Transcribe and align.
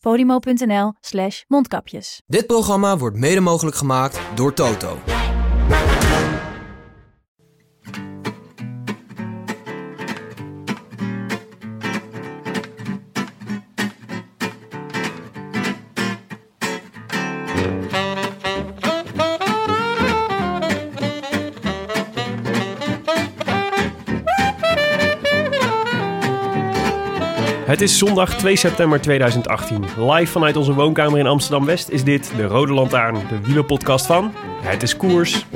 podimo.nl 0.00 0.92
slash 1.00 1.42
mondkapjes. 1.46 2.22
Dit 2.26 2.46
programma 2.46 2.96
wordt 2.96 3.16
mede 3.16 3.40
mogelijk 3.40 3.76
gemaakt 3.76 4.20
door 4.34 4.54
Toto. 4.54 5.17
Het 27.68 27.80
is 27.80 27.98
zondag 27.98 28.34
2 28.34 28.56
september 28.56 29.00
2018. 29.00 29.84
Live 29.98 30.32
vanuit 30.32 30.56
onze 30.56 30.74
woonkamer 30.74 31.18
in 31.18 31.26
Amsterdam-West 31.26 31.88
is 31.88 32.04
dit 32.04 32.32
de 32.36 32.44
Rode 32.44 32.72
Lantaarn, 32.72 33.14
de 33.14 33.40
wielerpodcast 33.42 34.06
van 34.06 34.32
Het 34.60 34.82
is 34.82 34.96
Koers. 34.96 35.46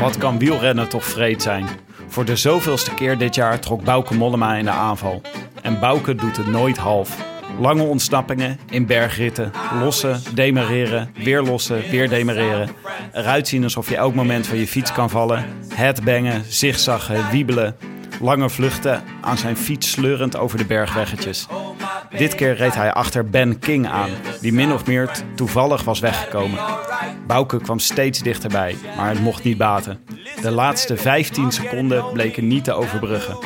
Wat 0.00 0.18
kan 0.18 0.38
wielrennen 0.38 0.88
toch 0.88 1.04
vreed 1.04 1.42
zijn? 1.42 1.66
Voor 2.06 2.24
de 2.24 2.36
zoveelste 2.36 2.94
keer 2.94 3.18
dit 3.18 3.34
jaar 3.34 3.60
trok 3.60 3.84
Bouke 3.84 4.14
Mollema 4.14 4.54
in 4.54 4.64
de 4.64 4.70
aanval. 4.70 5.22
En 5.62 5.80
Bouke 5.80 6.14
doet 6.14 6.36
het 6.36 6.46
nooit 6.46 6.76
half. 6.76 7.37
Lange 7.58 7.82
ontsnappingen 7.82 8.58
in 8.70 8.86
bergritten, 8.86 9.52
lossen, 9.80 10.20
demereren, 10.34 11.10
weer 11.14 11.42
lossen, 11.42 11.82
weer 11.90 12.08
demereren. 12.08 12.68
Eruit 13.12 13.48
zien 13.48 13.62
alsof 13.62 13.88
je 13.88 13.96
elk 13.96 14.14
moment 14.14 14.46
van 14.46 14.58
je 14.58 14.66
fiets 14.66 14.92
kan 14.92 15.10
vallen. 15.10 15.44
Headbangen, 15.74 16.44
zigzaggen, 16.48 17.30
wiebelen. 17.30 17.76
Lange 18.20 18.50
vluchten 18.50 19.02
aan 19.20 19.38
zijn 19.38 19.56
fiets 19.56 19.90
sleurend 19.90 20.36
over 20.36 20.58
de 20.58 20.64
bergweggetjes. 20.64 21.46
Dit 22.16 22.34
keer 22.34 22.54
reed 22.54 22.74
hij 22.74 22.92
achter 22.92 23.30
Ben 23.30 23.58
King 23.58 23.86
aan, 23.86 24.10
die 24.40 24.52
min 24.52 24.72
of 24.72 24.86
meer 24.86 25.10
toevallig 25.34 25.84
was 25.84 26.00
weggekomen. 26.00 26.58
Bouke 27.26 27.60
kwam 27.60 27.78
steeds 27.78 28.22
dichterbij, 28.22 28.76
maar 28.96 29.08
het 29.08 29.20
mocht 29.20 29.44
niet 29.44 29.58
baten. 29.58 30.00
De 30.42 30.50
laatste 30.50 30.96
15 30.96 31.52
seconden 31.52 32.04
bleken 32.12 32.46
niet 32.46 32.64
te 32.64 32.72
overbruggen. 32.72 33.38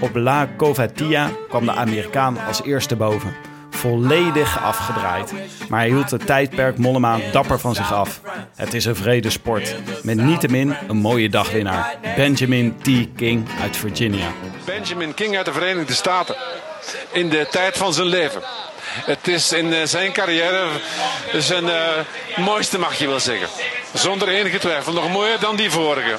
Op 0.00 0.14
La 0.14 0.48
Covatia 0.56 1.30
kwam 1.48 1.64
de 1.64 1.72
Amerikaan 1.72 2.38
als 2.46 2.62
eerste 2.62 2.96
boven. 2.96 3.49
Volledig 3.80 4.62
afgedraaid. 4.62 5.32
Maar 5.68 5.80
hij 5.80 5.88
hield 5.88 6.10
het 6.10 6.26
tijdperk 6.26 6.78
Mollema 6.78 7.18
dapper 7.32 7.58
van 7.58 7.74
zich 7.74 7.92
af. 7.92 8.20
Het 8.56 8.74
is 8.74 8.84
een 8.84 8.96
vrede 8.96 9.30
sport. 9.30 9.74
Met 10.02 10.16
niettemin 10.16 10.76
een 10.88 10.96
mooie 10.96 11.28
dagwinnaar. 11.28 11.96
Benjamin 12.16 12.76
T. 12.82 13.16
King 13.16 13.48
uit 13.60 13.76
Virginia. 13.76 14.26
Benjamin 14.64 15.14
King 15.14 15.36
uit 15.36 15.44
de 15.44 15.52
Verenigde 15.52 15.94
Staten. 15.94 16.36
In 17.12 17.28
de 17.28 17.46
tijd 17.50 17.76
van 17.76 17.92
zijn 17.94 18.06
leven. 18.06 18.42
Het 19.04 19.28
is 19.28 19.52
in 19.52 19.72
eh, 19.72 19.80
zijn 19.84 20.12
carrière 20.12 20.66
zijn 21.32 21.68
eh, 21.68 21.88
mooiste, 22.36 22.78
mag 22.78 22.98
je 22.98 23.06
wel 23.06 23.20
zeggen. 23.20 23.48
Zonder 23.92 24.28
enige 24.28 24.58
twijfel. 24.58 24.92
Nog 24.92 25.12
mooier 25.12 25.40
dan 25.40 25.56
die 25.56 25.70
vorige. 25.70 26.16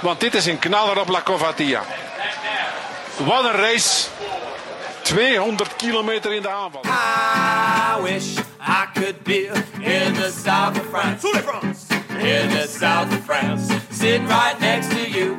Want 0.00 0.20
dit 0.20 0.34
is 0.34 0.46
een 0.46 0.58
knaller 0.58 1.00
op 1.00 1.08
La 1.08 1.22
Covatia. 1.22 1.82
Wat 3.16 3.44
een 3.44 3.52
race. 3.52 4.06
200 5.02 5.76
kilometer 5.76 6.34
in 6.34 6.42
de 6.42 6.48
aanval. 6.48 6.82
I 6.84 8.02
wish 8.02 8.38
I 8.60 8.86
could 8.94 9.22
be 9.22 9.46
in 9.80 10.14
the 10.14 10.30
south 10.44 10.78
of 10.78 10.86
France. 10.88 11.26
In 12.18 12.48
the 12.48 12.66
south 12.68 13.12
of 13.12 13.24
France. 13.24 13.74
Sitting 13.90 14.26
right 14.26 14.58
next 14.60 14.90
to 14.90 15.10
you. 15.10 15.36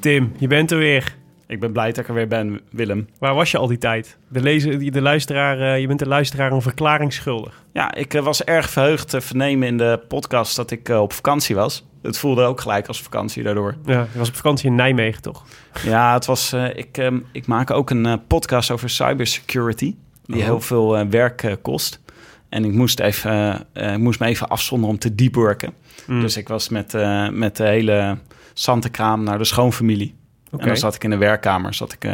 Tim, 0.00 0.32
je 0.38 0.46
bent 0.46 0.70
er 0.70 0.78
weer. 0.78 1.18
Ik 1.46 1.60
ben 1.60 1.72
blij 1.72 1.86
dat 1.86 1.98
ik 1.98 2.08
er 2.08 2.14
weer 2.14 2.28
ben, 2.28 2.60
Willem. 2.70 3.08
Waar 3.18 3.34
was 3.34 3.50
je 3.50 3.58
al 3.58 3.66
die 3.66 3.78
tijd? 3.78 4.16
De, 4.28 4.42
lezer, 4.42 4.92
de 4.92 5.00
luisteraar, 5.00 5.60
eh, 5.60 5.80
je 5.80 5.86
bent 5.86 5.98
de 5.98 6.08
luisteraar 6.08 6.52
een 6.52 6.62
verklaring 6.62 7.12
schuldig. 7.12 7.64
Ja, 7.72 7.94
ik 7.94 8.14
eh, 8.14 8.22
was 8.22 8.44
erg 8.44 8.70
verheugd 8.70 9.08
te 9.08 9.20
vernemen 9.20 9.68
in 9.68 9.76
de 9.76 10.00
podcast 10.08 10.56
dat 10.56 10.70
ik 10.70 10.88
eh, 10.88 11.00
op 11.00 11.12
vakantie 11.12 11.54
was. 11.54 11.84
Het 12.02 12.18
voelde 12.18 12.42
ook 12.42 12.60
gelijk 12.60 12.86
als 12.86 13.02
vakantie 13.02 13.42
daardoor. 13.42 13.74
Ja, 13.84 14.06
je 14.12 14.18
was 14.18 14.28
op 14.28 14.34
vakantie 14.34 14.68
in 14.70 14.74
Nijmegen, 14.74 15.22
toch? 15.22 15.44
Ja, 15.82 16.12
het 16.14 16.26
was. 16.26 16.52
eh, 16.52 16.76
ik, 16.76 16.98
ehm, 16.98 17.18
ik 17.32 17.46
maak 17.46 17.70
ook 17.70 17.90
een 17.90 18.06
eh, 18.06 18.14
podcast 18.26 18.70
over 18.70 18.90
cybersecurity. 18.90 19.94
Die 20.24 20.36
Oh. 20.36 20.42
heel 20.42 20.60
veel 20.60 20.96
eh, 20.96 21.06
werk 21.06 21.56
kost. 21.62 22.00
En 22.48 22.64
ik 22.64 22.72
moest, 22.72 23.00
even, 23.00 23.66
moest 23.96 24.20
me 24.20 24.26
even 24.26 24.48
afzonderen 24.48 24.94
om 24.94 25.00
te 25.00 25.14
deepworken. 25.14 25.72
Mm. 26.06 26.20
Dus 26.20 26.36
ik 26.36 26.48
was 26.48 26.68
met, 26.68 26.92
met 27.32 27.56
de 27.56 27.64
hele 27.64 28.18
Santekraam 28.54 29.22
naar 29.22 29.38
de 29.38 29.44
schoonfamilie. 29.44 30.14
En 30.50 30.66
dan 30.66 30.76
zat 30.76 30.94
ik 30.94 31.04
in 31.04 31.10
de 31.10 31.16
werkkamer 31.16 31.74
zat 31.74 31.92
ik, 31.92 32.06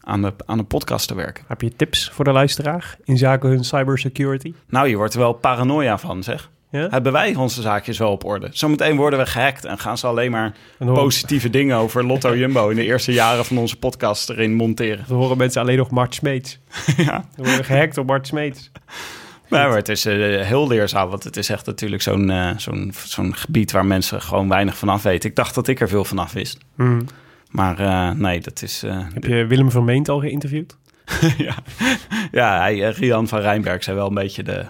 aan, 0.00 0.22
de, 0.22 0.32
aan 0.46 0.58
de 0.58 0.64
podcast 0.64 1.08
te 1.08 1.14
werken. 1.14 1.44
Heb 1.48 1.60
je 1.60 1.76
tips 1.76 2.10
voor 2.10 2.24
de 2.24 2.32
luisteraar 2.32 2.96
in 3.04 3.18
zaken 3.18 3.48
hun 3.48 3.64
cybersecurity? 3.64 4.54
Nou, 4.68 4.88
je 4.88 4.96
wordt 4.96 5.14
er 5.14 5.20
wel 5.20 5.32
paranoia 5.32 5.98
van, 5.98 6.22
zeg. 6.22 6.50
Ja? 6.72 6.88
Hebben 6.90 7.12
wij 7.12 7.34
onze 7.34 7.62
zaakjes 7.62 7.98
wel 7.98 8.10
op 8.10 8.24
orde? 8.24 8.48
Zometeen 8.50 8.96
worden 8.96 9.18
we 9.18 9.26
gehackt 9.26 9.64
en 9.64 9.78
gaan 9.78 9.98
ze 9.98 10.06
alleen 10.06 10.30
maar 10.30 10.52
positieve 10.76 11.50
dingen 11.50 11.76
over 11.76 12.04
Lotto 12.04 12.36
Jumbo 12.40 12.68
in 12.68 12.76
de 12.76 12.84
eerste 12.84 13.12
jaren 13.12 13.44
van 13.44 13.58
onze 13.58 13.78
podcast 13.78 14.30
erin 14.30 14.54
monteren. 14.54 15.04
dan 15.08 15.16
horen 15.16 15.36
mensen 15.36 15.60
alleen 15.60 15.76
nog 15.76 15.90
Mart 15.90 16.14
Smeets. 16.14 16.58
ja. 16.96 17.24
We 17.36 17.42
worden 17.44 17.64
gehackt 17.64 17.94
door 17.94 18.04
Mart 18.04 18.26
Smeets. 18.26 18.70
Maar, 19.48 19.68
maar 19.68 19.76
het 19.76 19.88
is 19.88 20.04
eh, 20.04 20.14
heel 20.40 20.68
leerzaam, 20.68 21.08
want 21.08 21.24
het 21.24 21.36
is 21.36 21.48
echt 21.48 21.66
natuurlijk 21.66 22.02
zo'n 22.02 22.30
eh, 22.30 22.50
zo'n 22.56 22.92
zo'n 23.04 23.36
gebied 23.36 23.72
waar 23.72 23.86
mensen 23.86 24.22
gewoon 24.22 24.48
weinig 24.48 24.76
vanaf 24.76 25.02
weten. 25.02 25.30
Ik 25.30 25.36
dacht 25.36 25.54
dat 25.54 25.68
ik 25.68 25.80
er 25.80 25.88
veel 25.88 26.04
vanaf 26.04 26.32
wist. 26.32 26.58
Mm. 26.76 27.04
Maar 27.50 27.78
eh, 27.78 28.10
nee, 28.10 28.40
dat 28.40 28.62
is... 28.62 28.82
Heb 29.12 29.24
je 29.24 29.46
Willem 29.46 29.70
Vermeend 29.70 30.08
al 30.08 30.20
geïnterviewd? 30.20 30.76
ja, 31.46 31.54
ja 32.30 32.58
hij, 32.60 32.88
eh, 32.88 32.96
Rian 32.96 33.28
van 33.28 33.40
Rijnberg 33.40 33.82
zijn 33.82 33.96
wel 33.96 34.08
een 34.08 34.14
beetje 34.14 34.42
de... 34.42 34.66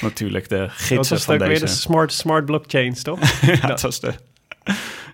Natuurlijk 0.00 0.48
de 0.48 0.58
Dat 0.58 0.70
gidsen 0.70 1.16
was 1.16 1.24
van 1.24 1.34
ook 1.34 1.40
weer 1.40 1.48
deze... 1.48 1.64
de 1.64 1.70
smart, 1.70 2.12
smart 2.12 2.44
blockchains, 2.44 3.02
toch? 3.02 3.40
ja, 3.60 3.66
dat 3.66 3.80
was 3.80 4.00
de... 4.00 4.14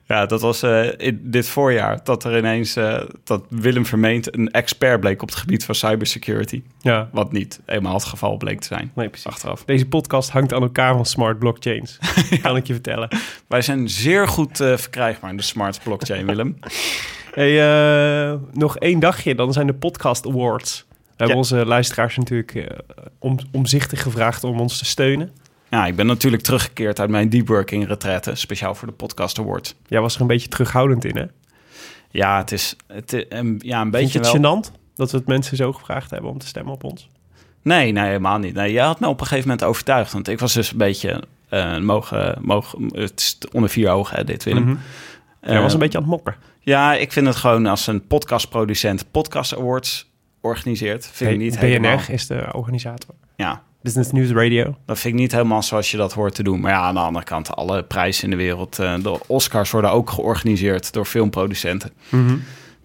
Ja, 0.06 0.26
dat 0.26 0.40
was 0.40 0.62
eh, 0.62 0.86
in 0.96 1.20
dit 1.22 1.48
voorjaar 1.48 2.00
dat 2.04 2.24
er 2.24 2.38
ineens 2.38 2.76
eh, 2.76 3.00
dat 3.24 3.44
Willem 3.48 3.86
Vermeend 3.86 4.34
een 4.36 4.50
expert 4.50 5.00
bleek 5.00 5.22
op 5.22 5.28
het 5.28 5.36
gebied 5.38 5.64
van 5.64 5.74
cybersecurity. 5.74 6.62
ja, 6.80 7.08
Wat 7.12 7.32
niet 7.32 7.60
helemaal 7.66 7.94
het 7.94 8.04
geval 8.04 8.36
bleek 8.36 8.60
te 8.60 8.66
zijn. 8.66 8.90
nee, 8.94 9.08
precies. 9.08 9.26
Achteraf. 9.26 9.64
Deze 9.64 9.86
podcast 9.86 10.30
hangt 10.30 10.52
aan 10.52 10.62
elkaar 10.62 10.94
van 10.94 11.06
smart 11.06 11.38
blockchains. 11.38 11.98
Kan 12.42 12.56
ik 12.56 12.66
je 12.66 12.72
vertellen. 12.72 13.08
Wij 13.48 13.62
zijn 13.62 13.88
zeer 13.88 14.28
goed 14.28 14.60
eh, 14.60 14.76
verkrijgbaar 14.76 15.30
in 15.30 15.36
de 15.36 15.42
smart 15.42 15.80
blockchain, 15.82 16.26
Willem. 16.26 16.56
Hey, 17.34 18.38
nog 18.52 18.78
één 18.78 19.00
dagje, 19.00 19.34
dan 19.34 19.52
zijn 19.52 19.66
de 19.66 19.74
Podcast 19.74 20.26
Awards. 20.26 20.84
We 20.88 21.12
hebben 21.16 21.36
onze 21.36 21.66
luisteraars 21.66 22.16
natuurlijk 22.16 22.66
om, 23.18 23.38
omzichtig 23.52 24.02
gevraagd 24.02 24.44
om 24.44 24.60
ons 24.60 24.78
te 24.78 24.84
steunen. 24.84 25.32
Ja, 25.74 25.86
ik 25.86 25.96
ben 25.96 26.06
natuurlijk 26.06 26.42
teruggekeerd 26.42 27.00
uit 27.00 27.10
mijn 27.10 27.28
deep 27.28 27.48
working 27.48 27.86
retraite, 27.86 28.34
speciaal 28.34 28.74
voor 28.74 28.88
de 28.88 28.94
Podcast 28.94 29.38
Award. 29.38 29.74
Jij 29.86 30.00
was 30.00 30.14
er 30.14 30.20
een 30.20 30.26
beetje 30.26 30.48
terughoudend 30.48 31.04
in, 31.04 31.16
hè? 31.16 31.24
Ja, 32.10 32.38
het 32.38 32.52
is 32.52 32.76
het, 32.86 33.12
een- 33.28 33.60
ja, 33.64 33.76
een 33.76 33.80
Vind 33.80 33.90
beetje 33.90 34.18
je 34.18 34.24
het 34.28 34.40
wel... 34.40 34.62
gênant 34.62 34.70
dat 34.94 35.10
we 35.10 35.16
het 35.16 35.26
mensen 35.26 35.56
zo 35.56 35.72
gevraagd 35.72 36.10
hebben 36.10 36.30
om 36.30 36.38
te 36.38 36.46
stemmen 36.46 36.72
op 36.72 36.84
ons? 36.84 37.08
Nee, 37.62 37.92
nee, 37.92 38.04
helemaal 38.06 38.38
niet. 38.38 38.54
Nee, 38.54 38.72
jij 38.72 38.84
had 38.84 39.00
me 39.00 39.06
op 39.08 39.20
een 39.20 39.26
gegeven 39.26 39.48
moment 39.48 39.66
overtuigd, 39.68 40.12
want 40.12 40.28
ik 40.28 40.38
was 40.38 40.52
dus 40.52 40.72
een 40.72 40.78
beetje 40.78 41.22
eh, 41.48 41.78
mogen, 41.78 42.38
mogen, 42.42 42.84
het 42.94 43.20
is 43.20 43.38
onder 43.52 43.70
vier 43.70 43.90
ogen, 43.90 44.16
hè, 44.16 44.24
dit 44.24 44.44
Willem. 44.44 44.62
Mhm. 44.64 44.76
Jij 45.42 45.60
was 45.60 45.72
een 45.72 45.78
beetje 45.78 45.98
aan 45.98 46.04
het 46.04 46.12
mokken. 46.12 46.36
Ja, 46.60 46.94
ik 46.94 47.12
vind 47.12 47.26
het 47.26 47.36
gewoon 47.36 47.66
als 47.66 47.86
een 47.86 48.06
podcastproducent 48.06 49.10
podcast 49.10 49.56
awards 49.56 50.10
organiseert, 50.40 51.06
vind 51.12 51.30
ik 51.30 51.38
niet 51.38 51.54
BNR 51.54 51.60
helemaal. 51.64 51.98
is 52.08 52.26
de 52.26 52.48
organisator. 52.52 53.14
Ja, 53.36 53.62
Business 53.84 54.12
News 54.12 54.30
Radio. 54.30 54.76
dat 54.86 54.98
vind 54.98 55.14
ik 55.14 55.20
niet 55.20 55.32
helemaal 55.32 55.62
zoals 55.62 55.90
je 55.90 55.96
dat 55.96 56.12
hoort 56.12 56.34
te 56.34 56.42
doen. 56.42 56.60
Maar 56.60 56.70
ja, 56.70 56.80
aan 56.80 56.94
de 56.94 57.00
andere 57.00 57.24
kant, 57.24 57.56
alle 57.56 57.82
prijzen 57.82 58.24
in 58.24 58.30
de 58.30 58.36
wereld, 58.36 58.78
eh, 58.78 58.94
de 59.02 59.18
Oscars 59.26 59.70
worden 59.70 59.90
ook 59.90 60.10
georganiseerd 60.10 60.92
door 60.92 61.04
filmproducenten. 61.04 61.90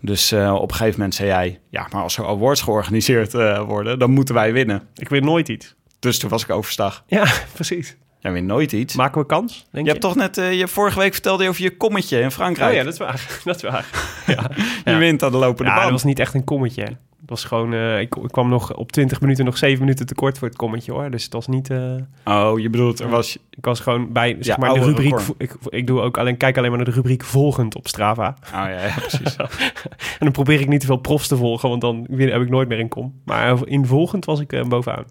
Dus 0.02 0.32
eh, 0.32 0.54
op 0.54 0.70
een 0.70 0.76
gegeven 0.76 0.96
moment 1.00 1.16
zei 1.16 1.28
jij, 1.30 1.60
ja, 1.70 1.88
maar 1.92 2.02
als 2.04 2.18
er 2.18 2.26
awards 2.28 2.62
georganiseerd 2.62 3.34
eh, 3.34 3.62
worden, 3.62 4.00
dan 4.00 4.12
moeten 4.12 4.36
wij 4.36 4.54
winnen. 4.54 4.82
Ik 4.96 5.10
weet 5.10 5.24
nooit 5.24 5.48
iets. 5.50 5.76
Dus 6.00 6.20
toen 6.20 6.30
was 6.30 6.44
ik 6.44 6.50
overstag. 6.50 7.04
Ja, 7.08 7.26
precies. 7.54 7.96
Jij 8.20 8.32
wint 8.32 8.48
nooit 8.48 8.72
iets. 8.72 8.96
Maken 8.96 9.22
we 9.22 9.28
kans, 9.28 9.66
denk 9.72 9.86
je 9.86 9.92
hebt 9.92 10.04
toch 10.04 10.16
net, 10.16 10.36
je 10.36 10.68
vorige 10.68 11.00
week 11.00 11.14
vertelde 11.14 11.44
je 11.44 11.50
over 11.50 11.64
je 11.64 11.78
kommetje 11.78 12.20
in 12.20 12.32
Frankrijk. 12.32 12.70
Oh 12.72 12.76
ja, 12.78 12.84
dat 12.84 12.94
is 12.94 13.00
waar. 13.00 13.28
Dat 13.44 13.56
is 13.56 13.62
waar. 13.62 13.86
Ja, 14.28 14.50
Je 14.86 14.92
ja. 14.92 14.98
wint 14.98 15.24
aan 15.24 15.32
de 15.32 15.38
lopende 15.38 15.64
Ja, 15.70 15.76
band. 15.76 15.82
dat 15.82 15.92
was 15.92 16.04
niet 16.04 16.20
echt 16.20 16.34
een 16.34 16.44
kommetje. 16.44 16.88
Het 17.30 17.38
was 17.38 17.48
gewoon, 17.48 17.74
eh, 17.74 18.00
ik, 18.00 18.16
ik 18.16 18.32
kwam 18.32 18.50
nog 18.50 18.76
op 18.76 18.92
20 18.92 19.22
minuten 19.22 19.46
nog 19.46 19.58
7 19.58 19.80
minuten 19.80 20.06
tekort 20.06 20.38
voor 20.38 20.48
het 20.48 20.58
kommetje 20.58 20.92
hoor. 20.92 21.12
Dus 21.12 21.24
het 21.24 21.34
was 21.34 21.48
niet, 21.48 21.70
eh, 21.70 21.94
Oh, 22.26 22.60
je 22.60 22.70
bedoelt, 22.70 23.00
er 23.00 23.10
was... 23.10 23.38
ik 23.50 23.66
was 23.66 23.80
gewoon 23.80 24.12
bij, 24.12 24.36
zeg 24.40 24.46
Ja, 24.46 24.56
maar, 24.58 24.74
de 24.74 24.80
rubriek, 24.86 25.20
ik, 25.38 25.56
ik 25.70 25.88
doe 25.88 26.02
ook 26.02 26.18
alleen, 26.18 26.38
kijk 26.38 26.58
alleen 26.58 26.70
maar 26.70 26.78
naar 26.80 26.88
de 26.90 26.94
rubriek 26.96 27.24
volgend 27.24 27.76
op 27.76 27.88
Strava. 27.88 28.36
Oh 28.46 28.52
ja, 28.52 28.68
ja 28.70 28.94
precies. 28.96 29.36
En 30.20 30.26
dan 30.26 30.32
probeer 30.32 30.60
ik 30.60 30.68
niet 30.68 30.80
te 30.80 30.86
veel 30.86 30.98
profs 30.98 31.28
te 31.28 31.36
volgen, 31.38 31.70
want 31.70 31.82
dan 31.82 32.08
heb 32.10 32.42
ik 32.42 32.50
nooit 32.50 32.68
meer 32.68 32.80
een 32.80 32.88
kom. 32.88 33.14
Maar 33.26 33.58
in 33.68 33.86
volgend 33.86 34.26
was 34.26 34.40
ik 34.40 34.54
eh, 34.54 34.64
bovenaan. 34.68 35.06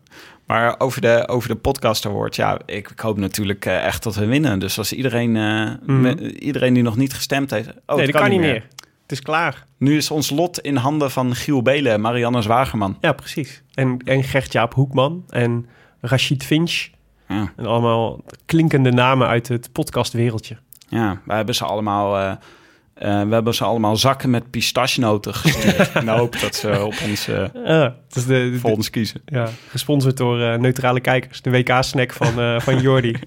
Maar 0.46 0.74
over 0.78 1.00
de, 1.00 1.28
over 1.28 1.48
de 1.48 1.56
podcast 1.56 2.06
award, 2.06 2.36
ja, 2.36 2.58
ik, 2.66 2.90
ik 2.90 3.00
hoop 3.00 3.18
natuurlijk 3.18 3.64
echt 3.66 4.02
dat 4.02 4.14
we 4.14 4.26
winnen. 4.26 4.58
Dus 4.58 4.78
als 4.78 4.92
iedereen, 4.92 5.32
me- 5.32 6.34
iedereen 6.38 6.74
die 6.74 6.82
nog 6.82 6.96
niet 6.96 7.14
gestemd 7.14 7.50
heeft... 7.50 7.68
Oh, 7.68 7.74
Mhm. 7.86 7.96
nee, 7.96 8.06
dat 8.12 8.20
kan 8.20 8.30
niet 8.30 8.40
meer. 8.40 8.66
Het 9.08 9.18
is 9.18 9.22
klaar. 9.24 9.66
Nu 9.78 9.96
is 9.96 10.10
ons 10.10 10.30
lot 10.30 10.58
in 10.60 10.76
handen 10.76 11.10
van 11.10 11.34
Giel 11.34 11.62
Belen 11.62 11.92
en 11.92 12.00
Marianne 12.00 12.42
Zwagerman. 12.42 12.96
Ja, 13.00 13.12
precies. 13.12 13.62
En, 13.74 13.98
en 14.04 14.22
Gert-Jaap 14.24 14.74
Hoekman 14.74 15.24
en 15.28 15.66
Rashid 16.00 16.44
Finch. 16.44 16.88
Ja, 17.28 17.52
En 17.56 17.66
allemaal 17.66 18.20
klinkende 18.46 18.90
namen 18.92 19.28
uit 19.28 19.48
het 19.48 19.72
podcastwereldje. 19.72 20.56
ja 20.88 21.20
wij 21.24 21.36
hebben 21.36 21.54
ze 21.54 21.64
allemaal... 21.64 22.16
eh, 22.18 22.30
eh, 22.30 23.28
we 23.28 23.34
hebben 23.34 23.54
ze 23.54 23.64
allemaal 23.64 23.96
zakken 23.96 24.30
met 24.30 24.50
pistachenoten 24.50 25.34
gestuurd. 25.34 25.94
in 25.94 26.04
de 26.04 26.10
hoop 26.10 26.40
dat 26.40 26.54
ze 26.54 26.84
op 26.84 26.94
ons, 27.08 27.26
het 27.26 28.16
is 28.16 28.24
de, 28.24 28.50
de- 28.50 28.58
voor 28.58 28.70
ons 28.70 28.90
kiezen. 28.90 29.20
ja, 29.26 29.48
gesponsord 29.68 30.16
door 30.16 30.40
eh, 30.40 30.58
Neutrale 30.58 31.00
Kijkers. 31.00 31.42
De 31.42 31.50
WK-snack 31.50 32.12
van, 32.12 32.40
eh, 32.40 32.60
van 32.60 32.80
Jordi. 32.86 33.14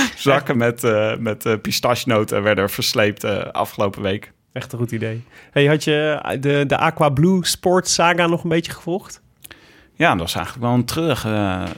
Zakken 0.16 0.56
met, 0.56 0.84
eh 0.84 1.16
met 1.16 1.46
eh, 1.46 1.54
pistachenoten 1.62 2.42
werden 2.42 2.70
versleept 2.70 3.24
eh, 3.24 3.38
afgelopen 3.38 4.02
week. 4.02 4.32
Echt 4.52 4.72
een 4.72 4.78
goed 4.78 4.92
idee. 4.92 5.24
Hey, 5.50 5.66
had 5.66 5.84
je 5.84 6.36
de, 6.40 6.64
de 6.66 6.76
Aqua 6.76 7.08
Blue 7.08 7.46
Sports 7.46 7.94
saga 7.94 8.26
nog 8.26 8.42
een 8.42 8.48
beetje 8.48 8.72
gevolgd? 8.72 9.20
Ja, 9.94 10.10
dat 10.10 10.20
was 10.20 10.34
eigenlijk 10.34 10.66
wel 10.66 10.74
een 10.74 10.84
terug 10.84 11.26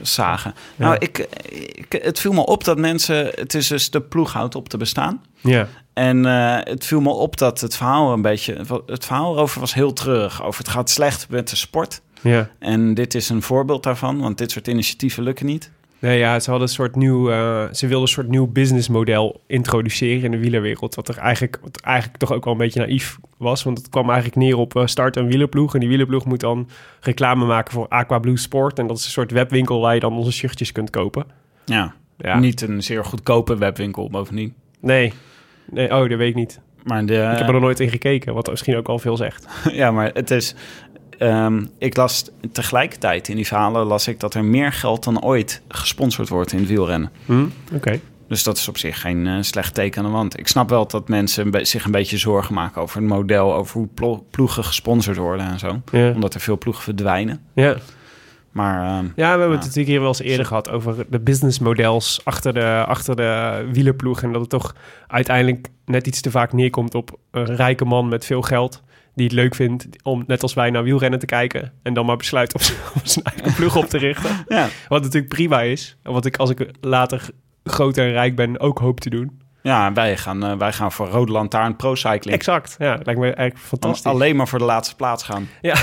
zagen. 0.01 0.53
Nou, 0.75 0.95
ik, 0.99 1.27
ik, 1.49 2.01
het 2.01 2.19
viel 2.19 2.33
me 2.33 2.45
op 2.45 2.63
dat 2.63 2.77
mensen... 2.77 3.25
Het 3.35 3.53
is 3.53 3.67
dus 3.67 3.89
de 3.89 4.01
ploeg 4.01 4.33
houdt 4.33 4.55
op 4.55 4.69
te 4.69 4.77
bestaan. 4.77 5.23
Ja. 5.41 5.67
En 5.95 6.25
eh, 6.25 6.57
het 6.63 6.85
viel 6.85 7.01
me 7.01 7.09
op 7.09 7.37
dat 7.37 7.61
het 7.61 7.75
verhaal 7.75 8.13
een 8.13 8.21
beetje... 8.21 8.57
Het 8.85 9.05
verhaal 9.05 9.33
erover 9.33 9.59
was 9.59 9.73
heel 9.73 9.93
treurig. 9.93 10.43
Over 10.43 10.59
het 10.59 10.69
gaat 10.71 10.89
slecht 10.89 11.29
met 11.29 11.49
de 11.49 11.55
sport. 11.55 12.01
Ja. 12.21 12.49
En 12.59 12.93
dit 12.93 13.15
is 13.15 13.29
een 13.29 13.41
voorbeeld 13.41 13.83
daarvan. 13.83 14.19
Want 14.19 14.37
dit 14.37 14.51
soort 14.51 14.67
initiatieven 14.67 15.23
lukken 15.23 15.45
niet. 15.45 15.71
Nee, 16.05 16.17
ja, 16.17 16.39
ze 16.39 16.49
hadden 16.49 16.67
een 16.67 16.73
soort 16.73 16.95
nieuw, 16.95 17.31
eh, 17.31 17.63
ze 17.71 17.87
wilden 17.87 18.01
een 18.01 18.13
soort 18.13 18.27
nieuw 18.27 18.47
businessmodel 18.47 19.41
introduceren 19.47 20.23
in 20.23 20.31
de 20.31 20.37
wielerwereld. 20.37 20.95
Wat 20.95 21.07
er 21.07 21.17
eigenlijk, 21.17 21.59
wat 21.61 21.81
eigenlijk 21.81 22.17
toch 22.17 22.31
ook 22.31 22.43
wel 22.43 22.53
een 22.53 22.59
beetje 22.59 22.79
naïef 22.79 23.17
was. 23.37 23.63
Want 23.63 23.77
het 23.77 23.89
kwam 23.89 24.09
eigenlijk 24.09 24.35
neer 24.35 24.57
op 24.57 24.75
eh, 24.75 24.85
start 24.85 25.15
een 25.15 25.27
wielerploeg. 25.27 25.73
En 25.73 25.79
die 25.79 25.89
wielerploeg 25.89 26.25
moet 26.25 26.39
dan 26.39 26.69
reclame 26.99 27.45
maken 27.45 27.73
voor 27.73 27.87
Aqua 27.87 28.19
Blue 28.19 28.37
Sport. 28.37 28.79
En 28.79 28.87
dat 28.87 28.97
is 28.97 29.05
een 29.05 29.11
soort 29.11 29.31
webwinkel 29.31 29.81
waar 29.81 29.93
je 29.93 29.99
dan 29.99 30.17
onze 30.17 30.31
shirtjes 30.31 30.71
kunt 30.71 30.89
kopen. 30.89 31.25
Ja. 31.65 31.93
Ja. 32.17 32.39
Niet 32.39 32.61
een 32.61 32.83
zeer 32.83 33.05
goedkope 33.05 33.57
webwinkel 33.57 34.09
bovendien. 34.09 34.53
Nee. 34.79 35.13
nee. 35.69 35.93
Oh, 35.93 36.09
dat 36.09 36.17
weet 36.17 36.29
ik 36.29 36.35
niet. 36.35 36.59
Maar, 36.83 37.05
de, 37.05 37.13
Ik 37.13 37.37
heb 37.37 37.47
er 37.47 37.53
nog 37.53 37.61
nooit 37.61 37.79
in 37.79 37.89
gekeken, 37.89 38.33
wat 38.33 38.49
misschien 38.49 38.75
ook 38.75 38.87
al 38.87 38.99
veel 38.99 39.17
zegt. 39.17 39.47
ja, 39.71 39.91
maar 39.91 40.11
het 40.13 40.31
is... 40.31 40.55
ehm, 41.17 41.65
ik 41.77 41.95
las 41.97 42.29
tegelijkertijd 42.51 43.27
in 43.27 43.35
die 43.35 43.47
verhalen 43.47 43.85
las 43.85 44.07
ik 44.07 44.19
dat 44.19 44.33
er 44.33 44.43
meer 44.45 44.71
geld 44.71 45.03
dan 45.03 45.23
ooit 45.23 45.61
gesponsord 45.67 46.29
wordt 46.29 46.51
in 46.51 46.59
het 46.59 46.67
wielrennen. 46.67 47.11
Hm? 47.25 47.45
Oké. 47.73 47.99
Dus 48.27 48.43
dat 48.43 48.57
is 48.57 48.67
op 48.67 48.77
zich 48.77 49.01
geen 49.01 49.27
eh, 49.27 49.37
slecht 49.41 49.73
teken 49.73 50.03
aan 50.03 50.07
de 50.09 50.15
wand. 50.15 50.39
Ik 50.39 50.47
snap 50.47 50.69
wel 50.69 50.87
dat 50.87 51.07
mensen 51.07 51.51
be- 51.51 51.65
zich 51.65 51.85
een 51.85 51.91
beetje 51.91 52.17
zorgen 52.17 52.53
maken 52.53 52.81
over 52.81 52.97
het 52.99 53.07
model, 53.09 53.55
over 53.55 53.77
hoe 53.77 53.87
plo- 53.87 54.25
ploegen 54.31 54.63
gesponsord 54.63 55.17
worden 55.17 55.45
en 55.47 55.59
zo. 55.59 55.81
Ja. 55.91 56.11
Omdat 56.11 56.33
er 56.33 56.39
veel 56.39 56.57
ploegen 56.57 56.83
verdwijnen. 56.83 57.41
Ja. 57.55 57.75
Maar 58.51 58.81
ehm, 58.97 59.05
Ja, 59.05 59.33
we 59.33 59.39
hebben 59.39 59.51
het 59.51 59.59
natuurlijk 59.59 59.87
hier 59.87 59.99
wel 59.99 60.07
eens 60.07 60.21
eerder 60.21 60.45
gehad 60.45 60.69
over 60.69 61.05
de 61.09 61.19
businessmodels 61.19 62.21
achter 62.23 62.53
de, 62.53 62.83
achter 62.87 63.15
de 63.15 63.65
wielerploeg. 63.71 64.21
En 64.23 64.31
dat 64.31 64.41
het 64.41 64.49
toch 64.49 64.75
uiteindelijk 65.07 65.67
net 65.85 66.07
iets 66.07 66.21
te 66.21 66.31
vaak 66.31 66.53
neerkomt 66.53 66.95
op 66.95 67.17
een 67.31 67.55
rijke 67.55 67.85
man 67.85 68.07
met 68.07 68.25
veel 68.25 68.41
geld. 68.41 68.83
Die 69.15 69.25
het 69.25 69.33
leuk 69.33 69.55
vindt 69.55 69.87
om, 70.03 70.23
net 70.27 70.41
als 70.41 70.53
wij, 70.53 70.69
naar 70.69 70.83
wielrennen 70.83 71.19
te 71.19 71.25
kijken. 71.25 71.73
En 71.83 71.93
dan 71.93 72.05
maar 72.05 72.17
besluit 72.17 72.53
om, 72.53 72.61
om 72.95 73.01
zijn 73.03 73.25
eigen 73.25 73.53
ploeg 73.53 73.75
op 73.75 73.85
te 73.85 73.97
richten. 73.97 74.45
ja. 74.47 74.69
Wat 74.87 75.01
natuurlijk 75.01 75.33
prima 75.33 75.61
is. 75.61 75.97
En 76.03 76.11
wat 76.11 76.25
ik 76.25 76.37
als 76.37 76.49
ik 76.49 76.71
later 76.81 77.29
groot 77.63 77.97
en 77.97 78.11
rijk 78.11 78.35
ben 78.35 78.59
ook 78.59 78.79
hoop 78.79 78.99
te 78.99 79.09
doen. 79.09 79.43
Ja, 79.65 79.93
wij 79.93 80.17
gaan, 80.17 80.43
eh, 80.43 80.57
wij 80.57 80.73
gaan 80.73 80.91
voor 80.91 81.07
Rode 81.07 81.31
Lantaarn 81.31 81.75
Pro 81.75 81.95
Cycling. 81.95 82.37
Exact. 82.37 82.75
Ja, 82.79 82.99
lijkt 83.03 83.19
me 83.19 83.25
eigenlijk 83.25 83.57
fantastisch. 83.57 84.11
Alleen 84.11 84.35
maar 84.35 84.47
voor 84.47 84.59
de 84.59 84.65
laatste 84.65 84.95
plaats 84.95 85.23
gaan. 85.23 85.49
Ja. 85.61 85.75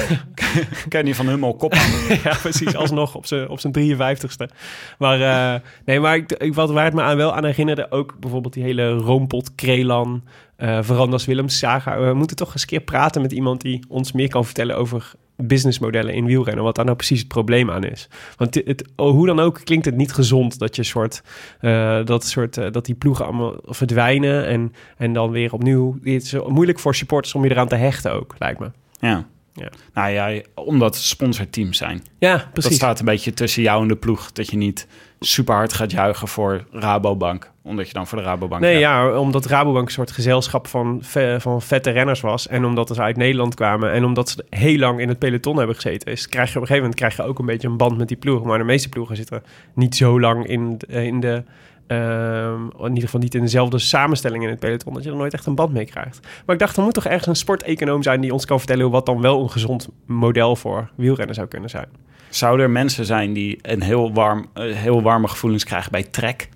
Kenny 0.88 1.14
van 1.14 1.29
Hummel, 1.29 1.55
kop 1.55 1.75
aan. 1.75 1.90
ja, 2.25 2.37
precies. 2.40 2.76
Alsnog 2.76 3.14
op 3.14 3.26
zijn 3.26 3.49
op 3.49 3.61
zijn 3.61 3.73
53ste. 3.73 4.55
Maar 4.99 5.20
eh, 5.20 5.61
nee, 5.84 6.00
maar 6.00 6.17
ik, 6.17 6.32
ik, 6.32 6.55
wat 6.55 6.70
waar 6.70 6.84
het 6.84 6.94
me 6.94 7.02
aan 7.02 7.17
wel 7.17 7.34
aan 7.34 7.44
herinnerde, 7.44 7.90
ook 7.90 8.17
bijvoorbeeld 8.20 8.55
die 8.55 8.62
hele 8.62 8.93
Roompot, 8.93 9.55
Krelan, 9.55 10.25
eh 10.56 10.79
Verandas 10.82 11.25
Willems 11.25 11.58
saga. 11.58 12.00
We 12.00 12.14
moeten 12.14 12.37
toch 12.37 12.52
eens 12.52 12.62
een 12.62 12.69
keer 12.69 12.81
praten 12.81 13.23
met 13.23 13.32
iemand 13.32 13.61
die 13.61 13.84
ons 13.88 14.12
meer 14.12 14.29
kan 14.29 14.44
vertellen 14.44 14.76
over 14.76 15.12
businessmodellen 15.37 16.14
in 16.14 16.25
wielrennen. 16.25 16.64
Wat 16.64 16.75
daar 16.75 16.84
nou 16.84 16.96
precies 16.96 17.19
het 17.19 17.29
probleem 17.29 17.70
aan 17.70 17.84
is. 17.84 18.08
Want 18.37 18.55
het, 18.55 18.84
oh, 18.96 19.11
hoe 19.11 19.26
dan 19.26 19.40
ook 19.40 19.61
klinkt 19.64 19.84
het 19.84 19.96
niet 19.96 20.12
gezond 20.12 20.58
dat 20.58 20.76
je 20.76 20.82
soort, 20.82 21.23
eh, 21.61 22.05
dat, 22.05 22.25
soort 22.25 22.56
eh, 22.56 22.70
dat 22.70 22.84
die 22.84 22.94
ploegen 22.94 23.25
allemaal 23.25 23.56
verdwijnen 23.62 24.46
en, 24.46 24.73
en 24.96 25.12
dan 25.12 25.31
weer 25.31 25.52
opnieuw. 25.52 25.99
Het 26.02 26.23
is 26.23 26.34
moeilijk 26.46 26.79
voor 26.79 26.94
supporters 26.94 27.34
om 27.34 27.44
je 27.44 27.50
eraan 27.50 27.69
te 27.69 27.75
hechten 27.75 28.12
ook, 28.12 28.34
lijkt 28.38 28.61
me. 28.61 28.70
Ja. 28.99 29.26
Ja. 29.54 29.69
Nou 29.94 30.10
ja, 30.10 30.40
omdat 30.54 30.96
sponsorteams 30.96 31.78
zijn. 31.78 32.02
Ja, 32.19 32.50
Dat 32.52 32.64
staat 32.72 32.99
een 32.99 33.04
beetje 33.04 33.34
tussen 33.34 33.62
jou 33.62 33.82
en 33.82 33.88
de 33.88 33.96
ploeg. 33.96 34.32
Dat 34.32 34.50
je 34.50 34.56
niet 34.56 34.87
super 35.20 35.54
hard 35.54 35.72
gaat 35.72 35.90
juichen 35.90 36.28
voor 36.28 36.64
Rabobank. 36.70 37.50
Omdat 37.62 37.87
je 37.87 37.93
dan 37.93 38.06
voor 38.06 38.19
de 38.19 38.25
Rabobank 38.25 38.60
Nee, 38.62 38.70
hebt. 38.70 38.82
ja, 38.84 39.19
omdat 39.19 39.44
Rabobank 39.46 39.87
een 39.87 39.93
soort 39.93 40.10
gezelschap 40.10 40.66
van, 40.66 40.99
van 41.38 41.62
vette 41.62 41.90
renners 41.90 42.20
was. 42.20 42.49
En 42.49 42.64
omdat 42.64 42.88
ze 42.94 43.02
uit 43.02 43.16
Nederland 43.16 43.54
kwamen. 43.54 43.93
En 43.93 44.04
omdat 44.04 44.28
ze 44.28 44.44
heel 44.49 44.78
lang 44.78 45.00
in 45.00 45.08
het 45.08 45.19
peloton 45.19 45.56
hebben 45.56 45.75
gezeten. 45.76 46.12
Is, 46.12 46.28
krijg 46.28 46.48
je 46.52 46.56
op 46.56 46.60
een 46.62 46.69
gegeven 46.69 46.82
moment 46.82 46.94
krijg 47.00 47.16
je 47.16 47.22
ook 47.22 47.38
een 47.38 47.46
beetje 47.46 47.69
een 47.69 47.76
band 47.76 47.98
met 47.98 48.08
die 48.08 48.16
ploeg. 48.16 48.44
Maar 48.44 48.58
de 48.58 48.64
meeste 48.64 48.88
ploegen 48.88 49.16
zitten 49.16 49.43
niet 49.75 49.96
zo 49.96 50.20
lang 50.20 50.46
in, 50.46 50.75
de- 50.78 50.87
in 51.06 51.20
de... 51.20 51.44
ehm, 51.93 52.84
in 52.84 52.89
ieder 52.89 53.03
geval 53.05 53.20
niet 53.20 53.34
in 53.34 53.41
dezelfde 53.41 53.79
samenstelling 53.79 54.43
in 54.44 54.49
het 54.51 54.58
peloton. 54.58 54.94
Dat 54.94 55.05
je 55.05 55.11
er 55.11 55.17
nooit 55.17 55.32
echt 55.34 55.46
een 55.46 55.55
band 55.55 55.72
mee 55.72 55.84
krijgt. 55.84 56.20
Maar 56.46 56.55
ik 56.55 56.61
dacht, 56.61 56.77
er 56.77 56.82
moet 56.82 56.94
toch 56.94 57.06
ergens 57.06 57.27
een 57.27 57.37
sporteconoom 57.37 58.03
zijn... 58.03 58.20
die 58.20 58.32
ons 58.32 58.44
kan 58.44 58.58
vertellen 58.58 58.91
wat 58.91 59.06
dan 59.06 59.20
wel 59.20 59.43
een 59.43 59.51
gezond 59.51 59.89
model 60.06 60.56
voor 60.56 60.91
wielrennen 60.94 61.34
zou 61.34 61.49
kunnen 61.49 61.70
zijn. 61.70 61.87
Zouden 62.29 62.67
er 62.67 62.72
mensen 62.72 63.05
zijn 63.05 63.32
die 63.32 63.58
een 63.63 63.82
heel, 63.82 64.13
warm, 64.13 64.46
eh, 64.55 64.75
heel 64.75 65.03
warme 65.03 65.29
gevoelens 65.29 65.65
krijgen 65.65 65.91
bij 65.93 66.03
trek? 66.03 66.49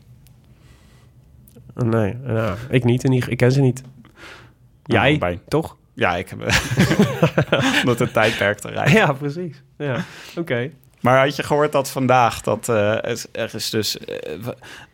Nee, 1.75 2.15
nou, 2.15 2.57
ik 2.71 2.85
niet. 2.85 3.05
En 3.05 3.13
ik 3.13 3.37
ken 3.37 3.53
ze 3.53 3.61
niet. 3.61 3.83
Jij, 4.85 5.07
Nou, 5.09 5.19
bij- 5.19 5.41
toch? 5.49 5.77
Ja, 5.95 6.17
ik 6.17 6.29
heb... 6.29 6.41
Omdat 7.81 7.99
het 7.99 8.13
tijdperk 8.13 8.59
te 8.59 8.69
rijden. 8.69 8.95
Ja, 8.95 9.13
precies. 9.13 9.63
Ja, 9.79 10.05
oké. 10.37 10.71
Maar 11.01 11.25
had 11.25 11.37
je 11.37 11.43
gehoord 11.43 11.73
dat 11.73 11.91
vandaag 11.91 12.41
dat 12.41 12.69
eh, 12.69 12.93
er- 13.33 13.55
is 13.55 13.71
dus 13.71 13.99
eh, 13.99 14.33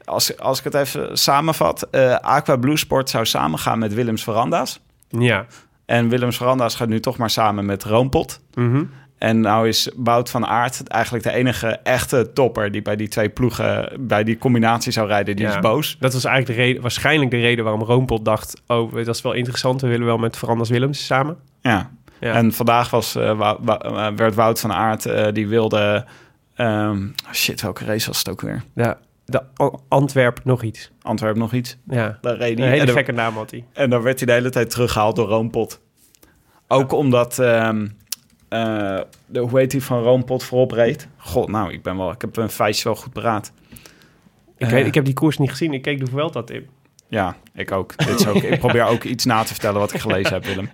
als, 0.05 0.39
als 0.39 0.59
ik 0.59 0.65
het 0.65 0.75
even 0.75 1.19
samenvat, 1.19 1.83
eh 1.91 2.15
Aqua 2.15 2.57
Blue 2.57 2.77
Sport 2.77 3.11
zou 3.11 3.27
samengaan 3.27 3.79
met 3.79 3.95
Willems 3.95 4.23
Veranda's. 4.23 4.81
Ja. 5.09 5.47
En 5.87 6.09
Willems 6.09 6.37
Veranda's 6.37 6.75
gaat 6.75 6.89
nu 6.89 7.01
toch 7.01 7.17
maar 7.17 7.31
samen 7.31 7.65
met 7.67 7.85
Roompot. 7.85 8.41
Mhm. 8.55 8.85
En 9.19 9.41
nou 9.41 9.69
is 9.69 9.91
Bout 9.97 10.31
van 10.31 10.47
Aert 10.47 10.89
eigenlijk 10.89 11.25
de 11.25 11.33
enige 11.33 11.67
echte 11.69 12.31
topper 12.35 12.71
die 12.73 12.83
bij 12.83 12.97
die 12.97 13.09
twee 13.09 13.29
ploegen, 13.29 13.93
bij 14.01 14.25
die 14.25 14.39
combinatie 14.39 14.93
zou 14.93 15.07
rijden. 15.09 15.37
Die 15.37 15.45
Ja. 15.47 15.51
is 15.55 15.59
boos. 15.61 15.97
Dat 16.01 16.13
was 16.13 16.25
eigenlijk 16.25 16.59
de 16.59 16.65
reden, 16.65 16.83
waarschijnlijk 16.83 17.31
de 17.31 17.41
reden 17.41 17.65
waarom 17.65 17.83
Roompot 17.83 18.25
dacht... 18.25 18.63
oh, 18.67 18.95
dat 18.95 19.09
is 19.09 19.23
wel 19.23 19.33
interessant, 19.33 19.81
we 19.81 19.89
willen 19.89 20.07
wel 20.07 20.19
met 20.19 20.37
Veranders 20.37 20.71
Willems 20.71 21.07
samen. 21.07 21.37
Ja. 21.61 21.91
Ja. 22.23 22.33
En 22.35 22.53
vandaag 22.53 22.91
was, 22.91 23.15
eh, 23.15 23.31
eh, 23.31 24.09
werd 24.17 24.35
Wout 24.35 24.61
van 24.61 24.73
Aert, 24.73 25.07
eh, 25.07 25.33
die 25.33 25.49
wilde... 25.49 26.05
ehm, 26.55 27.07
shit, 27.33 27.61
welke 27.61 27.85
race 27.85 28.07
was 28.07 28.19
het 28.19 28.29
ook 28.29 28.41
weer? 28.41 28.63
Ja, 28.75 28.99
de 29.25 29.43
Antwerp 29.89 30.41
nog 30.45 30.63
iets. 30.63 30.91
Antwerpen 31.03 31.41
nog 31.41 31.53
iets. 31.53 31.77
Ja, 31.89 32.19
Daar 32.21 32.37
reed 32.37 32.59
een 32.59 32.65
hij. 32.65 32.79
hele 32.79 32.93
gekke 32.93 33.13
naam 33.13 33.35
had 33.35 33.51
hij. 33.51 33.65
En 33.73 33.91
dan 33.91 34.03
werd 34.03 34.19
hij 34.19 34.27
de 34.27 34.33
hele 34.33 34.51
tijd 34.51 34.71
teruggehaald 34.71 35.17
door 35.17 35.29
Roompot. 35.29 35.81
Ook 36.69 36.93
omdat, 36.93 37.39
ehm, 37.39 37.89
eh, 38.49 39.01
de, 39.27 39.41
hoe 39.41 39.59
heet 39.59 39.71
die 39.71 39.83
van 39.83 40.03
Roompot 40.03 40.45
voorop 40.45 40.71
reed? 40.71 41.09
God, 41.17 41.49
nou, 41.49 41.73
ik 41.73 41.83
ben 41.83 41.97
wel, 41.97 42.11
ik 42.11 42.21
heb 42.21 42.37
een 42.37 42.51
feitje 42.51 42.85
wel 42.85 42.95
goed 42.95 43.13
paraat. 43.13 43.53
Ik, 44.57 44.69
weet, 44.69 44.87
ik 44.87 44.95
heb 44.95 45.05
die 45.05 45.15
koers 45.15 45.39
niet 45.39 45.51
gezien, 45.51 45.73
ik 45.73 45.83
keek 45.83 45.99
de 46.05 46.11
Vuelta 46.11 46.43
tip. 46.43 46.69
Ja, 47.13 47.37
ik 47.55 47.73
ook. 47.73 47.97
Dit 47.97 48.21
is 48.21 48.27
ook. 48.27 48.37
Ik 48.43 48.59
probeer 48.59 48.85
ook 48.85 49.05
iets 49.05 49.25
na 49.25 49.43
te 49.43 49.47
vertellen 49.53 49.81
wat 49.81 49.93
ik 49.93 50.01
gelezen 50.01 50.33
heb, 50.33 50.45
Willem. 50.45 50.71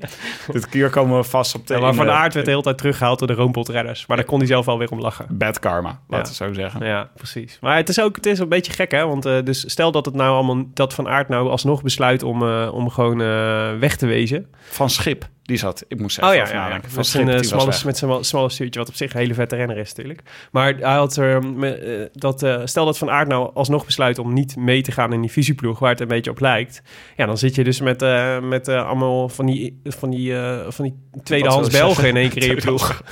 Dit 0.53 0.69
keer 0.69 0.91
komen 0.91 1.17
we 1.17 1.25
vast 1.25 1.55
op 1.55 1.67
de... 1.67 1.75
Ja, 1.75 1.81
maar 1.81 1.95
Van 1.95 2.07
de- 2.07 2.13
Aert 2.13 2.33
werd 2.35 2.45
de 2.47 2.51
hele 2.53 2.63
tijd 2.63 2.79
teruggehaald 2.79 3.19
door 3.19 3.29
de 3.29 3.35
roombolredders. 3.35 4.07
Maar 4.07 4.17
daar 4.17 4.27
kon 4.27 4.39
hij 4.39 4.47
zelf 4.47 4.69
alweer 4.69 4.91
om 4.91 5.01
lachen. 5.01 5.27
Bad 5.31 5.59
karma, 5.59 6.01
laten 6.09 6.33
Ja. 6.35 6.39
we 6.47 6.55
zo 6.55 6.61
zeggen. 6.61 6.87
Ja, 6.87 7.11
precies. 7.17 7.59
Maar 7.61 7.77
het 7.77 7.89
is 7.89 8.01
ook 8.01 8.17
het 8.17 8.27
is 8.27 8.39
een 8.39 8.49
beetje 8.49 8.73
gek, 8.73 8.91
hè? 8.91 9.07
Want 9.07 9.25
eh, 9.27 9.43
dus 9.45 9.71
stel 9.71 9.93
dat 9.93 10.05
het 10.05 10.15
nou 10.15 10.31
allemaal 10.35 10.65
dat 10.75 10.95
Van 10.95 11.09
Aert 11.09 11.29
nou 11.29 11.49
alsnog 11.49 11.83
besluit 11.83 12.23
om, 12.23 12.43
eh, 12.43 12.69
om 12.73 12.91
gewoon 12.91 13.21
eh, 13.21 13.79
weg 13.79 13.97
te 13.97 14.07
wezen. 14.07 14.47
Van 14.69 14.91
Schip, 14.91 15.29
die 15.49 15.57
zat... 15.57 15.85
Ik 15.89 16.01
moest 16.01 16.19
even 16.19 16.29
Oh 16.31 16.35
ja, 16.35 16.49
ja, 16.49 16.69
ja. 16.69 16.81
Van 16.89 17.05
Schip, 17.05 17.23
zijn, 17.25 17.37
eh, 17.37 17.43
smalle, 17.43 17.73
met 17.85 17.97
zijn 17.99 18.25
smalle 18.25 18.51
stuurtje, 18.51 18.81
wat 18.81 18.89
op 18.89 18.95
zich 18.95 19.13
een 19.13 19.19
hele 19.21 19.35
vette 19.35 19.57
renner 19.57 19.77
is 19.77 19.89
natuurlijk. 19.89 20.23
Maar 20.53 20.75
hij 20.75 20.95
had 20.95 21.17
er, 21.17 21.43
me- 21.45 21.71
eh, 21.75 22.07
dat, 22.13 22.43
eh, 22.43 22.61
stel 22.65 22.85
dat 22.85 22.99
Van 22.99 23.11
Aert 23.11 23.29
nou 23.29 23.51
alsnog 23.55 23.85
besluit 23.85 24.19
om 24.19 24.33
niet 24.33 24.57
mee 24.57 24.83
te 24.83 24.93
gaan 24.93 25.13
in 25.13 25.21
die 25.21 25.31
visieploeg, 25.31 25.79
waar 25.79 25.91
het 25.91 26.01
een 26.01 26.09
beetje 26.09 26.31
op 26.31 26.41
lijkt. 26.41 26.83
Ja, 27.17 27.27
dan 27.27 27.39
zit 27.39 27.55
je 27.55 27.65
dus 27.65 27.81
met, 27.81 28.03
eh, 28.03 28.41
met 28.41 28.69
eh, 28.69 28.87
allemaal 28.87 29.29
van 29.29 29.47
die, 29.47 29.81
van 29.85 30.11
die, 30.11 30.35
van 30.69 30.85
die 30.85 30.95
tweedehands 31.23 31.71
Belgen 31.71 32.09
in 32.09 32.17
één 32.17 32.31
keer 32.31 32.43
in 32.43 32.49
je 32.55 32.61
ploeg. 32.67 33.03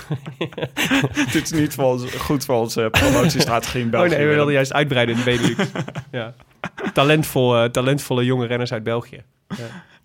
Dit 1.33 1.43
is 1.43 1.53
niet 1.53 1.75
voor 1.75 1.85
ons, 1.85 2.05
goed 2.15 2.45
voor 2.45 2.57
onze 2.57 2.89
promotiestrategie 3.01 3.81
in 3.81 3.87
Oh 3.87 3.93
België. 3.93 4.09
nee, 4.17 4.27
we 4.27 4.35
wilden 4.35 4.53
juist 4.55 4.73
uitbreiden 4.73 5.15
in 5.17 5.25
de 5.25 5.31
Benelux. 5.31 5.71
ja. 6.13 6.35
Talentvol, 6.93 7.71
talentvolle 7.71 8.25
jonge 8.25 8.47
renners 8.47 8.73
uit 8.73 8.83
België. 8.83 9.23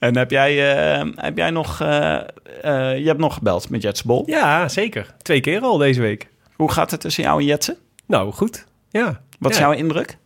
En 0.02 0.18
heb 0.18 0.32
jij, 0.32 0.76
eh, 0.76 1.08
heb 1.16 1.38
jij 1.38 1.50
nog... 1.50 1.82
eh, 1.82 2.16
eh, 2.16 2.98
je 2.98 3.06
hebt 3.06 3.20
nog 3.20 3.34
gebeld 3.34 3.70
met 3.70 3.82
Jets 3.82 4.04
Bol. 4.04 4.24
Ja, 4.26 4.68
zeker. 4.68 5.14
Twee 5.22 5.40
keer 5.40 5.62
al 5.62 5.78
deze 5.78 6.02
week. 6.02 6.30
Hoe 6.56 6.72
gaat 6.72 6.92
het 6.92 7.02
tussen 7.02 7.24
jou 7.24 7.40
en 7.40 7.46
Jetsen? 7.46 7.78
Nou, 8.06 8.32
goed. 8.32 8.66
Ja. 8.90 9.22
Wat 9.40 9.52
is 9.52 9.58
jouw 9.58 9.72
indruk? 9.72 10.18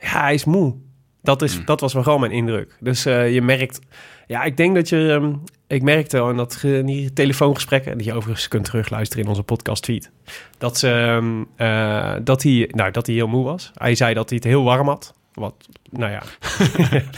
Ja, 0.00 0.20
hij 0.20 0.34
is 0.34 0.44
moe. 0.44 0.74
Dat, 1.22 1.42
is, 1.42 1.64
dat 1.64 1.80
was 1.80 1.92
vooral 1.92 2.18
mijn 2.18 2.32
indruk. 2.32 2.76
Dus 2.80 3.02
je 3.02 3.40
merkt... 3.42 3.78
Ja, 4.26 4.42
ik 4.42 4.56
denk 4.56 4.74
dat 4.74 4.88
je... 4.88 5.12
ehm, 5.12 5.32
ik 5.66 5.82
merkte 5.82 6.18
al 6.18 6.30
in, 6.30 6.36
dat, 6.36 6.60
in 6.62 6.86
die 6.86 7.12
telefoongesprekken... 7.12 7.98
die 7.98 8.06
je 8.06 8.14
overigens 8.14 8.48
kunt 8.48 8.64
terugluisteren 8.64 9.24
in 9.24 9.30
onze 9.30 9.42
podcast 9.42 9.82
tweet... 9.82 10.10
dat, 10.58 10.78
ze, 10.78 10.90
ehm, 10.90 11.42
eh, 11.56 12.14
dat, 12.22 12.42
hij, 12.42 12.70
nou, 12.72 12.90
dat 12.90 13.06
hij 13.06 13.14
heel 13.14 13.28
moe 13.28 13.44
was. 13.44 13.70
Hij 13.74 13.94
zei 13.94 14.14
dat 14.14 14.28
hij 14.28 14.38
het 14.38 14.46
heel 14.46 14.64
warm 14.64 14.88
had. 14.88 15.14
Wat, 15.36 15.54
nou 15.90 16.10
ja, 16.12 16.22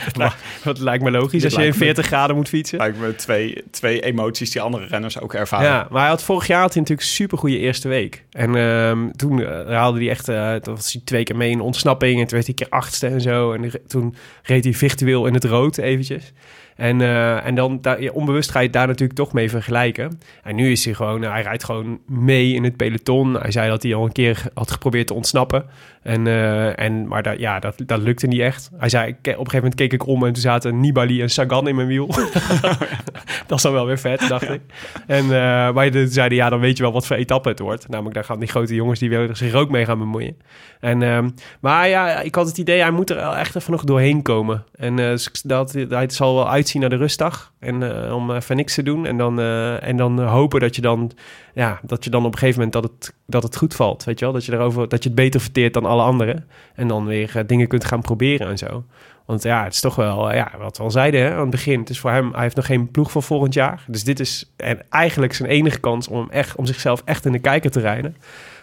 dat, 0.05 0.17
lijkt, 0.17 0.37
dat 0.65 0.79
lijkt 0.79 1.05
me 1.05 1.11
logisch 1.11 1.45
als 1.45 1.53
je 1.53 1.59
in 1.59 1.65
lijkt 1.65 1.79
me- 1.79 1.85
40 1.85 2.07
graden 2.07 2.37
moet 2.37 2.49
fietsen. 2.49 2.79
Lijkt 2.79 2.99
me 2.99 3.15
twee, 3.15 3.63
twee 3.71 4.01
emoties 4.01 4.51
die 4.51 4.61
andere 4.61 4.87
renners 4.87 5.21
ook 5.21 5.35
ervaren. 5.35 5.67
Ja, 5.67 5.87
maar 5.91 6.01
hij 6.01 6.11
had 6.11 6.23
vorig 6.23 6.47
jaar 6.47 6.61
had 6.61 6.73
hij 6.73 6.81
natuurlijk 6.81 7.09
een 7.09 7.15
super 7.15 7.39
goede 7.39 7.59
eerste 7.59 7.89
week. 7.89 8.25
En 8.31 8.55
ehm, 8.57 9.11
toen 9.11 9.43
eh, 9.43 9.67
haalde 9.77 9.99
hij 9.99 10.11
echt, 10.11 10.29
eh, 10.29 10.55
toen 10.55 10.75
was 10.75 10.93
hij 10.93 11.03
twee 11.05 11.23
keer 11.23 11.37
mee 11.37 11.51
in 11.51 11.61
ontsnapping 11.61 12.13
en 12.21 12.27
toen 12.27 12.35
werd 12.35 12.47
hij 12.47 12.55
keer 12.55 12.69
achtste 12.71 13.07
en 13.07 13.21
zo. 13.21 13.53
En 13.53 13.71
toen 13.87 14.15
reed 14.43 14.65
hij 14.65 14.73
virtueel 14.75 15.27
in 15.27 15.35
het 15.35 15.45
rood 15.45 15.77
eventjes. 15.79 16.33
En, 16.79 17.01
eh, 17.01 17.47
en 17.47 17.55
dan 17.55 17.79
daar, 17.81 18.03
ja, 18.03 18.11
onbewust 18.13 18.51
ga 18.51 18.59
je 18.59 18.65
het 18.65 18.75
daar 18.75 18.87
natuurlijk 18.87 19.19
toch 19.19 19.33
mee 19.33 19.51
vergelijken. 19.51 20.21
En 20.43 20.57
nu 20.57 20.71
is 20.71 20.85
hij 20.85 20.95
gewoon, 20.95 21.25
eh, 21.25 21.31
hij 21.31 21.43
rijdt 21.43 21.65
gewoon 21.65 21.99
mee 22.07 22.53
in 22.53 22.65
het 22.65 22.77
peloton. 22.77 23.35
Hij 23.35 23.51
zei 23.51 23.69
dat 23.69 23.83
hij 23.83 23.95
al 23.95 24.05
een 24.05 24.13
keer 24.13 24.43
had 24.55 24.71
geprobeerd 24.71 25.07
te 25.07 25.15
ontsnappen. 25.15 25.65
En, 26.03 26.27
eh, 26.27 26.79
en, 26.79 27.09
maar 27.09 27.23
dat, 27.23 27.39
ja, 27.39 27.59
dat, 27.59 27.75
dat 27.87 28.01
lukte 28.01 28.27
niet 28.27 28.41
echt. 28.41 28.71
Hij 28.77 28.89
zei, 28.89 29.11
op 29.11 29.27
een 29.27 29.35
gegeven 29.35 29.55
moment 29.55 29.75
keek 29.75 29.93
ik 29.93 30.07
om 30.07 30.25
en 30.25 30.33
toen 30.33 30.43
zaten 30.43 30.81
Nibali 30.81 31.23
en 31.23 31.31
Sagan 31.31 31.69
in 31.69 31.75
mijn 31.75 31.89
wiel. 31.89 32.07
dat 33.47 33.57
is 33.57 33.63
dan 33.63 33.73
wel 33.73 33.87
weer 33.87 33.99
vet, 33.99 34.29
dacht 34.29 34.51
ik. 34.51 34.61
En, 35.07 35.25
eh, 35.25 35.73
maar 35.73 35.91
toen 35.91 36.09
zeiden, 36.09 36.39
ja, 36.39 36.49
dan 36.49 36.61
weet 36.61 36.77
je 36.77 36.83
wel 36.83 36.93
wat 36.93 37.07
voor 37.07 37.17
etappe 37.17 37.49
het 37.49 37.59
wordt. 37.59 37.89
Namelijk, 37.89 38.15
daar 38.15 38.25
gaan 38.25 38.39
die 38.39 38.49
grote 38.49 38.75
jongens 38.75 38.99
die 38.99 39.09
willen 39.09 39.37
zich 39.37 39.55
ook 39.55 39.71
mee 39.71 39.85
gaan 39.85 39.99
bemoeien. 39.99 40.37
En, 40.81 41.03
ehm, 41.03 41.29
maar 41.61 41.89
ja, 41.89 42.21
ik 42.21 42.35
had 42.35 42.47
het 42.47 42.59
idee, 42.59 42.81
hij 42.81 42.91
moet 42.91 43.11
er 43.11 43.19
echt 43.19 43.57
even 43.57 43.73
nog 43.73 43.85
doorheen 43.85 44.23
komen. 44.23 44.65
En 44.75 45.19
dat, 45.43 45.73
hij 45.89 46.11
zal 46.11 46.35
wel 46.35 46.49
naar 46.75 46.89
de 46.89 46.97
rustdag. 46.97 47.53
En 47.59 48.05
eh, 48.07 48.15
om 48.15 48.31
even 48.31 48.57
niks 48.57 48.75
te 48.75 48.83
doen. 48.83 49.07
En 49.07 49.17
dan, 49.17 49.41
eh, 49.41 49.89
en 49.89 49.97
dan 49.97 50.21
eh, 50.21 50.33
hopen 50.33 50.61
dat 50.61 50.77
je 50.77 50.83
dan, 50.83 51.11
ja, 51.55 51.81
dat 51.83 52.05
je 52.05 52.11
dan 52.11 52.25
op 52.25 52.33
een 52.33 52.39
gegeven 52.39 52.63
moment 52.63 52.83
dat 52.83 52.93
het, 52.93 53.15
dat 53.27 53.43
het 53.43 53.57
goed 53.57 53.75
valt. 53.75 54.05
Weet 54.05 54.19
je 54.19 54.25
wel? 54.25 54.35
Dat 54.35 54.45
je, 54.45 54.53
erover, 54.53 54.89
dat 54.89 55.03
je 55.03 55.09
het 55.09 55.19
beter 55.19 55.41
verteert 55.41 55.75
dan 55.75 55.85
alle 55.85 56.03
anderen. 56.03 56.47
En 56.75 56.89
dan 56.89 57.07
weer 57.07 57.37
eh, 57.37 57.45
dingen 57.47 57.69
kunt 57.69 57.85
gaan 57.85 58.01
proberen 58.01 58.49
en 58.49 58.59
zo. 58.59 58.85
Want 59.29 59.43
ja, 59.43 59.65
het 59.65 59.73
is 59.73 59.81
toch 59.81 59.95
wel, 59.95 60.31
eh, 60.31 60.37
ja, 60.37 60.53
wat 60.59 60.77
we 60.77 60.83
al 60.83 60.91
zeiden 60.91 61.21
hè, 61.21 61.33
aan 61.33 61.41
het 61.41 61.51
begin. 61.51 61.81
Het 61.81 61.91
is 61.91 62.01
voor 62.01 62.11
hem, 62.11 62.33
hij 62.33 62.43
heeft 62.43 62.57
nog 62.57 62.67
geen 62.67 62.91
ploeg 62.91 63.11
voor 63.11 63.23
volgend 63.23 63.55
jaar. 63.55 63.85
Dus 63.87 64.05
dit 64.05 64.21
is 64.21 64.53
en 64.57 64.91
eigenlijk 64.91 65.33
zijn 65.33 65.49
enige 65.49 65.79
kans 65.79 66.09
om, 66.09 66.19
hem 66.19 66.31
echt, 66.31 66.57
om 66.57 66.67
zichzelf 66.67 67.03
echt 67.05 67.25
in 67.25 67.33
de 67.33 67.39
kijker 67.39 67.71
te 67.71 67.81
rijden. 67.81 68.17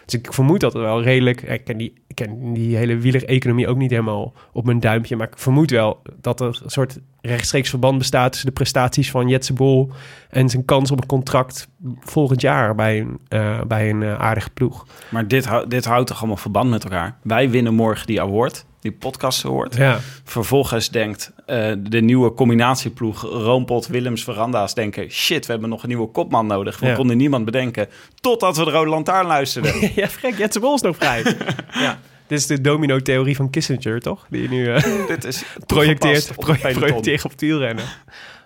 Dus 0.06 0.14
ik 0.14 0.34
vermoed 0.34 0.60
dat 0.60 0.74
het 0.74 0.82
wel 0.82 1.02
redelijk... 1.02 1.42
Ik 1.42 1.64
ken 1.64 1.78
die, 1.78 1.94
ik 2.08 2.16
ken 2.16 2.54
die 2.54 2.76
hele 2.76 2.98
wielereconomie 2.98 3.68
ook 3.68 3.78
niet 3.78 3.90
helemaal 3.90 4.34
op 4.52 4.66
mijn 4.66 4.80
duimpje. 4.80 5.16
Maar 5.16 5.28
ik 5.28 5.38
vermoed 5.38 5.72
wel 5.72 6.02
dat 6.22 6.40
er 6.40 6.60
een 6.64 6.70
soort 6.70 7.00
rechtstreeks 7.26 7.70
verband 7.70 7.98
bestaat... 7.98 8.32
tussen 8.32 8.48
de 8.50 8.56
prestaties 8.56 9.12
van 9.12 9.28
Jetse 9.28 9.54
Bol... 9.54 9.92
en 10.30 10.50
zijn 10.50 10.66
kans 10.66 10.92
op 10.92 11.02
een 11.02 11.06
contract 11.08 11.68
volgend 12.00 12.42
jaar 12.42 12.76
bij 12.76 13.00
een, 13.00 13.20
eh, 13.28 13.62
bij 13.68 13.90
een 13.90 14.04
eh, 14.04 14.20
aardige 14.20 14.50
ploeg. 14.50 14.86
Maar 15.10 15.28
dit, 15.28 15.50
dit 15.68 15.86
houdt 15.86 16.08
toch 16.08 16.18
allemaal 16.18 16.38
verband 16.38 16.70
met 16.70 16.84
elkaar? 16.84 17.18
Wij 17.24 17.50
winnen 17.50 17.74
morgen 17.74 18.08
die 18.08 18.22
award, 18.22 18.66
die 18.80 18.92
podcast 18.92 19.46
award. 19.46 19.76
Ja, 19.76 20.00
Vervolgens 20.24 20.90
denkt 20.90 21.32
eh, 21.46 21.72
de 21.80 22.02
nieuwe 22.02 22.34
combinatieploeg 22.34 23.22
Roompot, 23.22 23.88
Willems, 23.88 24.24
Veranda's 24.24 24.74
denken... 24.74 25.10
shit, 25.12 25.46
we 25.46 25.52
hebben 25.52 25.70
nog 25.70 25.82
een 25.82 25.88
nieuwe 25.90 26.08
kopman 26.08 26.48
nodig. 26.48 26.80
We 26.80 26.86
Ja. 26.86 26.96
konden 26.96 27.18
niemand 27.18 27.46
bedenken 27.46 27.88
totdat 28.22 28.58
we 28.58 28.66
de 28.66 28.72
Rode 28.72 28.90
Lantaarn 28.90 29.28
luisterden. 29.28 29.74
ja 29.96 30.08
gek, 30.08 30.38
Jetse 30.38 30.60
Bol 30.60 30.74
is 30.76 30.82
nog 30.82 30.96
vrij. 30.96 31.24
ja. 31.72 32.00
Dit 32.28 32.38
is 32.40 32.48
de 32.48 32.62
domino-theorie 32.62 33.36
van 33.36 33.50
Kissinger, 33.50 34.00
toch? 34.02 34.26
Die 34.30 34.42
je 34.42 34.50
nu... 34.50 34.68
eh, 34.74 35.08
Dit 35.08 35.24
is 35.24 35.46
projecteert, 35.66 36.30
op 36.30 36.36
pro- 36.36 36.52
het 36.52 36.62
peloton. 36.62 36.82
projecteert 36.82 37.26
op 37.26 37.32
wielrennen. 37.38 37.86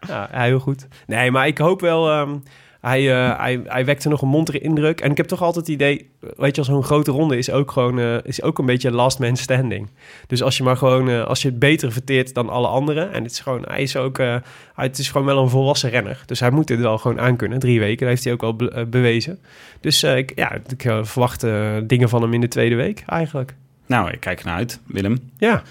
Ja, 0.07 0.29
heel 0.31 0.59
goed. 0.59 0.88
Nee, 1.07 1.31
maar 1.31 1.48
ik 1.48 1.57
hoop 1.57 1.81
wel... 1.81 2.09
ehm, 2.09 2.36
hij, 2.81 3.12
eh, 3.13 3.39
hij, 3.39 3.62
hij 3.65 3.86
wekte 3.86 4.09
nog 4.09 4.21
een 4.21 4.27
montere 4.27 4.59
indruk. 4.59 5.01
En 5.01 5.12
ik 5.12 5.17
heb 5.17 5.25
toch 5.27 5.41
altijd 5.41 5.65
het 5.65 5.75
idee... 5.75 6.09
Weet 6.38 6.55
je, 6.55 6.63
zo'n 6.63 6.83
grote 6.83 7.12
ronde 7.12 7.38
is 7.38 7.51
ook 7.51 7.71
gewoon... 7.71 8.00
eh, 8.00 8.15
is 8.24 8.41
ook 8.41 8.57
een 8.59 8.65
beetje 8.65 8.91
last 8.91 9.19
man 9.19 9.36
standing. 9.36 9.89
Dus 10.27 10.43
als 10.43 10.57
je 10.57 10.63
maar 10.63 10.77
gewoon... 10.77 11.25
als 11.27 11.41
je 11.41 11.48
het 11.50 11.59
beter 11.59 11.91
verteert 11.91 12.33
dan 12.33 12.50
alle 12.50 12.67
anderen... 12.67 13.12
En 13.13 13.24
het 13.24 13.31
is 13.31 13.39
gewoon... 13.39 13.63
Hij 13.67 13.81
is 13.81 13.95
ook... 13.95 14.17
hij, 14.17 14.41
het 14.75 14.98
is 14.98 15.09
gewoon 15.09 15.27
wel 15.27 15.41
een 15.43 15.50
volwassen 15.50 15.89
renner. 15.89 16.21
Dus 16.25 16.39
hij 16.39 16.50
moet 16.51 16.67
dit 16.67 16.79
wel 16.79 16.98
gewoon 16.98 17.19
aankunnen. 17.19 17.59
Drie 17.59 17.79
weken. 17.79 18.00
Dat 18.00 18.07
heeft 18.09 18.24
hij 18.24 18.33
ook 18.33 18.57
be- 18.57 18.71
eh, 18.71 18.86
bewezen. 18.86 19.39
Dus 19.81 20.03
ik, 20.03 20.31
ja, 20.36 20.51
ik 20.53 20.81
verwacht 21.01 21.41
dingen 21.88 22.09
van 22.09 22.21
hem 22.21 22.33
in 22.33 22.41
de 22.41 22.48
tweede 22.48 22.75
week 22.75 23.03
eigenlijk. 23.05 23.55
Nou, 23.89 24.12
ik 24.12 24.19
kijk 24.19 24.39
ernaar 24.39 24.55
uit, 24.55 24.79
Willem. 24.86 25.17
Ja. 25.38 25.53
Op- 25.55 25.63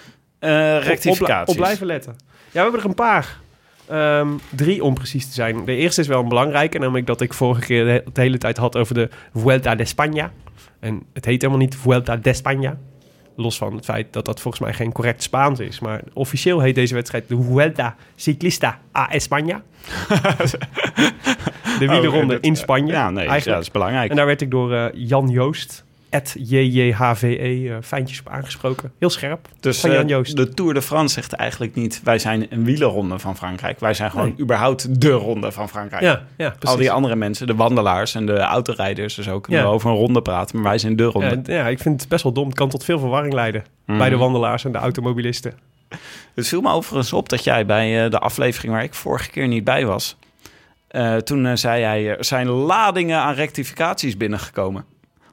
rectificaties. 0.83 1.55
Op, 1.55 1.61
blijven 1.61 1.87
letten. 1.87 2.17
Ja, 2.19 2.27
we 2.53 2.61
hebben 2.61 2.81
er 2.81 2.87
een 2.87 2.95
paar. 2.95 3.37
Ehm, 3.87 4.29
drie 4.51 4.85
om 4.85 4.95
precies 4.95 5.27
te 5.27 5.33
zijn. 5.33 5.65
De 5.65 5.75
eerste 5.77 6.01
is 6.01 6.07
wel 6.07 6.23
een 6.23 6.29
belangrijke, 6.29 6.79
namelijk 6.79 7.07
dat 7.07 7.21
ik 7.21 7.35
vorige 7.35 7.61
keer 7.61 7.85
de, 7.85 8.05
de 8.13 8.21
hele 8.21 8.39
tijd 8.39 8.57
had 8.57 8.77
over 8.77 8.95
de 8.95 9.09
Vuelta 9.35 9.75
de 9.75 9.87
España. 9.87 10.31
En 10.81 11.03
het 11.13 11.25
heet 11.25 11.43
helemaal 11.43 11.63
niet 11.63 11.77
Vuelta 11.77 12.17
de 12.17 12.35
España. 12.37 12.79
Los 13.37 13.59
van 13.59 13.75
het 13.77 13.85
feit 13.85 14.13
dat 14.13 14.25
dat 14.25 14.41
volgens 14.41 14.63
mij 14.65 14.73
geen 14.75 14.93
correct 14.93 15.23
Spaans 15.23 15.61
is. 15.61 15.81
Maar 15.81 16.01
officieel 16.13 16.61
heet 16.61 16.75
deze 16.75 16.95
wedstrijd 16.95 17.29
de 17.29 17.43
Vuelta 17.43 17.97
Ciclista 18.17 18.79
a 18.97 19.09
España. 19.13 19.57
de 21.79 21.87
wielerronde 21.87 22.35
dat- 22.35 22.43
in 22.45 22.57
Spanje. 22.57 22.93
Ja, 22.93 23.11
nee, 23.11 23.29
ja, 23.29 23.39
dat 23.39 23.63
is 23.63 23.71
belangrijk. 23.71 24.11
En 24.11 24.17
daar 24.17 24.27
werd 24.27 24.41
ik 24.41 24.51
door 24.51 24.75
eh, 24.75 24.87
Jan 24.93 25.29
Joost, 25.29 25.85
JJHVE, 26.35 27.37
eh, 27.69 27.77
fijntjes 27.83 28.21
op 28.21 28.29
aangesproken. 28.29 28.93
Heel 28.99 29.11
scherp. 29.11 29.49
Dus 29.61 29.81
van 29.81 29.91
eh, 29.91 29.97
Jan 29.97 30.07
Joost. 30.09 30.37
de 30.37 30.49
Tour 30.49 30.75
de 30.75 30.83
France 30.83 31.15
zegt 31.15 31.33
eigenlijk 31.33 31.75
niet... 31.75 32.01
wij 32.05 32.19
zijn 32.19 32.47
een 32.51 32.65
wielerronde 32.65 33.19
van 33.19 33.37
Frankrijk. 33.37 33.81
Wij 33.81 33.95
zijn 33.95 34.11
gewoon 34.11 34.35
überhaupt 34.41 35.01
de 35.01 35.11
ronde 35.11 35.53
van 35.53 35.69
Frankrijk. 35.69 36.03
Ja, 36.03 36.23
ja, 36.37 36.49
precies. 36.51 36.69
Al 36.69 36.77
die 36.77 36.91
andere 36.91 37.17
mensen, 37.17 37.47
de 37.47 37.55
wandelaars 37.55 38.15
en 38.15 38.27
de 38.27 38.39
autorijders... 38.39 39.15
dus 39.15 39.29
ook 39.29 39.43
kunnen 39.43 39.63
Ja. 39.63 39.69
we 39.69 39.75
over 39.75 39.91
een 39.91 39.97
ronde 39.97 40.23
praten, 40.23 40.57
maar 40.57 40.65
wij 40.71 40.79
zijn 40.79 40.97
de 40.97 41.05
ronde. 41.05 41.41
Ja, 41.45 41.55
ja, 41.55 41.67
ik 41.69 41.79
vind 41.79 42.01
het 42.01 42.09
best 42.09 42.23
wel 42.23 42.33
dom. 42.33 42.47
Het 42.47 42.57
kan 42.57 42.69
tot 42.69 42.85
veel 42.85 42.99
verwarring 42.99 43.33
leiden 43.35 43.65
Mhm. 43.87 43.99
bij 43.99 44.09
de 44.11 44.17
wandelaars 44.17 44.65
en 44.65 44.73
de 44.73 44.79
automobilisten. 44.79 45.53
Het 46.35 46.49
viel 46.49 46.61
me 46.61 46.71
overigens 46.73 47.13
op 47.13 47.29
dat 47.29 47.45
jij 47.45 47.67
bij 47.67 48.05
eh, 48.05 48.11
de 48.11 48.19
aflevering 48.19 48.73
waar 48.73 48.83
ik 48.83 48.95
vorige 48.95 49.31
keer 49.31 49.49
niet 49.49 49.65
bij 49.65 49.87
was... 49.87 50.17
toen 51.25 51.59
zei 51.59 51.81
jij, 51.81 52.09
er 52.19 52.25
zijn 52.25 52.49
ladingen 52.49 53.19
aan 53.19 53.35
rectificaties 53.35 54.17
binnengekomen. 54.17 54.85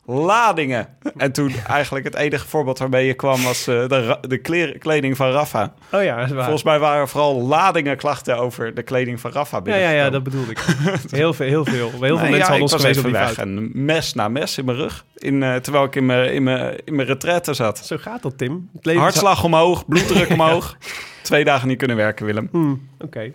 Ladingen! 0.07 0.88
En 1.17 1.31
toen 1.31 1.51
eigenlijk 1.67 2.05
het 2.05 2.15
enige 2.15 2.47
voorbeeld 2.47 2.79
waarmee 2.79 3.05
je 3.05 3.13
kwam 3.13 3.43
was 3.43 3.67
eh, 3.67 3.88
de, 3.88 4.17
de 4.21 4.38
kleren- 4.38 4.79
kleding 4.79 5.17
van 5.17 5.31
Rafa. 5.31 5.74
Oh 5.91 6.03
ja, 6.03 6.15
dat 6.17 6.25
is 6.25 6.31
waar. 6.31 6.41
Volgens 6.43 6.63
mij 6.63 6.79
waren 6.79 7.07
vooral 7.07 7.41
ladingen 7.41 7.97
klachten 7.97 8.38
over 8.38 8.74
de 8.74 8.83
kleding 8.83 9.19
van 9.19 9.31
Rafa 9.31 9.62
ja, 9.63 9.75
ja, 9.75 9.89
ja, 9.89 10.09
binnengekomen. 10.09 10.12
dat 10.12 10.24
bedoelde 10.24 10.51
ik. 10.51 11.12
Heel 11.19 11.33
veel, 11.33 11.47
heel 11.47 11.65
veel. 11.65 11.89
Heel 11.89 12.00
veel 12.00 12.07
Nee, 12.09 12.17
mensen 12.17 12.38
ja, 12.38 12.43
hadden 12.43 12.62
ons 12.62 12.74
gewezen 12.74 13.05
op 13.05 13.09
die 13.09 13.17
weg. 13.19 13.38
En 13.38 13.85
mes 13.85 14.13
na 14.13 14.27
mes 14.27 14.57
in 14.57 14.65
mijn 14.65 14.77
rug. 14.77 15.05
In, 15.17 15.43
eh, 15.43 15.55
terwijl 15.55 15.83
ik 15.85 15.95
in 15.95 16.05
mijn, 16.05 16.33
in 16.33 16.43
mijn, 16.43 16.75
in 16.85 16.95
mijn 16.95 17.07
retraite 17.07 17.53
zat. 17.53 17.77
Zo 17.85 17.97
gaat 18.00 18.21
dat, 18.21 18.38
Tim. 18.38 18.69
Hartslag 18.81 19.43
omhoog, 19.43 19.85
bloeddruk 19.85 20.29
omhoog. 20.39 20.77
Twee 21.21 21.43
dagen 21.43 21.67
niet 21.67 21.77
kunnen 21.77 21.97
werken, 21.97 22.25
Willem. 22.25 22.47
Hmm, 22.51 22.89
Oké. 23.00 23.19
Eh, 23.19 23.31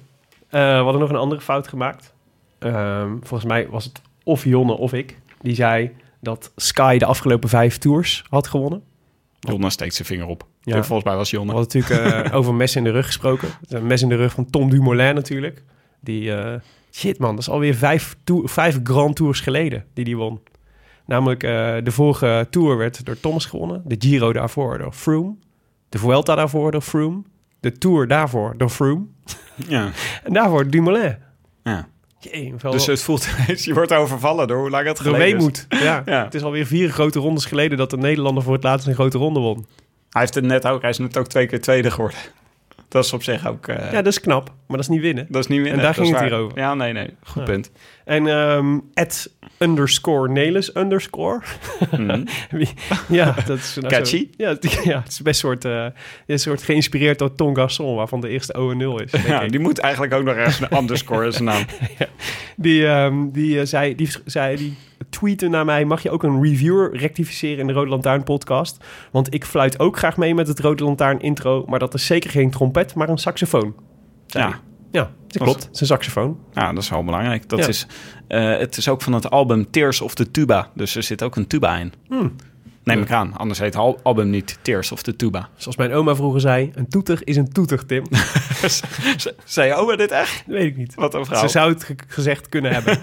we 0.50 0.82
hadden 0.82 1.00
nog 1.00 1.10
een 1.10 1.16
andere 1.16 1.40
fout 1.40 1.68
gemaakt. 1.68 2.12
Ehm, 2.58 3.08
volgens 3.20 3.44
mij 3.44 3.68
was 3.70 3.84
het 3.84 4.00
of 4.24 4.44
Jonne 4.44 4.72
of 4.72 4.92
ik. 4.92 5.16
Die 5.40 5.54
zei 5.54 5.90
dat 6.20 6.52
Sky 6.56 6.98
de 6.98 7.04
afgelopen 7.04 7.48
vijf 7.48 7.78
tours 7.78 8.24
had 8.28 8.46
gewonnen. 8.46 8.82
Jonne 9.40 9.70
steekt 9.70 9.94
zijn 9.94 10.08
vinger 10.08 10.26
op. 10.26 10.46
Ja. 10.62 10.82
Volgens 10.82 11.08
mij 11.08 11.16
was 11.16 11.30
We 11.30 11.36
Jonne. 11.36 11.52
hadden 11.52 11.80
natuurlijk 11.80 12.24
eh, 12.26 12.34
over 12.38 12.54
mes 12.54 12.76
in 12.76 12.84
de 12.84 12.90
rug 12.90 13.06
gesproken. 13.06 13.48
Een 13.68 13.86
mes 13.86 14.02
in 14.02 14.08
de 14.08 14.16
rug 14.16 14.32
van 14.32 14.50
Tom 14.50 14.70
Dumoulin 14.70 15.14
natuurlijk. 15.14 15.62
Die, 16.00 16.34
eh, 16.34 16.60
shit 16.92 17.18
man, 17.18 17.30
dat 17.30 17.38
is 17.38 17.48
alweer 17.50 17.74
vijf, 17.74 18.16
vijf 18.44 18.78
Grand 18.82 19.16
Tours 19.16 19.40
geleden 19.40 19.84
die 19.94 20.04
die 20.04 20.16
won. 20.16 20.40
Namelijk 21.06 21.42
eh, 21.42 21.50
de 21.84 21.90
vorige 21.90 22.46
Tour 22.50 22.76
werd 22.76 23.04
door 23.04 23.20
Thomas 23.20 23.46
gewonnen. 23.46 23.82
De 23.84 23.96
Giro 23.98 24.32
daarvoor 24.32 24.78
door 24.78 24.92
Froome. 24.92 25.34
De 25.88 25.98
Vuelta 25.98 26.34
daarvoor 26.34 26.70
door 26.70 26.80
Froome. 26.82 27.22
De 27.60 27.72
Tour 27.72 28.08
daarvoor 28.08 28.54
door 28.56 28.70
Froome. 28.70 29.04
Ja. 29.68 29.90
En 30.24 30.32
daarvoor 30.32 30.70
Dumoulin. 30.70 31.16
ja. 31.62 31.88
Jee, 32.20 32.54
wel 32.58 32.72
Dus 32.72 32.86
het 32.86 33.02
voelt 33.02 33.28
je 33.56 33.74
wordt 33.74 33.92
overvallen 33.92 34.48
door 34.48 34.58
hoe 34.58 34.70
lang 34.70 34.86
het 34.86 35.00
geleden 35.00 35.26
is. 35.26 35.32
weemoed. 35.32 35.66
Ja. 35.68 36.02
Ja. 36.04 36.24
Het 36.24 36.34
is 36.34 36.42
alweer 36.42 36.66
vier 36.66 36.90
grote 36.90 37.18
rondes 37.18 37.44
geleden 37.44 37.78
dat 37.78 37.90
de 37.90 37.96
Nederlander 37.96 38.42
voor 38.42 38.52
het 38.52 38.62
laatst 38.62 38.86
een 38.86 38.94
grote 38.94 39.18
ronde 39.18 39.40
won. 39.40 39.66
Hij 40.10 40.20
heeft 40.20 40.34
het 40.34 40.44
net 40.44 40.66
ook, 40.66 40.80
hij 40.80 40.90
is 40.90 40.98
net 40.98 41.18
ook 41.18 41.26
twee 41.26 41.46
keer 41.46 41.60
tweede 41.60 41.90
geworden. 41.90 42.18
Dat 42.90 43.04
is 43.04 43.12
op 43.12 43.22
zich 43.22 43.46
ook, 43.46 43.66
eh, 43.68 43.76
Ja, 43.92 44.02
dat 44.02 44.06
is 44.06 44.20
knap, 44.20 44.46
maar 44.46 44.76
dat 44.76 44.80
is 44.80 44.88
niet 44.88 45.00
winnen. 45.00 45.26
dat 45.28 45.40
is 45.42 45.46
niet 45.48 45.58
winnen. 45.60 45.76
En 45.78 45.84
daar 45.84 45.94
dat 45.94 46.04
ging 46.04 46.08
het 46.08 46.18
waar. 46.20 46.28
hier 46.38 46.38
over. 46.46 46.58
Ja, 46.58 46.74
nee, 46.74 46.92
nee. 46.92 47.10
Goed 47.24 47.36
Ja. 47.46 47.52
punt. 47.52 47.70
En 48.04 48.28
at 48.94 49.30
underscore 49.58 50.28
Nelis 50.32 50.74
underscore. 50.76 51.40
Mhm. 51.90 52.24
Ja, 53.08 53.34
dat 53.46 53.58
is 53.58 53.74
nou 53.80 53.94
Catchy. 53.94 54.18
Zo, 54.18 54.26
ja, 54.36 54.48
het, 54.48 54.80
ja, 54.84 54.98
het 55.02 55.08
is 55.12 55.20
best 55.22 55.40
soort, 55.40 55.64
eh, 55.64 55.86
een 56.26 56.38
soort 56.38 56.62
geïnspireerd 56.62 57.18
door 57.18 57.34
Ton 57.34 57.56
Garçon, 57.58 57.94
waarvan 57.94 58.20
de 58.20 58.28
eerste 58.28 58.54
O 58.54 58.70
en 58.70 58.76
0 58.76 59.00
is. 59.02 59.10
denk 59.10 59.26
Ja, 59.26 59.40
ik. 59.40 59.50
die 59.50 59.60
moet 59.60 59.78
eigenlijk 59.78 60.14
ook 60.14 60.24
nog 60.24 60.34
ergens 60.34 60.60
een 60.60 60.76
underscore 60.80 61.24
in 61.24 61.32
zijn 61.32 61.44
naam. 61.44 61.64
Die, 62.56 62.86
ehm, 62.86 63.30
die, 63.30 63.60
eh, 63.60 63.66
zei, 63.66 63.94
die, 63.94 64.10
zei, 64.24 64.56
die 64.56 64.76
tweette 65.10 65.48
naar 65.48 65.64
mij, 65.64 65.84
mag 65.84 66.02
je 66.02 66.10
ook 66.10 66.22
een 66.22 66.42
reviewer 66.42 66.96
rectificeren 66.96 67.58
in 67.58 67.66
de 67.66 67.72
Rode 67.72 67.90
Lantaarn 67.90 68.22
podcast? 68.24 68.84
Want 69.10 69.34
ik 69.34 69.44
fluit 69.44 69.78
ook 69.78 69.98
graag 69.98 70.16
mee 70.16 70.34
met 70.34 70.48
het 70.48 70.58
Rode 70.60 70.84
Lantaarn 70.84 71.20
intro, 71.20 71.64
maar 71.68 71.78
dat 71.78 71.94
is 71.94 72.06
zeker 72.06 72.30
geen 72.30 72.50
trompet, 72.50 72.94
maar 72.94 73.08
een 73.08 73.18
saxofoon. 73.18 73.74
Ja. 74.26 74.60
Ja, 74.92 75.10
dat 75.26 75.42
klopt. 75.42 75.62
Het 75.64 75.74
is 75.74 75.80
een 75.80 75.86
saxofoon. 75.86 76.38
Ja, 76.52 76.72
dat 76.72 76.82
is 76.82 76.88
wel 76.90 77.04
belangrijk. 77.04 77.48
Dat 77.48 77.58
Ja. 77.58 77.66
is, 77.66 77.86
eh, 78.28 78.56
het 78.58 78.76
is 78.76 78.88
ook 78.88 79.02
van 79.02 79.12
het 79.12 79.30
album 79.30 79.70
Tears 79.70 80.00
of 80.00 80.14
the 80.14 80.30
Tuba. 80.30 80.70
Dus 80.74 80.96
er 80.96 81.02
zit 81.02 81.22
ook 81.22 81.36
een 81.36 81.46
tuba 81.46 81.76
in. 81.76 81.92
Hmm. 82.08 82.36
Neem 82.84 83.02
ik 83.02 83.10
aan. 83.10 83.36
Anders 83.36 83.58
heet 83.58 83.74
het 83.74 83.82
al- 83.82 84.00
album 84.02 84.30
niet 84.30 84.58
Tears 84.62 84.92
of 84.92 85.02
the 85.02 85.16
Tuba. 85.16 85.48
Zoals 85.56 85.76
mijn 85.76 85.92
oma 85.92 86.14
vroeger 86.14 86.40
zei, 86.40 86.70
een 86.74 86.88
toeter 86.88 87.20
is 87.24 87.36
een 87.36 87.52
toeter, 87.52 87.86
Tim. 87.86 88.04
Zei 89.44 89.68
je 89.68 89.74
oma 89.74 89.96
dit 89.96 90.10
echt? 90.10 90.42
Dat 90.46 90.56
weet 90.56 90.66
ik 90.66 90.76
niet. 90.76 90.94
Wat 90.94 91.14
een 91.14 91.24
vrouw. 91.24 91.40
Ze 91.40 91.48
zou 91.48 91.72
het 91.72 91.84
ge- 91.84 91.94
gezegd 92.06 92.48
kunnen 92.48 92.72
hebben. 92.72 92.98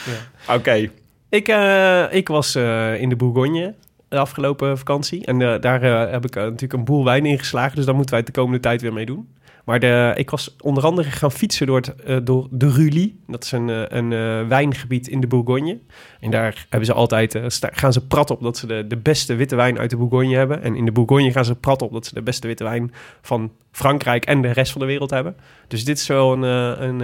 Oké. 0.56 0.90
Ik, 1.32 1.48
eh, 1.48 2.04
ik 2.10 2.28
was 2.28 2.54
eh, 2.54 3.00
in 3.00 3.08
de 3.08 3.16
Bourgogne 3.16 3.74
de 4.08 4.18
afgelopen 4.18 4.78
vakantie. 4.78 5.26
En 5.26 5.42
eh, 5.42 5.60
daar 5.60 5.82
heb 6.10 6.24
ik 6.24 6.34
natuurlijk 6.34 6.72
een 6.72 6.84
boel 6.84 7.04
wijn 7.04 7.26
ingeslagen. 7.26 7.76
Dus 7.76 7.84
daar 7.84 7.94
moeten 7.94 8.14
wij 8.14 8.22
het 8.24 8.34
de 8.34 8.40
komende 8.40 8.60
tijd 8.60 8.82
weer 8.82 8.92
mee 8.92 9.06
doen. 9.06 9.28
Maar 9.64 9.80
de, 9.80 10.12
ik 10.16 10.30
was 10.30 10.56
onder 10.60 10.84
andere 10.84 11.10
gaan 11.10 11.32
fietsen 11.32 11.66
door, 11.66 11.82
het, 12.04 12.26
door 12.26 12.48
de 12.50 12.70
Rulie. 12.70 13.20
Dat 13.26 13.44
is 13.44 13.52
een, 13.52 13.96
een 13.96 14.08
wijngebied 14.48 15.08
in 15.08 15.20
de 15.20 15.26
Bourgogne. 15.26 15.78
En 16.20 16.30
daar 16.30 16.66
hebben 16.68 16.86
ze 16.86 16.92
altijd, 16.92 17.40
gaan 17.60 17.92
ze 17.92 18.06
prat 18.06 18.30
op 18.30 18.42
dat 18.42 18.56
ze 18.56 18.66
de, 18.66 18.86
de 18.86 18.96
beste 18.96 19.34
witte 19.34 19.56
wijn 19.56 19.78
uit 19.78 19.90
de 19.90 19.96
Bourgogne 19.96 20.36
hebben. 20.36 20.62
En 20.62 20.76
in 20.76 20.84
de 20.84 20.92
Bourgogne 20.92 21.32
gaan 21.32 21.44
ze 21.44 21.54
prat 21.54 21.82
op 21.82 21.92
dat 21.92 22.06
ze 22.06 22.14
de 22.14 22.22
beste 22.22 22.46
witte 22.46 22.64
wijn 22.64 22.92
van 23.22 23.52
Frankrijk 23.70 24.24
en 24.24 24.42
de 24.42 24.50
rest 24.50 24.72
van 24.72 24.80
de 24.80 24.86
wereld 24.86 25.10
hebben. 25.10 25.36
Dus 25.68 25.84
dit 25.84 25.98
is 25.98 26.06
wel 26.06 26.32
een, 26.32 26.42
een, 26.82 27.00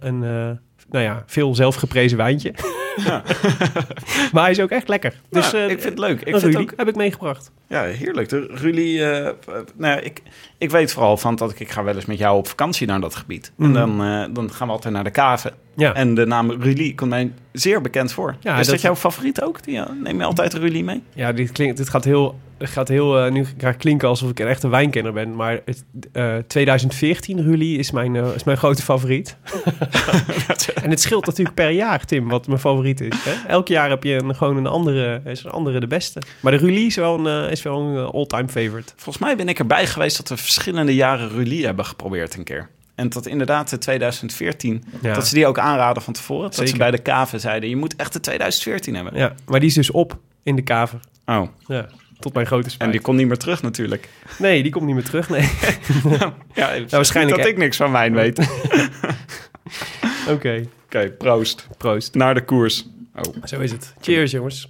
een 0.00 0.24
eh, 0.24 0.56
nou 0.90 1.04
ja, 1.04 1.22
veel 1.26 1.54
zelfgeprezen 1.54 2.16
wijntje. 2.16 2.54
maar 4.32 4.42
hij 4.42 4.50
is 4.50 4.60
ook 4.60 4.70
echt 4.70 4.88
lekker. 4.88 5.14
Dus 5.30 5.50
Ja, 5.50 5.58
eh, 5.58 5.70
ik 5.70 5.80
vind 5.80 5.84
het 5.84 5.98
leuk. 5.98 6.20
Ik 6.20 6.36
vind 6.36 6.56
ook, 6.56 6.72
heb 6.76 6.88
ik 6.88 6.96
meegebracht. 6.96 7.50
ja, 7.68 7.82
heerlijk. 7.82 8.28
De 8.28 8.46
Rulie, 8.50 9.04
eh, 9.04 9.32
nou, 9.76 9.94
ja, 9.94 9.98
ik, 10.00 10.22
ik 10.58 10.70
weet 10.70 10.92
vooral 10.92 11.16
van 11.16 11.36
dat 11.36 11.50
ik, 11.50 11.60
ik 11.60 11.70
ga 11.70 11.84
wel 11.84 11.94
eens 11.94 12.04
met 12.04 12.18
jou 12.18 12.38
op 12.38 12.48
vakantie 12.48 12.86
naar 12.86 13.00
dat 13.00 13.14
gebied. 13.14 13.52
Mhm. 13.56 13.68
En 13.68 13.74
dan, 13.74 14.02
eh, 14.02 14.34
dan 14.34 14.52
gaan 14.52 14.66
we 14.66 14.72
altijd 14.72 14.94
naar 14.94 15.04
de 15.04 15.10
kaven. 15.10 15.52
Ja. 15.76 15.94
En 15.94 16.14
de 16.14 16.26
naam 16.26 16.50
Rulie 16.50 16.94
komt 16.94 17.10
mij 17.10 17.32
zeer 17.52 17.80
bekend 17.80 18.12
voor. 18.12 18.36
Ja, 18.40 18.52
is 18.58 18.66
dat, 18.66 18.74
dat- 18.74 18.80
jouw 18.84 18.96
favoriet 18.96 19.42
ook? 19.42 19.58
Ja, 19.64 19.90
neem 20.02 20.18
je 20.18 20.24
altijd 20.24 20.54
Rulie 20.54 20.84
mee? 20.84 21.02
Ja, 21.14 21.32
dit, 21.32 21.52
klinkt, 21.52 21.76
dit 21.76 21.88
gaat 21.88 22.04
heel, 22.04 22.38
gaat 22.58 22.88
heel 22.88 23.18
eh, 23.24 23.32
nu 23.32 23.46
ga 23.58 23.68
ik 23.68 23.78
klinken 23.78 24.08
alsof 24.08 24.30
ik 24.30 24.40
een 24.40 24.46
echte 24.46 24.68
wijnkenner 24.68 25.12
ben. 25.12 25.36
Maar 25.36 25.60
het, 25.64 25.84
eh, 26.12 26.36
2014 26.46 27.42
Rulie 27.42 27.78
is 27.78 27.90
mijn, 27.90 28.16
eh, 28.16 28.34
is 28.34 28.44
mijn 28.44 28.56
grote 28.56 28.82
favoriet. 28.82 29.36
en 30.82 30.90
het 30.90 31.00
scheelt 31.00 31.26
natuurlijk 31.26 31.56
per 31.56 31.70
jaar, 31.70 32.04
Tim, 32.04 32.28
wat 32.28 32.46
mijn 32.46 32.58
favoriet 32.58 33.00
is. 33.00 33.14
Hè? 33.24 33.48
Elk 33.48 33.68
jaar 33.68 33.88
heb 33.90 34.02
je 34.02 34.14
een, 34.14 34.34
gewoon 34.34 34.56
een 34.56 34.66
andere, 34.66 35.20
is 35.24 35.44
een 35.44 35.50
andere 35.50 35.80
de 35.80 35.86
beste. 35.86 36.20
Maar 36.40 36.52
de 36.52 36.58
Rulie 36.58 36.86
is 36.86 36.96
wel 36.96 37.18
een, 37.26 37.44
eh, 37.44 37.50
is 37.50 37.62
wel 37.62 37.80
een 37.80 37.96
eh, 37.96 38.14
all-time 38.14 38.48
favorite. 38.48 38.92
Volgens 38.96 39.24
mij 39.24 39.36
ben 39.36 39.48
ik 39.48 39.58
erbij 39.58 39.86
geweest 39.86 40.16
dat 40.16 40.28
we 40.28 40.36
verschillende 40.36 40.94
jaren 40.94 41.28
Rulie 41.28 41.64
hebben 41.64 41.84
geprobeerd 41.84 42.36
een 42.36 42.44
keer. 42.44 42.68
En 42.94 43.08
dat 43.08 43.26
inderdaad 43.26 43.72
in 43.72 43.78
2014, 43.78 44.84
Ja. 45.02 45.14
dat 45.14 45.26
ze 45.28 45.34
die 45.34 45.46
ook 45.46 45.58
aanraden 45.58 46.02
van 46.02 46.12
tevoren. 46.12 46.50
Dat 46.50 46.68
ze 46.68 46.76
bij 46.76 46.90
de 46.90 46.98
kaven 46.98 47.40
zeiden, 47.40 47.68
je 47.68 47.76
moet 47.76 47.96
echt 47.96 48.12
de 48.12 48.20
2014 48.20 48.94
hebben. 48.94 49.16
Ja, 49.16 49.34
maar 49.46 49.60
die 49.60 49.68
is 49.68 49.74
dus 49.74 49.90
op 49.90 50.18
in 50.42 50.56
de 50.56 50.62
kaver. 50.62 51.00
Oh, 51.26 51.42
Ja, 51.66 51.88
tot 52.18 52.34
mijn 52.34 52.46
grote 52.46 52.64
en 52.64 52.70
spijt. 52.70 52.92
die 52.92 53.00
komt 53.00 53.16
niet 53.18 53.26
meer 53.26 53.36
terug 53.38 53.62
natuurlijk. 53.62 54.08
Nee, 54.38 54.62
die 54.62 54.72
komt 54.72 54.84
niet 54.86 54.94
meer 54.94 55.04
terug, 55.04 55.28
nee. 55.28 55.50
Ja, 56.54 56.70
waarschijnlijk- 56.88 57.36
dat 57.36 57.46
ik 57.46 57.56
niks 57.56 57.76
van 57.76 57.92
wijn 57.92 58.14
weet. 58.14 58.38
Oké, 60.28 60.64
Oké, 60.86 61.10
proost. 61.10 61.66
proost. 61.78 62.14
Naar 62.14 62.34
de 62.34 62.44
koers. 62.44 62.86
Oh. 63.14 63.22
Zo 63.44 63.60
is 63.60 63.70
het. 63.72 63.94
Cheers, 64.00 64.30
jongens. 64.30 64.68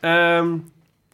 Ehm, 0.00 0.48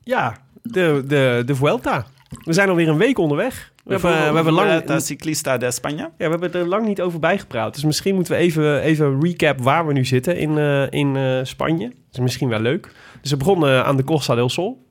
ja, 0.03 0.37
de, 0.63 1.03
de, 1.07 1.43
de 1.47 1.55
Vuelta. 1.55 2.07
We 2.45 2.53
zijn 2.53 2.69
alweer 2.69 2.89
een 2.89 2.97
week 2.99 3.19
onderweg. 3.19 3.73
We 3.85 3.93
hebben, 3.93 4.29
we 4.29 4.35
hebben 4.35 4.53
lang, 4.53 4.71
Vuelta 4.71 4.99
Ciclista 4.99 5.59
de 5.59 5.67
España. 5.67 5.97
ja, 5.97 6.13
we 6.17 6.25
hebben 6.25 6.53
er 6.53 6.67
lang 6.67 6.87
niet 6.87 7.01
over 7.01 7.19
bijgepraat. 7.19 7.75
Dus 7.75 7.85
misschien 7.85 8.15
moeten 8.15 8.33
we 8.33 8.39
even, 8.39 8.81
even 8.81 9.21
recap 9.21 9.61
waar 9.61 9.87
we 9.87 9.93
nu 9.93 10.05
zitten 10.05 10.37
in, 10.37 10.59
eh, 10.59 10.91
in 10.91 11.17
eh, 11.17 11.39
Spanje. 11.43 11.89
Dat 11.89 12.13
is 12.13 12.19
misschien 12.19 12.49
wel 12.49 12.61
leuk. 12.61 12.93
Dus 13.21 13.31
we 13.31 13.37
begonnen 13.37 13.85
aan 13.85 13.97
de 13.97 14.05
Costa 14.05 14.35
del 14.35 14.49
Sol. 14.49 14.89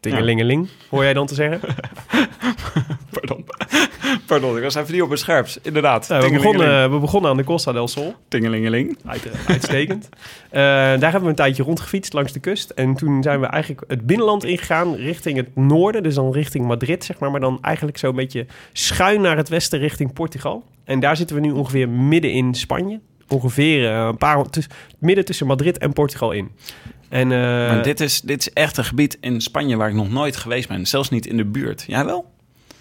Tingelingeling, 0.00 0.68
hoor 0.90 1.02
jij 1.02 1.14
dan 1.14 1.26
te 1.26 1.34
zeggen? 1.34 1.60
Pardon. 3.10 3.44
Pardon, 4.26 4.56
ik 4.56 4.62
was 4.62 4.74
even 4.74 4.92
niet 4.92 5.02
op 5.02 5.08
mijn 5.08 5.20
scherps. 5.20 5.58
Inderdaad. 5.62 6.08
Nou, 6.08 6.22
we, 6.26 6.32
begonnen, 6.32 6.90
we 6.92 6.98
begonnen 6.98 7.30
aan 7.30 7.36
de 7.36 7.44
Costa 7.44 7.72
del 7.72 7.88
Sol. 7.88 8.14
Tingelingeling. 8.28 8.98
Uit- 9.06 9.28
Uitstekend. 9.48 10.08
Eh, 10.50 10.60
daar 10.62 11.00
hebben 11.00 11.22
we 11.22 11.28
een 11.28 11.34
tijdje 11.34 11.62
rondgefietst 11.62 12.12
langs 12.12 12.32
de 12.32 12.40
kust. 12.40 12.70
En 12.70 12.94
toen 12.94 13.22
zijn 13.22 13.40
we 13.40 13.46
eigenlijk 13.46 13.84
het 13.88 14.06
binnenland 14.06 14.44
ingegaan 14.44 14.94
richting 14.94 15.36
het 15.36 15.56
noorden. 15.56 16.02
Dus 16.02 16.14
dan 16.14 16.32
richting 16.32 16.66
Madrid, 16.66 17.04
zeg 17.04 17.18
maar. 17.18 17.30
Maar 17.30 17.40
dan 17.40 17.58
eigenlijk 17.62 17.98
zo'n 17.98 18.14
beetje 18.14 18.46
schuin 18.72 19.20
naar 19.20 19.36
het 19.36 19.48
westen 19.48 19.78
richting 19.78 20.12
Portugal. 20.12 20.64
En 20.84 21.00
daar 21.00 21.16
zitten 21.16 21.36
we 21.36 21.42
nu 21.42 21.50
ongeveer 21.50 21.88
midden 21.88 22.32
in 22.32 22.54
Spanje. 22.54 23.00
Ongeveer 23.28 23.90
eh, 23.90 24.06
een 24.06 24.16
paar... 24.16 24.50
tuss- 24.50 24.66
midden 24.98 25.24
tussen 25.24 25.46
Madrid 25.46 25.78
en 25.78 25.92
Portugal 25.92 26.32
in. 26.32 26.50
En, 27.08 27.32
eh, 27.32 27.38
Maar 27.38 27.82
dit 27.82 28.00
is, 28.00 28.20
dit 28.20 28.40
is 28.40 28.52
echt 28.52 28.76
een 28.76 28.84
gebied 28.84 29.18
in 29.20 29.40
Spanje 29.40 29.76
waar 29.76 29.88
ik 29.88 29.94
nog 29.94 30.10
nooit 30.10 30.36
geweest 30.36 30.68
ben. 30.68 30.86
Zelfs 30.86 31.10
niet 31.10 31.26
in 31.26 31.36
de 31.36 31.44
buurt. 31.44 31.84
Jij 31.86 32.04
wel? 32.04 32.34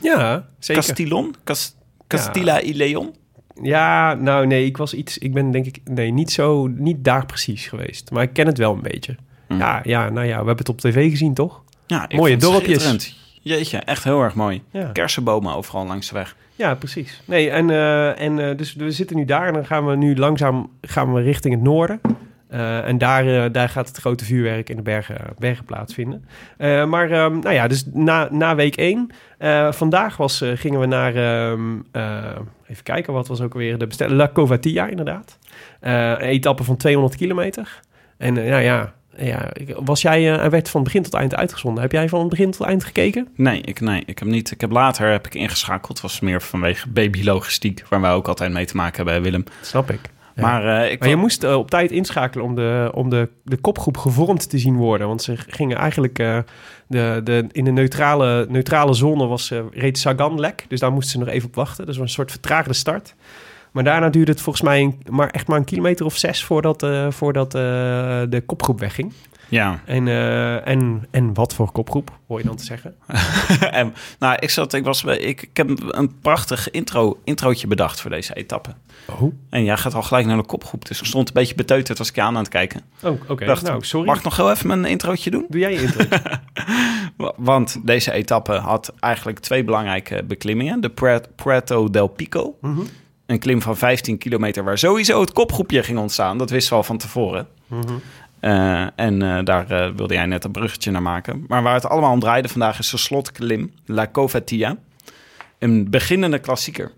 Ja, 0.05 0.45
zeker. 0.59 0.83
Castillon? 0.83 1.35
Cas- 1.43 1.75
Castilla 2.07 2.61
y 2.61 2.73
Leon? 2.73 3.15
Ja, 3.61 4.13
nou 4.13 4.47
nee, 4.47 4.65
ik 4.65 4.77
was 4.77 4.93
iets... 4.93 5.17
Ik 5.17 5.33
ben 5.33 5.51
denk 5.51 5.65
ik... 5.65 5.79
Nee, 5.83 6.11
niet 6.11 6.31
zo... 6.31 6.67
Niet 6.67 7.03
daar 7.03 7.25
precies 7.25 7.67
geweest. 7.67 8.11
Maar 8.11 8.23
ik 8.23 8.33
ken 8.33 8.47
het 8.47 8.57
wel 8.57 8.73
een 8.73 8.81
beetje. 8.81 9.15
Hm. 9.47 9.57
Ja, 9.57 9.79
ja, 9.83 10.09
nou 10.09 10.25
ja, 10.25 10.31
we 10.31 10.35
hebben 10.35 10.57
het 10.57 10.69
op 10.69 10.81
tv 10.81 11.09
gezien, 11.09 11.33
toch? 11.33 11.63
Ja, 11.87 12.09
ik 12.09 12.17
Mooie 12.17 12.37
dorpjes. 12.37 13.15
Jeetje, 13.41 13.77
echt 13.77 14.03
heel 14.03 14.21
erg 14.21 14.35
mooi. 14.35 14.61
Ja. 14.71 14.89
Kersenbomen 14.91 15.55
overal 15.55 15.85
langs 15.85 16.07
de 16.09 16.13
weg. 16.13 16.35
Ja, 16.55 16.75
precies. 16.75 17.21
Nee, 17.25 17.49
en, 17.49 17.69
eh, 17.69 18.21
en 18.21 18.49
eh, 18.49 18.57
dus 18.57 18.73
we 18.73 18.91
zitten 18.91 19.15
nu 19.15 19.25
daar 19.25 19.47
en 19.47 19.53
dan 19.53 19.65
gaan 19.65 19.85
we 19.85 19.95
nu 19.95 20.15
langzaam 20.15 20.69
gaan 20.81 21.13
we 21.13 21.21
richting 21.21 21.53
het 21.53 21.63
noorden. 21.63 22.01
Eh, 22.55 22.87
en 22.87 22.97
daar, 22.97 23.27
eh, 23.27 23.51
daar 23.51 23.69
gaat 23.69 23.87
het 23.87 23.97
grote 23.97 24.25
vuurwerk 24.25 24.69
in 24.69 24.75
de 24.75 24.81
bergen, 24.81 25.15
bergen 25.37 25.65
plaatsvinden. 25.65 26.25
Eh, 26.57 26.85
maar 26.85 27.11
ehm, 27.11 27.39
nou 27.39 27.53
ja, 27.53 27.67
dus 27.67 27.85
na, 27.93 28.27
na 28.31 28.55
week 28.55 28.75
1. 28.75 29.09
vandaag 29.71 30.17
was, 30.17 30.43
gingen 30.55 30.79
we 30.79 30.85
naar, 30.85 31.15
ehm, 31.15 31.61
eh, 31.91 32.37
even 32.67 32.83
kijken, 32.83 33.13
wat 33.13 33.27
was 33.27 33.41
ook 33.41 33.53
alweer 33.53 33.77
de 33.77 33.87
bestelling? 33.87 34.17
La 34.17 34.29
Covatia 34.33 34.87
inderdaad. 34.87 35.37
Een 35.79 36.17
etappe 36.17 36.63
van 36.63 36.77
200 36.77 37.15
kilometer. 37.15 37.79
En 38.17 38.33
nou 38.33 38.61
ja, 38.61 38.93
ja, 39.17 39.49
was 39.83 40.01
jij, 40.01 40.39
eh, 40.39 40.49
werd 40.49 40.69
van 40.69 40.83
begin 40.83 41.03
tot 41.03 41.13
eind 41.13 41.35
uitgezonden. 41.35 41.81
Heb 41.81 41.91
jij 41.91 42.09
van 42.09 42.29
begin 42.29 42.51
tot 42.51 42.67
eind 42.67 42.83
gekeken? 42.83 43.27
Nee, 43.35 43.61
ik, 43.61 43.79
nee, 43.79 44.03
ik 44.05 44.19
heb 44.19 44.27
niet. 44.27 44.51
Ik 44.51 44.61
heb 44.61 44.71
later 44.71 45.11
heb 45.11 45.25
ik 45.25 45.35
ingeschakeld. 45.35 45.87
Het 45.87 46.01
was 46.01 46.19
meer 46.19 46.41
vanwege 46.41 46.89
babylogistiek, 46.89 47.83
waar 47.89 48.01
wij 48.01 48.11
ook 48.11 48.27
altijd 48.27 48.51
mee 48.51 48.65
te 48.65 48.75
maken 48.75 48.95
hebben, 49.05 49.23
Willem. 49.23 49.43
Snap 49.61 49.91
ik. 49.91 49.99
Maar, 50.35 50.83
eh, 50.83 50.91
ik 50.91 50.99
Maar 50.99 51.09
je 51.09 51.15
moest 51.15 51.43
eh, 51.43 51.55
op 51.57 51.69
tijd 51.69 51.91
inschakelen 51.91 52.45
om, 52.45 52.55
de, 52.55 52.91
om 52.93 53.09
de, 53.09 53.29
de 53.43 53.57
kopgroep 53.57 53.97
gevormd 53.97 54.49
te 54.49 54.57
zien 54.57 54.75
worden. 54.75 55.07
Want 55.07 55.21
ze 55.21 55.33
gingen 55.37 55.77
eigenlijk... 55.77 56.19
eh, 56.19 56.37
de, 56.87 57.21
de, 57.23 57.47
in 57.51 57.63
de 57.63 57.71
neutrale, 57.71 58.45
neutrale 58.49 58.93
zone 58.93 59.27
was, 59.27 59.51
reed 59.71 59.97
Sagan 59.97 60.39
lek. 60.39 60.65
Dus 60.67 60.79
daar 60.79 60.91
moesten 60.91 61.11
ze 61.11 61.25
nog 61.25 61.33
even 61.33 61.47
op 61.47 61.55
wachten. 61.55 61.85
Dus 61.85 61.97
een 61.97 62.09
soort 62.09 62.31
vertraagde 62.31 62.73
start. 62.73 63.15
Maar 63.71 63.83
daarna 63.83 64.09
duurde 64.09 64.31
het 64.31 64.41
volgens 64.41 64.63
mij 64.65 64.81
een- 64.81 64.99
maar 65.09 65.29
echt 65.29 65.47
maar 65.47 65.57
een 65.57 65.65
kilometer 65.65 66.05
of 66.05 66.17
zes... 66.17 66.43
voordat, 66.43 66.87
voordat 67.09 67.51
de 67.51 68.43
kopgroep 68.45 68.79
wegging. 68.79 69.13
Ja. 69.49 69.81
En, 69.85 70.07
eh, 70.07 70.67
en, 70.67 71.07
en 71.11 71.33
wat 71.33 71.53
voor 71.53 71.71
kopgroep, 71.71 72.11
hoor 72.27 72.39
je 72.39 72.45
dan 72.45 72.55
te 72.55 72.63
zeggen? 72.63 72.95
en, 73.71 73.93
nou, 74.19 74.35
ik, 74.39 74.49
zat, 74.49 74.73
ik, 74.73 74.83
was, 74.83 75.03
ik, 75.03 75.41
ik 75.41 75.57
heb 75.57 75.69
een 75.85 76.19
prachtig 76.21 76.71
intro, 76.71 77.19
introotje 77.23 77.67
bedacht 77.67 78.01
voor 78.01 78.09
deze 78.09 78.35
etappe. 78.35 78.69
Oh, 79.05 79.33
En 79.49 79.63
jij 79.63 79.77
gaat 79.77 79.93
al 79.93 80.01
gelijk 80.03 80.25
naar 80.25 80.37
de 80.37 80.45
kopgroep. 80.45 80.85
Dus 80.87 80.99
ik 80.99 81.05
stond 81.05 81.27
een 81.27 81.33
beetje 81.33 81.55
beteuterd 81.55 81.99
als 81.99 82.09
ik 82.09 82.15
je 82.15 82.21
aan 82.21 82.27
aan 82.35 82.43
het 82.43 82.49
kijken. 82.49 82.81
oh 83.03 83.21
oké. 83.27 83.45
Dacht, 83.45 83.63
Nou, 83.63 83.83
sorry. 83.83 84.07
Mag 84.07 84.17
ik 84.17 84.23
nog 84.23 84.35
heel 84.35 84.51
even 84.51 84.67
mijn 84.67 84.85
introotje 84.85 85.31
doen? 85.31 85.45
Doe 85.49 85.59
jij 85.59 85.73
je 85.73 85.81
intro? 85.81 86.05
Wa- 87.17 87.33
Want 87.37 87.79
deze 87.83 88.11
etappe 88.11 88.53
had 88.53 88.93
eigenlijk 88.99 89.39
twee 89.39 89.63
belangrijke 89.63 90.23
beklimmingen. 90.23 90.81
De 90.81 90.91
Prato 91.35 91.89
del 91.89 92.07
Pico. 92.07 92.55
Mhm. 92.61 92.79
Een 93.25 93.39
klim 93.39 93.61
van 93.61 93.77
15 93.77 94.17
kilometer 94.17 94.63
waar 94.63 94.77
sowieso 94.77 95.21
het 95.21 95.31
kopgroepje 95.33 95.83
ging 95.83 95.97
ontstaan. 95.97 96.37
Dat 96.37 96.49
wisten 96.49 96.69
we 96.71 96.77
al 96.77 96.83
van 96.83 96.97
tevoren. 96.97 97.47
Mhm. 97.67 97.93
Eh, 98.45 98.87
en 98.95 99.21
eh, 99.21 99.43
daar 99.43 99.71
eh, 99.71 99.91
wilde 99.95 100.13
jij 100.13 100.25
net 100.25 100.43
een 100.43 100.51
bruggetje 100.51 100.91
naar 100.91 101.01
maken. 101.01 101.45
Maar 101.47 101.63
waar 101.63 101.73
het 101.73 101.85
allemaal 101.85 102.11
om 102.11 102.19
draaide 102.19 102.47
vandaag 102.47 102.79
is 102.79 102.89
de 102.89 102.97
slotklim, 102.97 103.73
La 103.85 104.09
Covatia. 104.11 104.77
Een 105.59 105.89
beginnende 105.89 106.39
klassieker. 106.39 106.91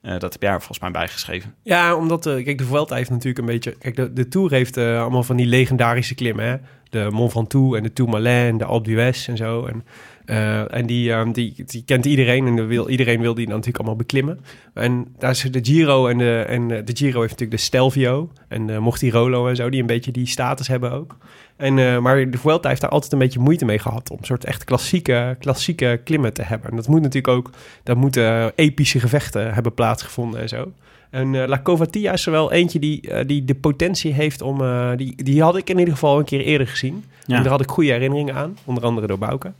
Dat 0.00 0.32
heb 0.32 0.42
jij 0.42 0.50
er 0.50 0.58
volgens 0.58 0.78
mij 0.78 0.90
bijgeschreven. 0.90 1.54
Ja, 1.62 1.94
omdat, 1.94 2.22
kijk, 2.22 2.58
de 2.58 2.64
Vuelta 2.64 2.94
heeft 2.94 3.10
natuurlijk 3.10 3.38
een 3.38 3.44
beetje... 3.44 3.76
Kijk, 3.78 4.16
de, 4.16 4.28
Tour 4.28 4.50
heeft 4.50 4.76
allemaal 4.76 5.22
van 5.22 5.36
die 5.36 5.46
legendarische 5.46 6.14
klimmen, 6.14 6.46
hè. 6.46 6.56
De 6.90 7.10
Mont 7.10 7.32
Ventoux 7.32 7.76
en 7.76 7.82
de 7.82 7.92
Tourmalet 7.92 8.48
en 8.48 8.58
de 8.58 8.64
Alpe 8.64 8.88
d'Huez 8.88 9.28
en 9.28 9.36
zo. 9.36 9.66
En, 9.66 9.84
eh, 10.26 10.74
en 10.74 10.86
die, 10.86 11.12
ehm, 11.12 11.32
die, 11.32 11.64
die 11.66 11.82
kent 11.84 12.04
iedereen 12.04 12.46
en 12.46 12.66
wil, 12.66 12.88
iedereen 12.88 13.20
wil 13.20 13.34
die 13.34 13.44
dan 13.44 13.54
natuurlijk 13.54 13.78
allemaal 13.78 13.96
beklimmen. 13.96 14.40
En 14.74 15.06
daar 15.18 15.30
is 15.30 15.40
de 15.40 15.64
Giro 15.64 16.06
en 16.06 16.18
de, 16.18 16.44
en 16.48 16.70
eh, 16.70 16.84
de 16.84 16.96
Giro 16.96 17.20
heeft 17.20 17.30
natuurlijk 17.32 17.60
de 17.60 17.64
Stelvio 17.64 18.30
en 18.48 18.66
de 18.66 18.78
Mortirolo 18.78 19.48
en 19.48 19.56
zo, 19.56 19.70
die 19.70 19.80
een 19.80 19.86
beetje 19.86 20.12
die 20.12 20.26
status 20.26 20.68
hebben 20.68 20.92
ook. 20.92 21.16
En, 21.56 21.78
eh, 21.78 21.98
maar 21.98 22.30
de 22.30 22.38
Vuelta 22.38 22.68
heeft 22.68 22.80
daar 22.80 22.90
altijd 22.90 23.12
een 23.12 23.18
beetje 23.18 23.40
moeite 23.40 23.64
mee 23.64 23.78
gehad 23.78 24.10
om 24.10 24.16
een 24.20 24.24
soort 24.24 24.44
echt 24.44 24.64
klassieke, 24.64 25.36
klassieke 25.40 26.00
klimmen 26.04 26.32
te 26.32 26.42
hebben. 26.42 26.70
En 26.70 26.76
dat 26.76 26.88
moet 26.88 27.02
natuurlijk 27.02 27.36
ook, 27.36 27.50
daar 27.82 27.96
moeten 27.96 28.52
epische 28.54 29.00
gevechten 29.00 29.54
hebben 29.54 29.74
plaatsgevonden 29.74 30.40
en 30.40 30.48
zo. 30.48 30.72
En 31.10 31.34
eh, 31.34 31.48
La 31.48 31.60
Covatia 31.62 32.12
is 32.12 32.26
er 32.26 32.32
wel 32.32 32.52
eentje 32.52 32.78
die, 32.78 33.10
eh, 33.10 33.26
die 33.26 33.44
de 33.44 33.54
potentie 33.54 34.12
heeft 34.12 34.42
om... 34.42 34.60
eh, 34.60 34.90
die, 34.96 35.22
die 35.22 35.42
had 35.42 35.56
ik 35.56 35.70
in 35.70 35.78
ieder 35.78 35.94
geval 35.94 36.18
een 36.18 36.24
keer 36.24 36.40
eerder 36.40 36.66
gezien. 36.66 37.04
Ja. 37.26 37.36
En 37.36 37.42
daar 37.42 37.52
had 37.52 37.60
ik 37.60 37.70
goede 37.70 37.90
herinneringen 37.90 38.34
aan. 38.34 38.58
Onder 38.64 38.84
andere 38.84 39.06
door 39.06 39.18
Bouke. 39.18 39.52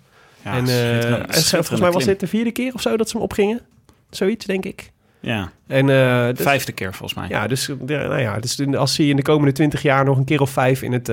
En 0.53 0.67
eh, 0.67 1.35
volgens 1.51 1.81
mij 1.81 1.91
was 1.91 2.05
dit 2.05 2.21
de 2.21 2.27
vierde 2.27 2.51
keer 2.51 2.75
of 2.75 2.81
zo 2.81 2.97
dat 2.97 3.09
ze 3.09 3.17
hem 3.17 3.25
opgingen. 3.25 3.61
Zoiets, 4.11 4.47
denk 4.47 4.65
ik. 4.65 4.91
Ja, 5.21 5.51
En, 5.67 5.91
eh, 5.91 6.35
dus- 6.35 6.45
vijfde 6.45 6.73
keer 6.73 6.95
volgens 6.95 7.19
mij. 7.19 7.29
Ja, 7.29 7.47
dus, 7.47 7.69
eh, 7.69 7.77
nou 7.87 8.21
ja, 8.21 8.39
dus 8.39 8.75
als 8.75 8.97
hij 8.97 9.07
in 9.07 9.17
de 9.17 9.23
komende 9.23 9.53
twintig 9.53 9.83
jaar 9.83 10.05
nog 10.05 10.17
een 10.17 10.25
keer 10.25 10.41
of 10.41 10.51
vijf 10.51 10.83
in 10.83 10.93
het, 10.93 11.09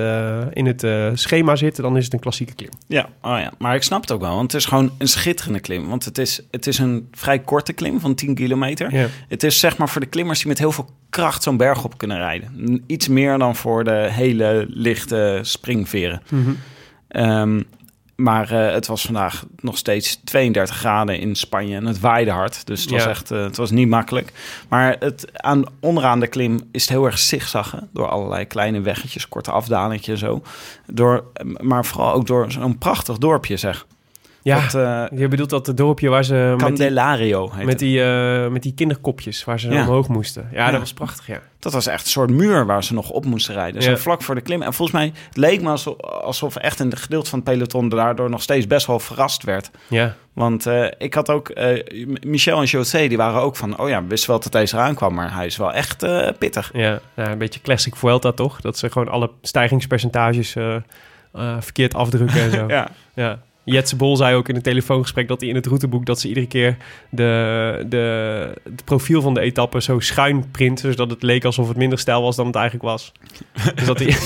in 0.52 0.66
het 0.66 0.86
schema 1.18 1.56
zit... 1.56 1.76
dan 1.76 1.96
is 1.96 2.04
het 2.04 2.12
een 2.12 2.18
klassieke 2.18 2.54
klim. 2.54 2.70
Ja, 2.86 3.08
oh 3.22 3.38
ja, 3.38 3.52
maar 3.58 3.74
ik 3.74 3.82
snap 3.82 4.00
het 4.00 4.12
ook 4.12 4.20
wel. 4.20 4.34
Want 4.34 4.52
het 4.52 4.60
is 4.60 4.66
gewoon 4.66 4.92
een 4.98 5.08
schitterende 5.08 5.60
klim. 5.60 5.88
Want 5.88 6.04
het 6.04 6.18
is, 6.18 6.40
het 6.50 6.66
is 6.66 6.78
een 6.78 7.08
vrij 7.12 7.38
korte 7.38 7.72
klim 7.72 8.00
van 8.00 8.14
10 8.14 8.34
kilometer. 8.34 8.94
Ja. 8.94 9.06
Het 9.28 9.42
is 9.42 9.58
zeg 9.58 9.76
maar 9.76 9.88
voor 9.88 10.00
de 10.00 10.06
klimmers 10.06 10.38
die 10.38 10.48
met 10.48 10.58
heel 10.58 10.72
veel 10.72 10.88
kracht 11.10 11.42
zo'n 11.42 11.56
berg 11.56 11.84
op 11.84 11.98
kunnen 11.98 12.16
rijden. 12.16 12.82
Iets 12.86 13.08
meer 13.08 13.38
dan 13.38 13.56
voor 13.56 13.84
de 13.84 14.08
hele 14.10 14.66
lichte 14.68 15.38
springveren. 15.42 16.22
Ehm, 17.08 17.60
maar 18.16 18.50
eh, 18.50 18.72
het 18.72 18.86
was 18.86 19.02
vandaag 19.02 19.44
nog 19.60 19.76
steeds 19.78 20.20
32 20.24 20.76
graden 20.76 21.18
in 21.18 21.34
Spanje 21.34 21.76
en 21.76 21.86
het 21.86 22.00
waaide 22.00 22.30
hard. 22.30 22.66
Dus 22.66 22.80
het 22.80 22.90
was 22.90 23.02
Ja. 23.02 23.08
echt 23.08 23.30
eh, 23.30 23.42
het 23.42 23.56
was 23.56 23.70
niet 23.70 23.88
makkelijk. 23.88 24.32
Maar 24.68 24.96
het, 24.98 25.26
aan, 25.32 25.64
onderaan 25.80 26.20
de 26.20 26.26
klim 26.26 26.60
is 26.72 26.80
het 26.82 26.90
heel 26.90 27.04
erg 27.04 27.18
zigzaggen. 27.18 27.88
Door 27.92 28.08
allerlei 28.08 28.44
kleine 28.44 28.80
weggetjes, 28.80 29.28
korte 29.28 29.50
afdalingjes 29.50 30.22
en 30.22 30.28
zo. 30.28 30.42
Door, 30.86 31.24
maar 31.60 31.84
vooral 31.84 32.12
ook 32.12 32.26
door 32.26 32.52
zo'n 32.52 32.78
prachtig 32.78 33.18
dorpje 33.18 33.56
zeg. 33.56 33.86
Ja, 34.44 34.60
Dat, 34.60 34.74
eh, 34.74 35.18
je 35.18 35.28
bedoelt 35.28 35.50
dat 35.50 35.66
het 35.66 35.76
dorpje 35.76 36.08
waar 36.08 36.24
ze... 36.24 36.34
met 36.34 36.58
die, 36.58 36.66
Candelario 36.68 37.52
met 37.64 37.78
die, 37.78 38.02
eh, 38.04 38.48
met 38.48 38.62
die 38.62 38.74
kinderkopjes 38.74 39.44
waar 39.44 39.60
ze 39.60 39.68
Ja. 39.70 39.80
omhoog 39.80 40.08
moesten. 40.08 40.48
Ja, 40.52 40.64
Ja. 40.64 40.70
dat 40.70 40.80
was 40.80 40.92
prachtig, 40.92 41.26
ja. 41.26 41.40
Dat 41.58 41.72
was 41.72 41.86
echt 41.86 42.04
een 42.04 42.10
soort 42.10 42.30
muur 42.30 42.66
waar 42.66 42.84
ze 42.84 42.94
nog 42.94 43.10
op 43.10 43.24
moesten 43.24 43.54
rijden. 43.54 43.82
Zo 43.82 43.90
Ja. 43.90 43.96
vlak 43.96 44.22
voor 44.22 44.34
de 44.34 44.40
klim. 44.40 44.62
En 44.62 44.74
volgens 44.74 44.98
mij 44.98 45.12
het 45.28 45.36
leek 45.36 45.62
me 45.62 45.68
alsof, 45.70 46.00
alsof 46.00 46.56
echt 46.56 46.78
een 46.80 46.96
gedeelte 46.96 47.30
van 47.30 47.38
het 47.38 47.48
peloton 47.48 47.88
daardoor 47.88 48.30
nog 48.30 48.42
steeds 48.42 48.66
best 48.66 48.86
wel 48.86 48.98
verrast 49.00 49.42
werd. 49.44 49.70
Ja, 49.88 50.14
Want 50.32 50.66
eh, 50.66 50.86
ik 50.98 51.14
had 51.14 51.30
ook, 51.30 51.52
Michel 52.20 52.58
en 52.58 52.64
José, 52.64 53.08
die 53.08 53.16
waren 53.16 53.40
ook 53.40 53.56
van, 53.56 53.78
oh 53.78 53.88
ja, 53.88 54.02
we 54.02 54.08
wisten 54.08 54.30
wel 54.30 54.40
dat 54.40 54.52
deze 54.52 54.76
eraan 54.76 54.94
kwam, 54.94 55.14
maar 55.14 55.34
hij 55.34 55.46
is 55.46 55.56
wel 55.56 55.72
echt 55.72 56.06
pittig. 56.38 56.70
Ja, 56.72 57.00
nou, 57.14 57.30
een 57.30 57.38
beetje 57.38 57.60
classic 57.60 57.96
Vuelta 57.96 58.32
toch? 58.32 58.60
Dat 58.60 58.78
ze 58.78 58.90
gewoon 58.90 59.08
alle 59.08 59.30
stijgingspercentages 59.42 60.56
verkeerd 61.60 61.94
afdrukken 61.94 62.40
en 62.40 62.50
zo. 62.50 62.66
Ja. 62.76 62.88
ja. 63.14 63.38
Jetse 63.64 63.96
Bol 63.96 64.16
zei 64.16 64.36
ook 64.36 64.48
in 64.48 64.56
een 64.56 64.62
telefoongesprek 64.62 65.28
dat 65.28 65.40
hij 65.40 65.48
in 65.48 65.54
het 65.54 65.66
routeboek... 65.66 66.06
dat 66.06 66.20
ze 66.20 66.28
iedere 66.28 66.46
keer 66.46 66.76
de, 67.10 67.84
de, 67.88 68.60
het 68.64 68.84
profiel 68.84 69.22
van 69.22 69.34
de 69.34 69.40
etappe 69.40 69.82
zo 69.82 70.00
schuin 70.00 70.50
printen... 70.50 70.90
zodat 70.90 71.10
het 71.10 71.22
leek 71.22 71.44
alsof 71.44 71.68
het 71.68 71.76
minder 71.76 71.98
stijl 71.98 72.22
was 72.22 72.36
dan 72.36 72.46
het 72.46 72.54
eigenlijk 72.54 72.84
was. 72.84 73.12
dus 73.74 73.86
dat 73.86 73.98
hij, 73.98 74.06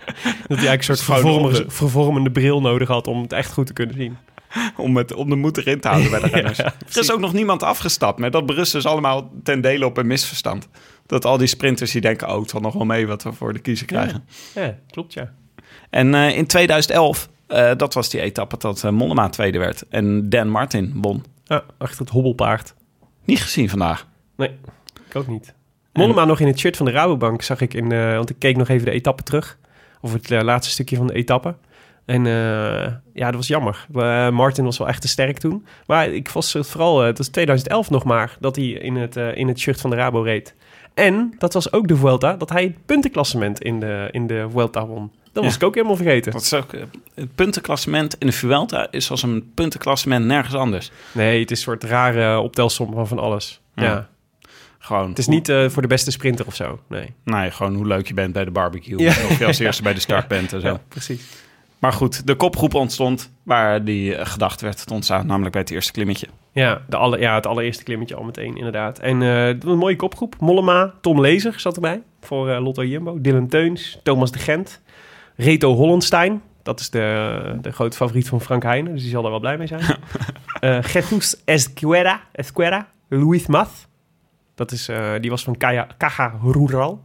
dat 0.48 0.58
hij 0.58 0.68
eigenlijk 0.68 0.78
een 0.78 0.84
soort 0.84 1.02
vervormende, 1.02 1.64
vervormende 1.68 2.30
bril 2.30 2.60
nodig 2.60 2.88
had... 2.88 3.06
om 3.06 3.22
het 3.22 3.32
echt 3.32 3.52
goed 3.52 3.66
te 3.66 3.72
kunnen 3.72 3.94
zien. 3.94 4.16
Om, 4.76 4.96
het, 4.96 5.14
om 5.14 5.28
de 5.28 5.36
moed 5.36 5.56
erin 5.56 5.80
te 5.80 5.88
houden 5.88 6.10
bij 6.10 6.20
de 6.20 6.28
renners. 6.36 6.58
Ja, 6.58 6.64
er 6.64 6.98
is 6.98 7.12
ook 7.12 7.20
nog 7.20 7.32
niemand 7.32 7.62
afgestapt, 7.62 8.18
maar 8.18 8.30
dat 8.30 8.46
berust 8.46 8.72
dus 8.72 8.86
allemaal 8.86 9.30
ten 9.42 9.60
dele 9.60 9.86
op 9.86 9.96
een 9.96 10.06
misverstand. 10.06 10.68
Dat 11.06 11.24
al 11.24 11.38
die 11.38 11.46
sprinters 11.46 11.90
die 11.90 12.00
denken, 12.00 12.28
oh, 12.28 12.40
het 12.40 12.50
zal 12.50 12.60
nog 12.60 12.74
wel 12.74 12.84
mee 12.84 13.06
wat 13.06 13.22
we 13.22 13.32
voor 13.32 13.52
de 13.52 13.58
kiezer 13.58 13.86
krijgen. 13.86 14.24
Ja, 14.54 14.78
klopt 14.90 15.12
ja. 15.12 15.32
En 15.90 16.14
eh, 16.14 16.36
in 16.36 16.46
2011, 16.46 17.28
eh, 17.48 17.70
dat 17.76 17.94
was 17.94 18.08
die 18.08 18.20
etappe 18.20 18.56
dat 18.58 18.90
Mollema 18.90 19.28
tweede 19.28 19.58
werd. 19.58 19.84
En 19.88 20.28
Dan 20.28 20.48
Martin 20.48 20.92
won. 20.94 21.24
ja. 21.44 21.62
Achter 21.78 22.00
het 22.00 22.08
hobbelpaard. 22.08 22.74
Niet 23.24 23.42
gezien 23.42 23.68
vandaag. 23.68 24.06
Nee, 24.36 24.50
ik 25.08 25.16
ook 25.16 25.26
niet. 25.26 25.54
Mollema 25.92 26.24
nog 26.24 26.40
in 26.40 26.46
het 26.46 26.58
shirt 26.58 26.76
van 26.76 26.86
de 26.86 26.92
Rabobank 26.92 27.42
zag 27.42 27.60
ik 27.60 27.74
in, 27.74 27.92
eh, 27.92 28.14
want 28.14 28.30
ik 28.30 28.36
keek 28.38 28.56
nog 28.56 28.68
even 28.68 28.84
de 28.84 28.90
etappe 28.92 29.22
terug. 29.22 29.58
Of 30.00 30.12
het 30.12 30.30
laatste 30.30 30.72
stukje 30.72 30.96
van 30.96 31.06
de 31.06 31.12
etappe. 31.12 31.54
En 32.04 32.24
ja, 33.14 33.26
dat 33.26 33.34
was 33.34 33.46
jammer. 33.46 33.86
Martin 34.32 34.64
was 34.64 34.78
wel 34.78 34.88
echt 34.88 35.00
te 35.00 35.08
sterk 35.08 35.38
toen. 35.38 35.66
Maar 35.86 36.08
ik 36.08 36.28
was 36.28 36.52
het 36.52 36.66
vooral, 36.66 37.00
het 37.00 37.18
was 37.18 37.28
2011 37.28 37.90
nog 37.90 38.04
maar, 38.04 38.36
dat 38.40 38.56
hij 38.56 38.64
in 38.64 38.96
het, 38.96 39.16
in 39.16 39.48
het 39.48 39.58
shirt 39.58 39.80
van 39.80 39.90
de 39.90 39.96
Rabo 39.96 40.20
reed. 40.20 40.54
En 40.98 41.34
dat 41.38 41.52
was 41.52 41.72
ook 41.72 41.88
de 41.88 41.96
Vuelta, 41.96 42.36
dat 42.36 42.48
hij 42.48 42.62
het 42.62 42.86
puntenklassement 42.86 43.62
in 43.62 43.80
de, 43.80 44.08
in 44.10 44.26
de 44.26 44.46
Vuelta 44.50 44.86
won. 44.86 45.12
Dat 45.32 45.44
was 45.44 45.52
Ja. 45.52 45.58
ik 45.58 45.66
ook 45.66 45.74
helemaal 45.74 45.96
vergeten. 45.96 46.32
Dat 46.32 46.42
is 46.42 46.54
ook, 46.54 46.72
eh, 46.72 46.82
het 47.14 47.34
puntenklassement 47.34 48.16
in 48.18 48.26
de 48.26 48.32
Vuelta 48.32 48.86
is 48.90 49.10
als 49.10 49.22
een 49.22 49.50
puntenklassement 49.54 50.24
nergens 50.24 50.54
anders. 50.54 50.90
Nee, 51.12 51.40
het 51.40 51.50
is 51.50 51.56
een 51.58 51.64
soort 51.64 51.84
rare 51.84 52.38
optelsom 52.40 52.92
van 52.92 53.08
van 53.08 53.18
alles. 53.18 53.60
Ja. 53.74 53.84
Ja. 53.84 54.08
Gewoon, 54.78 55.08
Het 55.08 55.18
is 55.18 55.26
niet 55.26 55.48
eh, 55.48 55.68
voor 55.68 55.82
de 55.82 55.88
beste 55.88 56.10
sprinter 56.10 56.46
of 56.46 56.54
zo, 56.54 56.80
nee. 56.88 57.14
Nee, 57.24 57.50
gewoon 57.50 57.74
hoe 57.74 57.86
leuk 57.86 58.08
je 58.08 58.14
bent 58.14 58.32
bij 58.32 58.44
de 58.44 58.50
barbecue. 58.50 58.98
Ja. 58.98 59.08
Of 59.10 59.38
je 59.38 59.46
als 59.46 59.58
eerste 59.58 59.82
bij 59.82 59.94
de 59.94 60.00
start 60.00 60.28
bent 60.36 60.52
en 60.52 60.60
zo. 60.60 60.78
Precies. 60.88 61.22
Maar 61.78 61.92
goed, 61.92 62.26
de 62.26 62.34
kopgroep 62.34 62.74
ontstond 62.74 63.32
waar 63.42 63.84
die 63.84 64.14
eh, 64.14 64.26
gedacht 64.26 64.60
werd 64.60 64.86
te 64.86 64.94
ontstaan. 64.94 65.26
Namelijk 65.26 65.52
bij 65.52 65.60
het 65.60 65.70
eerste 65.70 65.92
klimmetje. 65.92 66.26
Ja, 66.52 66.82
de 66.88 66.96
alle, 66.96 67.18
ja, 67.18 67.34
het 67.34 67.46
allereerste 67.46 67.84
klimmetje 67.84 68.14
al 68.14 68.24
meteen, 68.24 68.56
inderdaad. 68.56 68.98
En 68.98 69.22
eh, 69.22 69.46
een 69.46 69.78
mooie 69.78 69.96
kopgroep. 69.96 70.36
Mollema, 70.40 70.94
Tom 71.00 71.20
Lezer 71.20 71.60
zat 71.60 71.74
erbij 71.74 72.02
voor 72.20 72.50
eh, 72.50 72.62
Lotto 72.62 72.84
Jumbo. 72.84 73.20
Dylan 73.20 73.48
Teuns, 73.48 74.00
Thomas 74.02 74.32
de 74.32 74.38
Gent. 74.38 74.80
Reto 75.36 75.74
Hollenstein, 75.74 76.42
dat 76.62 76.80
is 76.80 76.90
de, 76.90 77.58
de 77.60 77.72
grote 77.72 77.96
favoriet 77.96 78.28
van 78.28 78.40
Frank 78.40 78.62
Heijnen. 78.62 78.92
Dus 78.92 79.02
die 79.02 79.10
zal 79.10 79.24
er 79.24 79.30
wel 79.30 79.40
blij 79.40 79.56
mee 79.56 79.66
zijn. 79.66 79.82
Eh 80.58 80.82
Jesus 80.82 81.44
Esquera, 81.44 82.20
Esquera. 82.32 82.88
Luis 83.08 83.46
Math. 83.46 83.88
Dat 84.54 84.72
is, 84.72 84.90
die 85.20 85.30
was 85.30 85.44
van 85.44 85.56
Caja, 85.56 85.86
Caja 85.98 86.34
Rural. 86.42 87.04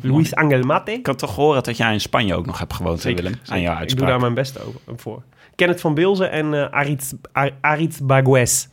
Luis 0.00 0.34
Angel 0.34 0.62
Mate. 0.62 0.92
Ik 0.92 1.06
had 1.06 1.18
toch 1.18 1.34
gehoord 1.34 1.64
dat 1.64 1.76
jij 1.76 1.92
in 1.92 2.00
Spanje 2.00 2.34
ook 2.34 2.46
nog 2.46 2.58
hebt 2.58 2.72
gewoond, 2.72 3.02
Willem? 3.02 3.34
Aan 3.46 3.60
jouw 3.60 3.60
Ik 3.60 3.64
doe 3.64 3.74
uitspraak. 3.76 4.08
daar 4.08 4.20
mijn 4.20 4.34
best 4.34 4.64
over, 4.64 4.80
voor. 4.96 5.22
Kenneth 5.54 5.80
van 5.80 5.94
Bilzen 5.94 6.30
en 6.30 6.54
eh 6.54 6.70
Aritz, 6.70 7.12
Ar- 7.32 7.50
Aritz 7.60 7.98
Bagues. 8.02 8.68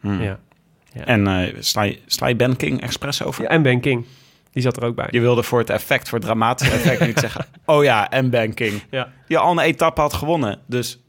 Hmm. 0.00 0.22
Ja. 0.22 0.38
En 1.04 1.26
eh 1.26 1.54
sla, 1.58 1.82
je- 1.82 1.98
sla 2.06 2.26
je 2.26 2.36
Ben 2.36 2.56
King 2.56 2.80
expres 2.82 3.22
over? 3.22 3.42
ja. 3.42 3.48
En 3.48 3.62
Ben 3.62 3.80
King. 3.80 4.04
Die 4.52 4.62
zat 4.62 4.76
er 4.76 4.84
ook 4.84 4.94
bij. 4.94 5.08
Je 5.10 5.20
wilde 5.20 5.42
voor 5.42 5.58
het 5.58 5.70
effect, 5.70 6.08
voor 6.08 6.18
het 6.18 6.26
dramatische 6.26 6.72
effect 6.74 7.00
niet 7.06 7.18
zeggen... 7.18 7.46
Oh 7.64 7.84
ja, 7.84 8.10
en 8.10 8.30
Ben 8.30 8.54
King. 8.54 8.82
Ja. 8.90 9.08
Je 9.28 9.38
al 9.38 9.52
een 9.52 9.58
etappe 9.58 10.00
had 10.00 10.12
gewonnen. 10.14 10.58
Dus 10.66 11.02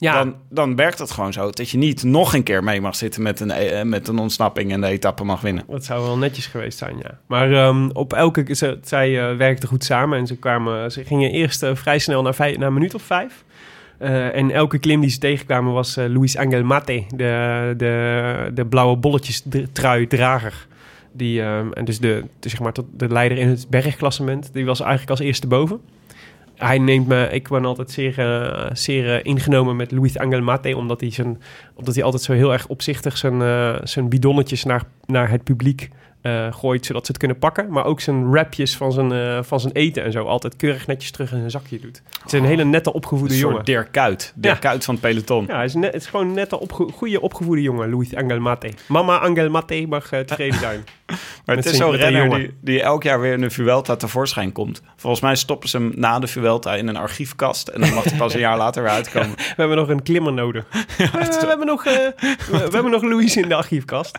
Ja, 0.00 0.24
dan, 0.24 0.34
dan 0.50 0.76
werkt 0.76 0.98
het 0.98 1.10
gewoon 1.10 1.32
zo. 1.32 1.50
Dat 1.50 1.70
je 1.70 1.78
niet 1.78 2.02
nog 2.02 2.34
een 2.34 2.42
keer 2.42 2.64
mee 2.64 2.80
mag 2.80 2.96
zitten 2.96 3.22
met 3.22 3.40
een, 3.40 3.50
eh, 3.50 3.82
met 3.82 4.08
een 4.08 4.18
ontsnapping... 4.18 4.72
en 4.72 4.80
de 4.80 4.86
etappe 4.86 5.24
mag 5.24 5.40
winnen. 5.40 5.64
dat 5.68 5.84
zou 5.84 6.02
wel 6.02 6.18
netjes 6.18 6.46
geweest 6.46 6.78
zijn, 6.78 6.96
ja. 6.98 7.18
Maar 7.26 7.52
ehm, 7.52 7.88
op 7.92 8.12
elke... 8.12 8.54
Ze, 8.54 8.78
zij 8.82 9.30
eh, 9.30 9.36
werkten 9.36 9.68
goed 9.68 9.84
samen 9.84 10.18
en 10.18 10.26
ze, 10.26 10.36
kwamen, 10.36 10.92
ze 10.92 11.04
gingen 11.04 11.30
eerst 11.30 11.62
eh, 11.62 11.74
vrij 11.74 11.98
snel 11.98 12.22
naar, 12.22 12.34
vijf, 12.34 12.56
naar 12.56 12.66
een 12.66 12.74
minuut 12.74 12.94
of 12.94 13.02
vijf. 13.02 13.44
Eh, 13.98 14.34
en 14.34 14.50
elke 14.50 14.78
klim 14.78 15.00
die 15.00 15.10
ze 15.10 15.18
tegenkwamen 15.18 15.72
was 15.72 15.96
eh, 15.96 16.06
Luis 16.08 16.36
Angel 16.36 16.62
Mate, 16.62 17.04
de, 17.16 17.74
de, 17.76 18.50
de 18.54 18.66
blauwe 18.66 18.96
bolletjes 18.96 19.42
trui 19.72 20.06
drager. 20.06 20.66
Die, 21.12 21.42
ehm, 21.42 21.72
en 21.72 21.84
dus 21.84 21.98
de, 21.98 22.24
de, 22.40 22.48
zeg 22.48 22.60
maar, 22.60 22.72
tot 22.72 22.84
de 22.96 23.08
leider 23.08 23.38
in 23.38 23.48
het 23.48 23.66
bergklassement, 23.68 24.50
die 24.52 24.64
was 24.64 24.80
eigenlijk 24.80 25.10
als 25.10 25.20
eerste 25.20 25.46
boven. 25.46 25.80
Hij 26.58 26.78
neemt 26.78 27.06
me, 27.06 27.28
ik 27.30 27.48
ben 27.48 27.64
altijd 27.64 27.90
zeer, 27.90 28.18
eh, 28.18 28.70
zeer 28.72 29.14
eh, 29.14 29.20
ingenomen 29.22 29.76
met 29.76 29.90
Luis 29.90 30.18
Angel 30.18 30.40
Mate, 30.42 30.76
omdat 30.76 31.00
hij, 31.00 31.10
zijn, 31.10 31.40
omdat 31.74 31.94
hij 31.94 32.04
altijd 32.04 32.22
zo 32.22 32.32
heel 32.32 32.52
erg 32.52 32.66
opzichtig 32.66 33.16
zijn, 33.16 33.42
eh, 33.42 33.76
zijn 33.82 34.08
bidonnetjes 34.08 34.64
naar, 34.64 34.82
naar 35.06 35.30
het 35.30 35.44
publiek 35.44 35.88
eh, 36.20 36.52
gooit, 36.52 36.86
zodat 36.86 37.04
ze 37.04 37.10
het 37.10 37.20
kunnen 37.20 37.38
pakken. 37.38 37.70
Maar 37.70 37.84
ook 37.84 38.00
zijn 38.00 38.34
rapjes 38.34 38.76
van 38.76 38.92
zijn, 38.92 39.12
eh, 39.12 39.42
van 39.42 39.60
zijn 39.60 39.72
eten 39.72 40.04
en 40.04 40.12
zo 40.12 40.24
altijd 40.24 40.56
keurig 40.56 40.86
netjes 40.86 41.10
terug 41.10 41.32
in 41.32 41.38
zijn 41.38 41.50
zakje 41.50 41.80
doet. 41.80 42.02
Het 42.22 42.32
is 42.32 42.40
een 42.40 42.44
hele 42.44 42.64
nette 42.64 42.92
opgevoede 42.92 43.34
Een 43.34 43.40
jongen. 43.40 43.64
Dirk 43.64 43.92
Kuyt. 43.92 44.32
Dirk 44.36 44.62
Ja. 44.62 44.70
Kuyt 44.70 44.84
van 44.84 44.94
het 44.94 45.02
peloton. 45.02 45.44
Ja, 45.48 45.54
hij 45.56 45.64
is, 45.64 45.74
net, 45.74 45.92
het 45.92 46.02
is 46.02 46.08
gewoon 46.08 46.26
een 46.26 46.34
nette, 46.34 46.60
opge 46.60 46.88
goede 46.92 47.20
opgevoede 47.20 47.62
jongen, 47.62 47.90
Luis 47.90 48.14
Angel 48.14 48.40
Mate. 48.40 48.72
Mama 48.86 49.18
Angel 49.18 49.50
Mate 49.50 49.86
mag 49.88 50.12
eh, 50.12 50.20
tevreden 50.20 50.58
zijn. 50.58 50.84
Maar 51.44 51.56
het 51.56 51.66
is 51.66 51.76
zo'n 51.76 51.96
renner 51.96 52.38
die, 52.38 52.54
die 52.60 52.82
elk 52.82 53.02
jaar 53.02 53.20
weer 53.20 53.32
in 53.32 53.40
de 53.40 53.50
Vuelta 53.50 53.96
tevoorschijn 53.96 54.52
komt. 54.52 54.82
Volgens 54.96 55.22
mij 55.22 55.36
stoppen 55.36 55.68
ze 55.68 55.76
hem 55.76 55.92
na 55.94 56.18
de 56.18 56.26
Vuelta 56.26 56.74
in 56.74 56.88
een 56.88 56.96
archiefkast. 56.96 57.68
En 57.68 57.80
dan 57.80 57.94
mag 57.94 58.04
hij 58.04 58.18
pas 58.18 58.34
een 58.34 58.40
jaar 58.40 58.56
later 58.56 58.82
weer 58.82 58.92
uitkomen. 59.00 59.36
We 59.36 59.54
hebben 59.56 59.76
nog 59.76 59.88
een 59.88 60.02
klimmer 60.02 60.32
nodig. 60.32 60.64
We, 60.96 61.44
hebben 61.48 61.66
nog, 61.66 61.84
we, 61.84 62.14
we 62.50 62.56
hebben 62.56 62.90
nog 62.90 63.02
Louis 63.02 63.36
in 63.36 63.48
de 63.48 63.54
archiefkast. 63.54 64.18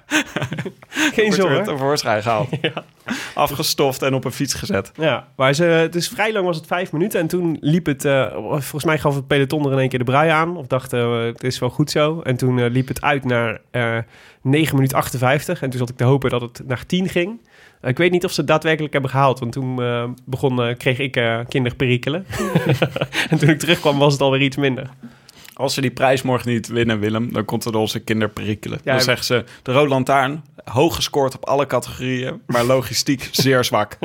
Geen 0.89 1.33
zorgen. 1.33 1.77
Tevoorschijn 1.97 2.21
gehaald. 2.21 2.49
Afgestoft 3.33 4.01
en 4.01 4.13
op 4.13 4.25
een 4.25 4.31
fiets 4.31 4.53
gezet. 4.53 4.91
Ja, 4.95 5.27
maar 5.35 5.53
ze, 5.53 5.63
het 5.63 5.95
is 5.95 6.07
vrij 6.07 6.33
lang 6.33 6.45
was 6.45 6.57
het 6.57 6.67
vijf 6.67 6.91
minuten. 6.91 7.19
En 7.19 7.27
toen 7.27 7.57
liep 7.61 7.85
het, 7.85 8.05
eh, 8.05 8.31
volgens 8.33 8.83
mij 8.83 8.97
gaf 8.97 9.15
het 9.15 9.27
peloton 9.27 9.65
er 9.65 9.71
in 9.71 9.79
één 9.79 9.89
keer 9.89 9.99
de 9.99 10.05
brui 10.05 10.29
aan. 10.29 10.57
Of 10.57 10.67
dacht, 10.67 10.93
eh, 10.93 11.23
het 11.23 11.43
is 11.43 11.59
wel 11.59 11.69
goed 11.69 11.91
zo. 11.91 12.21
En 12.21 12.37
toen 12.37 12.59
eh, 12.59 12.69
liep 12.69 12.87
het 12.87 13.01
uit 13.01 13.25
naar 13.25 13.61
eh 13.71 13.97
9 14.41 14.75
minuten 14.75 14.97
58. 14.97 15.61
En 15.61 15.69
toen 15.69 15.79
zat 15.79 15.89
ik 15.89 15.97
te 15.97 16.03
hopen 16.03 16.29
dat 16.29 16.41
het 16.41 16.61
naar 16.67 16.85
10 16.85 17.09
ging. 17.09 17.39
Ik 17.81 17.97
weet 17.97 18.11
niet 18.11 18.25
of 18.25 18.31
ze 18.31 18.39
het 18.39 18.49
daadwerkelijk 18.49 18.93
hebben 18.93 19.11
gehaald. 19.11 19.39
Want 19.39 19.51
toen 19.51 19.75
begon, 20.25 20.75
kreeg 20.77 20.99
ik 20.99 21.15
eh 21.15 21.39
kinderperikelen. 21.47 22.25
en 23.29 23.37
toen 23.37 23.49
ik 23.49 23.59
terugkwam 23.59 23.97
was 23.97 24.13
het 24.13 24.21
alweer 24.21 24.41
iets 24.41 24.57
minder. 24.57 24.89
Als 25.59 25.73
ze 25.73 25.81
die 25.81 25.91
prijs 25.91 26.21
morgen 26.21 26.49
niet 26.49 26.67
winnen, 26.67 26.99
Willem, 26.99 27.33
dan 27.33 27.45
komt 27.45 27.65
er 27.65 27.71
door 27.71 27.81
onze 27.81 27.99
kinderperikelen. 27.99 28.79
Ja, 28.83 28.91
dan 28.91 29.01
zeggen 29.01 29.25
ze, 29.25 29.43
de 29.63 29.71
Rode 29.71 29.89
Lantaarn, 29.89 30.43
hoog 30.63 30.95
gescoord 30.95 31.35
op 31.35 31.45
alle 31.45 31.65
categorieën, 31.65 32.41
maar 32.45 32.63
logistiek 32.63 33.29
zeer 33.31 33.63
zwak. 33.63 33.97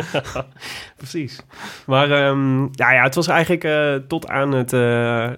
Precies. 0.97 1.40
Maar 1.87 2.11
ehm, 2.11 2.62
ja, 2.62 2.93
ja, 2.93 3.03
het 3.03 3.14
was 3.14 3.27
eigenlijk 3.27 3.64
eh, 3.64 3.95
tot 4.09 4.29
aan 4.29 4.53
het... 4.53 4.73
eh, 4.73 4.81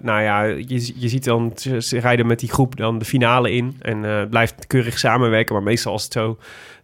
nou 0.01 0.21
ja, 0.21 0.43
je, 0.43 0.91
je 0.95 1.07
ziet 1.07 1.23
dan, 1.23 1.51
ze, 1.55 1.99
rijden 1.99 2.27
met 2.27 2.39
die 2.39 2.51
groep 2.51 2.75
dan 2.75 2.97
de 2.97 3.05
finale 3.05 3.51
in. 3.51 3.77
En 3.81 4.05
eh, 4.05 4.19
het 4.19 4.29
blijft 4.29 4.67
keurig 4.67 4.99
samenwerken. 4.99 5.55
Maar 5.55 5.63
meestal 5.63 5.91
als 5.91 6.03
het 6.03 6.13
zo 6.13 6.37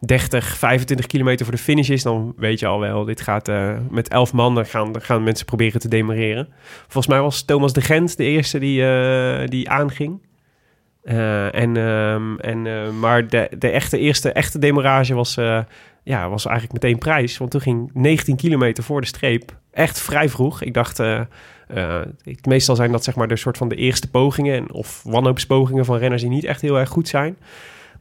30, 0.05 0.57
25 0.57 1.05
kilometer 1.05 1.45
voor 1.45 1.55
de 1.55 1.61
finish 1.61 1.89
is... 1.89 2.03
dan 2.03 2.33
weet 2.37 2.59
je 2.59 2.65
al 2.65 2.79
wel, 2.79 3.05
dit 3.05 3.21
gaat 3.21 3.47
eh, 3.47 3.77
met 3.89 4.07
11 4.09 4.33
man. 4.33 4.65
Gaan, 4.65 5.01
gaan 5.01 5.23
mensen 5.23 5.45
proberen 5.45 5.79
te 5.79 5.87
demareren. 5.87 6.47
Volgens 6.81 7.07
mij 7.07 7.21
was 7.21 7.43
Thomas 7.43 7.73
de 7.73 7.81
Gent 7.81 8.17
de 8.17 8.23
eerste 8.23 8.59
die, 8.59 8.85
eh, 8.85 9.47
die 9.47 9.69
aanging. 9.69 10.21
Eh, 11.03 11.55
en, 11.55 11.77
ehm, 11.77 12.35
en, 12.37 12.99
maar 12.99 13.27
de, 13.27 13.49
de 13.57 13.69
echte, 13.69 13.97
eerste 13.97 14.31
echte 14.31 14.59
demarage 14.59 15.13
was, 15.13 15.33
ja, 16.03 16.29
was 16.29 16.45
eigenlijk 16.45 16.83
meteen 16.83 16.97
prijs. 16.99 17.37
Want 17.37 17.51
toen 17.51 17.61
ging 17.61 17.89
19 17.93 18.35
kilometer 18.35 18.83
voor 18.83 19.01
de 19.01 19.07
streep. 19.07 19.57
Echt 19.71 19.99
vrij 20.01 20.29
vroeg. 20.29 20.61
Ik 20.61 20.73
dacht, 20.73 21.01
meestal 22.47 22.75
zijn 22.75 22.91
dat 22.91 23.03
zeg 23.03 23.15
maar 23.15 23.27
de 23.27 23.35
soort 23.35 23.57
van 23.57 23.69
de 23.69 23.75
eerste 23.75 24.09
pogingen. 24.09 24.55
en- 24.55 24.71
Of 24.73 25.01
wanhoopspogingen 25.03 25.85
van 25.85 25.97
renners 25.97 26.21
die 26.21 26.31
niet 26.31 26.43
echt 26.43 26.61
heel 26.61 26.79
erg 26.79 26.89
goed 26.89 27.07
zijn. 27.07 27.37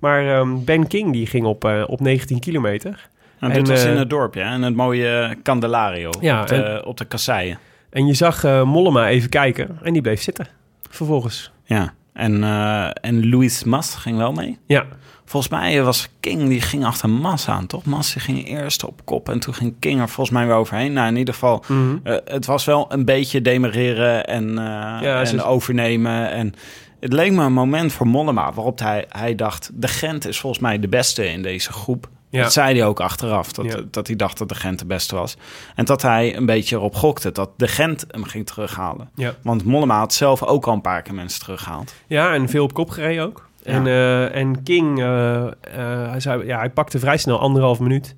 Maar 0.02 0.38
ehm, 0.38 0.64
Ben 0.64 0.86
King 0.86 1.12
die 1.12 1.26
ging 1.26 1.44
op, 1.46 1.64
eh, 1.64 1.82
op 1.86 2.00
19 2.00 2.38
kilometer. 2.40 3.08
En 3.38 3.50
En, 3.50 3.54
dit 3.58 3.68
was 3.68 3.84
eh, 3.84 3.90
in 3.90 3.96
het 3.96 4.10
dorpje, 4.10 4.40
hè, 4.42 4.54
in 4.54 4.62
het 4.62 4.74
mooie 4.74 5.36
Candelario, 5.42 6.10
Ja, 6.20 6.40
op, 6.40 6.46
de, 6.46 6.54
en- 6.54 6.84
op 6.84 6.96
de 6.96 7.04
kasseien. 7.04 7.58
En 7.90 8.06
je 8.06 8.14
zag 8.14 8.44
eh, 8.44 8.62
Mollema 8.62 9.08
even 9.08 9.28
kijken. 9.28 9.78
En 9.82 9.92
die 9.92 10.02
bleef 10.02 10.22
zitten. 10.22 10.46
Vervolgens. 10.90 11.52
Ja, 11.64 11.92
en, 12.12 12.44
eh, 12.44 12.88
en 13.00 13.28
Louis 13.30 13.64
Mas 13.64 13.94
ging 13.94 14.16
wel 14.16 14.32
mee. 14.32 14.58
Ja, 14.66 14.86
Volgens 15.24 15.52
mij 15.52 15.82
was 15.82 16.08
King, 16.20 16.48
die 16.48 16.60
ging 16.60 16.84
achter 16.84 17.10
Mas 17.10 17.48
aan, 17.48 17.66
toch? 17.66 17.84
Mas 17.84 18.12
die 18.12 18.22
ging 18.22 18.46
eerst 18.48 18.84
op 18.84 19.00
kop 19.04 19.28
en 19.28 19.40
toen 19.40 19.54
ging 19.54 19.74
King 19.78 20.00
er 20.00 20.08
volgens 20.08 20.36
mij 20.36 20.46
weer 20.46 20.54
overheen. 20.56 20.92
Nou, 20.92 21.08
in 21.08 21.16
ieder 21.16 21.34
geval, 21.34 21.64
Mhm. 21.68 21.96
eh, 22.02 22.16
het 22.24 22.46
was 22.46 22.64
wel 22.64 22.86
een 22.92 23.04
beetje 23.04 23.42
demereren 23.42 24.26
en, 24.26 24.58
eh, 24.58 25.32
en 25.32 25.42
overnemen. 25.42 26.30
En 26.30 26.54
het 27.02 27.12
leek 27.12 27.32
me 27.32 27.44
een 27.44 27.52
moment 27.52 27.92
voor 27.92 28.06
Mollema 28.06 28.52
waarop 28.52 28.78
hij, 28.78 29.04
hij 29.08 29.34
dacht... 29.34 29.70
de 29.74 29.88
Gent 29.88 30.26
is 30.26 30.40
volgens 30.40 30.62
mij 30.62 30.78
de 30.78 30.88
beste 30.88 31.28
in 31.28 31.42
deze 31.42 31.72
groep. 31.72 32.08
Ja. 32.28 32.42
Dat 32.42 32.52
zei 32.52 32.78
hij 32.78 32.86
ook 32.86 33.00
achteraf, 33.00 33.52
dat, 33.52 33.64
Ja. 33.64 33.80
dat 33.90 34.06
hij 34.06 34.16
dacht 34.16 34.38
dat 34.38 34.48
de 34.48 34.54
Gent 34.54 34.78
de 34.78 34.86
beste 34.86 35.14
was. 35.14 35.36
En 35.74 35.84
dat 35.84 36.02
hij 36.02 36.36
een 36.36 36.46
beetje 36.46 36.76
erop 36.76 36.94
gokte 36.94 37.32
dat 37.32 37.50
de 37.56 37.68
Gent 37.68 38.04
hem 38.10 38.24
ging 38.24 38.46
terughalen. 38.46 39.10
ja. 39.14 39.34
Want 39.42 39.64
Mollema 39.64 39.98
had 39.98 40.14
zelf 40.14 40.42
ook 40.42 40.66
al 40.66 40.72
een 40.72 40.80
paar 40.80 41.02
keer 41.02 41.14
mensen 41.14 41.40
teruggehaald. 41.40 41.94
Ja, 42.06 42.34
en 42.34 42.48
veel 42.48 42.64
op 42.64 42.72
kop 42.72 42.90
gereden 42.90 43.24
ook. 43.24 43.48
En, 43.62 43.86
eh, 43.86 44.34
en 44.34 44.62
King, 44.62 44.98
eh, 44.98 45.46
eh, 45.46 45.50
hij, 46.10 46.20
zei, 46.20 46.46
ja, 46.46 46.58
hij 46.58 46.70
pakte 46.70 46.98
vrij 46.98 47.16
snel 47.16 47.40
anderhalf 47.40 47.80
minuut. 47.80 48.16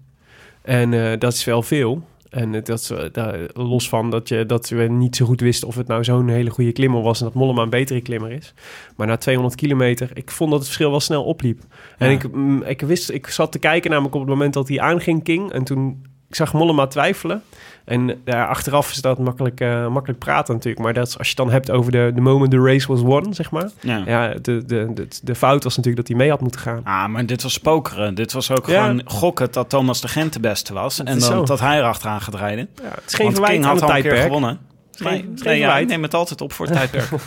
En 0.62 1.18
dat 1.18 1.32
is 1.32 1.44
wel 1.44 1.62
veel. 1.62 2.02
En 2.34 2.62
dat, 2.62 2.94
daar- 3.12 3.38
los 3.52 3.88
van 3.88 4.10
dat, 4.10 4.28
je, 4.28 4.46
dat 4.46 4.68
we 4.68 4.82
niet 4.82 5.16
zo 5.16 5.26
goed 5.26 5.40
wisten 5.40 5.68
of 5.68 5.74
het 5.76 5.86
nou 5.86 6.04
zo'n 6.04 6.28
hele 6.28 6.50
goede 6.50 6.72
klimmer 6.72 7.02
was... 7.02 7.18
en 7.20 7.24
dat 7.26 7.34
Mollema 7.34 7.62
een 7.62 7.70
betere 7.70 8.00
klimmer 8.00 8.30
is. 8.30 8.54
Maar 8.96 9.06
na 9.06 9.16
200 9.16 9.56
kilometer, 9.56 10.10
ik 10.14 10.30
vond 10.30 10.48
dat 10.50 10.58
het 10.58 10.68
verschil 10.68 10.90
wel 10.90 11.00
snel 11.00 11.24
opliep. 11.24 11.60
En 11.98 12.08
Ja. 12.10 12.14
ik, 12.14 12.32
mm, 12.32 12.62
ik, 12.62 12.80
wist, 12.80 13.10
ik 13.10 13.26
zat 13.26 13.52
te 13.52 13.58
kijken 13.58 13.90
namelijk 13.90 14.14
op 14.14 14.20
het 14.20 14.30
moment 14.30 14.54
dat 14.54 14.68
hij 14.68 14.80
aanging, 14.80 15.22
King. 15.22 15.52
En 15.52 15.64
toen 15.64 16.02
ik 16.28 16.34
zag 16.34 16.52
Mollema 16.52 16.86
twijfelen. 16.86 17.42
En 17.84 18.20
ja, 18.24 18.44
achteraf 18.44 18.90
is 18.90 19.00
dat 19.00 19.18
makkelijk, 19.18 19.60
eh, 19.60 19.88
makkelijk 19.88 20.18
praten 20.20 20.54
natuurlijk. 20.54 20.82
Maar 20.84 20.92
dat 20.94 21.06
is, 21.06 21.18
als 21.18 21.26
je 21.30 21.34
het 21.36 21.42
dan 21.44 21.50
hebt 21.54 21.70
over 21.70 21.92
de, 21.92 22.10
de 22.14 22.20
moment 22.20 22.50
the 22.50 22.60
race 22.62 22.86
was 22.86 23.00
won, 23.00 23.34
zeg 23.34 23.50
maar... 23.50 23.70
Ja. 23.80 24.02
Ja, 24.06 24.28
de, 24.42 24.64
de, 24.64 24.90
de, 24.94 25.08
de 25.22 25.34
fout 25.34 25.64
was 25.64 25.76
natuurlijk 25.76 26.06
dat 26.06 26.16
hij 26.16 26.16
mee 26.16 26.30
had 26.30 26.40
moeten 26.40 26.60
gaan. 26.60 26.80
Ah, 26.84 27.06
maar 27.06 27.26
dit 27.26 27.42
was 27.42 27.58
pokeren. 27.58 28.14
Dit 28.14 28.32
was 28.32 28.50
ook 28.50 28.66
Ja. 28.66 28.82
gewoon 28.82 29.02
gokken 29.04 29.52
dat 29.52 29.68
Thomas 29.68 30.00
de 30.00 30.08
Gent 30.08 30.32
de 30.32 30.40
beste 30.40 30.72
was. 30.74 30.98
en 30.98 31.04
dan 31.04 31.20
zo. 31.20 31.44
dat 31.44 31.60
hij 31.60 31.78
erachteraan 31.78 32.20
gaat 32.20 32.34
rijden. 32.34 32.68
Ja, 32.82 32.88
het 32.88 33.02
is 33.06 33.14
geen 33.14 33.32
Want 33.34 33.46
King 33.46 33.64
had 33.64 33.82
al 33.82 33.94
een 33.96 34.02
keer 34.02 34.16
gewonnen. 34.16 34.58
geen- 34.92 35.08
Nee, 35.10 35.20
het 35.22 35.34
is 35.34 35.40
geen 35.42 35.50
nee 35.50 35.60
ja, 35.60 35.78
ik 35.78 35.86
neem 35.88 36.02
het 36.02 36.14
altijd 36.14 36.40
op 36.40 36.52
voor 36.52 36.66
het 36.66 36.74
tijdperk. 36.74 37.08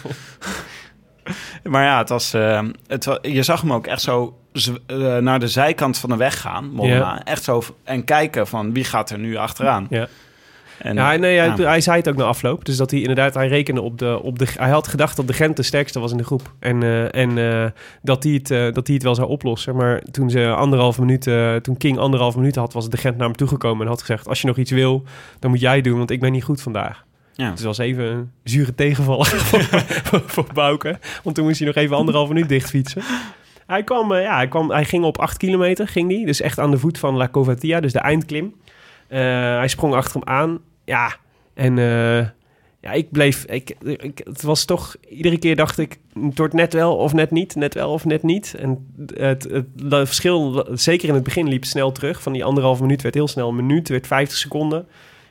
maar 1.63 1.83
ja, 1.83 1.97
het 1.97 2.09
was, 2.09 2.33
eh, 2.33 2.61
het 2.87 3.19
je 3.21 3.43
zag 3.43 3.61
hem 3.61 3.73
ook 3.73 3.87
echt 3.87 4.01
zo 4.01 4.37
eh, 4.87 5.17
naar 5.17 5.39
de 5.39 5.47
zijkant 5.47 5.97
van 5.97 6.09
de 6.09 6.15
weg 6.15 6.41
gaan, 6.41 6.69
Mollema. 6.71 7.23
Echt 7.23 7.43
zo 7.43 7.61
en 7.83 8.03
kijken 8.03 8.47
van 8.47 8.73
wie 8.73 8.83
gaat 8.83 9.09
er 9.09 9.19
nu 9.19 9.35
achteraan. 9.35 9.87
Ja. 9.89 10.07
En, 10.79 10.95
Ja, 10.95 11.15
nee, 11.15 11.37
hij, 11.37 11.65
hij 11.65 11.81
zei 11.81 11.97
het 11.97 12.09
ook 12.09 12.15
na 12.15 12.23
afloop. 12.23 12.65
Dus 12.65 12.77
dat 12.77 12.91
hij 12.91 12.99
inderdaad, 12.99 13.33
hij 13.33 13.47
rekende 13.47 13.81
op 13.81 13.97
de, 13.97 14.19
op 14.21 14.39
de... 14.39 14.47
Hij 14.57 14.69
had 14.69 14.87
gedacht 14.87 15.15
dat 15.15 15.27
de 15.27 15.33
Gent 15.33 15.55
de 15.55 15.63
sterkste 15.63 15.99
was 15.99 16.11
in 16.11 16.17
de 16.17 16.23
groep. 16.23 16.53
En, 16.59 16.83
eh, 16.83 17.15
en 17.15 17.37
eh, 17.37 17.69
dat, 18.01 18.23
hij 18.23 18.33
het, 18.33 18.51
eh, 18.51 18.73
dat 18.73 18.87
hij 18.87 18.95
het 18.95 19.03
wel 19.03 19.15
zou 19.15 19.29
oplossen. 19.29 19.75
Maar 19.75 20.01
toen 20.11 20.29
ze 20.29 20.53
anderhalf 20.53 20.99
minuut, 20.99 21.21
toen 21.63 21.77
King 21.77 21.97
anderhalf 21.97 22.35
minuut 22.35 22.55
had, 22.55 22.73
was 22.73 22.89
de 22.89 22.97
Gent 22.97 23.17
naar 23.17 23.27
hem 23.27 23.35
toegekomen 23.35 23.81
en 23.81 23.91
had 23.91 23.99
gezegd: 23.99 24.27
Als 24.27 24.41
je 24.41 24.47
nog 24.47 24.57
iets 24.57 24.71
wil, 24.71 25.03
dan 25.39 25.49
moet 25.51 25.59
jij 25.59 25.81
doen, 25.81 25.97
want 25.97 26.11
ik 26.11 26.19
ben 26.19 26.31
niet 26.31 26.43
goed 26.43 26.61
vandaag. 26.61 27.05
Ja. 27.33 27.49
Het 27.49 27.61
was 27.61 27.77
even 27.77 28.03
een 28.03 28.31
zure 28.43 28.75
tegenvaller 28.75 29.25
voor, 29.49 29.63
voor, 30.03 30.23
voor 30.25 30.45
Bouke. 30.53 30.99
Want 31.23 31.35
toen 31.35 31.45
moest 31.45 31.57
hij 31.57 31.67
nog 31.67 31.75
even 31.75 31.95
anderhalf 31.95 32.27
minuut 32.27 32.49
dicht 32.49 32.69
fietsen. 32.69 33.01
Hij, 33.67 33.83
kwam, 33.83 34.13
ja, 34.13 34.35
hij, 34.35 34.47
kwam, 34.47 34.71
hij 34.71 34.85
ging 34.85 35.03
op 35.03 35.17
acht 35.17 35.37
kilometer, 35.37 35.87
ging 35.87 36.09
die. 36.09 36.25
Dus 36.25 36.41
echt 36.41 36.59
aan 36.59 36.71
de 36.71 36.77
voet 36.77 36.99
van 36.99 37.15
La 37.15 37.29
Covatia, 37.29 37.79
dus 37.79 37.93
de 37.93 37.99
eindklim. 37.99 38.53
Hij 39.07 39.67
sprong 39.67 39.93
achter 39.93 40.19
hem 40.19 40.29
aan. 40.29 40.59
Ja, 40.87 41.15
en 41.53 41.77
eh, 41.77 42.17
ja, 42.81 42.91
ik 42.91 43.11
bleef... 43.11 43.43
Ik, 43.45 43.75
ik, 43.83 44.21
het 44.23 44.41
was 44.41 44.65
toch... 44.65 44.95
Iedere 45.09 45.37
keer 45.37 45.55
dacht 45.55 45.77
ik, 45.77 45.97
het 46.23 46.37
wordt 46.37 46.53
net 46.53 46.73
wel 46.73 46.95
of 46.95 47.13
net 47.13 47.31
niet. 47.31 47.55
Net 47.55 47.73
wel 47.73 47.91
of 47.91 48.05
net 48.05 48.23
niet. 48.23 48.55
En 48.59 48.87
het, 49.13 49.43
het, 49.43 49.65
het 49.89 50.05
verschil, 50.07 50.65
zeker 50.73 51.07
in 51.07 51.13
het 51.13 51.23
begin, 51.23 51.47
liep 51.47 51.65
snel 51.65 51.91
terug. 51.91 52.21
Van 52.21 52.33
die 52.33 52.43
anderhalf 52.43 52.81
minuut 52.81 53.01
werd 53.01 53.13
heel 53.15 53.27
snel 53.27 53.49
een 53.49 53.55
minuut. 53.55 53.89
werd 53.89 54.07
50 54.07 54.37
seconden. 54.37 54.87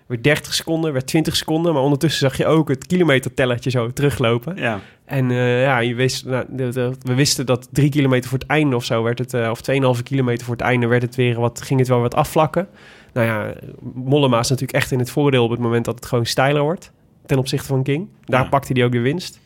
Werd 0.07 0.25
30 0.25 0.55
seconden, 0.55 0.93
werd 0.93 1.07
20 1.07 1.37
seconden. 1.37 1.73
Maar 1.73 1.83
ondertussen 1.83 2.29
zag 2.29 2.39
je 2.39 2.47
ook 2.47 2.69
het 2.69 2.87
kilometertellertje 2.87 3.71
zo 3.71 3.93
teruglopen. 3.93 4.57
ja. 4.57 4.81
En 5.05 5.31
eh, 5.31 5.63
ja, 5.63 5.79
je 5.79 5.95
wist, 5.95 6.25
nou, 6.25 6.45
de- 6.49 6.69
de- 6.69 6.93
we 7.03 7.15
wisten 7.15 7.47
dat 7.47 7.69
drie 7.73 7.89
kilometer 7.91 8.31
voor 8.31 8.39
het 8.39 8.49
einde 8.49 8.77
of 8.77 8.85
zo 8.85 9.03
werd 9.03 9.19
het, 9.19 9.35
eh, 9.35 9.51
of 9.51 9.61
2,5 9.97 10.03
kilometer 10.03 10.45
voor 10.47 10.55
het 10.55 10.65
einde 10.65 10.87
werd 10.87 11.03
het 11.03 11.15
weer 11.15 11.41
wat, 11.41 11.63
ging 11.63 11.79
het 11.79 11.89
wel 11.89 12.01
wat 12.01 12.15
afvlakken. 12.15 12.69
Nou 13.17 13.29
ja, 13.29 13.55
Mollema 13.95 14.39
is 14.39 14.49
natuurlijk 14.49 14.79
echt 14.79 14.91
in 14.91 14.99
het 14.99 15.11
voordeel 15.11 15.45
op 15.45 15.51
het 15.51 15.61
moment 15.61 15.85
dat 15.85 15.95
het 15.95 16.07
gewoon 16.07 16.27
steiler 16.27 16.63
wordt 16.63 16.93
ten 17.27 17.39
opzichte 17.39 17.67
van 17.67 17.83
King. 17.83 18.09
Daar 18.25 18.43
Ja. 18.43 18.49
pakte 18.49 18.73
hij 18.73 18.85
ook 18.85 18.93
de 18.93 18.99
winst. 19.01 19.41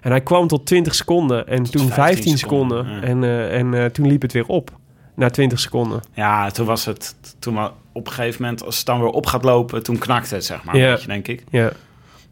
En 0.00 0.10
hij 0.10 0.20
kwam 0.20 0.46
tot 0.46 0.66
20 0.66 0.94
seconden 0.94 1.46
en 1.46 1.62
toen 1.62 1.80
15, 1.88 1.92
15 1.92 2.38
seconden. 2.38 3.02
En, 3.02 3.24
eh, 3.24 3.58
en 3.58 3.74
eh, 3.74 3.84
toen 3.84 4.06
liep 4.06 4.22
het 4.22 4.32
weer 4.32 4.46
op. 4.46 4.70
Na 5.14 5.30
20 5.30 5.58
seconden. 5.60 6.00
ja, 6.14 6.50
toen 6.50 6.66
was 6.66 6.84
het... 6.84 7.16
Toen 7.38 7.58
op 7.92 8.06
een 8.06 8.12
gegeven 8.12 8.42
moment, 8.42 8.64
als 8.64 8.76
het 8.76 8.86
dan 8.86 9.00
weer 9.00 9.08
op 9.08 9.26
gaat 9.26 9.44
lopen, 9.44 9.82
toen 9.82 9.98
knakte 9.98 10.34
het, 10.34 10.44
zeg 10.44 10.64
maar. 10.64 10.76
Ja. 10.76 10.92
Beetje, 10.92 11.06
denk 11.06 11.28
ik. 11.28 11.44
Ja. 11.50 11.72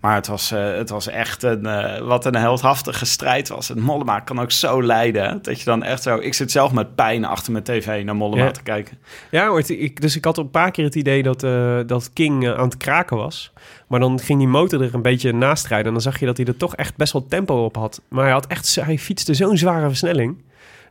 Maar 0.04 0.14
het 0.14 0.26
was, 0.26 0.50
eh, 0.50 0.74
het 0.76 0.90
was 0.90 1.06
echt 1.08 1.42
een, 1.42 1.66
eh, 1.66 2.00
wat 2.00 2.24
een 2.24 2.34
heldhaftige 2.36 3.04
strijd 3.04 3.48
was. 3.48 3.70
En 3.70 3.80
Mollema 3.80 4.20
kan 4.20 4.40
ook 4.40 4.50
zo 4.50 4.82
leiden. 4.82 5.24
hè, 5.28 5.40
Dat 5.40 5.58
je 5.58 5.64
dan 5.64 5.82
echt 5.82 6.02
zo... 6.02 6.16
Ik 6.16 6.34
zit 6.34 6.50
zelf 6.50 6.72
met 6.72 6.94
pijn 6.94 7.24
achter 7.24 7.52
mijn 7.52 7.64
tv 7.64 8.04
naar 8.04 8.16
Mollema 8.16 8.44
Ja. 8.44 8.50
te 8.50 8.62
kijken. 8.62 8.98
Ja, 9.30 9.54
het- 9.54 9.68
ik, 9.70 10.00
dus 10.00 10.16
ik 10.16 10.24
had 10.24 10.38
een 10.38 10.50
paar 10.50 10.70
keer 10.70 10.84
het 10.84 10.94
idee 10.94 11.22
dat, 11.22 11.42
eh, 11.42 11.78
dat 11.86 12.10
King 12.12 12.48
aan 12.48 12.64
het 12.64 12.76
kraken 12.76 13.16
was. 13.16 13.52
Maar 13.88 14.00
dan 14.00 14.20
ging 14.20 14.38
die 14.38 14.48
motor 14.48 14.82
er 14.82 14.94
een 14.94 15.02
beetje 15.02 15.32
naast 15.32 15.66
rijden. 15.66 15.86
En 15.86 15.92
dan 15.92 16.02
zag 16.02 16.20
je 16.20 16.26
dat 16.26 16.36
hij 16.36 16.46
er 16.46 16.56
toch 16.56 16.76
echt 16.76 16.96
best 16.96 17.12
wel 17.12 17.26
tempo 17.28 17.64
op 17.64 17.76
had. 17.76 18.00
Maar 18.08 18.24
hij, 18.24 18.32
had 18.32 18.46
echt, 18.46 18.74
hij 18.74 18.98
fietste 18.98 19.34
zo'n 19.34 19.56
zware 19.56 19.88
versnelling. 19.88 20.36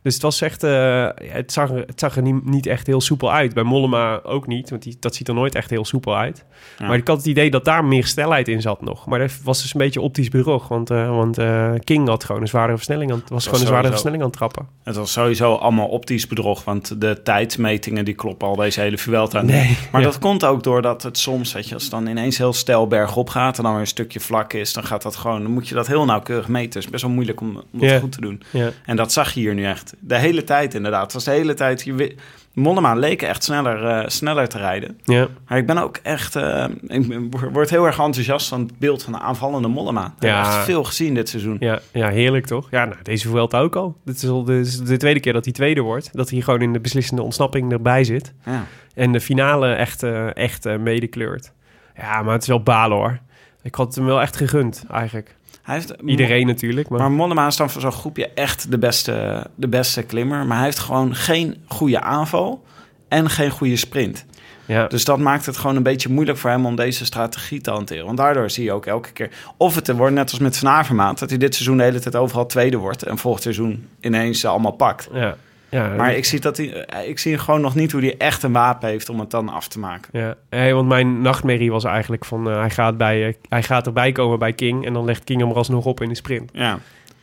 Dus 0.04 0.12
het 0.14 0.22
was 0.22 0.40
echt... 0.40 0.62
eh, 0.62 1.08
het, 1.22 1.52
zag 1.52 1.70
er, 1.70 1.76
het 1.86 2.00
zag 2.00 2.16
er 2.16 2.22
niet, 2.22 2.44
niet 2.44 2.66
echt 2.66 2.86
heel 2.86 3.00
soepel 3.00 3.32
uit. 3.32 3.54
Bij 3.54 3.62
Mollema 3.62 4.20
ook 4.22 4.46
niet, 4.46 4.70
want 4.70 4.82
die, 4.82 4.96
dat 5.00 5.14
ziet 5.14 5.28
er 5.28 5.34
nooit 5.34 5.54
echt 5.54 5.70
heel 5.70 5.84
soepel 5.84 6.16
uit. 6.16 6.44
Ja. 6.78 6.86
Maar 6.86 6.96
ik 6.96 7.08
had 7.08 7.16
het 7.16 7.26
idee 7.26 7.50
dat 7.50 7.64
daar 7.64 7.84
meer 7.84 8.06
snelheid 8.06 8.48
in 8.48 8.60
zat 8.60 8.80
nog. 8.82 9.06
Maar 9.06 9.18
dat 9.18 9.32
was 9.42 9.62
dus 9.62 9.74
een 9.74 9.80
beetje 9.80 10.00
optisch 10.00 10.28
bedrog. 10.28 10.68
Want, 10.68 10.90
eh, 10.90 11.08
want 11.08 11.38
eh, 11.38 11.72
King 11.84 12.08
had 12.08 12.24
gewoon 12.24 12.40
een 12.42 12.48
zwaardere 12.48 12.76
versnelling 12.76 13.12
aan, 13.12 13.22
was 13.28 13.44
gewoon 13.44 13.60
een 13.60 13.66
sowieso. 13.66 13.88
versnelling 13.88 14.22
aan 14.22 14.28
het 14.28 14.36
trappen. 14.38 14.66
Het 14.82 14.96
was 14.96 15.12
sowieso 15.12 15.54
allemaal 15.54 15.88
optisch 15.88 16.26
bedrog. 16.26 16.64
Want 16.64 17.00
de 17.00 17.22
tijdsmetingen 17.22 18.04
die 18.04 18.14
kloppen 18.14 18.48
al 18.48 18.56
deze 18.56 18.80
hele 18.80 18.98
Vuelta. 18.98 19.42
Nee, 19.42 19.78
Maar 19.92 20.00
ja. 20.00 20.06
dat 20.06 20.18
komt 20.18 20.44
ook 20.44 20.62
doordat 20.62 21.02
het 21.02 21.18
soms, 21.18 21.52
weet 21.52 21.68
je, 21.68 21.74
als 21.74 21.82
het 21.82 21.92
dan 21.92 22.06
ineens 22.06 22.38
heel 22.38 22.52
stijl 22.52 22.86
bergop 22.86 23.28
gaat 23.30 23.56
en 23.56 23.62
dan 23.62 23.72
weer 23.72 23.80
een 23.80 23.86
stukje 23.86 24.20
vlak 24.20 24.52
is, 24.52 24.72
dan 24.72 24.84
gaat 24.84 25.02
dat 25.02 25.16
gewoon, 25.16 25.42
dan 25.42 25.50
moet 25.52 25.68
je 25.68 25.74
dat 25.74 25.86
heel 25.86 26.04
nauwkeurig 26.04 26.48
meten. 26.48 26.72
Het 26.74 26.84
is 26.84 26.90
best 26.90 27.02
wel 27.02 27.12
moeilijk 27.12 27.40
om, 27.40 27.48
om 27.48 27.80
dat 27.80 27.90
Ja. 27.90 27.98
goed 27.98 28.12
te 28.12 28.20
doen. 28.20 28.42
En 28.84 28.96
dat 28.96 29.12
zag 29.12 29.32
je 29.32 29.40
hier 29.40 29.54
nu 29.54 29.64
echt. 29.64 29.93
De 30.00 30.18
hele 30.18 30.44
tijd 30.44 30.74
inderdaad. 30.74 31.02
Het 31.02 31.12
was 31.12 31.24
de 31.24 31.30
hele 31.30 31.54
tijd, 31.54 31.82
je, 31.82 32.16
Mollema 32.52 32.94
leek 32.94 33.22
echt 33.22 33.44
sneller, 33.44 33.84
eh, 33.86 34.08
sneller 34.08 34.48
te 34.48 34.58
rijden. 34.58 34.98
Ja. 35.04 35.28
Maar 35.48 35.58
ik 35.58 35.66
ben 35.66 35.78
ook 35.78 35.96
echt, 36.02 36.36
eh, 36.36 36.64
ik 36.86 37.34
word 37.52 37.70
heel 37.70 37.86
erg 37.86 37.98
enthousiast 37.98 38.48
van 38.48 38.60
het 38.60 38.78
beeld 38.78 39.02
van 39.02 39.12
de 39.12 39.18
aanvallende 39.18 39.68
Mollema. 39.68 40.14
Ik 40.16 40.22
Ja. 40.22 40.36
heb 40.36 40.46
echt 40.46 40.64
veel 40.64 40.84
gezien 40.84 41.14
dit 41.14 41.28
seizoen. 41.28 41.56
Ja, 41.60 41.80
ja, 41.92 42.08
heerlijk 42.08 42.46
toch? 42.46 42.70
Ja, 42.70 42.84
nou, 42.84 42.96
deze 43.02 43.28
Vuelta 43.28 43.58
ook 43.58 43.76
al. 43.76 43.96
Dit 44.04 44.16
is 44.22 44.28
al 44.28 44.44
de, 44.44 44.96
tweede 44.96 45.20
keer 45.20 45.32
dat 45.32 45.44
hij 45.44 45.52
tweede 45.54 45.80
wordt. 45.80 46.08
Dat 46.12 46.30
hij 46.30 46.40
gewoon 46.40 46.62
in 46.62 46.72
de 46.72 46.80
beslissende 46.80 47.22
ontsnapping 47.22 47.72
erbij 47.72 48.04
zit. 48.04 48.32
Ja. 48.44 48.64
En 48.94 49.12
de 49.12 49.20
finale 49.20 49.72
echt, 49.72 50.02
eh, 50.02 50.36
echt 50.36 50.78
medekleurt. 50.78 51.52
Ja, 51.96 52.22
maar 52.22 52.32
het 52.32 52.42
is 52.42 52.48
wel 52.48 52.62
balen 52.62 52.96
hoor. 52.96 53.18
Ik 53.62 53.74
had 53.74 53.86
het 53.86 53.94
hem 53.96 54.04
wel 54.04 54.20
echt 54.20 54.36
gegund, 54.36 54.84
eigenlijk. 54.90 55.36
Hij 55.64 55.74
heeft, 55.74 55.94
Iedereen 56.06 56.46
natuurlijk. 56.46 56.88
Maar, 56.88 56.98
Maar 56.98 57.10
Mollema 57.10 57.46
is 57.46 57.56
dan 57.56 57.70
voor 57.70 57.80
zo'n 57.80 57.92
groepje 57.92 58.28
echt 58.28 58.70
de 58.70 58.78
beste, 58.78 59.46
de 59.54 59.68
beste 59.68 60.02
klimmer. 60.02 60.46
Maar 60.46 60.56
hij 60.56 60.66
heeft 60.66 60.78
gewoon 60.78 61.14
geen 61.14 61.56
goede 61.66 62.00
aanval 62.00 62.64
en 63.08 63.30
geen 63.30 63.50
goede 63.50 63.76
sprint. 63.76 64.24
ja, 64.66 64.86
Dus 64.86 65.04
dat 65.04 65.18
maakt 65.18 65.46
het 65.46 65.56
gewoon 65.56 65.76
een 65.76 65.82
beetje 65.82 66.08
moeilijk 66.08 66.38
voor 66.38 66.50
hem 66.50 66.66
om 66.66 66.76
deze 66.76 67.04
strategie 67.04 67.60
te 67.60 67.70
hanteren. 67.70 68.04
Want 68.04 68.16
daardoor 68.16 68.50
zie 68.50 68.64
je 68.64 68.72
ook 68.72 68.86
elke 68.86 69.12
keer... 69.12 69.30
Of 69.56 69.74
het 69.74 69.92
wordt 69.92 70.14
net 70.14 70.30
als 70.30 70.40
met 70.40 70.58
Van 70.58 70.68
Avermaat... 70.68 71.18
dat 71.18 71.28
hij 71.28 71.38
dit 71.38 71.54
seizoen 71.54 71.76
de 71.76 71.82
hele 71.82 72.00
tijd 72.00 72.16
overal 72.16 72.46
tweede 72.46 72.76
wordt... 72.76 73.02
en 73.02 73.18
volgend 73.18 73.42
seizoen 73.42 73.88
ineens 74.00 74.40
ze 74.40 74.48
allemaal 74.48 74.72
pakt. 74.72 75.08
ja, 75.12 75.36
ja, 75.74 75.88
Maar 75.88 76.14
ik 76.14 76.24
zie, 76.24 76.40
dat 76.40 76.56
hij, 76.56 76.84
eh, 76.84 77.08
ik 77.08 77.18
zie 77.18 77.38
gewoon 77.38 77.60
nog 77.60 77.74
niet 77.74 77.92
hoe 77.92 78.00
hij 78.00 78.16
echt 78.16 78.42
een 78.42 78.52
wapen 78.52 78.88
heeft... 78.88 79.08
om 79.08 79.20
het 79.20 79.30
dan 79.30 79.48
af 79.48 79.68
te 79.68 79.78
maken. 79.78 80.18
ja. 80.20 80.34
Hey, 80.48 80.74
want 80.74 80.88
mijn 80.88 81.20
nachtmerrie 81.22 81.70
was 81.70 81.84
eigenlijk 81.84 82.24
van... 82.24 82.50
eh, 82.50 82.58
hij, 82.58 82.70
gaat 82.70 82.96
bij, 82.96 83.26
eh, 83.26 83.34
hij 83.48 83.62
gaat 83.62 83.86
erbij 83.86 84.12
komen 84.12 84.38
bij 84.38 84.52
King... 84.52 84.86
en 84.86 84.92
dan 84.92 85.04
legt 85.04 85.24
King 85.24 85.40
hem 85.40 85.50
er 85.50 85.56
alsnog 85.56 85.84
op 85.84 86.00
in 86.00 86.08
de 86.08 86.14
sprint. 86.14 86.50
Ja. 86.52 86.78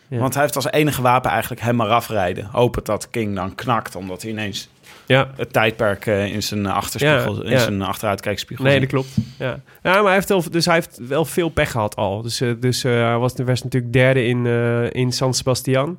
Ja. 0.07 0.17
Want 0.17 0.33
hij 0.33 0.43
heeft 0.43 0.55
als 0.55 0.71
enige 0.71 1.01
wapen 1.01 1.31
eigenlijk 1.31 1.61
hem 1.61 1.75
maar 1.75 1.89
afrijden. 1.89 2.47
Hopen 2.51 2.83
dat 2.83 3.09
King 3.09 3.35
dan 3.35 3.55
knakt... 3.55 3.95
omdat 3.95 4.21
hij 4.21 4.31
ineens 4.31 4.69
Ja, 5.05 5.29
het 5.35 5.53
tijdperk 5.53 6.05
in 6.05 6.43
zijn 6.43 6.65
achterspiegel... 6.65 7.43
Ja, 7.45 7.51
in 7.51 7.59
zijn 7.59 7.81
achteruitkijkspiegel 7.81 8.65
Nee, 8.65 8.79
dat 8.79 8.89
klopt. 8.89 9.09
Ja. 9.37 9.59
ja, 9.83 9.93
maar 9.93 10.03
hij 10.03 10.13
heeft, 10.13 10.29
wel, 10.29 10.43
dus 10.51 10.65
hij 10.65 10.73
heeft 10.75 10.99
wel 11.07 11.25
veel 11.25 11.49
pech 11.49 11.71
gehad 11.71 11.95
al. 11.95 12.21
Dus, 12.21 12.43
dus 12.59 12.83
hij 12.83 13.17
was, 13.17 13.33
was 13.45 13.63
natuurlijk 13.63 13.93
derde 13.93 14.25
in, 14.25 14.45
in 14.91 15.11
San 15.11 15.33
Sebastian. 15.33 15.97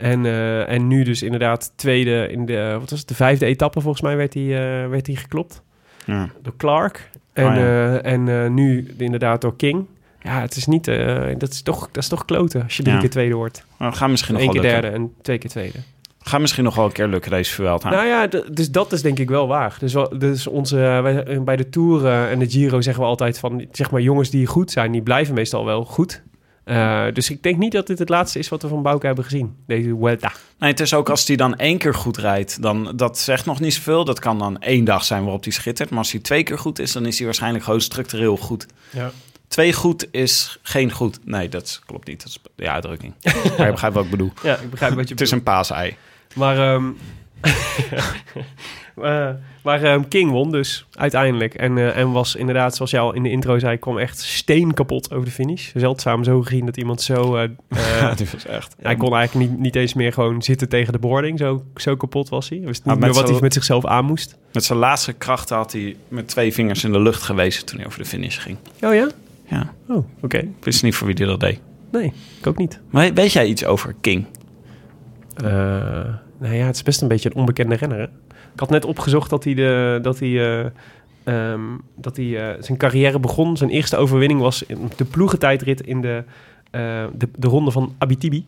En, 0.00 0.26
eh, 0.26 0.68
en 0.68 0.86
nu 0.86 1.02
dus 1.02 1.22
inderdaad 1.22 1.72
tweede 1.76 2.28
in 2.30 2.46
de, 2.46 2.76
wat 2.80 2.90
was 2.90 2.98
het, 2.98 3.08
de 3.08 3.14
vijfde 3.14 3.46
etappe 3.46 3.80
volgens 3.80 4.02
mij 4.02 4.16
werd 4.16 4.34
hij, 4.34 4.42
eh, 4.42 4.88
werd 4.88 5.06
hij 5.06 5.16
geklopt. 5.16 5.62
Ja. 6.04 6.28
Door 6.42 6.56
Clark. 6.56 7.10
En, 7.32 7.46
Oh, 7.46 7.54
ja. 7.54 7.60
eh, 7.98 8.12
en 8.12 8.28
eh, 8.28 8.50
nu 8.50 8.94
inderdaad 8.98 9.40
door 9.40 9.56
King. 9.56 9.86
Ja, 10.22 10.40
het 10.40 10.56
is 10.56 10.66
niet, 10.66 10.88
eh, 10.88 11.26
dat, 11.38 11.50
is 11.52 11.62
toch, 11.62 11.80
dat 11.92 12.02
is 12.02 12.08
toch 12.08 12.24
kloten 12.24 12.62
als 12.62 12.76
je 12.76 12.82
drie 12.82 12.94
Ja. 12.94 13.00
keer 13.00 13.10
tweede 13.10 13.34
wordt. 13.34 13.64
We 13.76 13.92
gaan 13.92 14.10
misschien 14.10 14.34
nog 14.34 14.42
Eén 14.42 14.50
keer 14.50 14.60
lukken. 14.60 14.80
derde 14.82 14.96
en 14.96 15.12
twee 15.22 15.38
keer 15.38 15.50
tweede. 15.50 15.78
Gaat 16.22 16.40
misschien 16.40 16.64
nog 16.64 16.74
wel 16.74 16.84
een 16.84 16.92
keer 16.92 17.06
lukken 17.06 17.30
deze 17.30 17.52
Vuelta. 17.54 17.90
Nou 17.90 18.06
ja, 18.06 18.26
dus 18.52 18.70
dat 18.70 18.92
is 18.92 19.02
denk 19.02 19.18
ik 19.18 19.28
wel 19.28 19.46
waar. 19.48 19.76
Dus, 19.80 19.96
dus 20.18 20.46
onze, 20.46 20.76
wij, 20.76 21.24
eh, 21.24 21.40
bij 21.40 21.56
de 21.56 21.68
Tour 21.68 22.06
eh, 22.06 22.30
en 22.30 22.38
de 22.38 22.50
Giro 22.50 22.80
zeggen 22.80 23.02
we 23.02 23.08
altijd 23.08 23.38
van... 23.38 23.66
zeg 23.72 23.90
maar 23.90 24.00
jongens 24.00 24.30
die 24.30 24.46
goed 24.46 24.70
zijn, 24.70 24.92
die 24.92 25.02
blijven 25.02 25.34
meestal 25.34 25.64
wel 25.64 25.84
goed. 25.84 26.22
Eh, 26.70 27.04
dus 27.12 27.30
ik 27.30 27.42
denk 27.42 27.56
niet 27.56 27.72
dat 27.72 27.86
dit 27.86 27.98
het 27.98 28.08
laatste 28.08 28.38
is 28.38 28.48
wat 28.48 28.62
we 28.62 28.68
van 28.68 28.82
Bouke 28.82 29.06
hebben 29.06 29.24
gezien. 29.24 29.56
Deze 29.66 29.96
Vuelta. 30.00 30.32
Nee, 30.58 30.70
het 30.70 30.80
is 30.80 30.94
ook 30.94 31.08
als 31.08 31.26
hij 31.26 31.36
dan 31.36 31.56
één 31.56 31.78
keer 31.78 31.94
goed 31.94 32.16
rijdt, 32.16 32.62
dan 32.62 32.92
dat 32.96 33.18
zegt 33.18 33.46
nog 33.46 33.60
niet 33.60 33.74
zoveel. 33.74 34.04
Dat 34.04 34.18
kan 34.18 34.38
dan 34.38 34.60
één 34.60 34.84
dag 34.84 35.04
zijn 35.04 35.22
waarop 35.22 35.42
hij 35.42 35.52
schittert. 35.52 35.90
Maar 35.90 35.98
als 35.98 36.12
hij 36.12 36.20
twee 36.20 36.42
keer 36.42 36.58
goed 36.58 36.78
is, 36.78 36.92
dan 36.92 37.06
is 37.06 37.16
hij 37.16 37.26
waarschijnlijk 37.26 37.64
gewoon 37.64 37.80
structureel 37.80 38.36
goed. 38.36 38.66
Ja. 38.90 39.10
Twee 39.48 39.72
goed 39.72 40.06
is 40.10 40.58
geen 40.62 40.92
goed. 40.92 41.18
Nee, 41.24 41.48
dat 41.48 41.80
klopt 41.86 42.06
niet. 42.06 42.22
Dat 42.22 42.28
is 42.28 42.38
de 42.54 42.70
uitdrukking. 42.70 43.14
maar 43.56 43.66
je 43.66 43.72
begrijpt 43.72 43.96
wat 43.96 44.04
ik 44.04 44.10
bedoel. 44.10 44.32
ja, 44.42 44.56
ik 44.56 44.70
begrijp 44.70 44.94
wat 44.94 45.08
je 45.08 45.14
Het 45.14 45.22
is 45.22 45.30
een 45.30 45.42
paasei. 45.42 45.96
Maar, 46.34 46.74
ehm, 46.74 46.90
eh, 49.04 49.28
maar 49.64 49.82
ehm, 49.82 50.02
King 50.08 50.30
won 50.30 50.50
dus 50.50 50.86
uiteindelijk. 50.92 51.54
En, 51.54 51.78
eh, 51.78 51.96
en 51.96 52.12
was 52.12 52.34
inderdaad, 52.34 52.76
zoals 52.76 52.90
jij 52.90 53.00
al 53.00 53.12
in 53.14 53.22
de 53.22 53.30
intro 53.30 53.58
zei, 53.58 53.76
kwam 53.76 53.98
echt 53.98 54.18
steen 54.20 54.74
kapot 54.74 55.12
over 55.12 55.24
de 55.24 55.30
finish. 55.30 55.70
Zeldzaam 55.74 56.24
zo 56.24 56.42
gezien 56.42 56.66
dat 56.66 56.76
iemand 56.76 57.02
zo... 57.02 57.36
eh, 57.36 57.42
eh, 57.68 58.16
dit 58.16 58.32
was 58.32 58.46
echt. 58.46 58.74
Hij 58.82 58.96
kon 58.96 59.14
eigenlijk 59.14 59.50
niet, 59.50 59.58
niet 59.60 59.76
eens 59.76 59.94
meer 59.94 60.12
gewoon 60.12 60.42
zitten 60.42 60.68
tegen 60.68 60.92
de 60.92 60.98
boarding. 60.98 61.38
Zo, 61.38 61.64
zo 61.76 61.96
kapot 61.96 62.28
was 62.28 62.48
hij. 62.48 62.60
Wist 62.64 62.84
niet 62.84 62.94
Ah, 62.94 63.00
meer 63.00 63.12
wat 63.12 63.28
hij 63.28 63.40
met 63.40 63.52
zichzelf 63.52 63.86
aan 63.86 64.04
moest. 64.04 64.36
Met 64.52 64.64
zijn 64.64 64.78
laatste 64.78 65.12
krachten 65.12 65.56
had 65.56 65.72
hij 65.72 65.96
met 66.08 66.28
twee 66.28 66.52
vingers 66.52 66.84
in 66.84 66.92
de 66.92 67.00
lucht 67.00 67.22
gewezen 67.22 67.66
toen 67.66 67.76
hij 67.78 67.86
over 67.86 67.98
de 67.98 68.04
finish 68.04 68.38
ging. 68.38 68.56
Oh 68.80 68.94
ja? 68.94 69.08
Ja, 69.46 69.72
Oh, 69.88 70.04
oké. 70.20 70.38
ik 70.38 70.48
wist 70.64 70.82
niet 70.82 70.94
voor 70.94 71.06
wie 71.06 71.16
die 71.16 71.26
dat 71.26 71.40
deed. 71.40 71.60
Nee, 71.92 72.12
ik 72.40 72.46
ook 72.46 72.56
niet. 72.58 72.80
Maar 72.90 73.12
weet 73.14 73.32
jij 73.32 73.46
iets 73.46 73.64
over 73.64 73.94
King? 74.00 74.26
Nou 76.38 76.54
ja, 76.54 76.66
het 76.66 76.74
is 76.76 76.82
best 76.82 77.02
een 77.02 77.08
beetje 77.08 77.30
een 77.30 77.36
onbekende 77.40 77.74
renner. 77.74 77.98
Hè? 77.98 78.06
Ik 78.60 78.66
had 78.66 78.74
net 78.74 78.90
opgezocht 78.90 79.30
dat 79.30 79.44
hij, 79.44 79.54
de, 79.54 79.98
dat 80.02 80.18
hij, 80.18 80.28
eh, 80.28 80.66
ehm, 81.24 81.60
dat 81.96 82.16
hij 82.16 82.50
eh, 82.50 82.62
zijn 82.62 82.78
carrière 82.78 83.18
begon. 83.18 83.56
Zijn 83.56 83.70
eerste 83.70 83.96
overwinning 83.96 84.40
was 84.40 84.62
in 84.62 84.90
de 84.96 85.04
ploegentijdrit 85.04 85.80
in 85.80 86.00
de, 86.00 86.24
eh, 86.70 87.04
de, 87.14 87.28
de 87.36 87.46
ronde 87.46 87.70
van 87.70 87.94
Abitibi. 87.98 88.46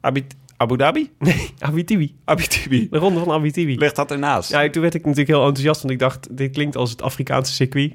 Abu, 0.00 0.26
Abu 0.56 0.76
Dhabi? 0.76 1.10
Nee, 1.18 1.50
Abitibi. 1.58 2.14
Abitibi. 2.24 2.88
De 2.90 2.98
ronde 2.98 3.20
van 3.20 3.32
Abitibi. 3.32 3.78
Ligt 3.78 3.96
dat 3.96 4.10
ernaast? 4.10 4.50
Ja, 4.50 4.70
toen 4.70 4.82
werd 4.82 4.94
ik 4.94 5.02
natuurlijk 5.02 5.28
heel 5.28 5.46
enthousiast, 5.46 5.80
want 5.80 5.92
ik 5.92 5.98
dacht, 5.98 6.36
dit 6.36 6.52
klinkt 6.52 6.76
als 6.76 6.90
het 6.90 7.02
Afrikaanse 7.02 7.52
circuit. 7.52 7.92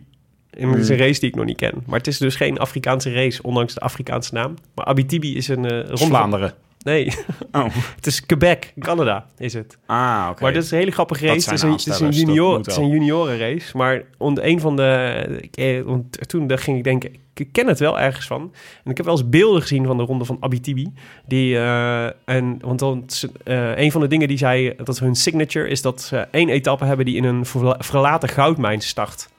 En 0.50 0.70
het 0.70 0.80
is 0.80 0.90
een 0.90 0.98
race 0.98 1.20
die 1.20 1.30
ik 1.30 1.36
nog 1.36 1.46
niet 1.46 1.58
ken. 1.58 1.84
Maar 1.86 1.98
het 1.98 2.08
is 2.08 2.18
dus 2.18 2.36
geen 2.36 2.58
Afrikaanse 2.58 3.12
race, 3.12 3.44
ondanks 3.44 3.74
de 3.74 3.80
Afrikaanse 3.80 4.34
naam. 4.34 4.54
Maar 4.76 4.86
Abitibi 4.86 5.36
is 5.36 5.48
een 5.48 5.82
ronde 5.82 6.16
van... 6.16 6.52
Nee, 6.86 7.12
Oh. 7.52 7.66
het 7.96 8.08
is 8.08 8.26
Quebec, 8.26 8.74
Canada 8.80 9.26
is 9.38 9.54
het. 9.54 9.78
Ah, 9.86 10.28
oké. 10.32 10.44
Maar 10.44 10.54
dat 10.54 10.64
is 10.64 10.72
een 10.72 10.78
hele 10.78 10.92
grappige 10.92 11.26
race. 11.26 11.34
Het 11.34 11.44
zijn 11.44 11.56
is 11.56 11.86
een, 11.86 11.92
het 11.94 12.02
is 12.02 12.18
een, 12.20 12.26
junior, 12.26 12.58
het 12.58 12.68
is 12.68 12.76
een 12.78 12.88
juniorenrace. 12.88 13.78
Maar 13.78 14.04
onder 14.18 14.46
een 14.46 14.60
van 14.60 14.76
de... 14.76 15.38
ik, 15.42 15.58
eh, 15.58 15.94
toen 16.28 16.48
dacht- 16.48 16.64
ging 16.64 16.78
ik 16.78 16.84
denken, 16.84 17.16
ik 17.34 17.52
ken 17.52 17.68
het 17.68 17.80
wel 17.80 18.00
ergens 18.00 18.26
van. 18.28 18.42
En 18.84 18.92
ik 18.92 18.98
heb 18.98 19.06
wel 19.06 19.16
eens 19.18 19.30
beelden 19.30 19.62
gezien 19.62 19.86
van 19.86 19.98
de 19.98 20.04
ronde 20.04 20.26
van 20.26 20.38
Abitibi. 20.40 20.94
Die, 21.28 21.56
eh, 21.58 22.06
en, 22.26 22.58
want 22.62 22.80
dan, 22.80 23.06
eh, 23.44 23.78
een 23.78 23.92
van 23.92 24.02
de 24.02 24.08
dingen 24.08 24.28
die 24.28 24.38
zij... 24.38 24.74
Dat 24.78 24.88
is 24.88 25.00
hun 25.00 25.16
signature 25.16 25.68
is 25.68 25.82
dat 25.82 26.02
ze 26.02 26.18
één 26.32 26.50
etappe 26.50 26.86
hebben... 26.86 27.06
die 27.06 27.16
in 27.16 27.24
een 27.24 27.46
verla- 27.46 27.78
verlaten 27.80 28.30
goudmijn 28.30 28.82
start. 28.82 29.30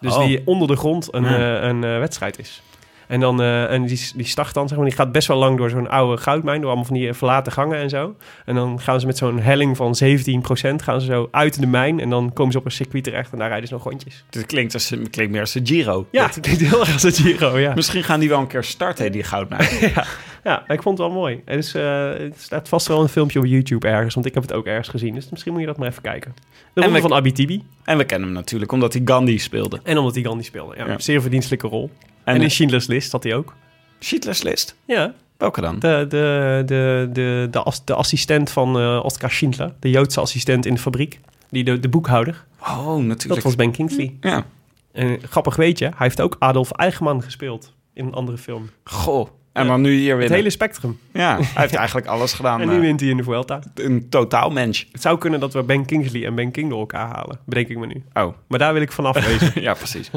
Dus 0.00 0.14
Oh. 0.16 0.24
die 0.26 0.42
onder 0.44 0.68
de 0.68 0.76
grond 0.76 1.14
een, 1.14 1.24
Ja. 1.24 1.60
eh, 1.60 1.68
een 1.68 1.80
wedstrijd 1.80 2.38
is. 2.38 2.62
En, 3.08 3.20
dan, 3.20 3.40
eh, 3.42 3.70
en 3.72 3.86
die, 3.86 4.10
die 4.14 4.26
start 4.26 4.54
dan, 4.54 4.68
zeg 4.68 4.76
maar, 4.78 4.86
die 4.86 4.96
gaat 4.96 5.12
best 5.12 5.28
wel 5.28 5.36
lang 5.36 5.56
door 5.56 5.70
zo'n 5.70 5.88
oude 5.88 6.22
goudmijn, 6.22 6.56
door 6.60 6.66
allemaal 6.66 6.84
van 6.86 6.94
die 6.96 7.12
verlaten 7.12 7.52
gangen 7.52 7.78
en 7.78 7.88
zo. 7.88 8.14
En 8.44 8.54
dan 8.54 8.80
gaan 8.80 9.00
ze 9.00 9.06
met 9.06 9.16
zo'n 9.16 9.38
helling 9.38 9.76
van 9.76 9.94
17% 10.04 10.82
gaan 10.82 11.00
ze 11.00 11.06
zo 11.06 11.28
uit 11.30 11.60
de 11.60 11.66
mijn 11.66 12.00
en 12.00 12.10
dan 12.10 12.32
komen 12.32 12.52
ze 12.52 12.58
op 12.58 12.64
een 12.64 12.70
circuit 12.70 13.04
terecht 13.04 13.32
en 13.32 13.38
daar 13.38 13.48
rijden 13.48 13.68
ze 13.68 13.74
nog 13.74 13.84
rondjes. 13.84 14.24
Dit 14.30 14.46
klinkt, 14.46 14.74
als, 14.74 14.88
klinkt 15.10 15.32
meer 15.32 15.40
als 15.40 15.52
de 15.52 15.60
Giro. 15.64 16.06
Ja, 16.10 16.26
Dat- 16.26 16.34
het 16.34 16.44
klinkt 16.44 16.62
heel 16.62 16.80
erg 16.80 16.92
als 16.92 17.02
het 17.02 17.18
Giro, 17.18 17.58
ja. 17.58 17.74
Misschien 17.74 18.04
gaan 18.04 18.20
die 18.20 18.28
wel 18.28 18.40
een 18.40 18.46
keer 18.46 18.64
starten, 18.64 19.12
die 19.12 19.22
goudmijn. 19.22 19.68
ja. 19.94 20.04
Ja, 20.44 20.62
ik 20.68 20.82
vond 20.82 20.98
het 20.98 21.06
wel 21.06 21.16
mooi. 21.16 21.42
En 21.44 21.56
dus, 21.56 21.74
eh, 21.74 22.08
het 22.18 22.34
staat 22.40 22.68
vast 22.68 22.86
wel 22.86 23.00
een 23.02 23.08
filmpje 23.08 23.38
op 23.38 23.44
YouTube 23.46 23.88
ergens, 23.88 24.14
want 24.14 24.26
ik 24.26 24.34
heb 24.34 24.42
het 24.42 24.52
ook 24.52 24.66
ergens 24.66 24.88
gezien. 24.88 25.14
Dus 25.14 25.28
misschien 25.30 25.52
moet 25.52 25.60
je 25.60 25.66
dat 25.66 25.76
maar 25.76 25.88
even 25.88 26.02
kijken. 26.02 26.34
De 26.72 26.80
ronde 26.80 26.96
we- 26.96 27.08
van 27.08 27.14
Abitibi. 27.16 27.62
en 27.84 27.98
we 27.98 28.04
kennen 28.04 28.28
hem 28.28 28.36
natuurlijk, 28.36 28.72
omdat 28.72 28.92
hij 28.92 29.02
Gandhi 29.04 29.38
speelde. 29.38 29.80
En 29.84 29.98
omdat 29.98 30.14
hij 30.14 30.22
Gandhi 30.24 30.44
speelde. 30.44 30.74
Ja, 30.76 30.86
Ja. 30.86 30.98
Zeer 30.98 31.20
verdienstelijke 31.20 31.66
rol. 31.68 31.90
En, 32.34 32.42
in 32.42 32.50
Schindler's 32.50 32.86
List 32.86 33.12
had 33.12 33.22
hij 33.22 33.34
ook. 33.34 33.54
Schindler's 33.98 34.42
List. 34.42 34.76
Ja, 34.84 35.14
Welke 35.36 35.60
dan? 35.60 35.78
De, 35.78 36.04
de, 36.08 36.62
de, 36.66 37.08
de, 37.12 37.48
de, 37.50 37.58
as- 37.62 37.84
de 37.84 37.94
assistent 37.94 38.50
van 38.50 38.78
eh 38.78 39.00
Oscar 39.04 39.30
Schindler, 39.30 39.72
de 39.80 39.90
Joodse 39.90 40.20
assistent 40.20 40.66
in 40.66 40.74
de 40.74 40.80
fabriek, 40.80 41.20
die 41.50 41.64
de, 41.64 41.80
de 41.80 41.88
boekhouder, 41.88 42.44
Oh, 42.60 42.86
natuurlijk. 42.96 43.28
dat 43.34 43.42
was 43.42 43.54
Ben 43.56 43.70
Kingsley. 43.70 44.16
Ja. 44.20 44.44
En 44.92 45.18
grappig 45.28 45.56
weet 45.56 45.78
je, 45.78 45.84
hij 45.84 45.94
heeft 45.96 46.20
ook 46.20 46.36
Adolf 46.38 46.70
Eichmann 46.70 47.22
gespeeld 47.22 47.72
in 47.94 48.06
een 48.06 48.12
andere 48.14 48.38
film. 48.38 48.70
Goh. 48.84 49.28
En 49.58 49.66
dan 49.66 49.80
nu 49.80 49.92
hier 49.92 50.18
Het 50.20 50.30
hele 50.30 50.50
spectrum. 50.50 50.98
Ja, 51.12 51.36
hij 51.36 51.46
heeft 51.54 51.74
eigenlijk 51.84 52.06
alles 52.06 52.32
gedaan. 52.32 52.60
En 52.60 52.68
nu 52.68 52.74
eh, 52.74 52.80
wint 52.80 53.00
hij 53.00 53.08
in 53.08 53.16
de 53.16 53.22
Vuelta. 53.22 53.60
een 53.74 54.08
totaal 54.08 54.50
mens. 54.50 54.88
Het 54.92 55.02
zou 55.02 55.18
kunnen 55.18 55.40
dat 55.40 55.52
we 55.52 55.62
Ben 55.62 55.84
Kingsley 55.86 56.24
en 56.26 56.34
Ben 56.34 56.50
King 56.50 56.68
door 56.70 56.78
elkaar 56.78 57.06
halen. 57.08 57.38
Bedenk 57.46 57.68
ik 57.68 57.78
me 57.78 57.86
nu. 57.86 58.02
Oh, 58.14 58.34
Maar 58.48 58.58
daar 58.58 58.72
wil 58.72 58.82
ik 58.82 58.92
vanaf 58.92 59.24
wezen. 59.26 59.62
ja, 59.62 59.74
precies. 59.74 60.10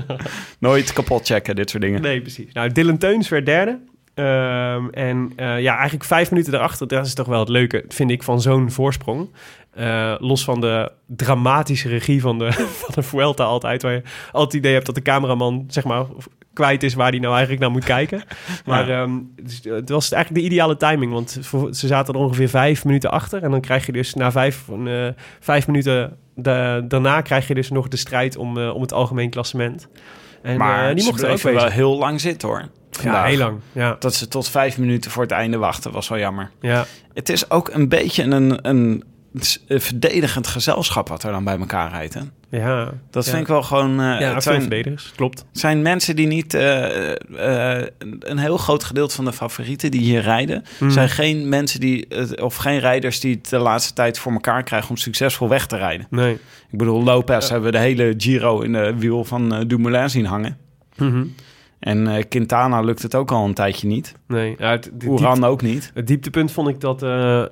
Nooit 0.59 0.93
kapot 0.93 1.25
checken, 1.25 1.55
dit 1.55 1.69
soort 1.69 1.83
dingen. 1.83 2.01
Nee, 2.01 2.21
precies. 2.21 2.53
Nou, 2.53 2.71
Dylan 2.71 2.97
Teuns 2.97 3.29
werd 3.29 3.45
derde. 3.45 3.79
Ehm, 4.13 4.89
en 4.89 5.33
eh, 5.35 5.61
ja, 5.61 5.73
eigenlijk 5.75 6.03
vijf 6.03 6.31
minuten 6.31 6.51
daarachter, 6.51 6.87
dat 6.87 7.05
is 7.05 7.13
toch 7.13 7.27
wel 7.27 7.39
het 7.39 7.49
leuke, 7.49 7.85
vind 7.87 8.11
ik, 8.11 8.23
van 8.23 8.41
zo'n 8.41 8.71
voorsprong. 8.71 9.29
Eh, 9.71 10.15
los 10.19 10.43
van 10.43 10.61
de 10.61 10.91
dramatische 11.07 11.89
regie 11.89 12.21
van 12.21 12.39
de, 12.39 12.51
van 12.81 12.93
de 12.93 13.01
Vuelta 13.03 13.43
altijd, 13.43 13.81
waar 13.81 13.93
je 13.93 14.01
altijd 14.25 14.43
het 14.43 14.53
idee 14.53 14.73
hebt 14.73 14.85
dat 14.85 14.95
de 14.95 15.01
cameraman, 15.01 15.65
zeg 15.67 15.83
maar, 15.83 16.05
kwijt 16.53 16.83
is 16.83 16.93
waar 16.93 17.09
hij 17.09 17.19
nou 17.19 17.31
eigenlijk 17.31 17.61
naar 17.61 17.71
moet 17.71 17.83
kijken. 17.83 18.23
Maar 18.65 18.89
ehm, 18.89 19.11
dus, 19.41 19.61
eh, 19.61 19.73
het 19.73 19.89
was 19.89 20.11
eigenlijk 20.11 20.43
de 20.43 20.49
ideale 20.51 20.77
timing, 20.77 21.11
want 21.11 21.39
ze 21.71 21.87
zaten 21.87 22.13
er 22.13 22.19
ongeveer 22.19 22.49
vijf 22.49 22.85
minuten 22.85 23.11
achter. 23.11 23.43
En 23.43 23.51
dan 23.51 23.61
krijg 23.61 23.85
je 23.85 23.91
dus 23.91 24.13
na 24.13 24.31
vijf, 24.31 24.65
vijf 25.39 25.67
minuten 25.67 26.17
da- 26.35 26.79
daarna 26.79 27.21
krijg 27.21 27.47
je 27.47 27.53
dus 27.53 27.69
nog 27.69 27.87
de 27.87 27.97
strijd 27.97 28.37
om, 28.37 28.57
om 28.57 28.81
het 28.81 28.93
algemeen 28.93 29.29
klassement. 29.29 29.87
En 30.41 30.57
maar 30.57 30.89
eh, 30.89 30.95
die 30.95 31.05
mochten 31.05 31.25
er 31.27 31.33
ook 31.33 31.39
bleven 31.41 31.61
wel 31.61 31.69
heel 31.71 31.97
lang 31.97 32.21
zitten, 32.21 32.47
hoor. 32.47 32.59
Ja, 32.59 32.67
Vandaag. 33.01 33.27
heel 33.27 33.37
lang. 33.37 33.59
Ja, 33.71 33.95
Dat 33.99 34.13
ze 34.13 34.27
tot 34.27 34.49
vijf 34.49 34.77
minuten 34.77 35.11
voor 35.11 35.23
het 35.23 35.31
einde 35.31 35.57
wachten, 35.57 35.91
was 35.91 36.07
wel 36.09 36.17
jammer. 36.19 36.51
ja. 36.61 36.85
Het 37.13 37.29
is 37.29 37.49
ook 37.49 37.69
een 37.69 37.89
beetje 37.89 38.23
een, 38.23 38.67
een 38.69 39.03
verdedigend 39.67 40.47
gezelschap 40.47 41.07
wat 41.09 41.23
er 41.23 41.31
dan 41.31 41.43
bij 41.43 41.57
elkaar 41.59 41.89
rijdt. 41.91 42.13
Hè? 42.13 42.21
ja. 42.49 42.91
Dat 43.09 43.25
Ja. 43.25 43.29
vind 43.31 43.41
ik 43.41 43.47
wel 43.47 43.63
gewoon... 43.63 43.91
eh, 43.99 44.19
Ja, 44.19 44.33
het 44.33 44.43
zijn, 44.43 44.61
verdedigers. 44.61 45.11
Klopt. 45.15 45.45
zijn 45.51 45.81
mensen 45.81 46.15
die 46.15 46.27
niet... 46.27 46.53
eh, 46.53 47.11
eh, 47.81 47.87
een- 48.19 48.37
heel 48.37 48.57
groot 48.57 48.83
gedeelte 48.83 49.15
van 49.15 49.25
de 49.25 49.33
favorieten 49.33 49.91
die 49.91 50.01
hier 50.01 50.21
rijden... 50.21 50.63
Hmm. 50.77 50.89
zijn 50.91 51.09
geen 51.09 51.49
mensen 51.49 51.79
die... 51.79 52.07
of 52.41 52.55
geen 52.55 52.79
rijders 52.79 53.19
die 53.19 53.35
het 53.35 53.49
de 53.49 53.57
laatste 53.57 53.93
tijd 53.93 54.19
voor 54.19 54.31
elkaar 54.31 54.63
krijgen... 54.63 54.89
om 54.89 54.97
succesvol 54.97 55.49
weg 55.49 55.65
te 55.65 55.77
rijden. 55.77 56.07
Nee. 56.09 56.33
Ik 56.71 56.77
bedoel, 56.77 57.03
Lopez 57.03 57.49
hebben 57.49 57.71
we 57.71 57.77
de 57.77 57.83
hele 57.83 58.13
Giro 58.17 58.61
in 58.61 58.71
de 58.73 58.93
wiel 58.97 59.23
van 59.25 59.63
Dumoulin 59.67 60.09
zien 60.09 60.25
hangen. 60.25 60.57
Mhm. 60.97 61.23
En 61.79 62.27
Quintana 62.27 62.81
lukt 62.81 63.01
het 63.01 63.15
ook 63.15 63.31
al 63.31 63.45
een 63.45 63.53
tijdje 63.53 63.87
niet. 63.87 64.15
Nee. 64.27 64.55
Oeran 65.05 65.33
diep- 65.35 65.43
ook 65.43 65.61
niet. 65.61 65.91
het 65.93 66.07
dieptepunt 66.07 66.51
vond 66.51 66.67
ik 66.67 66.79
dat, 66.79 66.99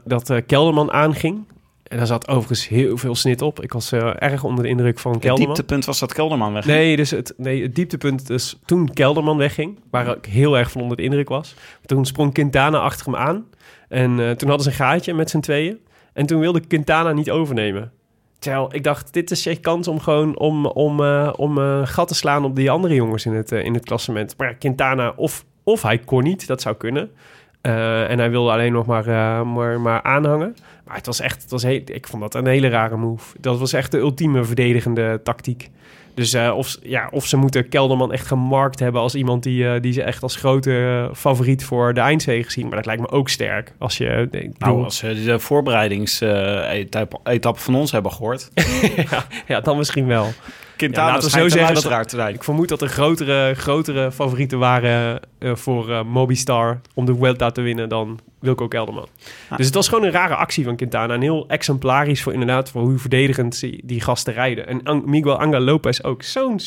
dat 0.05 0.31
Kelderman 0.45 0.91
aanging. 0.91 1.43
En 1.89 1.97
daar 1.97 2.07
zat 2.07 2.27
overigens 2.27 2.67
heel 2.67 2.97
veel 2.97 3.15
snit 3.15 3.41
op. 3.41 3.63
Ik 3.63 3.73
was 3.73 3.91
eh, 3.91 4.11
erg 4.15 4.43
onder 4.43 4.63
de 4.63 4.69
indruk 4.69 4.99
van 4.99 5.11
Het 5.11 5.21
Kelderman. 5.21 5.53
dieptepunt 5.53 5.85
was 5.85 5.99
dat 5.99 6.13
Kelderman 6.13 6.53
weg. 6.53 6.65
Nee, 6.65 6.95
dus 6.95 7.11
het, 7.11 7.33
nee, 7.37 7.61
het 7.61 7.75
dieptepunt 7.75 8.27
dus 8.27 8.59
toen 8.65 8.93
Kelderman 8.93 9.37
wegging, 9.37 9.79
waar 9.91 10.07
ik 10.07 10.25
heel 10.25 10.57
erg 10.57 10.71
van 10.71 10.81
onder 10.81 10.97
de 10.97 11.03
indruk 11.03 11.29
was. 11.29 11.55
Toen 11.85 12.05
sprong 12.05 12.33
Quintana 12.33 12.77
achter 12.77 13.05
hem 13.05 13.15
aan. 13.15 13.45
En 13.87 14.19
eh, 14.19 14.31
toen 14.31 14.47
hadden 14.49 14.65
ze 14.65 14.69
een 14.69 14.85
gaatje 14.85 15.13
met 15.13 15.29
z'n 15.29 15.39
tweeën. 15.39 15.79
En 16.13 16.25
toen 16.25 16.39
wilde 16.39 16.59
Quintana 16.59 17.11
niet 17.11 17.31
overnemen. 17.31 17.91
Terwijl 18.39 18.75
ik 18.75 18.83
dacht, 18.83 19.13
dit 19.13 19.31
is 19.31 19.43
je 19.43 19.55
kans 19.55 19.87
om 19.87 19.99
gewoon 19.99 20.37
om, 20.39 20.65
om, 20.65 21.03
eh, 21.03 21.33
om 21.35 21.57
gat 21.85 22.07
te 22.07 22.15
slaan 22.15 22.45
op 22.45 22.55
die 22.55 22.71
andere 22.71 22.93
jongens 22.93 23.25
in 23.25 23.33
het, 23.33 23.51
in 23.51 23.73
het 23.73 23.85
klassement. 23.85 24.33
Maar 24.37 24.49
ja, 24.49 24.53
Quintana, 24.53 25.13
of, 25.15 25.45
of 25.63 25.81
hij 25.81 25.97
kon 25.97 26.23
niet, 26.23 26.47
dat 26.47 26.61
zou 26.61 26.75
kunnen. 26.75 27.11
En 27.61 28.19
hij 28.19 28.29
wilde 28.29 28.51
alleen 28.51 28.73
nog 28.73 28.85
maar, 28.85 29.05
maar, 29.47 29.81
maar 29.81 30.01
aanhangen. 30.01 30.55
Maar 30.89 30.97
het 30.97 31.07
was 31.07 31.19
echt, 31.19 31.41
het 31.41 31.51
was 31.51 31.63
heel, 31.63 31.81
ik 31.85 32.07
vond 32.07 32.21
dat 32.21 32.35
een 32.35 32.45
hele 32.47 32.67
rare 32.67 32.97
move. 32.97 33.35
Dat 33.39 33.59
was 33.59 33.73
echt 33.73 33.91
de 33.91 33.97
ultieme 33.97 34.43
verdedigende 34.43 35.19
tactiek. 35.23 35.69
Dus 36.13 36.33
eh, 36.33 36.53
of, 36.55 36.77
ja, 36.81 37.07
of 37.11 37.25
ze 37.25 37.37
moeten 37.37 37.69
Kelderman 37.69 38.11
echt 38.13 38.27
gemarkt 38.27 38.79
hebben 38.79 39.01
als 39.01 39.15
iemand 39.15 39.43
die, 39.43 39.67
eh, 39.69 39.81
die 39.81 39.93
ze 39.93 40.03
echt 40.03 40.23
als 40.23 40.35
grote 40.35 41.05
eh, 41.09 41.15
favoriet 41.15 41.65
voor 41.65 41.93
de 41.93 41.99
eindzege 41.99 42.51
zien. 42.51 42.67
Maar 42.67 42.75
dat 42.75 42.85
lijkt 42.85 43.01
me 43.01 43.09
ook 43.09 43.29
sterk. 43.29 43.73
Als 43.77 43.97
je, 43.97 44.05
ik 44.31 44.31
bedoel- 44.31 44.51
Nou, 44.57 44.83
als 44.83 44.97
ze 44.97 45.23
de 45.23 45.39
voorbereidingsetappe 45.39 47.61
van 47.61 47.75
ons 47.75 47.91
hebben 47.91 48.11
gehoord. 48.11 48.49
ja, 49.11 49.25
ja, 49.47 49.59
dan 49.61 49.77
misschien 49.77 50.07
wel. 50.07 50.27
Quintana 50.77 51.05
Ja, 51.07 51.11
laten 51.13 51.25
we 51.25 51.29
schijnt 51.31 51.51
zo 51.51 51.57
zeggen 51.57 51.75
dat- 51.75 51.83
luisteraar 51.83 52.05
te 52.05 52.15
zijn. 52.15 52.33
Ik 52.35 52.43
vermoed 52.43 52.69
dat 52.69 52.81
er 52.81 52.87
grotere, 52.87 53.53
grotere 53.55 54.11
favorieten 54.11 54.59
waren 54.59 55.19
voor 55.39 56.05
Mobistar 56.05 56.81
om 56.93 57.05
de 57.05 57.15
Vuelta 57.15 57.51
te 57.51 57.61
winnen 57.61 57.89
dan 57.89 58.19
Wilco 58.39 58.67
Kelderman. 58.67 59.07
Ah. 59.49 59.57
Dus 59.57 59.65
het 59.65 59.75
was 59.75 59.87
gewoon 59.87 60.03
een 60.03 60.11
rare 60.11 60.35
actie 60.35 60.63
van 60.63 60.75
Quintana. 60.75 61.13
En 61.13 61.21
heel 61.21 61.47
exemplarisch 61.47 62.23
voor 62.23 62.33
inderdaad 62.33 62.69
voor 62.69 62.81
hoe 62.81 62.97
verdedigend 62.97 63.59
die, 63.83 64.01
gasten 64.01 64.33
rijden. 64.33 64.85
En 64.85 65.01
Miguel 65.05 65.39
Angel 65.39 65.59
Lopez 65.59 66.01
ook. 66.01 66.23
Zo'n 66.23 66.59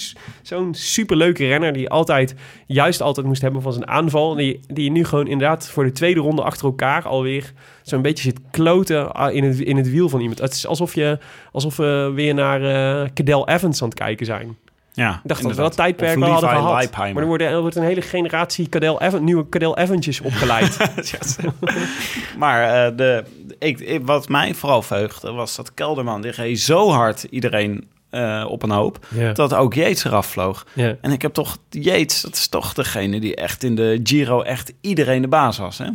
zo'n 0.42 0.74
superleuke 0.74 1.46
renner 1.46 1.72
die 1.72 1.88
altijd, 1.88 2.34
juist 2.66 3.00
altijd 3.00 3.26
moest 3.26 3.42
hebben 3.42 3.62
van 3.62 3.72
zijn 3.72 3.88
aanval. 3.88 4.34
Die, 4.34 4.60
die 4.66 4.90
nu 4.90 5.04
gewoon 5.04 5.26
inderdaad 5.26 5.68
voor 5.68 5.84
de 5.84 5.92
tweede 5.92 6.20
ronde 6.20 6.42
achter 6.42 6.66
elkaar 6.66 7.06
alweer 7.06 7.52
zo'n 7.82 8.02
beetje 8.02 8.22
zit 8.22 8.40
kloten 8.50 9.14
ah, 9.14 9.34
in 9.34 9.44
het, 9.44 9.58
in 9.58 9.76
het 9.76 9.90
wiel 9.90 10.08
van 10.08 10.20
iemand. 10.20 10.38
Het 10.38 10.52
is 10.52 10.66
alsof, 10.66 10.94
je, 10.94 11.18
alsof 11.52 11.76
we 11.76 12.12
weer 12.14 12.34
naar 12.34 12.62
eh 12.62 13.08
Cadel 13.14 13.48
Evans 13.48 13.82
aan 13.82 13.88
het 13.88 13.98
kijken 13.98 14.26
zijn. 14.26 14.56
Ja, 14.94 15.10
Ik 15.14 15.20
dacht 15.28 15.42
dat 15.42 15.50
we 15.56 15.62
dat 15.62 15.76
tijdperk 15.76 16.18
wel 16.18 16.28
hadden 16.30 16.50
gehad. 16.50 16.72
Leipheimer. 16.72 17.12
Maar 17.14 17.22
er, 17.22 17.28
worden, 17.28 17.46
er 17.48 17.60
wordt 17.60 17.76
een 17.76 17.82
hele 17.82 18.02
generatie 18.02 18.68
Cadel 18.68 19.00
Evan, 19.02 19.24
nieuwe 19.24 19.48
Cadel 19.48 19.78
Evantjes 19.78 20.20
opgeleid. 20.20 20.76
Maar 22.38 22.86
eh, 22.86 22.96
de, 22.96 23.24
ik, 23.58 23.80
ik- 23.80 24.00
wat 24.06 24.28
mij 24.28 24.54
vooral 24.54 24.82
verheugde 24.82 25.32
was 25.32 25.56
dat 25.56 25.74
Kelderman, 25.74 26.20
die 26.22 26.30
reed 26.30 26.60
zo 26.60 26.90
hard 26.90 27.22
iedereen 27.22 27.88
eh, 28.10 28.44
op 28.48 28.62
een 28.62 28.70
hoop, 28.70 29.06
dat 29.34 29.54
ook 29.54 29.74
Yates 29.74 30.04
eraf 30.04 30.26
vloog. 30.26 30.66
En 31.00 31.12
ik 31.12 31.22
heb 31.22 31.32
toch, 31.32 31.56
Yates, 31.70 32.20
dat 32.20 32.34
is 32.34 32.48
toch 32.48 32.72
degene 32.74 33.20
die 33.20 33.34
echt 33.36 33.62
in 33.62 33.74
de 33.74 34.00
Giro 34.02 34.42
echt 34.42 34.72
iedereen 34.80 35.22
de 35.22 35.28
baas 35.28 35.58
was. 35.58 35.78
Hè? 35.78 35.86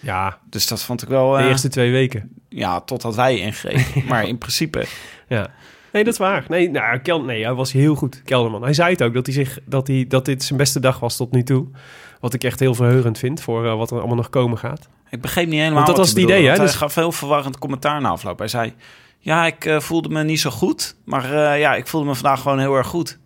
ja, 0.00 0.38
Dus 0.50 0.66
dat 0.66 0.82
vond 0.82 1.02
ik 1.02 1.08
wel, 1.08 1.32
de 1.32 1.38
eh, 1.38 1.46
eerste 1.48 1.68
twee 1.68 1.90
weken. 1.92 2.30
ja, 2.48 2.80
totdat 2.80 3.14
wij 3.14 3.38
ingreden. 3.38 3.84
Maar 4.08 4.28
in 4.28 4.38
principe, 4.38 4.84
Ja. 5.28 5.50
Nee, 5.92 6.04
dat 6.04 6.12
is 6.12 6.18
waar. 6.18 6.44
Nee, 6.48 6.70
nou, 6.70 6.98
Kel, 6.98 7.22
nee, 7.22 7.44
hij 7.44 7.54
was 7.54 7.72
heel 7.72 7.94
goed, 7.94 8.22
Kelderman. 8.24 8.62
Hij 8.62 8.74
zei 8.74 8.90
het 8.90 9.02
ook, 9.02 9.14
dat, 9.14 9.26
hij 9.26 9.34
zich, 9.34 9.58
dat, 9.66 9.86
hij, 9.86 10.04
dat 10.08 10.24
dit 10.24 10.42
zijn 10.44 10.58
beste 10.58 10.80
dag 10.80 11.00
was 11.00 11.16
tot 11.16 11.32
nu 11.32 11.42
toe. 11.42 11.66
Wat 12.20 12.34
ik 12.34 12.44
echt 12.44 12.60
heel 12.60 12.74
verheugend 12.74 13.18
vind 13.18 13.40
voor 13.40 13.66
eh, 13.66 13.76
wat 13.76 13.90
er 13.90 13.98
allemaal 13.98 14.16
nog 14.16 14.30
komen 14.30 14.58
gaat. 14.58 14.88
ik 15.10 15.20
begreep 15.20 15.46
niet 15.46 15.54
helemaal 15.54 15.74
Want 15.74 15.86
dat 15.86 15.96
was 15.96 16.08
het 16.08 16.18
idee, 16.18 16.44
hè? 16.44 16.50
Dus- 16.50 16.58
Hij 16.58 16.68
gaf 16.68 16.94
heel 16.94 17.12
verwarrend 17.12 17.58
commentaar 17.58 18.00
na 18.00 18.08
afloop. 18.08 18.38
Hij 18.38 18.48
zei, 18.48 18.74
ja, 19.18 19.46
ik 19.46 19.64
eh, 19.64 19.80
voelde 19.80 20.08
me 20.08 20.22
niet 20.22 20.40
zo 20.40 20.50
goed, 20.50 20.96
maar 21.04 21.24
eh, 21.24 21.60
ja, 21.60 21.74
ik 21.74 21.86
voelde 21.86 22.06
me 22.06 22.14
vandaag 22.14 22.40
gewoon 22.40 22.58
heel 22.58 22.74
erg 22.74 22.86
goed. 22.86 23.18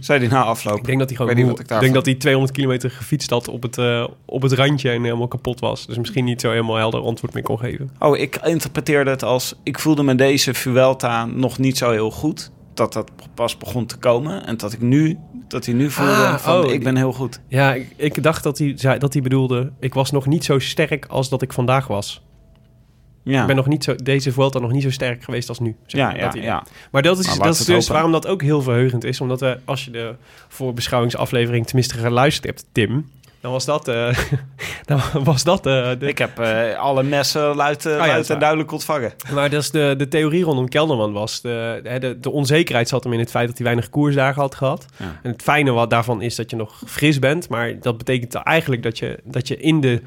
Zei 0.00 0.18
hij 0.18 0.28
na 0.28 0.42
afloop. 0.42 0.76
Ik 0.78 0.84
denk 0.84 0.98
dat 0.98 1.08
hij 1.08 1.16
gewoon 1.16 1.32
Ik 1.32 1.36
weet 1.36 1.46
niet 1.46 1.54
moe- 1.54 1.64
wat 1.64 1.64
ik 1.64 1.64
ik 1.64 1.68
daarvan- 1.68 1.92
denk 1.92 1.94
dat 1.94 2.04
hij 2.06 2.14
200 2.14 2.56
kilometer 2.56 2.90
gefietst 2.90 3.30
had 3.30 3.48
op 3.48 3.62
het, 3.62 3.78
eh, 3.78 4.06
op 4.24 4.42
het 4.42 4.52
randje 4.52 4.90
en 4.90 5.02
helemaal 5.02 5.28
kapot 5.28 5.60
was. 5.60 5.86
Dus 5.86 5.98
misschien 5.98 6.24
niet 6.24 6.40
zo 6.40 6.50
helemaal 6.50 6.76
helder 6.76 7.00
antwoord 7.00 7.34
meer 7.34 7.42
kon 7.42 7.58
geven. 7.58 7.90
Oh, 7.98 8.18
ik 8.18 8.36
interpreteerde 8.44 9.10
het 9.10 9.22
als... 9.22 9.54
Ik 9.62 9.78
voelde 9.78 10.02
me 10.02 10.14
deze 10.14 10.54
Vuelta 10.54 11.24
nog 11.26 11.58
niet 11.58 11.78
zo 11.78 11.90
heel 11.90 12.10
goed. 12.10 12.50
Dat 12.74 12.92
dat 12.92 13.10
pas 13.34 13.58
begon 13.58 13.86
te 13.86 13.96
komen. 13.96 14.46
En 14.46 14.56
dat 14.56 14.72
ik 14.72 14.80
nu... 14.80 15.18
Dat 15.48 15.64
hij 15.66 15.74
nu 15.74 15.90
voelde 15.90 16.12
Ah, 16.12 16.34
van... 16.38 16.64
oh, 16.64 16.72
ik 16.72 16.82
ben 16.84 16.96
heel 16.96 17.12
goed. 17.12 17.40
Ja, 17.48 17.74
ik, 17.74 17.92
ik 17.96 18.22
dacht 18.22 18.42
dat 18.42 18.58
hij, 18.58 18.72
zei, 18.76 18.98
dat 18.98 19.12
hij 19.12 19.22
bedoelde... 19.22 19.72
ik 19.80 19.94
was 19.94 20.10
nog 20.10 20.26
niet 20.26 20.44
zo 20.44 20.58
sterk 20.58 21.06
als 21.06 21.28
dat 21.28 21.42
ik 21.42 21.52
vandaag 21.52 21.86
was. 21.86 22.23
Ja, 23.24 23.40
Ik 23.40 23.46
ben 23.46 23.56
nog 23.56 23.66
niet 23.66 23.84
zo, 23.84 23.94
deze 23.96 24.32
Vuelta 24.32 24.58
nog 24.58 24.72
niet 24.72 24.82
zo 24.82 24.90
sterk 24.90 25.24
geweest 25.24 25.48
als 25.48 25.58
nu. 25.58 25.76
zeg 25.86 26.00
ja, 26.00 26.26
maar, 26.26 26.38
ja. 26.38 26.62
Maar 26.90 27.02
dat 27.02 27.18
is, 27.18 27.26
Nou, 27.26 27.38
dat 27.38 27.54
is 27.54 27.64
dus 27.64 27.88
waarom 27.88 28.12
dat 28.12 28.26
ook 28.26 28.42
heel 28.42 28.62
verheugend 28.62 29.04
is. 29.04 29.20
Omdat 29.20 29.40
we, 29.40 29.58
als 29.64 29.84
je 29.84 29.90
de 29.90 30.14
voorbeschouwingsaflevering 30.48 31.66
tenminste 31.66 31.94
geluisterd 31.94 32.44
hebt, 32.46 32.64
Tim... 32.72 33.10
dan 33.40 33.52
was 33.52 33.64
dat, 33.64 33.88
eh, 33.88 34.18
dan 34.90 35.00
was 35.24 35.44
dat 35.44 35.66
eh, 35.66 35.90
de... 35.98 36.06
Ik 36.06 36.18
heb 36.18 36.38
eh, 36.38 36.78
alle 36.78 37.02
messen 37.02 37.56
luid, 37.56 37.86
Oh 37.86 37.96
luid 37.96 38.30
en 38.30 38.38
duidelijk 38.38 38.72
ontvangen. 38.72 39.12
Maar 39.32 39.50
dat 39.50 39.62
is 39.62 39.70
de, 39.70 39.94
de 39.98 40.08
theorie 40.08 40.44
rondom 40.44 40.68
Kelderman 40.68 41.12
was... 41.12 41.40
De, 41.40 41.80
de, 42.00 42.18
de, 42.20 42.30
onzekerheid 42.30 42.88
zat 42.88 43.04
hem 43.04 43.12
in 43.12 43.18
het 43.18 43.30
feit 43.30 43.46
dat 43.46 43.56
hij 43.56 43.66
weinig 43.66 43.90
koersdagen 43.90 44.42
had 44.42 44.54
gehad. 44.54 44.86
En 44.98 45.30
het 45.30 45.42
fijne 45.42 45.70
wat 45.70 45.90
daarvan 45.90 46.22
is 46.22 46.34
dat 46.34 46.50
je 46.50 46.56
nog 46.56 46.82
fris 46.86 47.18
bent. 47.18 47.48
Maar 47.48 47.80
dat 47.80 47.98
betekent 47.98 48.34
eigenlijk 48.34 48.82
dat 48.82 48.98
je, 48.98 49.18
dat 49.24 49.48
je 49.48 49.56
in 49.56 49.80
de 49.80 50.02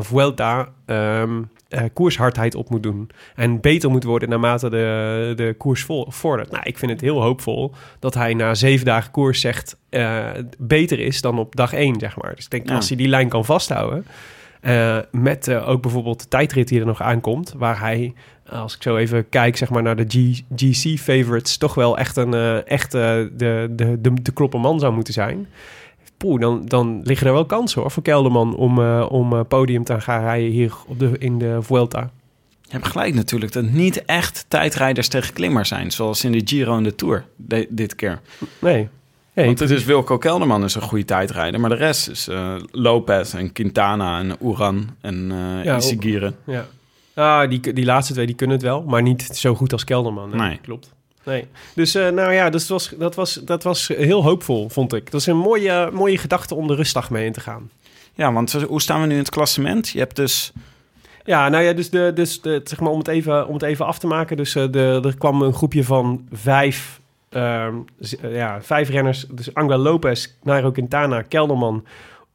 Vuelta... 0.00 0.68
ehm, 0.86 1.42
eh, 1.70 1.82
koershardheid 1.92 2.54
op 2.54 2.70
moet 2.70 2.82
doen. 2.82 3.10
En 3.34 3.60
beter 3.60 3.90
moet 3.90 4.04
worden 4.04 4.28
naarmate 4.28 4.70
de, 4.70 5.32
de 5.36 5.54
koers 5.58 5.82
vo- 5.84 6.06
vordert. 6.08 6.50
Nou, 6.50 6.62
ik 6.66 6.78
vind 6.78 6.90
het 6.90 7.00
heel 7.00 7.22
hoopvol 7.22 7.74
dat 7.98 8.14
hij 8.14 8.34
na 8.34 8.54
zeven 8.54 8.86
dagen 8.86 9.10
koers 9.10 9.40
zegt... 9.40 9.76
eh, 9.90 10.26
beter 10.58 10.98
is 10.98 11.20
dan 11.20 11.38
op 11.38 11.56
dag 11.56 11.72
één, 11.72 12.00
zeg 12.00 12.16
maar. 12.16 12.34
Dus 12.34 12.44
ik 12.44 12.50
denk, 12.50 12.68
Ja. 12.68 12.74
als 12.74 12.88
hij 12.88 12.96
die 12.96 13.08
lijn 13.08 13.28
kan 13.28 13.44
vasthouden... 13.44 14.06
eh, 14.60 14.98
met 15.10 15.54
ook 15.54 15.82
bijvoorbeeld 15.82 16.20
de 16.22 16.28
tijdrit 16.28 16.68
die 16.68 16.80
er 16.80 16.86
nog 16.86 17.02
aankomt... 17.02 17.54
waar 17.56 17.80
hij, 17.80 18.12
als 18.48 18.74
ik 18.76 18.82
zo 18.82 18.96
even 18.96 19.28
kijk 19.28 19.56
zeg 19.56 19.70
maar, 19.70 19.82
naar 19.82 19.96
de 19.96 20.04
G- 20.08 20.42
GC-favorites... 20.56 21.56
toch 21.56 21.74
wel 21.74 21.98
echt, 21.98 22.16
een, 22.16 22.34
eh, 22.34 22.66
echt 22.70 22.92
de, 22.92 23.30
de, 23.36 23.96
de, 24.00 24.12
de 24.22 24.32
klopperman 24.32 24.80
zou 24.80 24.92
moeten 24.94 25.12
zijn... 25.12 25.46
Poeh, 26.20 26.40
dan, 26.40 26.62
dan 26.66 27.00
liggen 27.04 27.26
er 27.26 27.32
wel 27.32 27.44
kansen 27.46 27.80
hoor, 27.80 27.90
voor 27.90 28.02
Kelderman 28.02 28.56
om, 28.56 28.78
eh, 28.78 29.06
om 29.10 29.32
eh, 29.32 29.40
podium 29.48 29.84
te 29.84 30.00
gaan 30.00 30.22
rijden 30.22 30.50
hier 30.50 30.72
op 30.86 30.98
de, 30.98 31.12
in 31.18 31.38
de 31.38 31.58
Vuelta. 31.60 32.10
Je 32.62 32.72
hebt 32.76 32.86
gelijk 32.88 33.14
natuurlijk 33.14 33.52
dat 33.52 33.64
niet 33.64 34.04
echt 34.04 34.44
tijdrijders 34.48 35.08
tegen 35.08 35.34
klimmers 35.34 35.68
zijn. 35.68 35.90
Zoals 35.90 36.24
in 36.24 36.32
de 36.32 36.40
Giro 36.44 36.76
en 36.76 36.82
de 36.82 36.94
Tour 36.94 37.24
de- 37.36 37.66
dit 37.70 37.94
keer. 37.94 38.20
Nee. 38.58 38.88
Want 39.34 39.58
het 39.58 39.70
is 39.70 39.84
Wilco 39.84 40.18
Kelderman 40.18 40.64
is 40.64 40.74
een 40.74 40.82
goede 40.82 41.04
tijdrijder. 41.04 41.60
Maar 41.60 41.70
de 41.70 41.76
rest 41.76 42.08
is 42.08 42.28
eh, 42.28 42.54
Lopez 42.70 43.34
en 43.34 43.52
Quintana 43.52 44.18
en 44.18 44.36
Oeran 44.42 44.86
en 45.00 45.32
eh 45.32 45.64
Ja, 45.64 45.76
Isigire. 45.76 46.32
Ja, 46.46 46.66
ah, 47.14 47.48
die, 47.50 47.72
die 47.72 47.84
laatste 47.84 48.12
twee 48.12 48.26
die 48.26 48.34
kunnen 48.34 48.56
het 48.56 48.64
wel, 48.64 48.82
maar 48.82 49.02
niet 49.02 49.22
zo 49.22 49.54
goed 49.54 49.72
als 49.72 49.84
Kelderman. 49.84 50.36
Nee. 50.36 50.58
Klopt. 50.62 50.92
Nee. 51.24 51.46
Dus 51.74 51.94
eh, 51.94 52.08
nou 52.08 52.32
ja, 52.32 52.50
dus 52.50 52.60
het 52.60 52.70
was, 52.70 52.88
dat, 52.98 53.14
was, 53.14 53.34
dat 53.34 53.62
was 53.62 53.88
heel 53.88 54.22
hoopvol, 54.22 54.68
vond 54.68 54.92
ik. 54.94 55.10
Dat 55.10 55.20
is 55.20 55.26
een 55.26 55.36
mooie, 55.36 55.90
mooie 55.92 56.18
gedachte 56.18 56.54
om 56.54 56.66
de 56.66 56.74
rustdag 56.74 57.10
mee 57.10 57.26
in 57.26 57.32
te 57.32 57.40
gaan. 57.40 57.70
Ja, 58.14 58.32
want 58.32 58.52
hoe 58.52 58.80
staan 58.80 59.00
we 59.00 59.06
nu 59.06 59.12
in 59.12 59.18
het 59.18 59.30
klassement? 59.30 59.88
Je 59.88 59.98
hebt 59.98 60.16
dus... 60.16 60.52
Ja, 61.24 61.48
nou 61.48 61.64
ja, 61.64 61.72
dus, 61.72 61.90
de, 61.90 62.12
dus 62.14 62.40
de, 62.40 62.60
zeg 62.64 62.80
maar 62.80 62.90
om, 62.90 62.98
het 62.98 63.08
even, 63.08 63.46
om 63.46 63.54
het 63.54 63.62
even 63.62 63.86
af 63.86 63.98
te 63.98 64.06
maken. 64.06 64.36
Dus 64.36 64.54
eh, 64.54 64.64
de, 64.70 65.00
er 65.04 65.18
kwam 65.18 65.42
een 65.42 65.52
groepje 65.52 65.84
van 65.84 66.26
vijf, 66.32 67.00
ehm, 67.28 67.74
eh, 68.20 68.34
ja, 68.34 68.62
vijf 68.62 68.88
renners. 68.88 69.26
Dus 69.30 69.54
Angela 69.54 69.78
Lopez, 69.78 70.26
Nairo 70.42 70.70
Quintana, 70.70 71.22
Kelderman, 71.22 71.84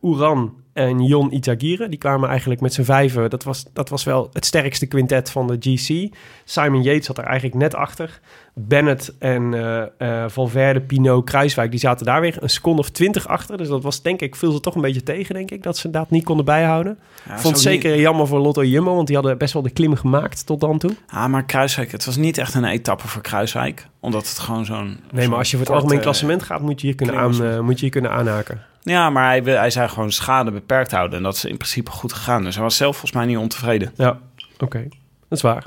Oeran 0.02 0.54
en 0.74 1.04
Jon 1.04 1.34
Itagire. 1.34 1.90
Die 1.90 1.98
kwamen 2.00 2.30
eigenlijk 2.30 2.62
met 2.62 2.74
z'n 2.74 2.84
vijven. 2.84 3.30
Dat 3.30 3.44
was, 3.44 3.66
dat 3.74 3.90
was 3.90 4.04
wel 4.04 4.30
het 4.34 4.46
sterkste 4.46 4.86
quintet 4.86 5.30
van 5.32 5.48
de 5.48 5.58
GC. 5.60 6.14
Simon 6.44 6.84
Yates 6.84 7.06
zat 7.06 7.18
er 7.18 7.24
eigenlijk 7.24 7.56
net 7.56 7.76
achter. 7.76 8.20
Bennett 8.54 9.14
en 9.20 9.54
eh 9.54 10.24
eh, 10.24 10.30
Valverde, 10.30 10.82
Pinot, 10.82 11.26
Kruiswijk, 11.26 11.72
die 11.72 11.80
zaten 11.80 12.06
daar 12.06 12.22
weer 12.22 12.38
een 12.40 12.50
seconde 12.50 12.82
of 12.82 12.90
twintig 12.90 13.28
achter. 13.28 13.58
Dus 13.58 13.68
dat 13.68 13.84
was 13.84 14.02
denk 14.02 14.22
ik, 14.22 14.36
viel 14.36 14.52
ze 14.52 14.60
toch 14.60 14.76
een 14.76 14.82
beetje 14.82 15.04
tegen, 15.04 15.36
denk 15.36 15.52
ik, 15.52 15.64
dat 15.64 15.78
ze 15.78 15.90
dat 15.90 16.10
niet 16.10 16.24
konden 16.24 16.46
bijhouden. 16.46 16.98
Ja, 17.28 17.32
Vond 17.40 17.44
het 17.44 17.54
niet- 17.54 17.82
zeker 17.82 18.00
jammer 18.00 18.28
voor 18.28 18.40
Lotto 18.40 18.64
Jumbo, 18.64 18.96
want 18.96 19.08
die 19.08 19.16
hadden 19.16 19.38
best 19.38 19.54
wel 19.54 19.62
de 19.62 19.70
klim 19.70 19.96
gemaakt 19.96 20.46
tot 20.46 20.62
dan 20.62 20.78
toe. 20.78 20.92
Ah, 21.08 21.28
maar 21.28 21.46
Kruiswijk, 21.46 21.92
het 21.92 22.06
was 22.06 22.16
niet 22.18 22.38
echt 22.38 22.54
een 22.54 22.66
etappe 22.66 23.08
voor 23.08 23.22
Kruiswijk. 23.22 23.88
Omdat 24.00 24.28
het 24.30 24.40
gewoon 24.40 24.66
zo'n... 24.66 25.00
Nee, 25.12 25.28
maar 25.28 25.38
als 25.38 25.52
je 25.52 25.58
voor 25.58 25.66
het 25.66 25.76
algemeen 25.76 26.00
klassement 26.00 26.44
gaat, 26.44 26.62
moet 26.62 26.82
je 26.82 26.88
hier 26.88 26.96
kunnen, 26.96 27.16
aan, 27.18 27.44
eh, 27.44 27.60
moet 27.60 27.76
je 27.76 27.82
hier 27.82 27.90
kunnen 27.90 28.12
aanhaken. 28.12 28.62
Ja, 28.86 29.10
maar 29.10 29.28
hij, 29.28 29.42
hij 29.42 29.70
zei 29.70 29.88
gewoon 29.88 30.12
schade 30.12 30.52
beperkt 30.52 30.92
houden. 30.92 31.18
En 31.18 31.24
dat 31.24 31.36
is 31.36 31.46
in 31.46 31.58
principe 31.58 31.92
goed 31.92 32.14
gegaan. 32.14 32.44
Dus 32.44 32.56
hij 32.56 32.64
was 32.64 32.78
zelf 32.78 32.92
volgens 32.92 33.12
mij 33.12 33.26
niet 33.26 33.38
ontevreden. 33.38 33.92
Ja, 33.96 34.20
oké. 34.60 34.88
Dat 35.28 35.38
is 35.38 35.42
waar. 35.42 35.66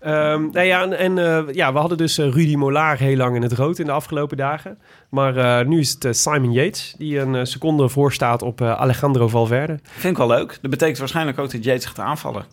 Ehm, 0.00 0.42
nou 0.52 0.66
ja, 0.66 0.82
en, 0.82 0.98
en, 0.98 1.18
eh, 1.18 1.54
ja, 1.54 1.72
we 1.72 1.78
hadden 1.78 1.98
dus 1.98 2.18
eh, 2.18 2.24
Rudy 2.30 2.54
Molaar 2.54 2.98
heel 2.98 3.16
lang 3.16 3.36
in 3.36 3.42
het 3.42 3.52
rood 3.52 3.78
in 3.78 3.86
de 3.86 3.92
afgelopen 3.92 4.36
dagen. 4.36 4.78
Maar 5.08 5.36
eh, 5.36 5.66
nu 5.66 5.78
is 5.78 5.96
het 5.98 6.16
Simon 6.16 6.52
Yates, 6.52 6.94
die 6.98 7.18
een 7.18 7.46
seconde 7.46 7.88
voor 7.88 8.12
staat 8.12 8.42
op 8.42 8.62
Alejandro 8.62 9.28
Valverde. 9.28 9.78
Vind 9.82 10.12
ik 10.12 10.18
wel 10.18 10.36
leuk. 10.36 10.58
Dat 10.60 10.70
betekent 10.70 10.98
waarschijnlijk 10.98 11.38
ook 11.38 11.50
dat 11.50 11.64
Yates 11.64 11.84
gaat 11.84 11.98
aanvallen. 11.98 12.44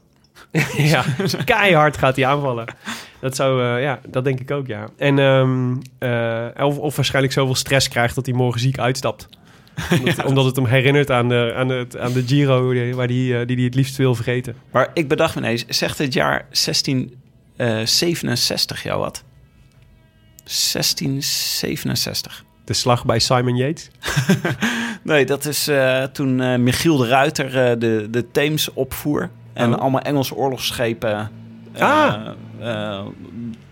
ja, 0.78 1.04
keihard 1.46 1.98
gaat 1.98 2.16
hij 2.16 2.26
aanvallen. 2.26 2.66
Dat 3.20 3.36
zou, 3.36 3.80
ja, 3.80 4.00
dat 4.08 4.24
denk 4.24 4.40
ik 4.40 4.52
ook, 4.52 4.68
ja. 4.68 4.88
En 4.98 5.20
ehm, 5.20 5.76
eh, 5.98 6.66
of, 6.66 6.78
of 6.78 6.96
waarschijnlijk 6.96 7.34
zoveel 7.34 7.56
stress 7.56 7.88
krijgt 7.88 8.16
dat 8.16 8.26
hij 8.26 8.36
morgen 8.36 8.60
ziek 8.60 8.80
uitstapt. 8.80 9.30
Omdat, 10.00 10.26
omdat 10.26 10.46
het 10.46 10.56
hem 10.56 10.66
herinnert 10.66 11.12
aan 11.12 11.30
de, 11.30 11.54
aan 11.56 11.70
het, 11.70 11.98
aan 11.98 12.14
de 12.14 12.24
Giro 12.28 12.74
die- 12.74 12.96
waar 12.96 13.08
die, 13.08 13.40
eh, 13.40 13.48
die 13.48 13.56
hij 13.56 13.66
het 13.66 13.76
liefst 13.76 13.96
wil 13.96 14.16
vergeten. 14.16 14.56
Maar 14.72 14.90
ik 14.94 15.08
bedacht 15.08 15.36
me 15.36 15.42
ineens, 15.42 15.66
zegt 15.68 15.98
het 15.98 16.14
jaar 16.14 16.46
1667 16.52 18.84
jou 18.84 19.00
wat? 19.00 19.24
1667. 20.44 22.44
De 22.66 22.74
slag 22.74 23.06
bij 23.06 23.20
Simon 23.20 23.56
Yates. 23.56 23.90
Nee, 25.04 25.26
dat 25.26 25.46
is 25.46 25.68
eh, 25.68 26.04
toen 26.04 26.42
eh, 26.42 26.58
Michiel 26.58 26.98
de 26.98 27.08
Ruiter 27.08 27.46
eh, 27.70 27.80
de, 27.80 28.08
de 28.12 28.32
Theems 28.32 28.74
opvoer. 28.74 29.30
En 29.54 29.74
Oh. 29.74 29.80
allemaal 29.80 30.02
Engelse 30.02 30.36
oorlogsschepen 30.36 31.32
eh, 31.74 31.82
Ah. 31.82 32.28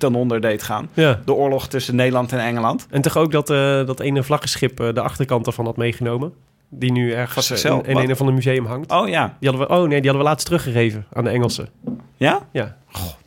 Ten 0.03 0.15
onder 0.15 0.41
deed 0.41 0.63
gaan. 0.63 0.89
Ja. 0.93 1.19
De 1.25 1.33
oorlog 1.33 1.67
tussen 1.67 1.95
Nederland 1.95 2.31
en 2.31 2.39
Engeland. 2.39 2.87
En 2.89 3.01
toch 3.01 3.17
ook 3.17 3.31
dat, 3.31 3.49
eh, 3.49 3.85
dat 3.85 3.99
ene 3.99 4.23
vlaggenschip 4.23 4.79
eh, 4.79 4.93
de 4.93 5.01
achterkant 5.01 5.47
ervan 5.47 5.65
had 5.65 5.77
meegenomen. 5.77 6.33
Die 6.69 6.91
nu 6.91 7.11
ergens 7.13 7.37
eh, 7.37 7.51
zichzelf, 7.51 7.81
in, 7.81 7.87
in 7.87 7.93
wat? 7.93 8.03
een 8.03 8.11
of 8.11 8.19
ander 8.19 8.35
museum 8.35 8.65
hangt. 8.65 8.91
Oh 8.91 9.07
ja. 9.07 9.35
Die 9.39 9.49
hadden 9.49 9.67
we, 9.67 9.73
oh 9.73 9.79
nee, 9.79 9.87
die 9.87 9.95
hadden 10.09 10.17
we 10.17 10.23
laatst 10.23 10.45
teruggegeven 10.45 11.05
aan 11.13 11.23
de 11.23 11.29
Engelsen. 11.29 11.69
Ja? 12.17 12.47
Ja. 12.51 12.75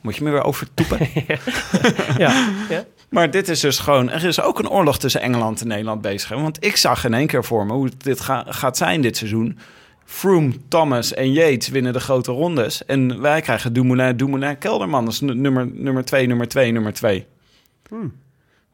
Moet 0.00 0.16
je 0.16 0.24
me 0.24 0.30
weer 0.30 0.44
overtoepen? 0.44 0.98
ja. 2.24 2.48
ja. 2.68 2.84
Maar 3.08 3.30
dit 3.30 3.48
is 3.48 3.60
dus 3.60 3.78
gewoon... 3.78 4.10
Er 4.10 4.24
is 4.24 4.40
ook 4.40 4.58
een 4.58 4.68
oorlog 4.70 4.98
tussen 4.98 5.20
Engeland 5.20 5.60
en 5.60 5.68
Nederland 5.68 6.00
bezig. 6.00 6.28
hè? 6.28 6.40
Want 6.40 6.64
ik 6.64 6.76
zag 6.76 7.04
in 7.04 7.14
één 7.14 7.26
keer 7.26 7.44
voor 7.44 7.66
me 7.66 7.72
hoe 7.72 7.90
dit 7.98 8.20
ga- 8.20 8.44
gaat 8.48 8.76
zijn 8.76 9.00
dit 9.00 9.16
seizoen. 9.16 9.58
Froome, 10.06 10.52
Thomas 10.68 11.14
en 11.14 11.32
Yates 11.32 11.68
winnen 11.68 11.92
de 11.92 12.00
grote 12.00 12.32
rondes. 12.32 12.84
En 12.84 13.20
wij 13.20 13.40
krijgen 13.40 13.72
Dumoulin, 13.72 14.16
Dumoulin, 14.16 14.58
Kelderman. 14.58 15.04
Dat 15.04 15.12
is 15.12 15.20
nu- 15.20 15.34
nummer, 15.34 15.68
nummer 15.72 16.04
twee, 16.04 16.26
nummer 16.26 16.48
twee, 16.48 16.72
nummer 16.72 16.92
twee. 16.92 17.26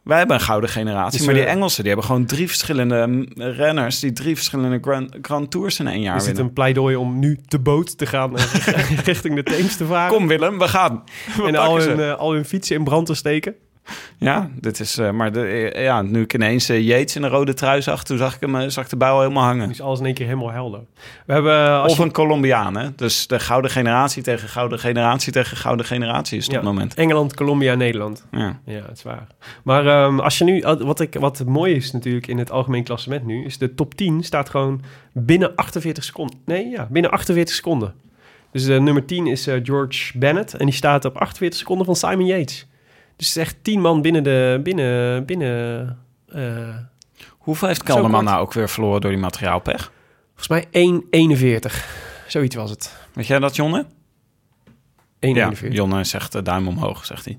Wij 0.03 0.19
hebben 0.19 0.37
een 0.37 0.43
gouden 0.43 0.71
generatie. 0.71 1.19
Dus, 1.19 1.27
maar 1.27 1.35
die 1.37 1.45
eh, 1.45 1.53
Engelsen 1.53 1.83
die 1.83 1.93
hebben 1.93 2.11
gewoon 2.11 2.27
drie 2.27 2.49
verschillende 2.49 3.07
mm, 3.07 3.27
renners... 3.37 4.01
die 4.01 4.13
drie 4.13 4.35
verschillende 4.37 4.79
Grand, 4.81 5.17
Grand 5.23 5.51
Tours 5.51 5.79
in 5.79 5.87
één 5.87 6.01
jaar 6.01 6.17
Is 6.17 6.25
winnen. 6.25 6.45
een 6.45 6.53
pleidooi 6.53 6.97
om 6.97 7.19
nu 7.19 7.39
te 7.49 7.59
boot 7.59 7.99
te 7.99 8.07
gaan 8.07 8.37
eh, 8.39 8.45
richting 9.05 9.35
de 9.35 9.43
Theems 9.43 9.77
te 9.77 9.85
varen? 9.87 10.17
Kom 10.17 10.29
Willem, 10.29 10.59
we 10.59 10.69
gaan. 10.69 11.03
We 11.37 11.43
en 11.49 11.57
al 11.57 11.79
hun, 11.79 12.01
eh, 12.01 12.15
al 12.15 12.33
hun 12.33 12.45
fietsen 12.45 12.77
in 12.77 12.85
brand 12.85 13.07
te 13.07 13.15
steken. 13.15 13.55
Ja, 14.19 14.51
dit 14.61 14.81
is, 14.81 14.99
eh, 14.99 15.11
maar 15.11 15.33
de, 15.33 15.47
eh, 15.47 15.83
ja, 15.85 16.03
nu 16.03 16.23
ik 16.23 16.35
ineens 16.35 16.69
eh, 16.69 16.81
Yates 16.81 17.17
in 17.17 17.23
een 17.23 17.31
rode 17.31 17.55
trui 17.55 17.83
zag, 17.83 18.05
toen 18.05 18.19
zag 18.19 18.35
ik 18.35 18.41
hem, 18.41 18.71
zag 18.71 18.85
ik 18.85 18.91
de 18.91 18.97
bouw 18.97 19.21
helemaal 19.21 19.43
hangen. 19.45 19.67
Nu 19.67 19.73
is 19.73 19.81
alles 19.81 19.99
in 19.99 20.05
één 20.05 20.15
keer 20.15 20.27
helemaal 20.27 20.51
helder. 20.51 20.81
We 21.27 21.33
hebben... 21.33 21.71
Als 21.71 21.93
Of 21.93 21.99
je- 21.99 22.05
een 22.05 22.13
Colombiaan, 22.13 22.77
hè? 22.77 22.95
Dus 22.95 23.27
de 23.27 23.39
gouden 23.41 23.71
generatie 23.71 24.23
tegen 24.23 24.49
gouden 24.49 24.79
generatie 24.79 25.33
tegen 25.33 25.57
gouden 25.57 25.87
generatie 25.87 26.39
is 26.39 26.47
ja, 26.47 26.51
op 26.51 26.57
het 26.59 26.73
moment. 26.73 26.95
Engeland, 26.95 27.35
Colombia, 27.35 27.75
Nederland. 27.75 28.27
Ja. 28.31 28.61
Ja, 28.65 28.83
het 28.89 28.97
is 28.97 29.03
waar. 29.03 29.27
Maar 29.65 29.87
ehm, 29.87 30.19
als 30.21 30.39
je 30.39 30.45
nu, 30.45 30.63
wat, 30.79 31.01
ik, 31.01 31.15
wat 31.21 31.45
mooi 31.47 31.75
is 31.75 31.93
natuurlijk 31.93 32.27
in 32.27 32.39
het 32.39 32.51
algemeen 32.51 32.85
klassement 32.85 33.27
nu, 33.27 33.45
is 33.45 33.59
de 33.59 33.75
top 33.75 33.95
10 33.95 34.23
staat 34.23 34.49
gewoon 34.51 34.83
binnen 35.13 35.55
48 35.57 36.05
seconden. 36.05 36.39
Nee, 36.45 36.67
ja, 36.69 36.89
binnen 36.91 37.11
48 37.11 37.55
seconden. 37.55 37.95
Dus 38.53 38.65
de 38.65 38.81
nummer 38.81 39.05
10 39.05 39.27
is 39.27 39.49
George 39.63 40.19
Bennett 40.19 40.55
en 40.55 40.67
die 40.67 40.75
staat 40.75 41.05
op 41.05 41.17
48 41.17 41.59
seconden 41.59 41.87
van 41.87 41.97
Simon 41.97 42.27
Yates. 42.27 42.67
Dus 43.23 43.35
het 43.35 43.43
is 43.43 43.51
echt 43.53 43.65
10 43.65 43.81
man 43.81 44.03
binnen 44.03 44.23
de, 44.23 44.61
binnen, 44.63 45.25
binnen, 45.25 45.99
eh, 46.29 46.77
Hoeveel 47.29 47.69
heeft 47.69 47.83
Kelderman 47.83 48.25
nou 48.25 48.41
ook 48.41 48.53
weer 48.53 48.69
verloren 48.69 49.01
door 49.01 49.11
die 49.11 49.21
materiaalpech? 49.21 49.93
volgens 50.35 50.49
mij 50.49 50.67
1,41. 50.71 51.87
Zoiets 52.27 52.55
was 52.55 52.71
het. 52.71 52.93
1,41. 52.93 53.15
Weet 53.15 53.27
jij 53.27 53.39
dat, 53.39 53.57
Jonne? 53.57 53.87
Ja, 55.19 55.29
Ja, 55.61 55.69
Jonne 55.69 56.05
zegt 56.05 56.35
eh, 56.35 56.43
duim 56.43 56.69
omhoog, 56.69 57.05
zegt 57.05 57.25
hij. 57.25 57.39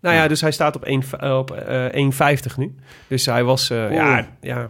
Nou 0.00 0.16
ja, 0.16 0.28
dus 0.28 0.40
hij 0.40 0.52
staat 0.52 0.76
op 0.76 0.84
1 0.84 1.02
op, 1.38 1.50
eh, 1.50 1.92
1,50 1.92 2.56
nu. 2.56 2.74
Dus 3.06 3.26
hij 3.26 3.44
was, 3.44 3.70
eh, 3.70 3.92
ja, 3.92 4.28
ja, 4.40 4.56
Hij 4.56 4.68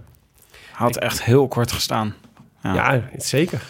had 0.72 0.96
echt 0.96 1.24
heel 1.24 1.48
kort 1.48 1.72
gestaan. 1.72 2.14
Ja. 2.62 2.74
Ja, 2.74 3.02
zeker. 3.16 3.62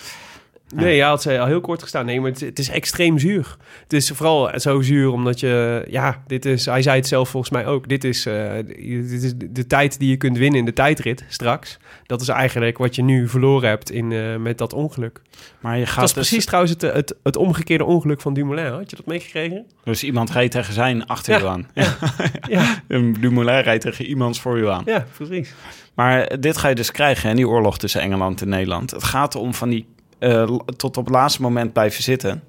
Nee, 0.74 0.96
ja, 0.96 1.08
had 1.08 1.22
ze 1.22 1.38
al 1.40 1.46
heel 1.46 1.60
kort 1.60 1.82
gestaan. 1.82 2.06
Nee, 2.06 2.20
maar 2.20 2.30
het, 2.30 2.40
het 2.40 2.58
is 2.58 2.68
extreem 2.68 3.18
zuur. 3.18 3.56
Het 3.82 3.92
is 3.92 4.10
vooral 4.10 4.60
zo 4.60 4.80
zuur 4.80 5.10
omdat 5.10 5.40
je... 5.40 5.84
Ja, 5.90 6.22
dit 6.26 6.44
is... 6.44 6.66
Hij 6.66 6.82
zei 6.82 6.96
het 6.96 7.06
zelf 7.06 7.28
volgens 7.28 7.52
mij 7.52 7.66
ook. 7.66 7.88
Dit 7.88 8.04
is, 8.04 8.26
eh, 8.26 8.52
dit 8.66 9.22
is 9.22 9.32
de, 9.36 9.66
tijd 9.66 9.98
die 9.98 10.10
je 10.10 10.16
kunt 10.16 10.38
winnen 10.38 10.58
in 10.58 10.64
de 10.64 10.72
tijdrit 10.72 11.24
straks. 11.28 11.78
Dat 12.06 12.20
is 12.20 12.28
eigenlijk 12.28 12.78
wat 12.78 12.94
je 12.94 13.02
nu 13.02 13.28
verloren 13.28 13.68
hebt 13.68 13.90
in, 13.90 14.12
eh, 14.12 14.36
met 14.36 14.58
dat 14.58 14.72
ongeluk. 14.72 15.20
Maar 15.60 15.74
je 15.74 15.80
Dat 15.84 15.88
gaat 15.88 16.00
was 16.00 16.12
dus, 16.14 16.28
precies 16.28 16.46
trouwens 16.46 16.72
het, 16.72 16.82
het, 16.82 17.14
het 17.22 17.36
omgekeerde 17.36 17.84
ongeluk 17.84 18.20
van 18.20 18.34
Dumoulin. 18.34 18.72
Had 18.72 18.90
je 18.90 18.96
dat 18.96 19.06
meegekregen? 19.06 19.64
dus 19.84 20.04
iemand 20.04 20.30
reed 20.30 20.50
tegen 20.50 20.74
zijn 20.74 21.06
achter 21.06 21.40
Ja. 21.40 21.48
aan. 21.48 21.68
Ja. 21.74 21.96
Ja, 22.48 22.82
Dumoulin 23.20 23.60
rijdt 23.60 23.82
tegen 23.84 24.04
iemands 24.04 24.40
voor 24.40 24.58
u 24.58 24.68
aan. 24.68 24.82
ja, 24.86 25.06
precies. 25.16 25.54
Maar 25.94 26.40
dit 26.40 26.56
ga 26.56 26.68
je 26.68 26.74
dus 26.74 26.90
krijgen, 26.90 27.30
en 27.30 27.36
die 27.36 27.48
oorlog 27.48 27.78
tussen 27.78 28.00
Engeland 28.00 28.40
en 28.42 28.48
Nederland. 28.48 28.90
Het 28.90 29.04
gaat 29.04 29.34
om 29.34 29.54
van 29.54 29.68
die 29.68 29.86
eh, 30.18 30.58
tot 30.76 30.96
op 30.96 31.04
het 31.04 31.14
laatste 31.14 31.42
moment 31.42 31.72
blijven 31.72 32.02
zitten. 32.02 32.42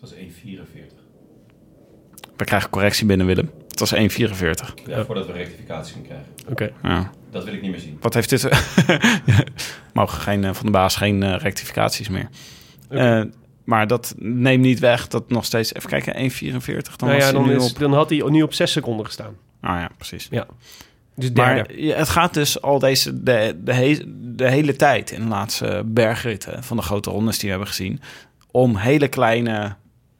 Dat 0.00 0.12
is 0.12 0.14
1,44. 0.14 0.92
We 2.36 2.44
krijgen 2.44 2.70
correctie 2.70 3.06
binnen, 3.06 3.26
Willem. 3.26 3.50
Het 3.68 3.80
was 3.80 3.94
1,44. 3.94 4.74
Ja, 4.86 5.04
voordat 5.04 5.26
we 5.26 5.32
rectificatie 5.32 5.92
kunnen 5.92 6.10
krijgen. 6.10 6.32
Oké. 6.50 6.72
Ja. 6.82 7.10
Dat 7.30 7.44
wil 7.44 7.54
ik 7.54 7.62
niet 7.62 7.70
meer 7.70 7.80
zien. 7.80 7.96
Wat 8.00 8.14
heeft 8.14 8.30
dit... 8.30 8.48
Mogen 9.92 10.20
geen, 10.20 10.44
eh, 10.44 10.54
van 10.54 10.66
de 10.66 10.72
baas 10.72 10.96
geen 10.96 11.22
eh, 11.22 11.36
rectificaties 11.36 12.08
meer. 12.08 12.28
Eh, 12.88 13.22
maar 13.64 13.86
dat 13.86 14.14
neemt 14.18 14.62
niet 14.62 14.78
weg 14.78 15.08
dat 15.08 15.30
nog 15.30 15.44
steeds... 15.44 15.74
Even 15.74 15.88
kijken, 15.88 16.30
1,44. 16.30 16.40
Dan, 16.46 17.08
Nou 17.08 17.12
was 17.12 17.24
ja, 17.24 17.32
dan, 17.32 17.50
is, 17.50 17.74
dan 17.74 17.92
had 17.92 18.10
hij 18.10 18.22
nu 18.28 18.42
op 18.42 18.54
6 18.54 18.72
seconden 18.72 19.06
gestaan. 19.06 19.36
Ah 19.60 19.80
ja, 19.80 19.90
precies. 19.96 20.28
Ja. 20.30 20.46
Dus. 21.16 21.30
Maar 21.32 21.66
het 21.76 22.08
gaat 22.08 22.34
dus 22.34 22.62
al 22.62 22.78
deze, 22.78 23.22
de, 23.22 23.56
de, 23.64 23.72
he- 23.72 24.02
de 24.34 24.48
hele 24.50 24.76
tijd 24.76 25.10
in 25.10 25.20
de 25.22 25.28
laatste 25.28 25.82
bergritten 25.86 26.64
van 26.64 26.76
de 26.76 26.82
grote 26.82 27.10
rondes 27.10 27.34
die 27.34 27.44
we 27.44 27.50
hebben 27.50 27.68
gezien, 27.68 28.00
om 28.50 28.76
hele 28.76 29.08
kleine 29.08 29.74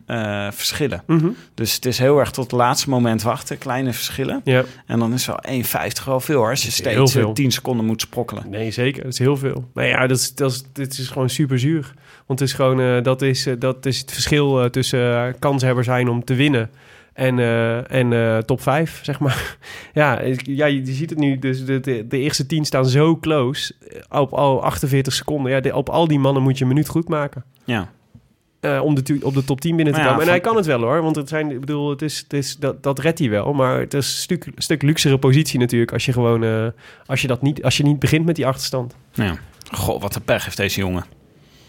eh, 0.07 0.49
verschillen. 0.51 1.03
Mhm. 1.07 1.28
Dus 1.55 1.74
het 1.74 1.86
is 1.86 1.99
heel 1.99 2.18
erg 2.18 2.30
tot 2.30 2.45
het 2.45 2.53
laatste 2.61 2.90
moment 2.90 3.22
wachten, 3.22 3.59
kleine 3.59 3.93
verschillen. 3.93 4.40
Ja. 4.45 4.64
En 4.86 4.99
dan 4.99 5.12
is 5.12 5.26
wel 5.26 5.43
1,50 5.49 6.05
wel 6.05 6.20
veel 6.20 6.36
hoor, 6.38 6.51
als 6.51 6.62
je 6.62 6.70
steeds 6.70 6.95
heel 6.95 7.05
eh, 7.05 7.11
veel. 7.11 7.32
10 7.32 7.51
seconden 7.51 7.86
moet 7.86 8.01
sprokkelen. 8.01 8.51
Nee, 8.51 8.70
zeker. 8.70 9.03
Dat 9.03 9.12
is 9.12 9.18
heel 9.18 9.36
veel. 9.36 9.68
Maar 9.74 9.86
ja, 9.86 10.07
dat 10.07 10.18
is, 10.18 10.34
dat 10.34 10.51
is, 10.53 10.62
dit 10.72 10.99
is 10.99 11.09
gewoon 11.09 11.30
super 11.30 11.59
zuur. 11.59 11.95
Want 12.26 12.40
het 12.40 12.49
is 12.49 12.55
gewoon, 12.55 12.80
eh, 12.80 13.03
dat, 13.03 13.22
is, 13.22 13.49
dat 13.59 13.86
is 13.86 13.99
het 13.99 14.12
verschil 14.12 14.70
tussen 14.70 15.36
kanshebber 15.38 15.84
zijn 15.84 16.09
om 16.09 16.24
te 16.24 16.34
winnen 16.34 16.70
En, 17.13 17.39
eh, 17.39 17.91
en 17.93 18.13
eh, 18.13 18.39
top 18.39 18.61
5, 18.61 19.01
zeg 19.03 19.21
maar. 19.21 19.57
ja, 19.95 20.21
ja, 20.37 20.67
je, 20.67 20.81
ziet 20.85 21.11
het 21.11 21.19
nu. 21.19 21.39
Dus 21.39 21.65
de, 21.65 21.81
de, 21.81 22.07
de 22.07 22.19
eerste 22.19 22.47
10 22.47 22.65
staan 22.65 22.87
zo 22.87 23.17
close. 23.19 23.75
eh, 24.09 24.21
Op 24.21 24.33
al 24.33 24.63
48 24.63 25.13
seconden. 25.13 25.53
Ja, 25.53 25.61
de- 25.61 25.75
op 25.75 25.89
al 25.89 26.09
die 26.09 26.19
mannen 26.19 26.43
moet 26.43 26.57
je 26.59 26.63
een 26.65 26.69
minuut 26.71 26.89
goed 26.89 27.09
maken. 27.09 27.45
Ja. 27.65 27.89
om 28.83 28.95
de, 28.95 29.19
op 29.23 29.35
de 29.35 29.45
top 29.45 29.61
10 29.61 29.77
binnen 29.77 29.95
te 29.95 30.01
ja, 30.01 30.07
komen. 30.07 30.23
En 30.23 30.29
hij 30.29 30.41
kan 30.41 30.57
het 30.57 30.67
wel 30.67 30.81
hoor. 30.81 31.03
Want 31.03 31.17
het 31.17 31.29
zijn, 31.29 31.51
ik 31.51 31.61
bedoel, 31.61 31.91
het 31.91 32.03
is, 32.03 32.19
het 32.19 32.33
is, 32.33 32.57
dat, 32.57 32.83
dat 32.83 32.99
redt 32.99 33.19
hij 33.19 33.31
wel. 33.31 33.53
Maar 33.53 33.79
het 33.81 33.95
is 33.95 34.07
een 34.07 34.13
stuk, 34.23 34.47
een 34.47 34.53
stuk 34.63 34.83
luxere 34.83 35.19
positie 35.19 35.59
natuurlijk. 35.59 35.93
Als 35.93 36.05
je 36.05 36.13
gewoon. 36.13 36.73
als, 37.07 37.23
je 37.23 37.29
dat 37.29 37.43
niet, 37.43 37.65
als 37.65 37.77
je 37.77 37.83
niet 37.83 37.99
begint 37.99 38.25
met 38.27 38.37
die 38.37 38.47
achterstand. 38.47 38.95
ja. 39.13 39.37
Goh, 39.71 40.01
wat 40.01 40.15
een 40.15 40.23
pech 40.23 40.45
heeft 40.45 40.57
deze 40.57 40.81
jongen. 40.81 41.05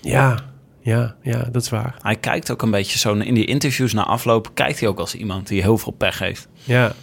Ja, 0.02 0.40
ja, 0.84 1.16
ja, 1.22 1.48
dat 1.52 1.62
is 1.62 1.70
waar. 1.70 1.96
Hij 2.02 2.16
kijkt 2.16 2.52
ook 2.52 2.62
een 2.62 2.72
beetje 2.72 2.98
zo 2.98 3.14
in 3.14 3.34
die 3.34 3.46
interviews 3.46 3.94
na 3.94 4.04
afloop. 4.04 4.50
Kijkt 4.54 4.80
hij 4.80 4.90
ook 4.90 5.00
als 5.00 5.16
iemand 5.16 5.48
die 5.48 5.62
heel 5.62 5.78
veel 5.78 5.92
pech 5.92 6.20
heeft. 6.20 6.48
Ja. 6.64 6.94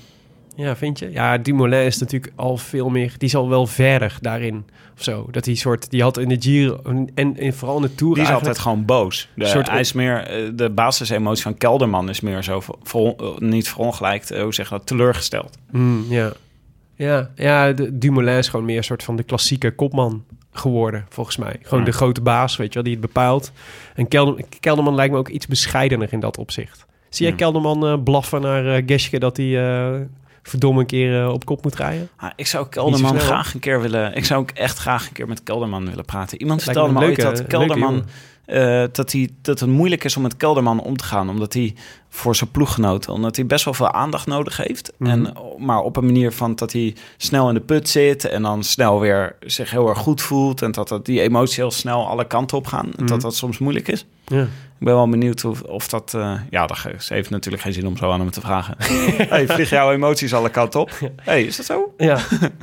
Ja, 0.57 0.77
vind 0.77 0.99
je? 0.99 1.11
Ja, 1.11 1.39
Dumoulin 1.39 1.85
is 1.85 1.99
natuurlijk 1.99 2.33
al 2.37 2.57
veel 2.57 2.89
meer... 2.89 3.15
Die 3.19 3.29
is 3.29 3.35
al 3.35 3.49
wel 3.49 3.67
verder 3.67 4.19
daarin. 4.21 4.65
Of 4.97 5.03
zo. 5.03 5.29
Dat 5.31 5.45
hij 5.45 5.55
soort... 5.55 5.91
Die 5.91 6.03
had 6.03 6.19
in 6.19 6.29
de 6.29 6.37
Giro... 6.39 6.81
En, 7.15 7.37
en 7.37 7.55
vooral 7.55 7.77
in 7.77 7.83
de 7.83 7.95
Tour 7.95 8.15
Die 8.15 8.23
is 8.23 8.31
altijd 8.31 8.59
gewoon 8.59 8.85
boos. 8.85 9.29
De, 9.35 9.47
Soort- 9.47 9.71
hij 9.71 9.81
is 9.81 9.93
meer, 9.93 10.27
eh, 10.27 10.51
de 10.55 10.71
basisemotie 10.71 11.43
van 11.43 11.57
Kelderman 11.57 12.09
is 12.09 12.21
meer 12.21 12.43
zo, 12.43 12.63
eh, 12.93 13.39
niet 13.39 13.69
verongelijkt, 13.69 14.31
eh, 14.31 14.43
hoe 14.43 14.55
zeg 14.55 14.69
je 14.69 14.75
dat, 14.75 14.87
teleurgesteld. 14.87 15.59
Mm, 15.71 16.05
ja. 16.09 16.33
Ja, 16.95 17.31
ja 17.35 17.73
de, 17.73 17.99
Dumoulin 17.99 18.37
is 18.39 18.49
gewoon 18.49 18.67
meer 18.67 18.77
een 18.77 18.85
soort 18.85 19.03
van 19.03 19.17
de 19.17 19.23
klassieke 19.23 19.71
kopman 19.71 20.25
geworden, 20.53 21.07
volgens 21.09 21.37
mij. 21.37 21.57
Gewoon 21.63 21.79
Ja. 21.79 21.85
de 21.85 21.93
grote 21.93 22.21
baas, 22.21 22.57
weet 22.57 22.69
je 22.69 22.75
wel, 22.75 22.83
die 22.83 22.93
het 22.93 23.03
bepaalt. 23.03 23.53
En 23.95 24.09
Kelder, 24.09 24.45
Kelderman 24.61 24.95
lijkt 24.95 25.13
me 25.13 25.19
ook 25.19 25.29
iets 25.29 25.47
bescheidener 25.47 26.13
in 26.13 26.21
dat 26.21 26.39
opzicht. 26.39 26.87
Zie 27.09 27.23
jij 27.23 27.31
Ja. 27.31 27.37
Kelderman 27.37 27.87
eh, 27.87 28.03
blaffen 28.05 28.41
naar 28.41 28.83
Geske 28.87 29.19
dat 29.19 29.37
hij 29.37 29.69
eh, 29.69 30.01
verdomme 30.43 30.81
een 30.81 30.87
keer 30.87 31.31
op 31.31 31.45
kop 31.45 31.63
moet 31.63 31.77
rijden? 31.77 32.09
Ah, 32.17 32.31
ik 32.37 32.47
zou 32.47 32.67
Kelderman 32.69 33.19
graag 33.21 33.55
een 33.55 33.61
keer 33.61 33.81
willen, 33.81 34.15
ik 34.17 34.25
zou 34.25 34.41
ook 34.41 34.51
echt 34.51 34.79
graag 34.79 35.07
een 35.07 35.13
keer 35.13 35.29
met 35.29 35.43
Kelderman 35.43 35.89
willen 35.89 36.05
praten. 36.05 36.41
Iemand 36.41 36.59
me 36.59 36.65
vertelde 36.65 36.93
me 36.93 37.01
ooit 37.07 37.21
dat 37.21 37.47
Kelderman. 37.47 38.05
Eh, 38.51 38.85
dat, 38.93 39.13
hij, 39.13 39.29
dat 39.43 39.61
het 39.61 39.69
moeilijk 39.69 40.05
is 40.05 40.17
om 40.17 40.23
met 40.23 40.37
Kelderman 40.37 40.81
om 40.81 40.97
te 40.97 41.05
gaan, 41.05 41.29
omdat 41.31 41.53
hij 41.53 41.75
voor 42.09 42.37
zijn 42.37 42.51
ploeggenoten, 42.51 43.13
omdat 43.13 43.37
hij 43.37 43.47
best 43.47 43.65
wel 43.65 43.75
veel 43.75 43.91
aandacht 43.93 44.27
nodig 44.27 44.57
heeft. 44.57 44.93
Mhm. 44.99 45.11
En, 45.11 45.35
maar 45.59 45.81
op 45.81 45.97
een 45.97 46.05
manier 46.05 46.33
van 46.33 46.55
dat 46.55 46.73
hij 46.73 46.95
snel 47.17 47.49
in 47.49 47.55
de 47.55 47.61
put 47.61 47.89
zit 47.89 48.25
en 48.25 48.43
dan 48.43 48.63
snel 48.65 49.01
weer 49.01 49.37
zich 49.41 49.71
heel 49.71 49.89
erg 49.89 49.99
goed 49.99 50.23
voelt 50.23 50.63
en 50.63 50.73
dat, 50.73 50.89
dat 50.89 51.07
die 51.07 51.21
emoties 51.21 51.57
heel 51.57 51.71
snel 51.71 52.09
alle 52.09 52.27
kanten 52.27 52.57
op 52.57 52.67
gaan. 52.67 52.85
En 52.87 52.93
Mhm. 52.97 53.07
dat 53.07 53.21
dat 53.21 53.35
soms 53.35 53.59
moeilijk 53.59 53.89
is. 53.89 54.07
Ja. 54.37 54.43
Ik 54.79 54.87
ben 54.87 54.95
wel 54.95 55.09
benieuwd 55.09 55.45
of, 55.45 55.63
of 55.63 55.89
dat... 55.89 56.15
eh, 56.15 56.41
ja, 56.51 56.67
dat 56.67 56.79
heeft 57.09 57.31
natuurlijk 57.31 57.63
geen 57.63 57.73
zin 57.73 57.87
om 57.87 57.97
zo 57.97 58.11
aan 58.11 58.21
hem 58.21 58.31
te 58.31 58.41
vragen. 58.41 58.75
hey, 59.29 59.47
vlieg 59.49 59.71
jouw 59.71 59.93
emoties 59.93 60.35
alle 60.35 60.49
kanten 60.51 60.81
op? 60.81 60.91
hey, 61.23 61.43
is 61.45 61.57
dat 61.57 61.67
zo? 61.67 61.95
Ja, 61.97 62.15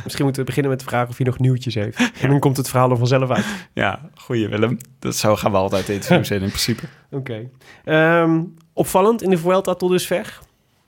misschien 0.03 0.23
moeten 0.23 0.41
we 0.41 0.43
beginnen 0.47 0.71
met 0.71 0.79
de 0.79 0.85
vraag 0.85 1.07
of 1.09 1.17
hij 1.17 1.25
nog 1.25 1.39
nieuwtjes 1.39 1.75
heeft. 1.75 2.11
En 2.21 2.29
dan 2.29 2.39
komt 2.39 2.57
het 2.57 2.69
verhaal 2.69 2.91
er 2.91 2.97
vanzelf 2.97 3.29
uit. 3.29 3.45
Ja, 3.73 3.99
goeie 4.15 4.47
Willem. 4.47 4.77
Dat 4.99 5.15
zo 5.15 5.35
gaan 5.35 5.51
we 5.51 5.57
altijd 5.57 5.89
interviews 5.89 6.29
in, 6.31 6.41
in 6.41 6.47
principe. 6.47 6.83
Oké. 7.11 7.49
Ehm, 7.85 8.41
opvallend 8.73 9.21
in 9.23 9.29
de 9.29 9.37
Vuelta 9.37 9.73
tot 9.73 9.89
dusver. 9.91 10.39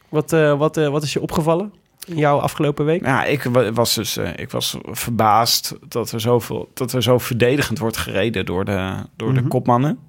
Wat, 0.09 0.33
eh, 0.33 0.57
wat, 0.57 0.77
eh, 0.77 0.87
wat 0.89 1.03
is 1.03 1.13
je 1.13 1.21
opgevallen 1.21 1.73
in 2.07 2.15
jouw 2.17 2.37
afgelopen 2.39 2.85
week? 2.85 3.05
Ja, 3.05 3.25
ik 3.25 3.43
wa- 3.43 3.71
was 3.71 3.93
dus 3.95 4.17
ik 4.35 4.51
was 4.51 4.77
verbaasd 4.83 5.75
dat 5.87 6.11
er, 6.11 6.21
zoveel, 6.21 6.69
dat 6.73 6.93
er 6.93 7.03
zo 7.03 7.17
verdedigend 7.17 7.79
wordt 7.79 7.97
gereden 7.97 8.45
door 8.45 8.65
de, 8.65 8.95
door 9.15 9.33
de 9.33 9.39
Mhm. 9.39 9.49
kopmannen. 9.49 9.99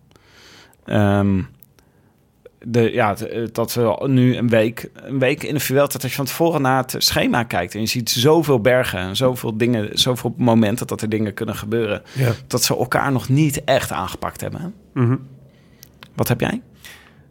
Ehm, 0.84 1.42
de, 2.64 2.92
ja, 2.92 3.16
eh, 3.16 3.46
dat 3.52 3.74
we 3.74 3.98
nu 4.06 4.36
een 4.36 4.48
week, 4.48 4.90
een 4.94 5.18
week 5.18 5.42
in 5.42 5.54
de 5.54 5.60
Vuelta, 5.60 5.98
dat 5.98 6.10
je 6.10 6.16
van 6.16 6.24
tevoren 6.24 6.62
naar 6.62 6.82
het 6.82 6.94
schema 6.98 7.42
kijkt 7.42 7.74
en 7.74 7.80
je 7.80 7.86
ziet 7.86 8.10
zoveel 8.10 8.60
bergen 8.60 8.98
en 9.00 9.16
zoveel 9.16 9.56
dingen, 9.56 9.98
zoveel 9.98 10.34
momenten 10.36 10.86
dat 10.86 11.02
er 11.02 11.08
dingen 11.08 11.34
kunnen 11.34 11.54
gebeuren, 11.54 12.02
Ja. 12.14 12.32
dat 12.46 12.62
ze 12.62 12.76
elkaar 12.76 13.12
nog 13.12 13.28
niet 13.28 13.64
echt 13.64 13.92
aangepakt 13.92 14.40
hebben. 14.40 14.74
Mhm. 14.94 15.16
Wat 16.14 16.28
heb 16.28 16.40
jij? 16.40 16.60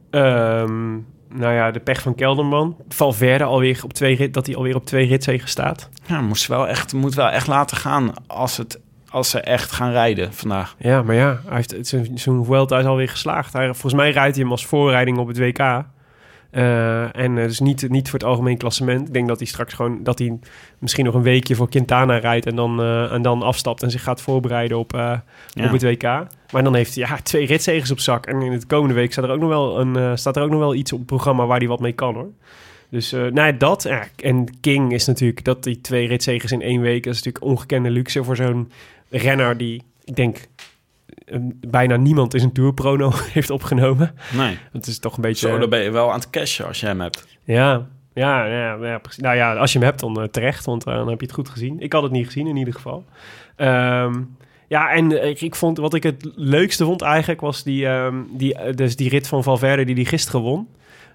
Ehm, 0.09 0.91
nou 1.33 1.53
ja, 1.53 1.71
de 1.71 1.79
pech 1.79 2.01
van 2.01 2.15
Kelderman. 2.15 2.75
Valverde 2.87 3.43
alweer 3.43 3.81
op 3.83 3.93
twee 3.93 4.15
rit, 4.15 4.33
dat 4.33 4.45
hij 4.45 4.55
alweer 4.55 4.75
op 4.75 4.85
twee 4.85 5.07
ritzegen 5.07 5.47
staat. 5.49 5.89
Ja, 6.05 6.21
moest 6.21 6.47
wel 6.47 6.67
echt, 6.67 6.93
moet 6.93 7.13
wel 7.15 7.29
echt 7.29 7.47
laten 7.47 7.77
gaan 7.77 8.13
als, 8.27 8.57
het, 8.57 8.79
als 9.09 9.29
ze 9.29 9.39
echt 9.39 9.71
gaan 9.71 9.91
rijden 9.91 10.33
vandaag. 10.33 10.75
Ja, 10.77 11.01
maar 11.03 11.15
ja, 11.15 11.41
hij 11.45 11.55
heeft, 11.55 11.87
zijn, 11.87 12.17
zijn 12.17 12.45
Vuelta 12.45 12.79
is 12.79 12.85
alweer 12.85 13.09
geslaagd. 13.09 13.53
Hij, 13.53 13.65
volgens 13.65 13.93
mij 13.93 14.11
rijdt 14.11 14.35
hij 14.35 14.43
hem 14.43 14.51
als 14.51 14.65
voorrijding 14.65 15.17
op 15.17 15.27
het 15.27 15.37
WK. 15.37 15.83
Eh, 16.51 17.15
en 17.15 17.37
eh, 17.37 17.43
dus 17.43 17.59
niet, 17.59 17.89
niet 17.89 18.09
voor 18.09 18.19
het 18.19 18.27
algemeen 18.27 18.57
klassement. 18.57 19.07
Ik 19.07 19.13
denk 19.13 19.27
dat 19.27 19.37
hij 19.37 19.47
straks 19.47 19.73
gewoon 19.73 20.03
dat 20.03 20.19
hij 20.19 20.39
misschien 20.79 21.05
nog 21.05 21.13
een 21.13 21.21
weekje 21.21 21.55
voor 21.55 21.69
Quintana 21.69 22.17
rijdt 22.17 22.45
en 22.45 22.55
dan, 22.55 22.81
eh, 22.81 23.11
en 23.11 23.21
dan 23.21 23.41
afstapt 23.41 23.83
en 23.83 23.91
zich 23.91 24.03
gaat 24.03 24.21
voorbereiden 24.21 24.77
op, 24.77 24.91
Ja. 24.91 25.23
op 25.55 25.71
het 25.71 25.83
WK. 25.83 26.03
Maar 26.51 26.63
dan 26.63 26.75
heeft 26.75 26.95
hij 26.95 27.07
ja, 27.07 27.17
twee 27.23 27.45
ritzegers 27.45 27.91
op 27.91 27.99
zak. 27.99 28.25
En 28.25 28.41
in 28.41 28.59
de 28.59 28.65
komende 28.65 28.93
week 28.93 29.11
staat 29.11 29.23
er 29.23 29.31
ook 29.31 29.39
nog 29.39 29.49
wel, 29.49 29.79
een, 29.79 30.17
staat 30.17 30.35
er 30.35 30.43
ook 30.43 30.49
nog 30.49 30.59
wel 30.59 30.75
iets 30.75 30.91
op 30.91 30.97
het 30.97 31.07
programma 31.07 31.45
waar 31.45 31.57
hij 31.57 31.67
wat 31.67 31.79
mee 31.79 31.93
kan 31.93 32.13
hoor. 32.13 32.29
Dus 32.89 33.13
eh 33.13 33.19
nou 33.19 33.47
ja, 33.47 33.51
dat. 33.51 33.89
En 34.15 34.59
King 34.61 34.93
is 34.93 35.05
natuurlijk 35.05 35.43
dat 35.43 35.63
die 35.63 35.81
twee 35.81 36.07
ritzegers 36.07 36.51
in 36.51 36.61
één 36.61 36.81
week. 36.81 37.03
Dat 37.03 37.13
is 37.13 37.23
natuurlijk 37.23 37.53
ongekende 37.53 37.89
luxe 37.89 38.23
voor 38.23 38.35
zo'n 38.35 38.71
renner 39.09 39.57
die, 39.57 39.83
ik 40.03 40.15
denk, 40.15 40.47
bijna 41.67 41.95
niemand 41.95 42.33
in 42.33 42.39
zijn 42.39 42.51
tourprono 42.51 43.11
heeft 43.33 43.49
opgenomen. 43.49 44.15
Nee. 44.33 44.57
Het 44.71 44.87
is 44.87 44.99
toch 44.99 45.15
een 45.15 45.21
beetje... 45.21 45.47
Zo, 45.47 45.57
dan 45.57 45.69
ben 45.69 45.83
je 45.83 45.91
wel 45.91 46.11
aan 46.11 46.19
het 46.19 46.29
cashen 46.29 46.67
als 46.67 46.79
je 46.79 46.85
hem 46.85 47.01
hebt. 47.01 47.27
Ja, 47.43 47.87
ja, 48.13 48.45
ja, 48.45 48.73
ja, 48.73 48.97
precies. 48.97 49.23
Nou 49.23 49.35
ja, 49.35 49.55
als 49.55 49.71
je 49.71 49.77
hem 49.79 49.87
hebt, 49.87 49.99
dan 49.99 50.21
eh, 50.21 50.27
terecht, 50.27 50.65
want 50.65 50.85
eh, 50.85 50.93
dan 50.93 51.09
heb 51.09 51.19
je 51.19 51.25
het 51.25 51.35
goed 51.35 51.49
gezien. 51.49 51.79
Ik 51.79 51.93
had 51.93 52.03
het 52.03 52.11
niet 52.11 52.25
gezien, 52.25 52.47
in 52.47 52.55
ieder 52.55 52.73
geval. 52.73 53.05
Ehm, 53.55 54.21
ja, 54.67 54.91
en 54.91 55.21
eh, 55.21 55.29
ik, 55.29 55.41
ik 55.41 55.55
vond, 55.55 55.77
wat 55.77 55.93
ik 55.93 56.03
het 56.03 56.29
leukste 56.35 56.85
vond 56.85 57.01
eigenlijk, 57.01 57.41
was 57.41 57.63
die, 57.63 57.87
ehm, 57.87 58.15
die, 58.31 58.73
dus 58.75 58.95
die 58.95 59.09
rit 59.09 59.27
van 59.27 59.43
Valverde 59.43 59.85
die 59.85 59.95
die 59.95 60.05
gisteren 60.05 60.41
won. 60.41 60.67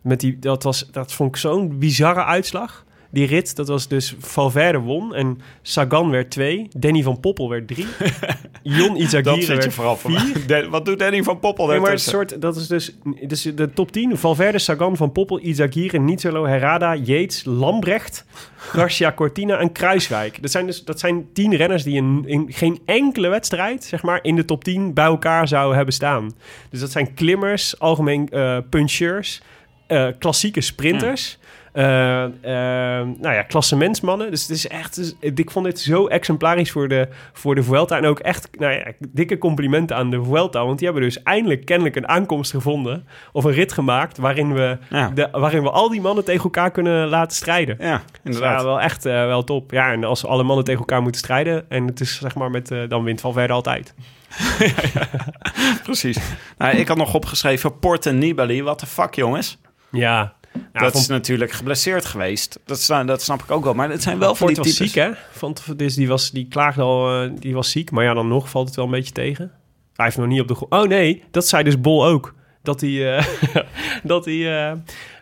Met 0.03 0.21
die, 0.21 0.39
dat, 0.39 0.63
was, 0.63 0.91
dat 0.91 1.13
vond 1.13 1.29
ik 1.29 1.37
zo'n 1.37 1.79
bizarre 1.79 2.25
uitslag. 2.25 2.85
Die 3.15 3.27
rit, 3.27 3.57
dat 3.57 3.69
was 3.69 3.89
dus 3.89 4.15
Valverde 4.19 4.79
won 4.79 5.15
en 5.15 5.41
Sagan 5.63 6.11
werd 6.11 6.31
twee, 6.31 6.69
Danny 6.77 7.03
van 7.03 7.21
Poppel 7.21 7.49
werd 7.49 7.69
drie, 7.69 7.87
Jon 8.63 8.97
Izagirre 8.97 9.57
werd 9.57 9.75
vier. 9.99 10.47
De- 10.47 10.69
wat 10.71 10.85
doet 10.85 10.99
Danny 10.99 11.23
van 11.23 11.39
Poppel 11.39 11.67
Nee, 11.67 11.75
maar 11.77 11.85
daartussen? 11.87 12.13
soort, 12.13 12.41
dat 12.41 12.57
is 12.57 12.67
dus, 12.67 12.97
dus 13.27 13.43
de 13.43 13.71
top 13.73 13.93
10. 13.93 14.19
Valverde, 14.19 14.59
Sagan, 14.59 14.97
Van 14.97 15.13
Poppel, 15.13 15.41
Izagirre, 15.41 15.99
Nizzolo, 15.99 16.47
Herrada, 16.47 16.95
Yates, 16.95 17.45
Lambrecht, 17.45 18.25
Garcia 18.57 19.13
Cortina 19.13 19.59
en 19.59 19.73
Kruiswijk. 19.73 20.43
Dat 20.43 20.51
zijn 20.51 20.67
dus 20.67 20.85
dat 20.85 21.01
zijn 21.01 21.27
tien 21.33 21.57
renners 21.57 21.83
die 21.83 21.97
in, 21.97 22.23
in 22.27 22.47
geen 22.49 22.81
enkele 22.85 23.29
wedstrijd, 23.29 23.85
zeg 23.85 24.03
maar, 24.03 24.19
in 24.23 24.37
de 24.37 24.45
top 24.45 24.65
10 24.65 24.95
bij 24.95 25.05
elkaar 25.05 25.49
zouden 25.49 25.77
hebben 25.77 25.95
staan. 25.95 26.33
Dus 26.71 26.81
dat 26.81 26.91
zijn 26.91 27.15
klimmers, 27.15 27.79
algemeen 27.79 28.29
eh 28.31 28.59
puncheurs, 28.71 29.43
eh, 29.87 30.07
klassieke 30.19 30.61
sprinters. 30.61 31.39
Nou 31.83 33.35
ja, 33.35 33.43
klassementsmannen. 33.43 34.31
Dus 34.31 34.43
het 34.43 34.51
is 34.51 34.69
echt, 34.69 34.95
dus, 34.95 35.15
ik 35.21 35.51
vond 35.51 35.65
dit 35.65 35.81
zo 35.81 36.07
exemplarisch 36.07 36.71
voor 36.71 36.89
de, 36.89 37.09
voor 37.33 37.55
de 37.55 37.63
Vuelta. 37.63 37.97
En 37.97 38.07
ook 38.07 38.19
echt, 38.19 38.49
nou 38.59 38.73
ja, 38.73 38.85
dikke 39.09 39.39
complimenten 39.39 39.97
aan 39.97 40.11
de 40.11 40.25
Vuelta. 40.25 40.65
Want 40.65 40.79
die 40.79 40.89
hebben 40.89 41.05
dus 41.07 41.23
eindelijk 41.23 41.65
kennelijk 41.65 41.97
een 41.97 42.09
aankomst 42.09 42.51
gevonden. 42.51 43.07
Of 43.33 43.45
een 43.45 43.53
rit 43.53 43.73
gemaakt 43.73 44.19
waarin 44.19 44.55
we, 44.55 44.79
Ja. 44.91 45.09
de, 45.15 45.29
waarin 45.33 45.63
we 45.63 45.71
al 45.71 45.89
die 45.91 46.01
mannen 46.01 46.25
tegen 46.25 46.45
elkaar 46.45 46.71
kunnen 46.71 47.09
laten 47.09 47.37
strijden. 47.37 47.77
Ja, 47.81 47.97
Dus 48.07 48.21
inderdaad. 48.25 48.59
ja, 48.61 48.65
wel 48.67 48.81
echt 48.81 49.07
eh, 49.07 49.13
wel 49.13 49.45
top. 49.45 49.71
Ja, 49.71 49.93
en 49.93 50.05
als 50.05 50.27
alle 50.27 50.43
mannen 50.43 50.65
tegen 50.65 50.81
elkaar 50.81 51.03
moeten 51.03 51.21
strijden... 51.21 51.65
en 51.71 51.87
het 51.87 52.01
is 52.01 52.19
zeg 52.19 52.35
maar 52.35 52.51
met... 52.51 52.71
eh, 52.71 52.79
dan 52.89 53.05
wint 53.05 53.21
Valverde 53.21 53.53
altijd. 53.53 53.95
Precies. 55.85 56.19
Nou, 56.59 56.77
ik 56.77 56.89
had 56.89 56.97
nog 56.97 57.15
opgeschreven 57.15 57.79
Port 57.79 58.07
en 58.07 58.19
Nibali. 58.19 58.63
Wat 58.63 58.81
de 58.81 58.87
fuck, 58.87 59.15
jongens? 59.15 59.59
Ja. 59.91 60.35
Nou, 60.55 60.87
dat 60.87 60.95
is 60.95 61.07
natuurlijk 61.07 61.53
geblesseerd 61.53 62.05
geweest. 62.05 62.61
Dat, 62.65 63.07
dat 63.07 63.23
snap 63.23 63.43
ik 63.43 63.51
ook 63.51 63.65
wel. 63.65 63.75
Maar 63.75 63.91
het 63.91 64.03
zijn 64.03 64.19
wel 64.19 64.35
van 64.35 64.47
Port 64.47 64.63
die 64.63 64.65
was 64.65 64.75
types... 64.77 64.93
ziek, 64.93 65.03
hè? 65.03 65.11
Van, 65.31 65.57
dus 65.77 65.95
die, 65.95 66.09
was, 66.09 66.31
die 66.31 66.47
klaagde 66.49 66.83
al, 66.83 67.23
eh, 67.23 67.31
die 67.39 67.55
was 67.55 67.71
ziek. 67.71 67.91
Maar 67.91 68.05
ja, 68.05 68.15
dan 68.15 68.29
nog 68.29 68.49
valt 68.49 68.67
het 68.67 68.77
wel 68.77 68.85
een 68.85 68.91
beetje 68.91 69.13
tegen. 69.13 69.53
Hij 69.95 70.05
heeft 70.05 70.17
nog 70.17 70.27
niet 70.27 70.41
op 70.41 70.49
de. 70.49 70.69
Oh 70.69 70.89
nee, 70.89 71.23
dat 71.31 71.49
zei 71.49 71.63
dus 71.63 71.81
Bol 71.81 72.07
ook. 72.07 72.35
Dat 72.63 72.81
hij, 72.81 73.17
eh, 73.17 73.27
dat 74.03 74.25
hij, 74.25 74.69
eh, 74.69 74.77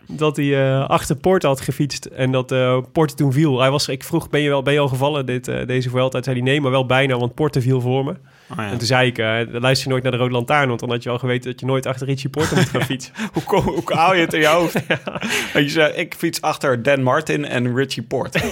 dat 0.07 0.35
hij 0.35 0.79
achter 0.79 1.15
Port 1.15 1.43
had 1.43 1.61
gefietst 1.61 2.05
en 2.05 2.31
dat 2.31 2.47
Port 2.91 3.17
toen 3.17 3.33
viel. 3.33 3.59
Hij 3.59 3.71
was, 3.71 3.87
ik 3.87 4.03
vroeg, 4.03 4.29
ben 4.29 4.41
je, 4.41 4.49
wel, 4.49 4.61
ben 4.61 4.73
je 4.73 4.79
al 4.79 4.87
gevallen 4.87 5.25
dit, 5.25 5.45
deze 5.45 5.89
Vuelta? 5.89 6.09
Toen 6.09 6.23
zei 6.23 6.35
hij 6.35 6.45
nee, 6.45 6.61
maar 6.61 6.71
wel 6.71 6.85
bijna, 6.85 7.17
want 7.17 7.33
Porte 7.33 7.61
viel 7.61 7.81
voor 7.81 8.05
me. 8.05 8.15
Oh, 8.53 8.59
ja. 8.65 8.71
En 8.71 8.77
toen 8.77 8.87
zei 8.87 9.07
ik, 9.07 9.17
eh, 9.17 9.39
luister 9.51 9.83
je 9.83 9.89
nooit 9.89 10.03
naar 10.03 10.11
de 10.11 10.17
Rode 10.17 10.33
Lantaarn, 10.33 10.67
want 10.67 10.79
dan 10.79 10.89
had 10.89 11.03
je 11.03 11.09
al 11.09 11.17
geweten 11.19 11.51
dat 11.51 11.59
je 11.59 11.65
nooit 11.65 11.85
achter 11.85 12.07
Richie 12.07 12.29
Porte 12.29 12.55
moet 12.55 12.69
gaan 12.69 12.81
fietsen. 12.91 13.13
Hoe, 13.33 13.43
kom- 13.43 13.61
hoe 13.63 13.81
haal 13.85 14.13
je 14.15 14.21
het 14.21 14.33
in 14.33 14.39
je 14.39 14.47
hoofd? 14.47 14.73
Je 15.53 15.69
zei, 15.69 15.93
ik 15.93 16.13
fiets 16.17 16.41
achter 16.41 16.83
Dan 16.83 17.03
Martin 17.03 17.45
en 17.45 17.75
Richie 17.75 18.03
Port. 18.03 18.43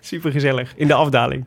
Super 0.00 0.32
gezellig, 0.32 0.72
in 0.76 0.86
de 0.86 0.94
afdaling. 0.94 1.46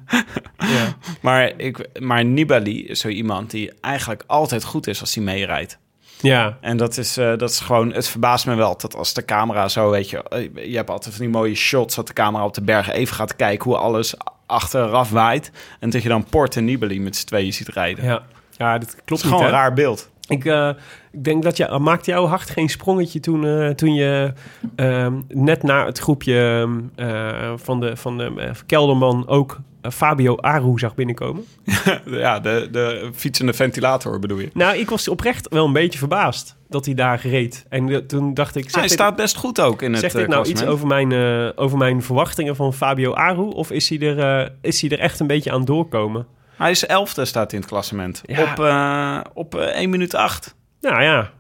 ja. 0.58 0.98
Maar, 1.22 1.52
ik, 1.58 1.88
maar 2.00 2.26
Nibali 2.26 2.86
is 2.88 3.00
zo 3.00 3.08
iemand 3.08 3.52
die 3.52 3.72
eigenlijk 3.82 4.24
altijd 4.28 4.64
goed 4.64 4.88
is 4.88 5.00
als 5.02 5.16
hij 5.16 5.24
meerijdt. 5.24 5.78
Ja, 6.22 6.58
En 6.62 6.78
dat 6.78 6.98
is, 6.98 7.18
eh, 7.18 7.38
dat 7.38 7.50
is 7.50 7.60
gewoon, 7.60 7.94
het 7.94 8.08
verbaast 8.08 8.46
me 8.46 8.56
wel 8.56 8.78
dat 8.78 8.96
als 8.96 9.14
de 9.14 9.26
camera 9.26 9.68
zo, 9.68 9.90
weet 9.90 10.10
je, 10.10 10.24
eh, 10.24 10.70
je 10.70 10.76
hebt 10.76 10.90
altijd 10.90 11.16
van 11.16 11.24
die 11.26 11.34
mooie 11.34 11.56
shots 11.56 11.96
dat 11.96 12.08
de 12.08 12.14
camera 12.14 12.46
op 12.46 12.54
de 12.54 12.62
bergen 12.64 12.94
even 12.94 13.16
gaat 13.16 13.36
kijken 13.36 13.64
hoe 13.70 13.78
alles 13.80 14.14
achteraf 14.52 15.10
waait. 15.10 15.52
En 15.80 15.90
dat 15.90 16.04
je 16.04 16.10
dan 16.10 16.26
Port 16.26 16.56
en 16.56 16.66
Nibali 16.66 17.02
met 17.02 17.16
z'n 17.16 17.26
tweeën 17.26 17.54
ziet 17.54 17.68
rijden. 17.68 18.04
ja. 18.04 18.24
ja 18.58 18.78
dat 18.78 18.92
Het 18.92 19.02
klopt 19.06 19.22
is 19.22 19.28
gewoon 19.28 19.44
niet, 19.44 19.54
een 19.54 19.58
raar 19.58 19.74
beeld. 19.74 20.10
Ik, 20.28 20.46
eh, 20.46 20.70
ik 21.12 21.24
denk 21.24 21.44
dat 21.44 21.58
je 21.58 21.80
maakte 21.82 22.12
jouw 22.12 22.26
hart 22.26 22.50
geen 22.50 22.70
sprongetje 22.70 23.20
toen, 23.20 23.46
eh, 23.46 23.70
toen 23.70 23.94
je 23.94 24.34
ehm, 24.76 25.22
net 25.28 25.64
na 25.64 25.86
het 25.86 25.98
groepje 25.98 26.40
ehm, 26.40 27.10
eh, 27.10 27.54
van 27.56 27.80
de, 27.80 27.96
van 27.96 28.18
de 28.18 28.52
Kelderman 28.66 29.28
ook 29.28 29.60
Fabio 29.82 30.38
Aru 30.38 30.80
zag 30.80 30.96
binnenkomen. 30.96 31.46
ja, 32.06 32.40
de, 32.40 32.68
de 32.72 33.10
fietsende 33.16 33.54
ventilator 33.54 34.20
bedoel 34.20 34.40
je. 34.40 34.50
Nou, 34.54 34.78
ik 34.78 34.90
was 34.90 35.08
oprecht 35.08 35.50
wel 35.50 35.66
een 35.66 35.74
beetje 35.74 36.00
verbaasd 36.00 36.56
dat 36.70 36.86
hij 36.86 36.94
daar 36.94 37.20
reed. 37.24 37.66
En 37.70 37.90
eh, 37.90 37.98
toen 37.98 38.34
dacht 38.34 38.56
ik, 38.56 38.72
hij 38.72 38.82
dit, 38.82 38.92
staat 38.92 39.16
best 39.16 39.36
goed 39.36 39.62
ook 39.62 39.82
in 39.82 39.92
het 39.92 40.00
zegt 40.02 40.16
dit 40.16 40.24
eh, 40.24 40.30
nou 40.30 40.48
iets 40.48 40.66
over 40.66 40.88
mijn, 40.88 41.12
eh, 41.12 41.50
over 41.56 41.78
mijn 41.78 42.04
verwachtingen 42.04 42.56
van 42.56 42.74
Fabio 42.74 43.14
Aru? 43.14 43.50
Of 43.50 43.72
is 43.72 43.90
hij, 43.90 44.00
er, 44.00 44.20
eh, 44.20 44.50
is 44.62 44.82
hij 44.82 44.90
er 44.90 45.00
echt 45.00 45.20
een 45.20 45.28
beetje 45.28 45.52
aan 45.52 45.66
doorkomen? 45.66 46.28
Hij 46.62 46.72
is 46.72 46.86
elfde, 46.86 47.26
staat 47.26 47.54
in 47.54 47.60
het 47.60 47.70
klassement. 47.70 48.22
Ja. 48.26 48.42
Op, 48.42 48.60
eh, 48.60 49.20
op 49.34 49.56
eh, 49.56 49.80
1 49.80 49.90
minuut 49.90 50.16
8. 50.16 50.56
Nou 50.82 51.04
ja, 51.04 51.32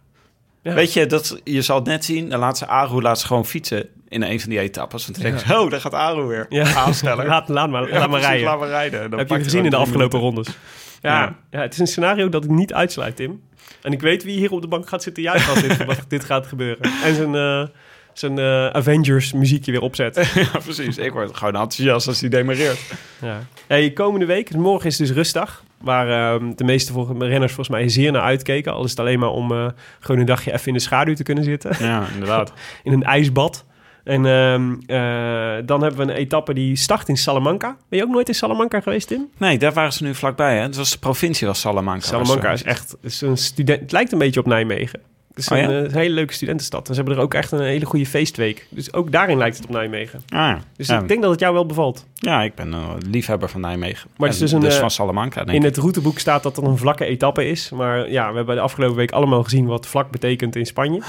Ja. 0.64 0.74
Weet 0.74 0.94
je, 0.94 1.06
dat, 1.06 1.42
je 1.44 1.62
zal 1.62 1.76
het 1.76 1.86
net 1.86 2.06
zien. 2.06 2.30
Dan 2.30 2.40
laat 2.40 2.58
ze 2.58 2.68
Aru 2.68 3.02
laat 3.02 3.20
ze 3.20 3.26
gewoon 3.28 3.46
fietsen 3.46 3.88
in 4.08 4.22
een 4.24 4.40
van 4.40 4.50
die 4.50 4.60
etappes. 4.60 5.08
En 5.08 5.14
dan 5.14 5.22
denk 5.22 5.40
je, 5.40 5.60
oh, 5.60 5.70
daar 5.70 5.82
gaat 5.82 5.94
Aru 5.94 6.24
weer. 6.24 6.46
ja. 6.50 6.74
Aansteller. 6.74 7.28
laat, 7.34 7.50
laat 7.50 7.70
maar, 7.70 7.90
laat 7.90 8.10
maar 8.10 8.20
rijden. 8.22 8.46
Laat 8.46 8.60
maar 8.60 8.68
rijden. 8.68 9.10
Dan 9.10 9.20
Heb 9.20 9.30
je 9.30 9.44
gezien 9.44 9.64
in 9.64 9.70
de 9.70 9.76
afgelopen 9.76 10.20
minuten. 10.20 10.44
rondes? 10.44 10.58
Ja, 11.02 11.36
Ja. 11.52 11.60
het 11.60 11.74
is 11.74 11.80
een 11.80 11.88
scenario 11.88 12.30
dat 12.30 12.44
ik 12.44 12.50
niet 12.50 12.74
uitsluit, 12.74 13.16
Tim. 13.16 13.42
En 13.82 13.92
ik 13.92 14.02
weet 14.02 14.24
wie 14.24 14.38
hier 14.38 14.52
op 14.52 14.62
de 14.62 14.68
bank 14.68 14.90
gaat 14.90 15.04
zitten 15.04 15.24
juichen 15.24 15.50
als 15.54 15.62
dit, 15.62 15.86
dit 16.08 16.24
gaat 16.24 16.48
gebeuren. 16.48 16.92
En 17.04 17.16
zijn, 17.16 17.36
eh, 17.36 17.68
zijn 18.14 18.40
eh, 18.40 18.68
Avengers 18.68 19.34
muziekje 19.34 19.72
weer 19.72 19.82
opzet. 19.82 20.16
Ja, 20.54 20.60
precies. 20.64 20.98
Ik 20.98 21.12
word 21.12 21.36
gewoon 21.38 21.56
enthousiast 21.56 22.08
als 22.08 22.20
hij 22.20 22.30
demareert. 22.30 22.80
Ja. 23.22 23.40
Hey, 23.68 23.92
komende 23.92 24.26
week, 24.26 24.54
morgen 24.56 24.88
is 24.88 24.98
dus 24.98 25.12
rustdag. 25.12 25.64
Waar 25.84 26.34
ehm, 26.34 26.52
de 26.56 26.64
meeste 26.64 26.94
vol- 26.94 27.18
renners 27.20 27.54
volgens 27.54 27.78
mij 27.78 27.90
zeer 27.90 28.12
naar 28.12 28.22
uitkeken. 28.22 28.74
Al 28.74 28.84
is 28.84 28.90
het 28.90 29.00
alleen 29.00 29.20
maar 29.20 29.30
om 29.30 29.52
eh, 29.52 29.66
gewoon 30.00 30.20
een 30.22 30.28
dagje 30.28 30.54
even 30.54 30.68
in 30.68 30.74
de 30.74 30.80
schaduw 30.80 31.14
te 31.14 31.24
kunnen 31.24 31.44
zitten. 31.44 31.76
Ja, 31.80 32.04
inderdaad. 32.14 32.54
In 32.84 32.94
een 32.94 33.04
ijsbad. 33.04 33.66
En 34.04 34.26
ehm, 34.26 34.72
eh, 34.86 35.66
dan 35.66 35.82
hebben 35.82 36.06
we 36.08 36.12
een 36.14 36.18
etappe 36.20 36.54
die 36.54 36.76
start 36.76 37.08
in 37.10 37.18
Salamanca. 37.18 37.78
Ben 37.90 38.00
je 38.00 38.06
ook 38.06 38.12
nooit 38.12 38.28
in 38.28 38.36
Salamanca 38.36 38.80
geweest, 38.82 39.08
Tim? 39.08 39.30
Nee, 39.38 39.58
daar 39.58 39.74
waren 39.74 39.94
ze 39.94 40.04
nu 40.04 40.16
vlakbij. 40.16 40.56
Hè? 40.56 40.62
Het 40.62 40.76
was 40.76 40.92
de 40.92 40.98
provincie 40.98 41.48
was 41.48 41.60
Salamanca. 41.60 42.06
Salamanca 42.06 42.50
Was, 42.50 42.60
is 42.60 42.64
echt 42.68 42.96
is 43.02 43.22
een 43.22 43.38
student. 43.38 43.80
Het 43.82 43.92
lijkt 43.92 44.12
een 44.12 44.18
beetje 44.18 44.40
op 44.40 44.46
Nijmegen. 44.46 45.00
Het 45.34 45.38
is 45.40 45.50
Oh 45.50 45.58
een, 45.58 45.72
ja? 45.72 45.84
eh, 45.84 45.94
hele 45.94 46.14
leuke 46.14 46.34
studentenstad. 46.34 46.88
En 46.88 46.94
ze 46.96 47.00
hebben 47.00 47.18
er 47.18 47.24
ook 47.24 47.34
echt 47.34 47.52
een 47.52 47.62
hele 47.62 47.86
goede 47.86 48.06
feestweek. 48.06 48.68
Dus 48.70 48.94
ook 48.94 49.12
daarin 49.12 49.38
lijkt 49.38 49.56
het 49.58 49.66
op 49.66 49.72
Nijmegen. 49.72 50.22
Ah, 50.30 50.40
ja. 50.40 50.60
Dus 50.76 50.88
ja. 50.88 51.00
ik 51.00 51.08
denk 51.08 51.22
dat 51.22 51.32
het 51.32 51.40
jou 51.40 51.54
wel 51.54 51.66
bevalt. 51.66 52.06
ja, 52.14 52.42
ik 52.44 52.56
ben 52.56 52.72
een 52.74 52.98
liefhebber 53.10 53.50
van 53.50 53.62
Nijmegen. 53.62 54.10
Maar 54.18 54.28
het 54.28 54.36
is 54.36 54.42
dus 54.44 54.52
een, 54.52 54.60
dus 54.60 54.74
eh, 54.74 54.80
van 54.80 54.92
Salamanca, 54.92 55.36
denk 55.44 55.50
In 55.58 55.64
ik. 55.64 55.64
het 55.64 55.78
routeboek 55.78 56.20
staat 56.20 56.44
dat 56.44 56.56
het 56.56 56.66
een 56.66 56.78
vlakke 56.78 57.06
etappe 57.06 57.48
is. 57.50 57.70
Maar 57.70 58.10
ja, 58.12 58.30
we 58.30 58.36
hebben 58.36 58.56
de 58.56 58.62
afgelopen 58.62 58.96
week 58.98 59.12
allemaal 59.12 59.44
gezien 59.44 59.66
wat 59.66 59.88
vlak 59.88 60.12
betekent 60.12 60.56
in 60.56 60.66
Spanje. 60.66 61.02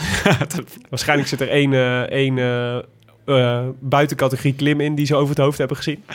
Waarschijnlijk 0.90 1.28
zit 1.28 1.40
er 1.40 1.48
één, 1.48 1.72
eh, 1.72 2.00
één 2.00 2.38
eh, 3.24 3.60
buitencategorie 3.80 4.54
klim 4.54 4.80
in 4.80 4.94
die 4.94 5.06
ze 5.06 5.14
over 5.14 5.28
het 5.28 5.38
hoofd 5.38 5.58
hebben 5.58 5.76
gezien. 5.76 6.04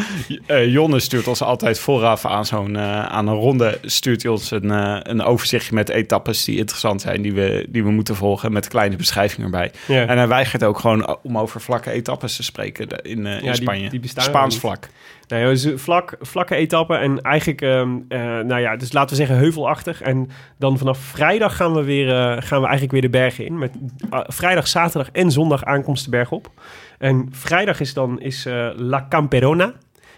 Eh, 0.47 0.71
Jonne 0.71 0.99
stuurt 0.99 1.27
ons 1.27 1.41
altijd 1.41 1.79
vooraf 1.79 2.25
aan 2.25 2.45
zo'n 2.45 2.75
eh, 2.75 3.05
aan 3.05 3.27
een 3.27 3.35
ronde 3.35 3.77
stuurt 3.81 4.21
hij 4.23 4.31
ons 4.31 4.51
een, 4.51 4.69
een 5.09 5.21
overzichtje 5.21 5.73
met 5.73 5.89
etappes 5.89 6.43
die 6.43 6.57
interessant 6.57 7.01
zijn, 7.01 7.21
die 7.21 7.33
we, 7.33 7.65
die 7.69 7.83
we 7.83 7.91
moeten 7.91 8.15
volgen, 8.15 8.51
met 8.51 8.67
kleine 8.67 8.95
beschrijving 8.95 9.43
erbij. 9.43 9.71
En 9.87 10.17
hij 10.17 10.27
weigert 10.27 10.63
ook 10.63 10.79
gewoon 10.79 11.17
om 11.23 11.37
over 11.37 11.61
vlakke 11.61 11.91
etappes 11.91 12.35
te 12.35 12.43
spreken 12.43 12.87
in, 12.87 13.25
in 13.25 13.43
Ja, 13.43 13.53
Spanje. 13.53 13.89
die 13.89 14.01
Spaans 14.15 14.57
vlak. 14.57 14.89
Nou 15.27 15.41
ja, 15.41 15.49
dus 15.49 15.81
vlak, 15.81 16.15
vlakke 16.19 16.55
etappe 16.55 16.95
en 16.95 17.21
eigenlijk, 17.21 17.61
ehm, 17.61 17.97
eh, 18.07 18.19
nou 18.19 18.59
ja, 18.59 18.75
dus 18.75 18.93
laten 18.93 19.09
we 19.09 19.15
zeggen 19.15 19.37
heuvelachtig. 19.37 20.01
En 20.01 20.29
dan 20.57 20.77
vanaf 20.77 20.97
vrijdag 20.97 21.55
gaan 21.55 21.73
we, 21.73 21.83
weer, 21.83 22.09
eh, 22.09 22.41
gaan 22.41 22.59
we 22.59 22.65
eigenlijk 22.67 22.91
weer 22.91 23.01
de 23.01 23.09
bergen 23.09 23.45
in. 23.45 23.57
Met 23.57 23.71
ah, 24.09 24.23
vrijdag, 24.27 24.67
zaterdag 24.67 25.11
en 25.11 25.31
zondag 25.31 25.63
aankomst 25.63 26.03
de 26.03 26.09
berg 26.09 26.31
op. 26.31 26.51
En 26.97 27.27
vrijdag 27.31 27.79
is 27.79 27.93
dan 27.93 28.19
is, 28.19 28.45
eh, 28.45 28.69
La 28.75 29.05
Camperona. 29.09 29.73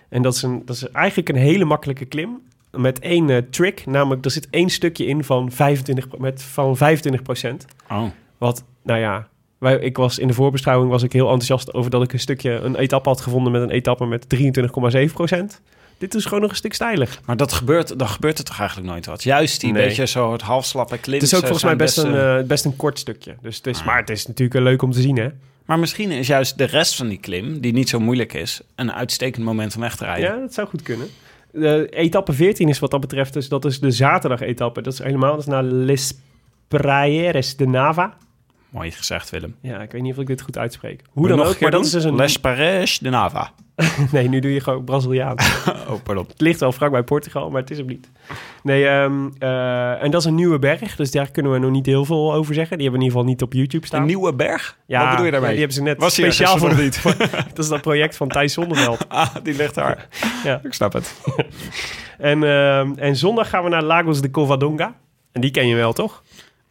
En 0.09 0.21
dat 0.21 0.33
is, 0.33 0.41
een, 0.41 0.61
dat 0.65 0.75
is 0.75 0.89
eigenlijk 0.89 1.29
een 1.29 1.35
hele 1.35 1.65
makkelijke 1.65 2.05
klim. 2.05 2.41
Met 2.71 2.99
één 2.99 3.29
eh, 3.29 3.37
trick, 3.37 3.85
namelijk 3.85 4.25
er 4.25 4.31
zit 4.31 4.47
één 4.49 4.69
stukje 4.69 5.05
in 5.05 5.23
van 5.23 5.51
25, 5.51 6.17
met, 6.17 6.43
van 6.43 6.77
25 6.77 7.21
procent. 7.21 7.65
Oh. 7.89 8.03
Wat, 8.37 8.63
nou 8.83 8.99
ja, 8.99 9.27
wij, 9.59 9.79
ik 9.79 9.97
was 9.97 10.19
in 10.19 10.27
de 10.27 10.33
voorbeschouwing 10.33 10.91
was 10.91 11.03
ik 11.03 11.13
heel 11.13 11.23
enthousiast 11.27 11.73
over 11.73 11.91
dat 11.91 12.03
ik 12.03 12.13
een 12.13 12.19
stukje, 12.19 12.51
een 12.51 12.75
etappe 12.75 13.09
had 13.09 13.21
gevonden 13.21 13.51
met 13.51 13.61
een 13.61 13.69
etappe 13.69 14.05
met 14.05 14.25
23,7 15.07 15.13
procent. 15.13 15.61
Dit 15.97 16.15
is 16.15 16.23
gewoon 16.25 16.41
nog 16.41 16.49
een 16.49 16.55
stuk 16.55 16.73
steiler. 16.73 17.19
Maar 17.25 17.37
dat 17.37 17.53
gebeurt, 17.53 17.99
dan 17.99 18.07
gebeurt 18.09 18.37
er 18.37 18.43
toch 18.43 18.59
eigenlijk 18.59 18.89
nooit 18.89 19.05
wat? 19.05 19.23
Juist 19.23 19.61
die 19.61 19.71
Nee. 19.71 19.85
beetje 19.87 20.05
zo 20.07 20.31
het 20.31 20.41
halfslappe 20.41 20.97
klim. 20.97 21.13
Het 21.19 21.23
is 21.23 21.33
ook 21.33 21.41
volgens 21.41 21.63
mij 21.63 21.75
best 21.75 21.97
een, 21.97 22.15
eh, 22.15 22.47
best 22.47 22.65
een 22.65 22.75
kort 22.75 22.99
stukje. 22.99 23.35
Dus 23.41 23.57
het 23.57 23.67
is, 23.67 23.79
Ah. 23.79 23.85
Maar 23.85 23.97
het 23.97 24.09
is 24.09 24.27
natuurlijk 24.27 24.59
eh, 24.59 24.65
leuk 24.65 24.81
om 24.81 24.91
te 24.91 25.01
zien, 25.01 25.17
hè? 25.17 25.27
Maar 25.65 25.79
misschien 25.79 26.11
is 26.11 26.27
juist 26.27 26.57
de 26.57 26.63
rest 26.63 26.95
van 26.95 27.07
die 27.07 27.17
klim, 27.19 27.59
die 27.59 27.73
niet 27.73 27.89
zo 27.89 27.99
moeilijk 27.99 28.33
is, 28.33 28.61
een 28.75 28.93
uitstekend 28.93 29.45
moment 29.45 29.75
om 29.75 29.81
weg 29.81 29.95
te 29.95 30.05
rijden. 30.05 30.29
Ja, 30.35 30.39
dat 30.39 30.53
zou 30.53 30.67
goed 30.67 30.81
kunnen. 30.81 31.07
De 31.51 31.87
etappe 31.89 32.33
14 32.33 32.69
is 32.69 32.79
wat 32.79 32.91
dat 32.91 32.99
betreft, 32.99 33.33
dus 33.33 33.49
dat 33.49 33.65
is 33.65 33.79
de 33.79 33.91
zaterdag-etappe. 33.91 34.81
Dat 34.81 34.93
is 34.93 34.99
helemaal 34.99 35.31
dat 35.31 35.39
is 35.39 35.45
naar 35.45 35.63
Les 35.63 36.13
Praieres 36.67 37.55
de 37.55 37.67
Nava. 37.67 38.17
Mooi 38.69 38.91
gezegd, 38.91 39.29
Willem. 39.29 39.55
Ja, 39.61 39.79
ik 39.81 39.91
weet 39.91 40.01
niet 40.01 40.13
of 40.13 40.19
ik 40.19 40.27
dit 40.27 40.41
goed 40.41 40.57
uitspreek. 40.57 41.01
Hoe 41.09 41.27
dan 41.27 41.41
ook, 41.41 41.59
maar 41.59 41.71
dat 41.71 41.85
is 41.85 41.91
dus 41.91 42.03
een... 42.03 42.15
Les 42.15 42.37
Paris 42.39 42.99
de 42.99 43.09
Nava. 43.09 43.51
Nee, 44.11 44.27
nu 44.29 44.39
doe 44.39 44.53
je 44.53 44.59
gewoon 44.59 44.83
Braziliaan. 44.83 45.35
Oh, 45.89 45.95
pardon. 46.03 46.25
Het 46.27 46.41
ligt 46.41 46.59
wel 46.59 46.71
vlak 46.71 46.91
bij 46.91 47.03
Portugal, 47.03 47.49
maar 47.49 47.61
het 47.61 47.71
is 47.71 47.77
hem 47.77 47.85
niet. 47.85 48.09
Nee, 48.63 48.87
ehm, 48.87 49.29
eh, 49.39 50.03
en 50.03 50.11
dat 50.11 50.21
is 50.21 50.27
een 50.27 50.35
nieuwe 50.35 50.59
berg, 50.59 50.95
dus 50.95 51.11
daar 51.11 51.31
kunnen 51.31 51.51
we 51.51 51.57
nog 51.57 51.71
niet 51.71 51.85
heel 51.85 52.05
veel 52.05 52.33
over 52.33 52.53
zeggen. 52.53 52.77
Die 52.77 52.85
hebben 52.89 52.99
we 52.99 53.05
in 53.05 53.13
ieder 53.13 53.17
geval 53.19 53.23
niet 53.23 53.41
op 53.41 53.53
YouTube 53.53 53.85
staan. 53.85 54.01
Een 54.01 54.07
nieuwe 54.07 54.33
berg? 54.33 54.77
Ja, 54.85 54.99
Wat 55.01 55.09
bedoel 55.09 55.25
je 55.25 55.31
daarmee? 55.31 55.49
ja, 55.49 55.55
die 55.55 55.65
hebben 55.65 55.77
ze 55.77 55.83
net 55.83 55.99
Was 55.99 56.13
speciaal 56.13 56.57
voor 56.57 56.75
niet. 56.75 57.03
dat 57.53 57.57
is 57.57 57.67
dat 57.67 57.81
project 57.81 58.17
van 58.17 58.27
Thijs 58.27 58.53
Zonneveld. 58.53 59.05
Ah, 59.07 59.35
die 59.43 59.55
ligt 59.55 59.75
daar. 59.75 60.07
Ja. 60.43 60.59
Ik 60.63 60.73
snap 60.73 60.93
het. 60.93 61.15
En, 62.17 62.43
ehm, 62.43 62.91
en 62.95 63.15
zondag 63.15 63.49
gaan 63.49 63.63
we 63.63 63.69
naar 63.69 63.83
Lagos 63.83 64.21
de 64.21 64.31
Covadonga. 64.31 64.95
En 65.31 65.41
die 65.41 65.51
ken 65.51 65.67
je 65.67 65.75
wel, 65.75 65.93
toch? 65.93 66.23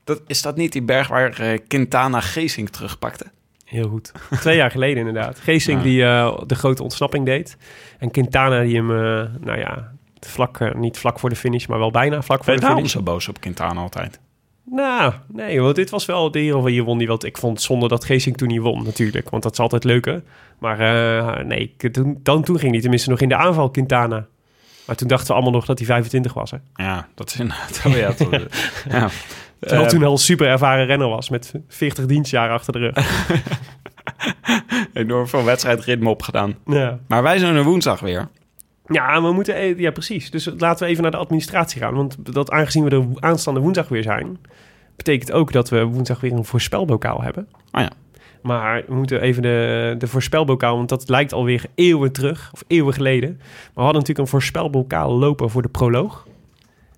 Dat, 0.08 0.20
is 0.26 0.42
dat 0.42 0.56
niet 0.56 0.72
die 0.72 0.82
berg 0.82 1.08
waar 1.08 1.40
eh, 1.40 1.58
Quintana 1.68 2.20
Geesink 2.20 2.68
terugpakte? 2.68 3.24
Heel 3.64 3.88
goed. 3.88 4.12
Twee 4.40 4.56
jaar 4.56 4.70
geleden 4.70 5.06
inderdaad. 5.06 5.38
Geesink 5.40 5.78
Ja. 5.78 5.84
die 5.84 6.04
eh, 6.04 6.38
de 6.46 6.54
grote 6.54 6.82
ontsnapping 6.82 7.24
deed. 7.24 7.56
En 7.98 8.10
Quintana 8.10 8.60
die 8.62 8.76
hem, 8.76 8.90
eh, 8.90 9.24
nou 9.40 9.58
ja, 9.58 9.92
vlak, 10.20 10.74
niet 10.76 10.98
vlak 10.98 11.18
voor 11.18 11.28
de 11.28 11.36
finish, 11.36 11.66
maar 11.66 11.78
wel 11.78 11.90
bijna 11.90 12.22
vlak 12.22 12.44
voor 12.44 12.54
de 12.56 12.60
je 12.60 12.66
finish. 12.66 12.90
zo 12.92 13.02
boos 13.02 13.28
op 13.28 13.40
Quintana 13.40 13.80
altijd? 13.80 14.20
Nou, 14.64 15.12
nee, 15.32 15.60
want 15.60 15.76
dit 15.76 15.90
was 15.90 16.06
wel 16.06 16.30
de 16.30 16.38
hier 16.38 16.66
hier 16.66 16.82
won 16.82 16.98
die 16.98 17.06
wat. 17.06 17.24
Ik 17.24 17.38
vond 17.38 17.56
het 17.56 17.62
zonde 17.66 17.88
dat 17.88 18.04
Geesink 18.04 18.36
toen 18.36 18.48
niet 18.48 18.60
won, 18.60 18.82
natuurlijk. 18.84 19.30
Want 19.30 19.42
dat 19.42 19.52
is 19.52 19.58
altijd 19.58 19.84
leuker. 19.84 20.22
Maar 20.58 20.80
eh, 20.80 21.44
nee, 21.44 21.74
ik- 21.78 21.92
toen, 21.92 22.18
dan, 22.22 22.42
toen 22.42 22.58
ging 22.58 22.72
hij 22.72 22.80
tenminste 22.80 23.10
nog 23.10 23.20
in 23.20 23.28
de 23.28 23.36
aanval, 23.36 23.70
Quintana. 23.70 24.26
Maar 24.86 24.96
toen 24.96 25.08
dachten 25.08 25.26
we 25.26 25.32
allemaal 25.32 25.52
nog 25.52 25.64
dat 25.66 25.78
hij 25.78 25.86
25 25.86 26.34
was. 26.34 26.50
Hè? 26.50 26.56
Ja, 26.74 27.08
dat 27.14 27.28
is 27.30 27.36
inderdaad... 27.40 27.82
Oh, 27.86 28.32
ja. 28.90 29.08
Terwijl 29.60 29.82
Eh, 29.84 29.88
toen 29.88 30.04
al 30.04 30.18
super 30.18 30.46
ervaren 30.46 30.86
renner 30.86 31.08
was 31.08 31.28
met 31.28 31.54
40 31.68 32.06
dienstjaren 32.06 32.54
achter 32.54 32.72
de 32.72 32.78
rug. 32.78 33.28
enorm 34.92 35.26
veel 35.26 35.44
wedstrijdritme 35.44 36.08
opgedaan. 36.08 36.54
ja. 36.66 36.98
Maar 37.08 37.22
wij 37.22 37.38
zijn 37.38 37.54
er 37.56 37.64
woensdag 37.64 38.00
weer. 38.00 38.28
ja, 38.86 39.22
we 39.22 39.32
moeten... 39.32 39.54
e- 39.56 39.74
Ja, 39.76 39.90
precies. 39.90 40.30
Dus 40.30 40.50
laten 40.58 40.84
we 40.86 40.90
even 40.90 41.02
naar 41.02 41.10
de 41.10 41.16
administratie 41.16 41.80
gaan. 41.80 41.94
Want 41.94 42.34
dat 42.34 42.50
aangezien 42.50 42.84
we 42.84 42.90
er 42.90 43.04
aanstaande 43.20 43.60
woensdag 43.60 43.88
weer 43.88 44.02
zijn... 44.02 44.38
betekent 44.96 45.32
ook 45.32 45.52
dat 45.52 45.68
we 45.68 45.84
woensdag 45.84 46.20
weer 46.20 46.32
een 46.32 46.44
voorspelbokaal 46.44 47.22
hebben. 47.22 47.48
Oh 47.72 47.80
ja. 47.80 47.90
Maar 48.42 48.82
we 48.86 48.94
moeten 48.94 49.20
even 49.20 49.42
de, 49.42 49.94
de 49.98 50.06
voorspelbokaal... 50.06 50.76
want 50.76 50.88
dat 50.88 51.08
lijkt 51.08 51.32
alweer 51.32 51.64
eeuwen 51.74 52.12
terug, 52.12 52.50
of 52.52 52.64
eeuwen 52.66 52.94
geleden. 52.94 53.34
Maar 53.38 53.46
we 53.74 53.80
hadden 53.82 54.00
natuurlijk 54.00 54.18
een 54.18 54.26
voorspelbokaal 54.40 55.12
lopen 55.18 55.50
voor 55.50 55.62
de 55.62 55.68
proloog. 55.68 56.26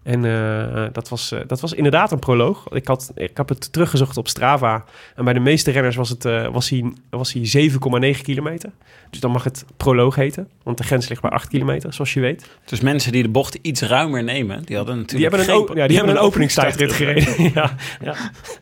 En 0.02 0.24
eh, 0.24 0.84
dat, 0.92 1.08
was, 1.08 1.32
eh, 1.32 1.40
dat 1.46 1.60
was 1.60 1.72
inderdaad 1.72 2.12
een 2.12 2.18
proloog. 2.18 2.68
Ik, 2.68 2.86
had, 2.88 3.12
ik 3.14 3.36
heb 3.36 3.48
het 3.48 3.72
teruggezocht 3.72 4.16
op 4.16 4.28
Strava. 4.28 4.84
En 5.14 5.24
bij 5.24 5.32
de 5.32 5.40
meeste 5.40 5.70
renners 5.70 5.96
was, 5.96 6.08
het, 6.08 6.24
eh, 6.24 6.46
was 6.46 6.70
hij, 6.70 6.92
was 7.10 7.32
hij 7.32 7.70
7,9 8.14 8.22
kilometer. 8.22 8.70
Dus 9.10 9.20
dan 9.20 9.30
mag 9.30 9.44
het 9.44 9.64
proloog 9.76 10.14
heten. 10.14 10.48
Want 10.62 10.78
de 10.78 10.84
grens 10.84 11.08
ligt 11.08 11.22
bij 11.22 11.30
8 11.30 11.48
kilometer, 11.48 11.92
zoals 11.92 12.14
je 12.14 12.20
weet. 12.20 12.48
Dus 12.64 12.80
mensen 12.80 13.12
die 13.12 13.22
de 13.22 13.28
bocht 13.28 13.58
iets 13.62 13.82
ruimer 13.82 14.24
nemen, 14.24 14.62
die 14.64 14.76
hadden 14.76 14.94
Die 14.94 15.02
natuurlijk 15.04 15.34
hebben 15.34 15.54
een, 15.56 15.66
geen- 15.66 15.76
ja, 15.76 15.86
die 15.86 15.96
hebben 15.96 16.16
een 16.16 16.22
openingstijdrit 16.22 16.92
gereden. 16.92 17.42
ja, 17.54 17.74
ja, 18.02 18.14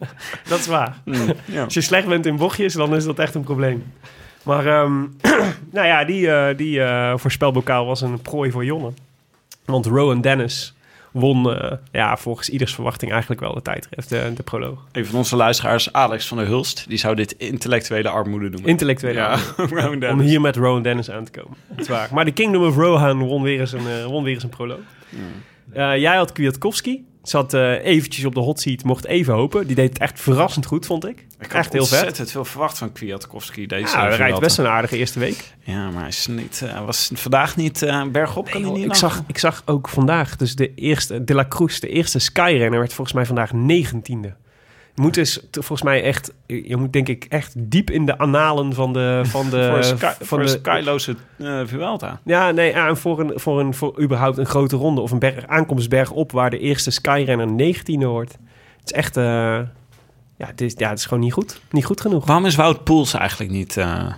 dat 0.49 0.59
is 0.59 0.67
waar. 0.67 1.01
Mm, 1.05 1.15
ja. 1.45 1.65
Als 1.65 1.75
je 1.75 1.81
slecht 1.81 2.07
bent 2.07 2.27
in 2.27 2.37
bochtjes, 2.37 2.73
dan 2.75 2.95
is 2.97 3.05
dat 3.05 3.19
echt 3.19 3.35
een 3.35 3.45
probleem. 3.45 3.85
Maar 4.43 4.67
ehm, 4.67 5.01
nou 5.73 5.87
ja, 5.87 6.05
die, 6.05 6.55
die 6.55 6.81
voorspelbokaal 7.15 7.87
was 7.87 8.01
een 8.01 8.21
prooi 8.23 8.51
voor 8.51 8.65
Jonne. 8.65 8.93
Want 9.65 9.87
Rowan 9.87 10.21
Dennis 10.21 10.73
won 11.13 11.57
eh, 11.57 11.73
ja, 11.93 12.17
volgens 12.17 12.49
ieders 12.49 12.75
verwachting 12.75 13.11
eigenlijk 13.11 13.41
wel 13.41 13.55
de 13.55 13.63
tijdrit, 13.63 14.09
de, 14.09 14.33
de 14.35 14.43
proloog. 14.43 14.85
Een 14.93 15.07
van 15.07 15.19
onze 15.19 15.37
luisteraars, 15.37 15.93
Alex 15.93 16.27
van 16.27 16.37
der 16.37 16.47
Hulst, 16.47 16.85
die 16.89 16.99
zou 16.99 17.15
dit 17.15 17.33
intellectuele 17.33 18.09
armoede 18.09 18.49
noemen. 18.49 18.69
Intellectuele 18.69 19.19
ja, 19.19 19.39
armoede. 19.57 20.09
Om 20.13 20.21
hier 20.21 20.41
met 20.41 20.57
Rowan 20.57 20.83
Dennis 20.83 21.11
aan 21.11 21.25
te 21.25 21.31
komen. 21.41 21.57
Dat 21.69 21.81
is 21.81 21.89
waar. 21.89 22.09
Maar 22.13 22.25
de 22.25 22.33
Kingdom 22.33 22.65
of 22.65 22.77
Rohan 22.77 23.19
won 23.19 23.43
weer 23.43 23.61
eens 23.61 23.73
een, 23.73 23.87
eh, 23.87 24.05
won 24.05 24.23
weer 24.23 24.35
eens 24.35 24.43
een 24.43 24.49
proloog. 24.49 24.79
Eh, 25.73 25.97
jij 25.97 26.17
had 26.17 26.33
Kwiatkowski. 26.33 27.05
Zat 27.29 27.55
eh, 27.55 27.85
eventjes 27.85 28.25
op 28.25 28.35
de 28.35 28.41
hot 28.41 28.61
seat, 28.61 28.85
mocht 28.85 29.07
even 29.07 29.35
hopen. 29.35 29.67
Die 29.67 29.77
deed 29.77 29.89
het 29.89 29.99
echt 29.99 30.21
verrassend 30.21 30.67
goed, 30.67 30.87
vond 30.87 31.07
ik. 31.07 31.27
Ik 31.39 31.53
echt 31.53 31.73
heel 31.73 31.87
vet. 31.87 31.93
ontzettend 31.93 32.31
veel 32.31 32.45
verwacht 32.45 32.79
van 32.79 32.93
Kwiatkowski 32.93 33.67
deze 33.67 33.97
Ja, 33.97 34.07
hij 34.07 34.17
rijdt 34.17 34.41
best 34.41 34.59
een 34.59 34.67
aardige 34.67 34.97
eerste 34.97 35.19
week. 35.19 35.55
Ja, 35.63 35.91
maar 35.91 36.01
hij 36.01 36.09
is 36.09 36.27
niet, 36.27 36.63
eh, 36.65 36.85
was 36.85 37.11
vandaag 37.15 37.57
niet 37.57 37.83
eh, 37.83 38.05
bergop. 38.05 38.51
Kan 38.51 38.63
hij 38.63 38.71
niet 38.71 38.85
ik, 38.85 38.95
zag, 38.95 39.23
ik 39.27 39.39
zag 39.39 39.63
ook 39.65 39.89
vandaag, 39.89 40.37
dus 40.37 40.55
de 40.55 40.75
eerste, 40.75 41.25
De 41.25 41.35
La 41.35 41.47
Cruz, 41.49 41.79
de 41.79 41.89
eerste 41.89 42.19
Skyrenner, 42.19 42.79
werd 42.79 42.93
volgens 42.93 43.17
mij 43.17 43.27
vandaag 43.27 43.51
19e. 43.53 44.35
Je 44.99 45.05
moet 45.05 45.15
dus 45.15 45.41
volgens 45.51 45.83
mij 45.83 46.03
echt, 46.03 46.33
je 46.47 46.77
moet 46.77 46.93
denk 46.93 47.09
ik 47.09 47.25
echt 47.29 47.55
diep 47.57 47.91
in 47.91 48.07
de 48.07 48.19
analen 48.19 48.73
van 48.73 48.93
de... 48.93 49.21
Van 49.27 49.51
de 49.51 49.67
voor 49.69 49.77
een, 49.77 49.85
sky, 49.85 50.13
van 50.19 50.27
voor 50.27 50.39
een 50.39 50.45
de, 50.45 50.51
skyloze 50.51 51.17
eh, 51.37 51.61
Vuelta. 51.65 52.21
Ja, 52.25 52.51
nee, 52.51 52.73
en 52.73 52.97
voor, 52.97 53.21
een, 53.21 53.41
voor, 53.41 53.61
een, 53.61 53.75
voor 53.75 54.01
überhaupt 54.01 54.39
een 54.39 54.47
grote 54.47 54.77
ronde 54.77 55.01
of 55.01 55.11
een 55.11 55.19
berg, 55.19 55.47
aankomstberg 55.47 56.11
op 56.11 56.33
waar 56.33 56.51
de 56.51 56.59
eerste 56.59 56.91
Skyrenner 56.91 57.75
19e 57.75 58.05
wordt. 58.05 58.33
Het 58.79 58.85
is 58.85 58.93
echt, 58.93 59.17
eh, 59.17 59.25
ja, 60.37 60.47
het 60.47 60.61
is, 60.61 60.75
ja, 60.77 60.89
het 60.89 60.99
is 60.99 61.07
gewoon 61.07 61.23
niet 61.23 61.33
goed. 61.33 61.61
Niet 61.71 61.85
goed 61.85 62.01
genoeg. 62.01 62.27
Waarom 62.27 62.47
is 62.47 62.55
Wout 62.55 62.85
Poels 62.85 63.15
eigenlijk 63.15 63.51
niet 63.51 63.77
eh, 63.77 64.13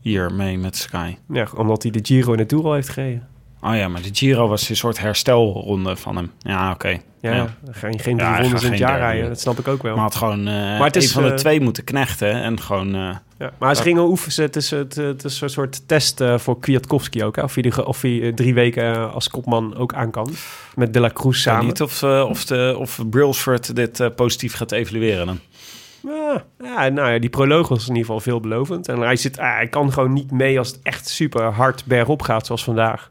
hier 0.00 0.32
mee 0.32 0.58
met 0.58 0.76
Sky? 0.76 1.16
Ja, 1.28 1.48
omdat 1.56 1.82
hij 1.82 1.92
de 1.92 2.00
Giro 2.02 2.32
en 2.32 2.38
de 2.38 2.46
Tour 2.46 2.64
al 2.64 2.72
heeft 2.72 2.88
gereden. 2.88 3.28
Oh 3.64 3.76
ja, 3.76 3.88
maar 3.88 4.02
de 4.02 4.08
Giro 4.12 4.48
was 4.48 4.68
een 4.68 4.76
soort 4.76 4.98
herstelronde 4.98 5.96
van 5.96 6.16
hem. 6.16 6.30
Ja, 6.38 6.70
oké. 6.70 7.00
Ja, 7.20 7.46
geen 7.70 8.16
Ja, 8.16 8.36
drie 8.36 8.42
rondes 8.42 8.46
in 8.46 8.52
het 8.52 8.60
geen 8.62 8.76
jaar 8.76 8.88
derde. 8.88 9.04
rijden. 9.04 9.28
Dat 9.28 9.40
snap 9.40 9.58
ik 9.58 9.68
ook 9.68 9.82
wel. 9.82 9.94
Maar 9.94 10.02
had 10.02 10.14
gewoon 10.14 10.38
eh 10.46 10.54
Maar 10.54 10.84
het 10.84 10.96
is, 10.96 11.04
een 11.04 11.10
van 11.10 11.22
de 11.22 11.28
eh, 11.28 11.34
twee 11.34 11.60
moeten 11.60 11.84
knechten 11.84 12.42
en 12.42 12.60
gewoon... 12.60 12.94
eh, 12.94 13.16
Ja, 13.38 13.52
maar 13.58 13.76
ze 13.76 13.82
gingen 13.82 14.02
oefenen. 14.02 14.46
Het 14.46 14.56
is, 14.56 14.70
het, 14.70 14.94
het 14.94 15.24
is 15.24 15.40
een 15.40 15.50
soort 15.50 15.88
test 15.88 16.20
voor 16.36 16.58
Kwiatkowski 16.60 17.24
ook. 17.24 17.36
Hè? 17.36 17.42
Of 17.42 17.54
hij, 17.54 17.62
de, 17.62 17.86
of 17.86 18.02
hij 18.02 18.32
drie 18.34 18.54
weken 18.54 19.12
als 19.12 19.28
kopman 19.28 19.76
ook 19.76 19.94
aan 19.94 20.10
kan. 20.10 20.30
Met 20.74 20.92
De 20.92 21.00
La 21.00 21.10
Cruz 21.12 21.36
Ik 21.36 21.42
samen. 21.42 21.60
weet 21.60 21.68
niet 21.68 21.82
of, 21.82 22.02
of, 22.02 22.44
de, 22.44 22.74
of 22.78 23.00
Brailsford 23.10 23.76
dit 23.76 24.14
positief 24.16 24.54
gaat 24.54 24.72
evalueren 24.72 25.26
dan. 25.26 25.38
Ja, 26.62 26.88
nou 26.88 27.12
ja, 27.12 27.18
die 27.18 27.30
proloog 27.30 27.68
was 27.68 27.82
in 27.82 27.88
ieder 27.88 28.04
geval 28.04 28.20
veelbelovend. 28.20 28.88
En 28.88 28.98
hij, 29.00 29.16
zit, 29.16 29.36
hij 29.38 29.66
kan 29.68 29.92
gewoon 29.92 30.12
niet 30.12 30.30
mee 30.30 30.58
als 30.58 30.68
het 30.68 30.80
echt 30.82 31.08
super 31.08 31.42
hard 31.42 31.84
bergop 31.86 32.22
gaat 32.22 32.46
zoals 32.46 32.64
vandaag. 32.64 33.10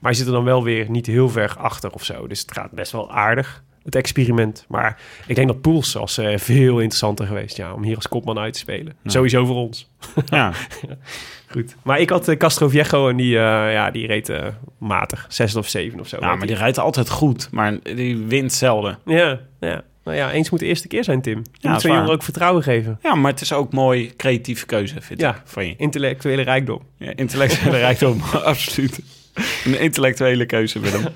Maar 0.00 0.10
hij 0.10 0.14
zit 0.14 0.26
er 0.26 0.32
dan 0.32 0.44
wel 0.44 0.62
weer 0.64 0.90
niet 0.90 1.06
heel 1.06 1.28
ver 1.28 1.54
achter 1.58 1.90
of 1.90 2.04
zo. 2.04 2.26
Dus 2.26 2.40
het 2.40 2.52
gaat 2.52 2.70
best 2.70 2.92
wel 2.92 3.10
aardig, 3.12 3.62
het 3.84 3.94
experiment. 3.94 4.64
Maar 4.68 5.00
ik 5.26 5.34
denk 5.34 5.48
dat 5.48 5.60
Poels 5.60 5.92
was 5.92 6.18
eh, 6.18 6.38
veel 6.38 6.78
interessanter 6.78 7.26
geweest 7.26 7.56
ja, 7.56 7.74
om 7.74 7.82
hier 7.82 7.96
als 7.96 8.08
kopman 8.08 8.38
uit 8.38 8.52
te 8.52 8.58
spelen. 8.58 8.96
Sowieso 9.04 9.44
voor 9.46 9.56
ons. 9.56 9.88
Ja, 10.26 10.52
Goed. 11.52 11.76
Maar 11.82 12.00
ik 12.00 12.10
had 12.10 12.28
eh, 12.28 12.36
Castro 12.36 12.68
Viejo 12.68 13.08
en 13.08 13.16
die, 13.16 13.36
eh, 13.36 13.72
ja, 13.72 13.90
die 13.90 14.06
reed 14.06 14.32
matig. 14.78 15.26
Zesde 15.28 15.58
of 15.58 15.68
zeven 15.68 16.00
of 16.00 16.08
zo. 16.08 16.16
ja 16.20 16.34
maar 16.36 16.46
die 16.46 16.56
rijdt 16.56 16.78
altijd 16.78 17.10
goed, 17.10 17.48
maar 17.50 17.78
die 17.82 18.16
wint 18.16 18.52
zelden. 18.52 18.98
Ja, 19.04 19.40
ja. 19.60 19.82
Nou 20.04 20.16
ja, 20.16 20.32
eens 20.32 20.50
moet 20.50 20.60
de 20.60 20.66
eerste 20.66 20.88
keer 20.88 21.04
zijn, 21.04 21.22
Tim. 21.22 21.38
Je 21.38 21.44
Ja, 21.52 21.72
moet 21.72 21.80
zo'n 21.80 21.92
jongen 21.92 22.10
ook 22.10 22.22
vertrouwen 22.22 22.62
geven. 22.62 22.98
Ja, 23.02 23.14
maar 23.14 23.30
het 23.30 23.40
is 23.40 23.52
ook 23.52 23.72
mooi 23.72 24.16
creatieve 24.16 24.66
keuze, 24.66 25.00
vind 25.00 25.20
Ja. 25.20 25.30
ik, 25.30 25.40
van 25.44 25.66
je. 25.66 25.74
Intellectuele 25.76 26.42
rijkdom. 26.42 26.82
Ja, 26.96 27.12
intellectuele 27.16 27.78
rijkdom, 27.88 28.20
absoluut. 28.44 29.00
Een 29.64 29.80
intellectuele 29.80 30.46
keuze, 30.46 30.80
Willem. 30.80 31.04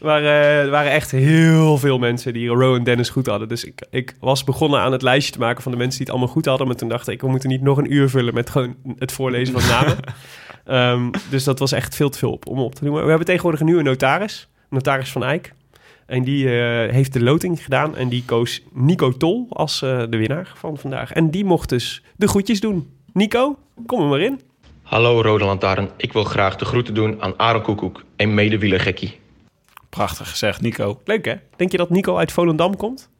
Maar 0.00 0.22
eh, 0.22 0.60
er 0.60 0.70
waren 0.70 0.92
echt 0.92 1.10
heel 1.10 1.78
veel 1.78 1.98
mensen 1.98 2.32
die 2.32 2.48
Rowan 2.48 2.84
Dennis 2.84 3.08
goed 3.08 3.26
hadden. 3.26 3.48
Dus 3.48 3.64
ik, 3.64 3.86
ik 3.90 4.14
was 4.20 4.44
begonnen 4.44 4.80
aan 4.80 4.92
het 4.92 5.02
lijstje 5.02 5.32
te 5.32 5.38
maken 5.38 5.62
van 5.62 5.72
de 5.72 5.78
mensen 5.78 5.98
die 5.98 6.06
het 6.06 6.16
allemaal 6.16 6.34
goed 6.34 6.44
hadden. 6.44 6.66
Maar 6.66 6.76
toen 6.76 6.88
dacht 6.88 7.08
ik, 7.08 7.20
we 7.20 7.28
moeten 7.28 7.48
niet 7.48 7.62
nog 7.62 7.78
een 7.78 7.92
uur 7.92 8.08
vullen 8.08 8.34
met 8.34 8.50
gewoon 8.50 8.76
het 8.98 9.12
voorlezen 9.12 9.60
van 9.60 9.70
namen. 9.70 9.96
Ehm, 10.64 11.10
dus 11.30 11.44
dat 11.44 11.58
was 11.58 11.72
echt 11.72 11.96
veel 11.96 12.10
te 12.10 12.18
veel 12.18 12.32
op, 12.32 12.46
om 12.46 12.58
op 12.58 12.74
te 12.74 12.84
noemen. 12.84 13.02
We 13.02 13.08
hebben 13.08 13.26
tegenwoordig 13.26 13.60
een 13.60 13.66
nieuwe 13.66 13.82
notaris. 13.82 14.48
Notaris 14.68 15.10
van 15.10 15.24
Eyck. 15.24 15.52
En 16.06 16.24
die 16.24 16.44
eh, 16.46 16.92
heeft 16.92 17.12
de 17.12 17.22
loting 17.22 17.62
gedaan. 17.62 17.96
En 17.96 18.08
die 18.08 18.24
koos 18.24 18.62
Nico 18.72 19.16
Tol 19.16 19.46
als 19.50 19.82
eh, 19.82 20.02
de 20.08 20.16
winnaar 20.16 20.52
van 20.54 20.78
vandaag. 20.78 21.12
En 21.12 21.30
die 21.30 21.44
mocht 21.44 21.68
dus 21.68 22.02
de 22.16 22.28
groetjes 22.28 22.60
doen. 22.60 22.90
Nico, 23.12 23.58
kom 23.86 24.00
er 24.00 24.08
maar 24.08 24.20
in. 24.20 24.40
Hallo 24.90 25.22
Rode 25.22 25.44
Lantaarn, 25.44 25.88
ik 25.96 26.12
wil 26.12 26.24
graag 26.24 26.56
de 26.56 26.64
groeten 26.64 26.94
doen 26.94 27.22
aan 27.22 27.38
Aaron 27.38 27.62
Koekoek, 27.62 28.02
een 28.16 28.34
medewielergekkie. 28.34 29.20
Prachtig 29.88 30.30
gezegd, 30.30 30.60
Nico. 30.60 31.00
Leuk 31.04 31.24
hè? 31.24 31.34
Denk 31.56 31.70
je 31.70 31.76
dat 31.76 31.90
Nico 31.90 32.16
uit 32.16 32.32
Volendam 32.32 32.76
komt? 32.76 33.10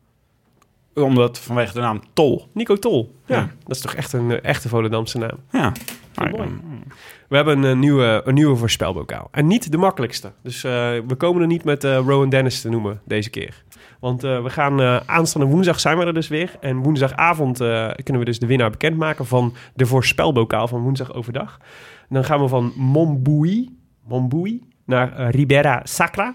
Omdat 0.94 1.38
vanwege 1.38 1.72
de 1.72 1.80
naam 1.80 2.02
Tol. 2.12 2.48
Nico 2.54 2.76
Tol. 2.76 3.14
Ja, 3.26 3.36
Ja. 3.36 3.50
dat 3.66 3.76
is 3.76 3.82
toch 3.82 3.94
echt 3.94 4.12
een 4.12 4.30
eh, 4.30 4.38
echte 4.50 4.68
Volendamse 4.68 5.18
naam. 5.18 5.38
Ja. 5.52 5.72
Maar, 6.14 6.30
mooi. 6.30 6.42
eh, 6.42 6.92
We 7.28 7.36
hebben 7.36 7.62
een 7.62 7.78
nieuwe, 7.78 8.22
een 8.24 8.34
nieuwe 8.34 8.56
voorspelbokaal. 8.56 9.28
En 9.30 9.46
niet 9.46 9.70
de 9.70 9.76
makkelijkste. 9.78 10.32
Dus 10.42 10.64
eh, 10.64 10.70
we 11.06 11.14
komen 11.16 11.40
er 11.42 11.46
niet 11.46 11.64
met 11.64 11.84
eh, 11.84 11.94
Rowan 12.06 12.28
Dennis 12.28 12.60
te 12.60 12.68
noemen 12.68 13.00
deze 13.04 13.30
keer. 13.30 13.62
Want 14.00 14.24
eh, 14.24 14.42
we 14.42 14.50
gaan 14.50 14.80
eh, 14.80 15.00
aanstaande 15.06 15.46
woensdag 15.46 15.80
zijn 15.80 15.98
we 15.98 16.04
er 16.04 16.14
dus 16.14 16.28
weer. 16.28 16.56
En 16.60 16.76
woensdagavond 16.76 17.60
eh, 17.60 17.90
kunnen 18.02 18.22
we 18.22 18.28
dus 18.28 18.38
de 18.38 18.46
winnaar 18.46 18.70
bekendmaken 18.70 19.26
van 19.26 19.54
de 19.74 19.86
voorspelbokaal 19.86 20.68
van 20.68 20.80
woensdag 20.80 21.14
overdag. 21.14 21.60
Dan 22.08 22.24
gaan 22.24 22.40
we 22.40 22.48
van 22.48 22.72
Montbui, 22.76 23.76
Montbui 24.08 24.62
naar 24.84 25.30
Ribera 25.30 25.80
Sacra. 25.84 26.34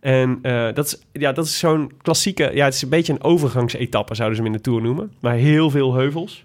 En 0.00 0.38
dat 0.74 0.86
is, 0.86 1.06
ja, 1.12 1.32
dat 1.32 1.44
is 1.44 1.58
zo'n 1.58 1.92
klassieke... 2.02 2.50
Ja, 2.54 2.64
het 2.64 2.74
is 2.74 2.82
een 2.82 2.88
beetje 2.88 3.12
een 3.12 3.22
overgangsetappe, 3.22 4.14
zouden 4.14 4.36
ze 4.36 4.42
hem 4.42 4.52
in 4.52 4.58
de 4.58 4.64
Tour 4.64 4.82
noemen. 4.82 5.12
Maar 5.20 5.34
heel 5.34 5.70
veel 5.70 5.94
heuvels. 5.94 6.44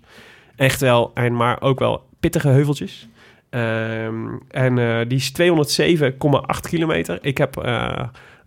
Echt 0.55 0.81
wel, 0.81 1.11
en 1.13 1.35
maar 1.35 1.61
ook 1.61 1.79
wel 1.79 2.03
pittige 2.19 2.47
heuveltjes. 2.47 3.07
Ehm, 3.49 4.27
en 4.47 5.07
die 5.07 5.17
is 5.17 5.31
207,8 5.31 6.67
kilometer. 6.69 7.17
Ik 7.21 7.37
heb 7.37 7.55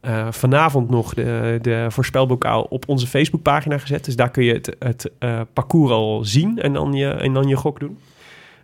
eh, 0.01 0.27
vanavond 0.31 0.91
nog 0.91 1.15
de, 1.15 1.59
de 1.63 1.87
voorspelbokaal 1.89 2.63
op 2.63 2.89
onze 2.89 3.07
Facebookpagina 3.07 3.79
gezet. 3.79 4.05
Dus 4.05 4.17
daar 4.17 4.31
kun 4.31 4.45
je 4.45 4.53
het, 4.53 4.77
het 4.79 5.11
eh, 5.19 5.41
parcours 5.53 5.93
al 5.93 6.25
zien 6.25 6.59
en 6.59 6.73
dan 6.73 6.93
je, 6.93 7.09
en 7.09 7.33
dan 7.33 7.49
je 7.49 7.57
gok 7.57 7.81
doen. 7.81 7.99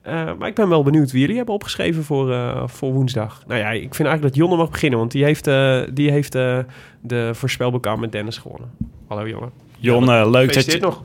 Eh, 0.03 0.31
maar 0.39 0.49
ik 0.49 0.55
ben 0.55 0.69
wel 0.69 0.83
benieuwd 0.83 1.11
wie 1.13 1.21
jullie 1.21 1.37
hebben 1.37 1.55
opgeschreven 1.55 2.05
voor, 2.05 2.33
eh, 2.33 2.63
voor 2.67 2.93
woensdag. 2.93 3.43
Nou 3.47 3.61
ja, 3.61 3.71
ik 3.71 3.95
vind 3.95 4.09
eigenlijk 4.09 4.23
dat 4.23 4.35
Jonne 4.35 4.57
mag 4.57 4.71
beginnen, 4.71 4.99
want 4.99 5.11
die 5.11 5.25
heeft, 5.25 5.47
eh, 5.47 5.81
die 5.93 6.11
heeft 6.11 6.35
eh, 6.35 6.59
de 7.01 7.31
voorspelbokaal 7.33 7.97
met 7.97 8.13
Dennis 8.13 8.39
gewonnen. 8.39 8.71
Hallo 9.07 9.29
Jonne. 9.29 9.49
Jon, 9.79 10.11
eh, 10.11 10.31
leuk 10.31 10.55
dat 10.55 10.73
je... 10.73 10.79
nog. 10.79 11.03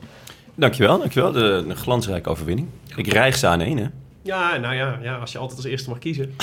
Dankjewel, 0.54 0.98
dankjewel. 0.98 1.32
De, 1.32 1.64
een 1.68 1.76
glansrijke 1.76 2.28
overwinning. 2.28 2.68
Ik 2.96 3.06
rijg 3.06 3.36
ze 3.36 3.46
aan 3.46 3.60
één, 3.60 3.76
hè. 3.76 3.86
Ja, 4.22 4.56
nou 4.56 4.74
ja, 4.74 4.98
ja, 5.02 5.14
als 5.16 5.32
je 5.32 5.38
altijd 5.38 5.58
als 5.58 5.66
eerste 5.66 5.88
mag 5.88 5.98
kiezen. 5.98 6.34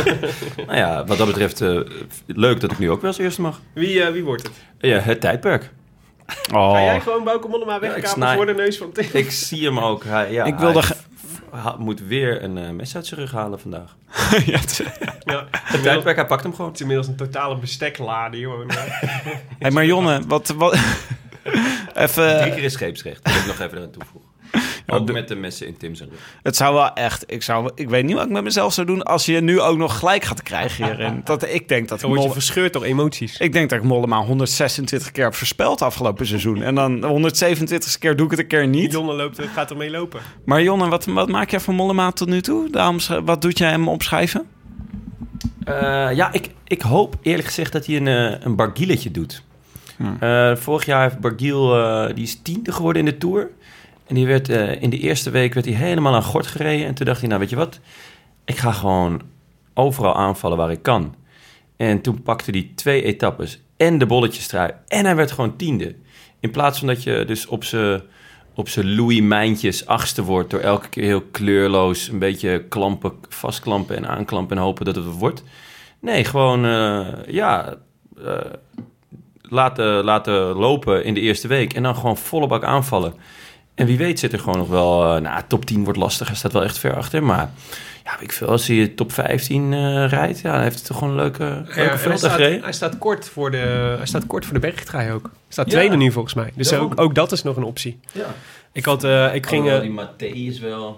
Nou 0.66 0.78
ja, 0.78 1.04
wat 1.04 1.18
dat 1.18 1.26
betreft 1.26 1.60
eh, 1.60 1.80
leuk 2.26 2.60
dat 2.60 2.72
ik 2.72 2.78
nu 2.78 2.90
ook 2.90 3.00
wel 3.00 3.10
als 3.10 3.18
eerste 3.18 3.40
mag. 3.40 3.60
Wie, 3.72 4.02
eh, 4.02 4.12
wie 4.12 4.24
wordt 4.24 4.42
het? 4.42 4.52
Ja, 4.78 4.98
het 4.98 5.20
tijdperk. 5.20 5.70
Oh, 6.52 6.72
Ga 6.72 6.82
jij 6.84 7.00
gewoon 7.00 7.24
Bauke 7.24 7.48
Mollema 7.48 7.80
wegkapen 7.80 8.08
snij- 8.08 8.34
voor 8.36 8.46
de 8.46 8.54
neus 8.54 8.78
van 8.78 8.92
Tim? 8.92 9.06
Ik 9.12 9.30
zie 9.30 9.64
hem 9.64 9.78
ook. 9.78 10.04
Hij, 10.04 10.32
ja, 10.32 10.44
Ik 10.44 10.54
wilde 10.58 10.82
moet 11.78 12.00
weer 12.00 12.42
een 12.42 12.58
eh, 12.58 12.70
mes 12.70 12.94
uit 12.96 13.06
zijn 13.06 13.20
rug 13.20 13.32
halen 13.32 13.60
vandaag. 13.60 13.96
ja, 14.46 14.58
het- 14.58 14.82
Ja, 15.24 15.46
Het 15.50 15.82
tijdperk, 15.82 16.16
hij 16.16 16.26
pakt 16.26 16.42
hem 16.42 16.50
gewoon. 16.54 16.66
Het 16.66 16.74
is 16.74 16.80
inmiddels 16.80 17.08
een 17.08 17.16
totale 17.16 17.58
besteklade, 17.58 18.38
jongen. 18.38 18.66
hey, 19.58 19.70
maar 19.70 19.84
Jonne, 19.86 20.20
wat... 20.26 20.48
wat 20.48 20.78
even... 21.94 22.38
Drie 22.40 22.52
keer 22.54 22.62
is 22.64 22.72
scheepsrecht. 22.72 23.24
Dat 23.24 23.32
wil 23.32 23.42
ik 23.42 23.46
nog 23.48 23.60
even 23.60 23.80
aan 23.82 23.90
toevoegen. 23.90 24.30
Ook 24.86 25.06
de- 25.06 25.12
met 25.12 25.28
de 25.28 25.34
messen 25.36 25.66
in 25.66 25.76
Tim 25.76 25.94
zijn 25.94 26.08
rug. 26.08 26.18
Het 26.42 26.56
zou 26.56 26.74
wel 26.74 26.92
echt... 26.92 27.24
Ik, 27.26 27.42
zou, 27.42 27.70
ik 27.74 27.88
weet 27.88 28.04
niet 28.04 28.14
wat 28.14 28.24
ik 28.24 28.30
met 28.30 28.42
mezelf 28.44 28.72
zou 28.72 28.86
doen 28.86 29.02
als 29.02 29.26
je 29.26 29.40
nu 29.40 29.60
ook 29.60 29.76
nog 29.76 29.98
gelijk 29.98 30.24
gaat 30.24 30.42
krijgen 30.42 30.84
hierin. 30.84 31.20
Dat, 31.24 31.48
ik 31.48 31.68
denk 31.68 31.88
dat 31.88 32.00
Dan 32.00 32.10
word 32.10 32.22
je 32.22 32.30
verscheurd 32.32 32.72
door 32.72 32.82
emoties. 32.84 33.36
Ik 33.38 33.52
denk 33.52 33.70
dat 33.70 33.78
ik 33.78 33.84
Mollema 33.84 34.20
126 34.24 35.12
keer 35.12 35.24
heb 35.24 35.34
voorspeld 35.34 35.82
afgelopen 35.82 36.26
seizoen. 36.26 36.62
En 36.62 36.74
dan 36.74 37.04
127 37.04 37.98
keer 37.98 38.16
doe 38.16 38.24
ik 38.24 38.30
het 38.30 38.40
een 38.40 38.46
keer 38.46 38.66
niet. 38.66 38.92
Jonne 38.92 39.12
loopt, 39.12 39.40
gaat 39.54 39.70
ermee 39.70 39.90
lopen. 39.90 40.20
Maar 40.44 40.62
Jonne, 40.62 40.88
wat, 40.88 41.04
wat 41.04 41.28
maak 41.28 41.50
jij 41.50 41.60
van 41.60 41.74
Mollema 41.74 42.10
tot 42.10 42.28
nu 42.28 42.40
toe? 42.40 42.70
Daarom, 42.70 42.98
sch- 42.98 43.20
wat 43.24 43.42
doet 43.42 43.58
jij 43.58 43.70
hem 43.70 43.88
opschrijven? 43.88 44.46
Eh, 45.64 45.74
ja, 46.14 46.32
ik, 46.32 46.50
ik 46.66 46.82
hoop 46.82 47.16
eerlijk 47.22 47.46
gezegd 47.48 47.72
dat 47.72 47.86
hij 47.86 47.96
een, 47.96 48.06
eh, 48.08 48.36
een 48.40 48.56
bargieletje 48.56 49.10
doet. 49.10 49.42
Eh, 50.20 50.56
vorig 50.56 50.84
jaar 50.86 51.02
heeft 51.02 51.18
Bargiel, 51.20 51.76
eh, 51.78 52.14
die 52.14 52.24
is 52.24 52.40
tiende 52.42 52.72
geworden 52.72 53.04
in 53.06 53.08
de 53.10 53.18
Tour. 53.18 53.50
En 54.06 54.14
die 54.14 54.26
werd, 54.26 54.48
eh, 54.48 54.82
in 54.82 54.90
de 54.90 54.98
eerste 54.98 55.30
week 55.30 55.54
werd 55.54 55.66
hij 55.66 55.74
helemaal 55.74 56.14
aan 56.14 56.22
gort 56.22 56.46
gereden. 56.46 56.86
En 56.86 56.94
toen 56.94 57.06
dacht 57.06 57.20
hij, 57.20 57.28
nou 57.28 57.40
weet 57.40 57.50
je 57.50 57.56
wat, 57.56 57.80
ik 58.44 58.56
ga 58.56 58.72
gewoon 58.72 59.22
overal 59.74 60.16
aanvallen 60.16 60.56
waar 60.56 60.70
ik 60.70 60.82
kan. 60.82 61.14
En 61.76 62.00
toen 62.00 62.22
pakte 62.22 62.50
hij 62.50 62.70
twee 62.74 63.02
etappes 63.02 63.62
en 63.76 63.98
de 63.98 64.06
bolletjestrui. 64.06 64.70
En 64.86 65.04
hij 65.04 65.16
werd 65.16 65.32
gewoon 65.32 65.56
tiende. 65.56 65.94
In 66.40 66.50
plaats 66.50 66.78
van 66.78 66.88
dat 66.88 67.02
je 67.02 67.24
dus 67.26 67.46
op 67.46 67.64
zijn 67.64 68.02
op 68.56 68.68
Louis 68.74 69.20
Mijntjes 69.20 69.86
achtste 69.86 70.22
wordt... 70.22 70.50
door 70.50 70.60
elke 70.60 70.88
keer 70.88 71.04
heel 71.04 71.22
kleurloos 71.22 72.08
een 72.08 72.18
beetje 72.18 72.64
klampen, 72.68 73.12
vastklampen 73.28 73.96
en 73.96 74.08
aanklampen... 74.08 74.56
en 74.56 74.62
hopen 74.62 74.84
dat 74.84 74.96
het 74.96 75.04
wat 75.04 75.14
wordt. 75.14 75.42
Nee, 76.00 76.24
gewoon, 76.24 76.64
eh, 76.64 77.06
ja... 77.26 77.74
eh, 78.24 78.36
laten, 79.42 80.04
laten 80.04 80.34
lopen 80.34 81.04
in 81.04 81.14
de 81.14 81.20
eerste 81.20 81.48
week. 81.48 81.72
En 81.72 81.82
dan 81.82 81.94
gewoon 81.94 82.16
volle 82.16 82.46
bak 82.46 82.64
aanvallen. 82.64 83.14
En 83.76 83.86
wie 83.86 83.96
weet 83.98 84.18
zit 84.18 84.32
er 84.32 84.38
gewoon 84.38 84.58
nog 84.58 84.68
wel... 84.68 85.14
eh, 85.16 85.20
nou, 85.22 85.42
top 85.48 85.64
10 85.64 85.84
wordt 85.84 85.98
lastig. 85.98 86.26
Hij 86.26 86.36
staat 86.36 86.52
wel 86.52 86.64
echt 86.64 86.78
ver 86.78 86.96
achter. 86.96 87.22
Maar 87.22 87.50
ja, 88.04 88.12
weet 88.12 88.22
ik 88.22 88.32
veel. 88.32 88.48
Als 88.48 88.66
hij 88.66 88.88
top 88.88 89.12
15 89.12 89.72
eh, 89.72 90.08
rijdt... 90.08 90.40
Ja, 90.40 90.52
dan 90.52 90.60
heeft 90.60 90.76
het 90.76 90.84
toch 90.86 90.98
gewoon 90.98 91.12
een 91.12 91.20
leuke, 91.20 91.44
Ja, 91.44 91.50
leuke 91.54 91.72
hij, 91.80 91.98
veld 91.98 92.18
staat, 92.18 92.38
hij, 92.38 92.72
staat 92.72 92.98
kort 92.98 93.28
voor 93.28 93.50
de, 93.50 93.94
hij 93.96 94.06
staat 94.06 94.26
kort 94.26 94.44
voor 94.44 94.54
de 94.54 94.60
bergtrui 94.60 95.12
ook. 95.12 95.22
Hij 95.22 95.32
staat 95.48 95.66
Ja. 95.70 95.72
tweede 95.76 95.96
nu 95.96 96.12
volgens 96.12 96.34
mij. 96.34 96.52
Dus 96.54 96.72
ook, 96.72 97.00
ook 97.00 97.14
dat 97.14 97.32
is 97.32 97.42
nog 97.42 97.56
een 97.56 97.62
optie. 97.64 97.98
Ja. 98.12 98.34
Ik, 98.72 98.84
had, 98.84 99.04
eh, 99.04 99.34
ik 99.34 99.46
ging... 99.46 99.68
eh, 99.70 99.80
die 99.80 100.00
Matthäus 100.00 100.60
wel... 100.60 100.96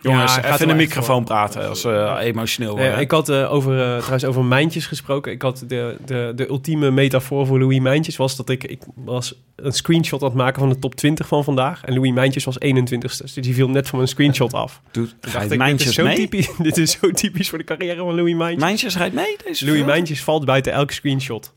Jongens, 0.00 0.36
even 0.36 0.60
in 0.60 0.68
de 0.68 0.74
microfoon 0.74 1.24
praten 1.24 1.68
als 1.68 1.82
we 1.82 2.16
emotioneel 2.20 2.74
Nee, 2.74 2.84
worden. 2.84 3.00
ik 3.00 3.10
had 3.10 3.28
eh, 3.28 3.52
over, 3.52 3.80
eh, 3.80 3.96
trouwens 3.96 4.24
over 4.24 4.44
Mijntjes 4.44 4.86
gesproken. 4.86 5.32
Ik 5.32 5.42
had 5.42 5.64
de, 5.66 5.96
de, 6.04 6.32
de 6.36 6.48
ultieme 6.48 6.90
metafoor 6.90 7.46
voor 7.46 7.58
Louis 7.58 7.80
Mijntjes 7.80 8.16
was 8.16 8.36
dat 8.36 8.48
ik, 8.48 8.64
ik 8.64 8.82
was 8.94 9.34
een 9.56 9.72
screenshot 9.72 10.22
aan 10.22 10.28
het 10.28 10.36
maken 10.36 10.60
van 10.60 10.68
de 10.68 10.78
top 10.78 10.94
20 10.94 11.26
van 11.26 11.44
vandaag. 11.44 11.84
En 11.84 11.94
Louis 11.94 12.12
Mijntjes 12.12 12.44
was 12.44 12.56
21ste. 12.64 13.22
Dus 13.22 13.32
die 13.34 13.54
viel 13.54 13.68
net 13.68 13.88
van 13.88 13.98
mijn 13.98 14.10
screenshot 14.10 14.54
af. 14.54 14.80
Doet, 14.90 15.14
dacht 15.20 15.50
ik, 15.50 15.64
dit 15.64 15.80
is, 15.80 15.94
zo 15.94 16.04
mee? 16.04 16.16
typisch, 16.16 16.48
dit 16.62 16.76
is 16.76 16.98
zo 17.00 17.10
typisch 17.10 17.48
voor 17.48 17.58
de 17.58 17.64
carrière 17.64 17.96
van 17.96 18.14
Louis 18.14 18.34
Mijntjes. 18.34 18.62
Mijntjes 18.62 18.96
rijdt 18.96 19.14
mee 19.14 19.36
deze 19.44 19.66
Louis? 19.66 19.84
Mijntjes 19.84 20.22
valt 20.22 20.44
buiten 20.44 20.72
elke 20.72 20.92
screenshot. 20.92 21.52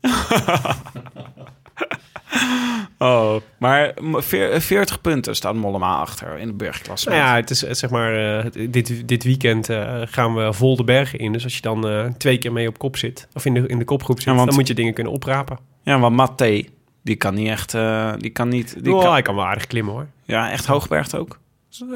Oh, 3.02 3.34
maar 3.58 3.92
veer- 4.02 4.60
40 4.60 5.00
punten 5.00 5.36
staat 5.36 5.54
Mollema 5.54 5.96
achter 5.96 6.38
in 6.38 6.46
de 6.46 6.52
bergklasse. 6.54 7.08
Nou 7.08 7.20
ja, 7.20 7.34
het 7.34 7.50
is 7.50 7.64
eh, 7.64 7.74
zeg 7.74 7.90
maar, 7.90 8.38
eh, 8.44 8.68
dit, 8.70 9.08
dit 9.08 9.24
weekend 9.24 9.68
eh, 9.68 10.00
gaan 10.04 10.34
we 10.34 10.52
vol 10.52 10.76
de 10.76 10.84
bergen 10.84 11.18
in. 11.18 11.32
Dus 11.32 11.44
als 11.44 11.54
je 11.54 11.60
dan 11.60 11.88
eh, 11.88 12.04
twee 12.18 12.38
keer 12.38 12.52
mee 12.52 12.68
op 12.68 12.78
kop 12.78 12.96
zit, 12.96 13.28
of 13.34 13.44
in 13.44 13.54
de, 13.54 13.66
in 13.66 13.78
de 13.78 13.84
kopgroep 13.84 14.16
zit, 14.16 14.26
Ja, 14.26 14.34
want- 14.34 14.46
dan 14.48 14.56
moet 14.58 14.68
je 14.68 14.74
dingen 14.74 14.94
kunnen 14.94 15.12
oprapen. 15.12 15.58
Ja, 15.82 15.98
want 15.98 16.16
Matte, 16.16 16.64
die 17.02 17.16
kan 17.16 17.34
niet 17.34 17.48
echt... 17.48 17.74
eh, 17.74 18.12
die 18.18 18.30
kan 18.30 18.48
niet... 18.48 18.84
Die 18.84 18.94
Oh, 18.94 19.02
kan, 19.02 19.12
hij 19.12 19.22
kan 19.22 19.34
wel 19.34 19.46
aardig 19.46 19.66
klimmen 19.66 19.92
hoor. 19.94 20.06
ja, 20.24 20.50
echt 20.50 20.66
hoogberg 20.66 21.14
ook. 21.14 21.38
Ja. 21.68 21.86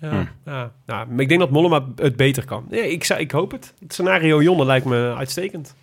Ja, 0.00 0.10
Hm. 0.10 0.50
ja. 0.50 0.72
Nou, 0.86 1.06
ik 1.16 1.28
denk 1.28 1.40
dat 1.40 1.50
Mollema 1.50 1.84
het 1.96 2.16
beter 2.16 2.44
kan. 2.44 2.66
Ja, 2.70 2.82
ik, 2.82 3.04
zou, 3.04 3.20
ik 3.20 3.30
hoop 3.30 3.50
het. 3.50 3.74
Het 3.80 3.92
scenario 3.92 4.42
Jonne 4.42 4.64
lijkt 4.64 4.86
me 4.86 5.14
uitstekend. 5.16 5.74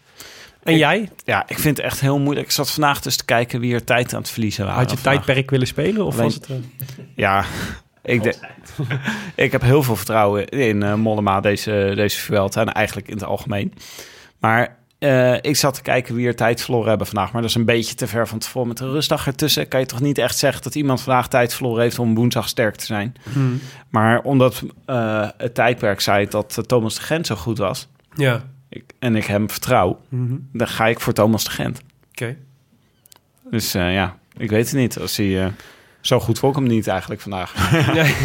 En 0.63 0.73
Ik- 0.73 0.79
jij? 0.79 1.09
Ja, 1.25 1.43
ik 1.47 1.59
vind 1.59 1.77
het 1.77 1.85
echt 1.85 1.99
heel 1.99 2.19
moeilijk. 2.19 2.45
Ik 2.45 2.51
zat 2.51 2.71
vandaag 2.71 3.01
dus 3.01 3.15
te 3.17 3.25
kijken 3.25 3.59
wie 3.59 3.73
er 3.73 3.83
tijd 3.83 4.13
aan 4.13 4.19
het 4.21 4.29
verliezen 4.29 4.65
waren. 4.65 4.79
Had 4.79 4.91
je 4.91 4.97
vandaag. 4.97 5.23
tijdperk 5.23 5.49
willen 5.49 5.67
spelen? 5.67 6.05
Of 6.05 6.13
Alleen- 6.13 6.25
was 6.25 6.33
het... 6.33 6.49
eh, 6.49 6.55
Ja, 7.15 7.43
ik, 8.03 8.23
de- 8.23 8.35
ik 9.35 9.51
heb 9.51 9.61
heel 9.61 9.83
veel 9.83 9.95
vertrouwen 9.95 10.47
in 10.47 10.83
eh, 10.83 10.93
Mollema, 10.93 11.39
deze, 11.39 11.91
deze 11.95 12.19
Vuelta. 12.19 12.61
En 12.61 12.73
eigenlijk 12.73 13.07
in 13.07 13.13
het 13.13 13.23
algemeen. 13.23 13.73
Maar 14.39 14.77
eh, 14.99 15.33
ik 15.41 15.55
zat 15.55 15.73
te 15.73 15.81
kijken 15.81 16.15
wie 16.15 16.27
er 16.27 16.35
tijd 16.35 16.61
verloren 16.61 16.89
hebben 16.89 17.07
vandaag. 17.07 17.31
Maar 17.31 17.41
dat 17.41 17.49
is 17.49 17.55
een 17.55 17.65
beetje 17.65 17.95
te 17.95 18.07
ver 18.07 18.27
van 18.27 18.39
tevoren. 18.39 18.67
Met 18.67 18.79
een 18.79 18.91
rustdag 18.91 19.27
ertussen 19.27 19.67
kan 19.67 19.79
je 19.79 19.85
toch 19.85 19.99
niet 20.01 20.17
echt 20.17 20.37
zeggen... 20.37 20.63
dat 20.63 20.75
iemand 20.75 21.01
vandaag 21.01 21.27
tijd 21.27 21.53
verloren 21.53 21.81
heeft 21.81 21.99
om 21.99 22.15
woensdag 22.15 22.47
sterk 22.47 22.75
te 22.75 22.85
zijn. 22.85 23.15
Maar 23.89 24.21
omdat 24.21 24.61
eh, 24.85 25.27
het 25.37 25.55
tijdperk 25.55 26.01
zei 26.01 26.27
dat 26.27 26.63
Thomas 26.67 26.95
de 26.95 27.01
Gent 27.01 27.27
zo 27.27 27.35
goed 27.35 27.57
was... 27.57 27.87
Ja. 28.15 28.43
Ik, 28.73 28.83
en 28.99 29.15
ik 29.15 29.25
hem 29.25 29.49
vertrouw, 29.49 29.99
Mhm. 30.09 30.37
dan 30.51 30.67
ga 30.67 30.87
ik 30.87 30.99
voor 30.99 31.13
Thomas 31.13 31.43
de 31.43 31.49
Gent. 31.49 31.81
Oké. 32.11 32.37
Dus 33.49 33.73
eh, 33.73 33.93
ja, 33.93 34.17
ik 34.37 34.49
weet 34.49 34.65
het 34.71 34.79
niet. 34.79 34.99
Als 34.99 35.17
hij, 35.17 35.43
eh, 35.45 35.51
zo 36.01 36.19
goed 36.19 36.39
vond 36.39 36.55
ik 36.57 36.61
hem 36.63 36.69
niet 36.71 36.87
eigenlijk 36.87 37.21
vandaag. 37.21 37.53
Nee. 37.93 38.13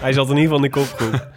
Hij 0.00 0.12
zat 0.12 0.30
in 0.30 0.36
ieder 0.36 0.42
geval 0.42 0.56
in 0.56 0.62
de 0.62 0.70
kopgroep. 0.70 1.28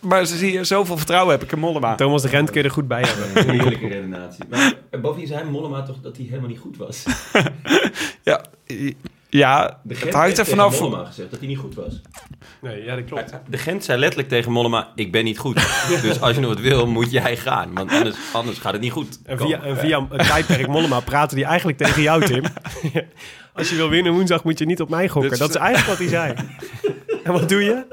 maar 0.00 0.24
ze 0.24 0.36
zie 0.36 0.52
je, 0.52 0.64
zoveel 0.64 0.96
vertrouwen 0.96 1.32
heb 1.34 1.42
ik 1.42 1.52
in 1.52 1.58
Mollema. 1.58 1.94
Thomas 1.94 2.22
de 2.22 2.28
Gent 2.28 2.50
kun 2.50 2.60
je 2.62 2.66
er 2.68 2.74
goed 2.74 2.88
bij 2.88 3.02
hebben. 3.02 3.48
Een 3.48 3.60
heerlijke 3.60 3.88
redenatie. 3.88 4.44
Maar 4.50 4.74
eh, 4.90 5.00
bovendien 5.00 5.26
zei 5.28 5.50
Mollema 5.50 5.82
toch 5.82 6.00
dat 6.00 6.16
hij 6.16 6.26
helemaal 6.26 6.48
niet 6.48 6.58
goed 6.58 6.76
was. 6.76 7.04
Ja, 8.22 8.44
ja 9.28 9.80
De 9.82 9.94
het 9.94 10.02
Gent 10.02 10.14
hangt 10.14 10.28
er 10.38 10.44
tegen 10.44 10.56
vanaf. 10.58 10.80
Mollema 10.80 11.04
gezegd 11.04 11.30
dat 11.30 11.38
hij 11.38 11.48
niet 11.48 11.58
goed 11.58 11.74
was. 11.74 12.00
Nee, 12.60 12.84
ja, 12.84 12.96
dat 12.96 13.04
klopt. 13.04 13.32
De 13.48 13.58
Gent 13.58 13.84
zei 13.84 13.98
letterlijk 13.98 14.28
tegen 14.28 14.52
Mollema, 14.52 14.88
ik 14.94 15.12
ben 15.12 15.24
niet 15.24 15.38
goed. 15.38 15.54
dus 16.02 16.20
als 16.20 16.34
je 16.34 16.40
nog 16.40 16.50
wat 16.54 16.60
wil, 16.60 16.86
moet 16.86 17.10
jij 17.10 17.36
gaan. 17.36 17.74
Want 17.74 17.90
anders, 17.92 18.16
anders 18.32 18.58
gaat 18.58 18.72
het 18.72 18.82
niet 18.82 18.92
goed. 18.92 19.18
En 19.24 19.38
via, 19.38 19.62
en 19.62 19.76
via 19.76 20.06
het 20.10 20.26
tijdperk 20.26 20.66
Mollema 20.66 21.00
praten 21.00 21.36
die 21.36 21.44
eigenlijk 21.44 21.78
tegen 21.78 22.02
jou, 22.02 22.24
Tim. 22.24 22.42
Als 23.52 23.70
je 23.70 23.76
wil 23.76 23.88
winnen 23.88 24.12
woensdag, 24.12 24.44
moet 24.44 24.58
je 24.58 24.66
niet 24.66 24.80
op 24.80 24.88
mij 24.88 25.08
gokken. 25.08 25.38
Dat 25.38 25.48
is- 25.48 25.54
is 25.54 25.60
eigenlijk 25.60 25.88
wat 25.88 25.98
hij 25.98 26.08
zei. 26.08 26.34
En 27.24 27.32
wat 27.32 27.48
doe 27.48 27.64
je? 27.64 27.84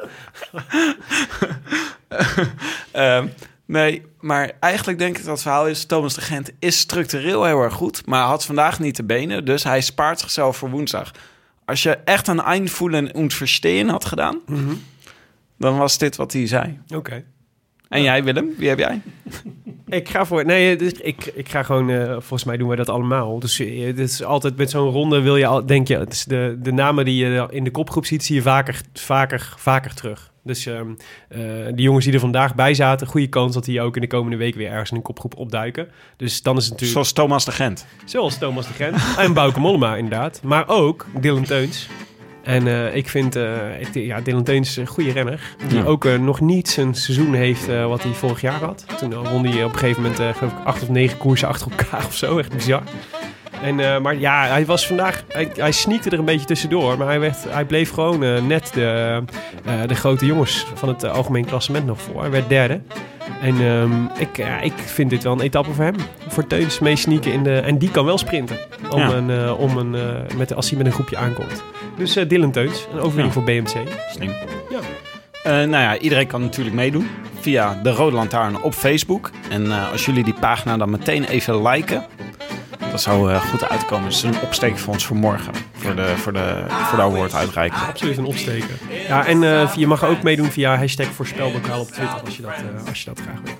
Ehm, 2.91 3.27
nee, 3.65 4.05
maar 4.19 4.51
eigenlijk 4.59 4.99
denk 4.99 5.17
ik 5.17 5.23
dat 5.23 5.33
het 5.33 5.41
verhaal 5.41 5.67
is... 5.67 5.85
Thomas 5.85 6.13
de 6.13 6.21
Gent 6.21 6.51
is 6.59 6.79
structureel 6.79 7.43
heel 7.43 7.61
erg 7.61 7.73
goed... 7.73 8.05
maar 8.05 8.23
had 8.23 8.45
vandaag 8.45 8.79
niet 8.79 8.95
de 8.95 9.03
benen, 9.03 9.45
dus 9.45 9.63
hij 9.63 9.81
spaart 9.81 10.19
zichzelf 10.19 10.57
voor 10.57 10.69
woensdag. 10.69 11.11
Als 11.65 11.83
je 11.83 11.91
echt 11.91 12.27
een 12.27 12.41
einvoelen 12.41 13.13
und 13.13 13.33
verstehen 13.33 13.89
had 13.89 14.05
gedaan... 14.05 14.41
dan 15.57 15.77
was 15.77 15.97
dit 15.97 16.15
wat 16.15 16.33
hij 16.33 16.47
zei. 16.47 16.79
Oké. 16.95 17.23
En 17.89 18.01
jij, 18.01 18.23
Willem? 18.23 18.53
Wie 18.57 18.69
heb 18.69 18.77
jij? 18.79 19.01
Ik 19.95 20.09
ga 20.09 20.25
voor. 20.25 20.45
Nee, 20.45 20.75
dus 20.75 20.91
ik, 20.91 21.25
ik 21.25 21.49
ga 21.49 21.63
gewoon. 21.63 21.89
eh, 21.89 22.09
volgens 22.11 22.43
mij 22.43 22.57
doen 22.57 22.67
wij 22.67 22.77
dat 22.77 22.89
allemaal. 22.89 23.39
Dus 23.39 23.59
eh, 23.59 23.85
het 23.85 23.99
is 23.99 24.23
altijd 24.23 24.57
met 24.57 24.69
zo'n 24.69 24.89
ronde 24.89 25.21
wil 25.21 25.37
je 25.37 25.45
al. 25.45 25.65
Denk 25.65 25.87
je, 25.87 25.97
het 25.97 26.13
is 26.13 26.23
de, 26.23 26.57
de 26.59 26.71
namen 26.71 27.05
die 27.05 27.25
je 27.25 27.47
in 27.49 27.63
de 27.63 27.71
kopgroep 27.71 28.05
ziet, 28.05 28.23
zie 28.23 28.35
je 28.35 28.41
vaker, 28.41 28.81
vaker, 28.93 29.53
vaker 29.57 29.93
terug. 29.93 30.31
Dus 30.43 30.65
ehm 30.65 30.87
eh, 31.29 31.39
die 31.73 31.83
jongens 31.83 32.05
die 32.05 32.13
er 32.13 32.19
vandaag 32.19 32.55
bij 32.55 32.73
zaten, 32.73 33.07
goede 33.07 33.27
kans 33.27 33.53
dat 33.53 33.65
die 33.65 33.81
ook 33.81 33.95
in 33.95 34.01
de 34.01 34.07
komende 34.07 34.37
week 34.37 34.55
weer 34.55 34.69
ergens 34.71 34.89
in 34.89 34.95
een 34.97 35.01
kopgroep 35.03 35.37
opduiken. 35.37 35.87
Dus 36.17 36.41
dan 36.41 36.57
is 36.57 36.63
het 36.63 36.71
natuurlijk. 36.71 36.93
Zoals 36.93 37.13
Thomas 37.13 37.45
de 37.45 37.51
Gent. 37.51 37.85
Zoals 38.05 38.37
Thomas 38.37 38.67
de 38.67 38.73
Gent 38.73 38.95
en 39.17 39.33
Bouke 39.33 39.59
Mollema 39.59 39.95
inderdaad. 39.95 40.39
Maar 40.43 40.67
ook 40.67 41.05
Dylan 41.21 41.43
Teuns. 41.43 41.89
En 42.45 42.67
eh, 42.67 42.95
ik 42.95 43.09
vind 43.09 43.35
ik, 43.79 43.93
ja, 43.93 44.21
Dylan 44.21 44.43
Teuns 44.43 44.75
een 44.77 44.87
goede 44.87 45.11
renner. 45.11 45.55
Die 45.67 45.77
Ja. 45.77 45.83
ook 45.83 46.05
eh, 46.05 46.19
nog 46.19 46.41
niet 46.41 46.69
zijn 46.69 46.95
seizoen 46.95 47.33
heeft 47.33 47.65
wat 47.65 48.03
hij 48.03 48.11
vorig 48.11 48.41
jaar 48.41 48.59
had. 48.63 48.85
Toen 48.97 49.13
won 49.29 49.45
hij 49.45 49.63
op 49.63 49.73
een 49.73 49.79
gegeven 49.79 50.01
moment 50.01 50.21
geloof 50.37 50.53
ik 50.53 50.65
acht 50.65 50.81
of 50.81 50.89
negen 50.89 51.17
koersen 51.17 51.47
achter 51.47 51.71
elkaar 51.71 52.05
of 52.09 52.15
zo. 52.15 52.37
Echt 52.37 52.53
bizar. 52.53 52.83
En, 53.61 53.79
eh, 53.79 54.01
maar 54.01 54.15
ja, 54.17 54.45
hij 54.47 54.65
was 54.65 54.87
vandaag... 54.87 55.23
Hij, 55.27 55.51
hij 55.55 55.71
sneakte 55.71 56.09
er 56.09 56.19
een 56.19 56.25
beetje 56.25 56.45
tussendoor. 56.45 56.97
Maar 56.97 57.07
hij, 57.07 57.19
werd, 57.19 57.37
hij 57.47 57.65
bleef 57.65 57.91
gewoon 57.91 58.23
eh, 58.23 58.41
net 58.41 58.71
de, 58.73 59.21
eh, 59.65 59.73
de 59.87 59.95
grote 59.95 60.25
jongens 60.25 60.65
van 60.73 60.89
het 60.89 61.09
algemeen 61.09 61.45
klassement 61.45 61.85
nog 61.85 62.01
voor. 62.01 62.21
Hij 62.21 62.31
werd 62.31 62.49
derde. 62.49 62.81
En 63.41 63.55
ehm, 63.61 63.91
ik, 64.17 64.37
ja, 64.37 64.59
ik 64.59 64.73
vind 64.77 65.09
dit 65.09 65.23
wel 65.23 65.33
een 65.33 65.41
etappe 65.41 65.73
voor 65.73 65.83
hem. 65.83 65.95
Voor 66.27 66.47
Teuns 66.47 66.79
mee 66.79 66.95
sneaken 66.95 67.31
in 67.31 67.43
de... 67.43 67.59
En 67.59 67.77
die 67.77 67.91
kan 67.91 68.05
wel 68.05 68.17
sprinten. 68.17 68.57
Om 68.89 68.99
Ja. 68.99 69.11
een, 69.11 69.53
om 69.53 69.77
een, 69.77 69.95
met, 70.37 70.53
als 70.55 70.69
hij 70.69 70.77
met 70.77 70.87
een 70.87 70.93
groepje 70.93 71.17
aankomt. 71.17 71.63
Dus 71.97 72.13
Dylan 72.13 72.51
Teuns. 72.51 72.87
Een 72.93 72.99
overwinning 72.99 73.33
voor 73.33 73.43
BMC. 73.43 73.75
Slim. 74.11 74.33
Ja. 74.69 74.79
Nou 75.65 75.69
ja, 75.83 75.97
iedereen 75.97 76.27
kan 76.27 76.41
natuurlijk 76.41 76.75
meedoen 76.75 77.07
via 77.39 77.79
de 77.83 77.91
Rode 77.91 78.15
Lantaarn 78.15 78.61
op 78.61 78.73
Facebook. 78.73 79.31
En 79.49 79.91
als 79.91 80.05
jullie 80.05 80.23
die 80.23 80.33
pagina 80.33 80.77
dan 80.77 80.89
meteen 80.89 81.23
even 81.23 81.67
liken, 81.67 82.05
dat 82.95 83.03
zou 83.03 83.31
eh, 83.33 83.41
goed 83.41 83.69
uitkomen. 83.69 84.03
Dat 84.03 84.13
is 84.13 84.23
een 84.23 84.41
opsteek 84.41 84.77
voor 84.77 84.93
ons 84.93 85.05
voor 85.05 85.15
morgen, 85.17 85.53
voor 85.73 85.95
de, 85.95 86.13
voor 86.17 86.33
de, 86.33 86.63
voor 86.67 86.97
de 86.97 87.03
awarduitreiking. 87.03 87.81
Absoluut 87.83 88.17
een 88.17 88.25
opsteken. 88.25 88.77
Ja, 89.07 89.25
en 89.25 89.43
eh, 89.43 89.73
je 89.75 89.87
mag 89.87 90.03
ook 90.03 90.23
meedoen 90.23 90.51
via 90.51 90.77
hashtag 90.77 91.07
voorspelbokaal 91.07 91.79
op 91.79 91.91
Twitter. 91.91 92.19
Als 92.25 92.35
je 92.35 92.41
dat, 92.41 92.51
eh, 92.51 92.87
als 92.89 92.99
je 92.99 93.05
dat 93.05 93.19
graag 93.19 93.39
wilt. 93.43 93.57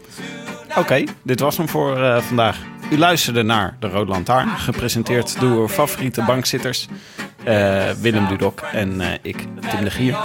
Oké, 0.77 1.03
dit 1.23 1.39
was 1.39 1.57
hem 1.57 1.69
voor 1.69 1.97
eh, 2.01 2.21
vandaag. 2.21 2.57
U 2.91 2.97
luisterde 2.97 3.43
naar 3.43 3.75
de 3.79 3.87
Rode 3.89 4.11
Lantaarn, 4.11 4.49
gepresenteerd 4.49 5.39
door 5.39 5.51
uw 5.59 5.67
favoriete 5.67 6.23
bankzitters. 6.23 6.87
eh, 7.43 7.89
Willem 7.91 8.27
Dudok 8.27 8.61
en 8.61 9.01
eh, 9.01 9.07
ik, 9.21 9.37
Tim 9.69 9.83
de 9.83 9.91
Gier. 9.91 10.17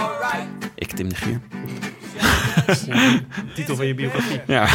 Ik, 0.75 0.91
Tim 0.91 1.09
de 1.09 1.15
Gier. 1.15 1.39
Titel 3.55 3.75
van 3.75 3.87
je 3.87 3.93
biografie. 3.95 4.41
Ja. 4.47 4.67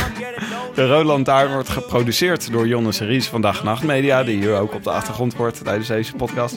De 0.75 0.87
Rode 0.87 1.05
Lantaarn 1.05 1.53
wordt 1.53 1.69
geproduceerd 1.69 2.53
door 2.53 2.67
Jonne 2.67 2.93
Series 2.93 3.27
van 3.27 3.41
Dag 3.41 3.65
Nacht 3.65 3.83
Media, 3.83 4.25
die 4.25 4.37
hier 4.37 4.55
ook 4.55 4.75
op 4.75 4.85
de 4.85 4.91
achtergrond 4.91 5.37
wordt 5.37 5.65
tijdens 5.65 5.89
deze 5.89 6.15
podcast. 6.15 6.57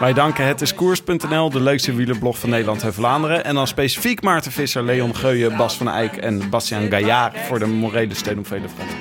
Wij 0.00 0.12
danken 0.12 0.46
Het 0.46 0.60
is 0.60 0.74
Koers.nl, 0.74 1.50
de 1.50 1.60
leukste 1.60 1.94
wielerblog 1.94 2.38
van 2.38 2.50
Nederland 2.50 2.82
en 2.82 2.94
Vlaanderen. 2.94 3.44
En 3.44 3.54
dan 3.54 3.66
specifiek 3.66 4.22
Maarten 4.22 4.52
Visser, 4.52 4.82
Leon 4.82 5.16
Geuyen, 5.16 5.56
Bas 5.56 5.76
van 5.76 5.88
Eyck 5.88 6.16
en 6.16 6.50
Bastiaan 6.50 6.90
Gaillard 6.90 7.38
voor 7.38 7.58
de 7.58 7.66
morele 7.66 8.14
steun 8.14 8.38
op 8.38 8.46
vele 8.46 8.68
fronten. 8.68 8.96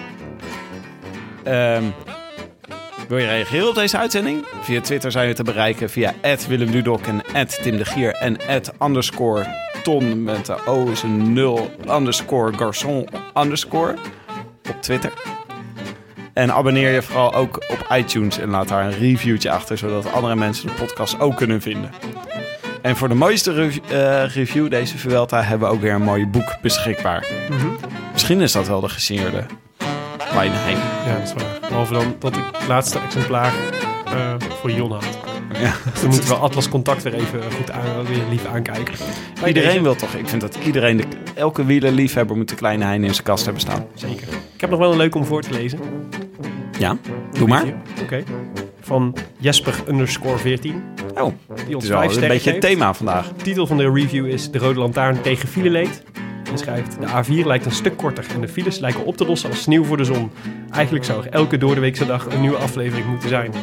Ehm, 1.43 1.83
wil 3.11 3.19
je 3.19 3.27
reageren 3.27 3.67
op 3.67 3.75
deze 3.75 3.97
uitzending? 3.97 4.45
Via 4.61 4.81
Twitter 4.81 5.11
zijn 5.11 5.27
we 5.27 5.33
te 5.33 5.43
bereiken 5.43 5.89
via 5.89 6.13
Willem 6.47 6.71
Dudok 6.71 7.01
en 7.33 7.47
Tim 7.61 7.77
de 7.77 7.85
Gier 7.85 8.13
en 8.13 8.37
underscore 8.81 9.45
ton 9.83 10.23
met 10.23 10.45
de 10.45 10.65
O 10.65 10.87
is 10.91 11.03
een 11.03 11.33
0 11.33 11.71
underscore 11.89 12.51
garçon 12.57 13.07
underscore 13.37 13.95
op 14.69 14.81
Twitter. 14.81 15.11
En 16.33 16.51
abonneer 16.53 16.91
je 16.93 17.01
vooral 17.01 17.33
ook 17.33 17.55
op 17.69 17.85
iTunes 17.97 18.37
en 18.39 18.49
laat 18.49 18.67
daar 18.67 18.85
een 18.85 18.97
reviewtje 18.99 19.51
achter, 19.51 19.77
zodat 19.77 20.13
andere 20.13 20.35
mensen 20.35 20.67
de 20.67 20.73
podcast 20.73 21.19
ook 21.19 21.35
kunnen 21.35 21.61
vinden. 21.61 21.89
En 22.81 22.95
voor 22.97 23.07
de 23.07 23.15
mooiste 23.15 23.53
rev- 23.53 23.77
eh, 23.77 24.25
review 24.35 24.69
deze 24.69 24.97
Vuelta 24.97 25.41
hebben 25.41 25.67
we 25.67 25.73
ook 25.75 25.81
weer 25.81 25.93
een 25.93 26.01
mooi 26.03 26.27
boek 26.27 26.55
beschikbaar. 26.61 27.27
Misschien 28.11 28.41
is 28.41 28.51
dat 28.51 28.67
wel 28.67 28.81
de 28.81 28.89
gesigneerde 28.89 29.45
Wijnheim. 30.33 30.77
Ja, 31.05 31.13
dat 31.17 31.23
is 31.27 31.33
waar. 31.33 31.60
Behalve 31.71 31.93
dan 31.93 32.15
dat 32.19 32.37
ik 32.37 32.43
het 32.57 32.67
laatste 32.67 32.99
exemplaar 32.99 33.53
eh, 34.05 34.33
voor 34.39 34.71
Jon 34.71 34.91
had. 34.91 35.19
Ja. 35.53 35.73
Dus 35.91 36.01
dan 36.01 36.09
moeten 36.09 36.29
we 36.29 36.35
Atlas 36.35 36.69
Contact 36.69 37.03
weer 37.03 37.13
even 37.13 37.41
goed 37.51 37.71
aan, 37.71 38.05
weer 38.05 38.23
lief 38.29 38.45
aankijken. 38.45 38.93
Iedereen 39.45 39.69
deze. 39.69 39.81
wil 39.81 39.95
toch, 39.95 40.13
ik 40.13 40.27
vind 40.27 40.41
dat 40.41 40.57
iedereen, 40.65 40.97
de, 40.97 41.03
elke 41.35 41.65
wielerliefhebber 41.65 42.37
moet 42.37 42.49
de 42.49 42.55
kleine 42.55 42.85
hein 42.85 43.03
in 43.03 43.13
zijn 43.13 43.25
kast 43.25 43.43
hebben 43.43 43.61
staan. 43.61 43.85
Zeker. 43.93 44.27
Ik 44.53 44.61
heb 44.61 44.69
nog 44.69 44.79
wel 44.79 44.91
een 44.91 44.97
leuk 44.97 45.15
om 45.15 45.25
voor 45.25 45.41
te 45.41 45.51
lezen. 45.51 45.79
Ja, 46.79 46.97
doe 47.31 47.47
maar. 47.47 47.65
Oké. 48.01 48.23
Van 48.81 49.15
Jesper 49.37 49.75
underscore 49.87 50.37
14. 50.37 50.83
Oh, 51.15 51.23
Die 51.23 51.33
het 51.65 51.75
ons 51.75 51.83
is 51.83 51.89
wel 51.89 51.99
vijf 51.99 52.15
een 52.15 52.27
beetje 52.27 52.51
het 52.51 52.61
thema 52.61 52.93
vandaag. 52.93 53.27
De 53.27 53.43
titel 53.43 53.67
van 53.67 53.77
de 53.77 53.91
review 53.91 54.27
is 54.27 54.51
De 54.51 54.57
Rode 54.57 54.79
Lantaarn 54.79 55.21
tegen 55.21 55.47
fileleed. 55.47 56.03
En 56.51 56.57
schrijft, 56.57 56.97
de 56.99 57.07
A4 57.07 57.45
lijkt 57.45 57.65
een 57.65 57.71
stuk 57.71 57.97
korter 57.97 58.25
en 58.33 58.41
de 58.41 58.47
files 58.47 58.79
lijken 58.79 59.05
op 59.05 59.17
te 59.17 59.25
lossen 59.25 59.49
als 59.49 59.61
sneeuw 59.61 59.83
voor 59.83 59.97
de 59.97 60.03
zon. 60.03 60.31
Eigenlijk 60.71 61.05
zou 61.05 61.23
er 61.23 61.31
elke 61.31 61.57
doordeweekse 61.57 62.05
dag 62.05 62.25
een 62.25 62.41
nieuwe 62.41 62.57
aflevering 62.57 63.07
moeten 63.07 63.29
zijn. 63.29 63.53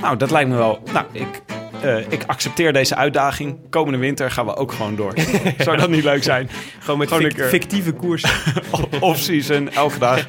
Nou, 0.00 0.16
dat 0.16 0.30
lijkt 0.30 0.50
me 0.50 0.56
wel. 0.56 0.82
Nou, 0.92 1.06
ik, 1.12 1.42
eh, 1.82 1.98
ik 2.08 2.24
accepteer 2.26 2.72
deze 2.72 2.94
uitdaging. 2.94 3.58
Komende 3.70 3.98
winter 3.98 4.30
gaan 4.30 4.46
we 4.46 4.56
ook 4.56 4.72
gewoon 4.72 4.96
door. 4.96 5.12
Zou 5.58 5.76
dat 5.76 5.88
niet 5.88 6.04
leuk 6.04 6.22
zijn? 6.22 6.50
Gewoon 6.78 6.98
met 6.98 7.08
Gewoon 7.08 7.32
fictieve 7.32 7.92
koers. 7.92 8.24
Off-season, 9.00 9.70
elke 9.70 9.98
dag. 9.98 10.26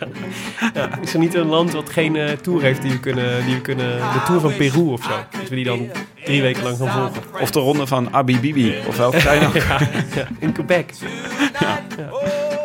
Ja, 0.73 0.99
is 1.01 1.13
er 1.13 1.19
niet 1.19 1.33
een 1.33 1.47
land 1.47 1.71
wat 1.71 1.89
geen 1.89 2.15
eh, 2.15 2.31
tour 2.31 2.61
heeft 2.61 2.81
die 2.81 2.91
we 2.91 2.99
kunnen, 2.99 3.45
die 3.45 3.55
we 3.55 3.61
kunnen... 3.61 3.97
De 3.97 4.21
Tour 4.25 4.41
van 4.41 4.55
Peru 4.55 4.81
of 4.81 5.03
zo. 5.03 5.09
Dat 5.39 5.49
we 5.49 5.55
die 5.55 5.65
dan 5.65 5.89
drie 6.23 6.41
weken 6.41 6.63
lang 6.63 6.77
gaan 6.77 6.89
volgen. 6.91 7.41
Of 7.41 7.51
de 7.51 7.59
ronde 7.59 7.87
van 7.87 8.13
Abibibi. 8.13 8.75
Of 8.87 8.97
welke 8.97 9.19
zijn 9.19 9.45
ook. 9.45 9.53
Ja, 9.61 9.79
ja, 10.15 10.27
in 10.39 10.51
Quebec. 10.51 10.93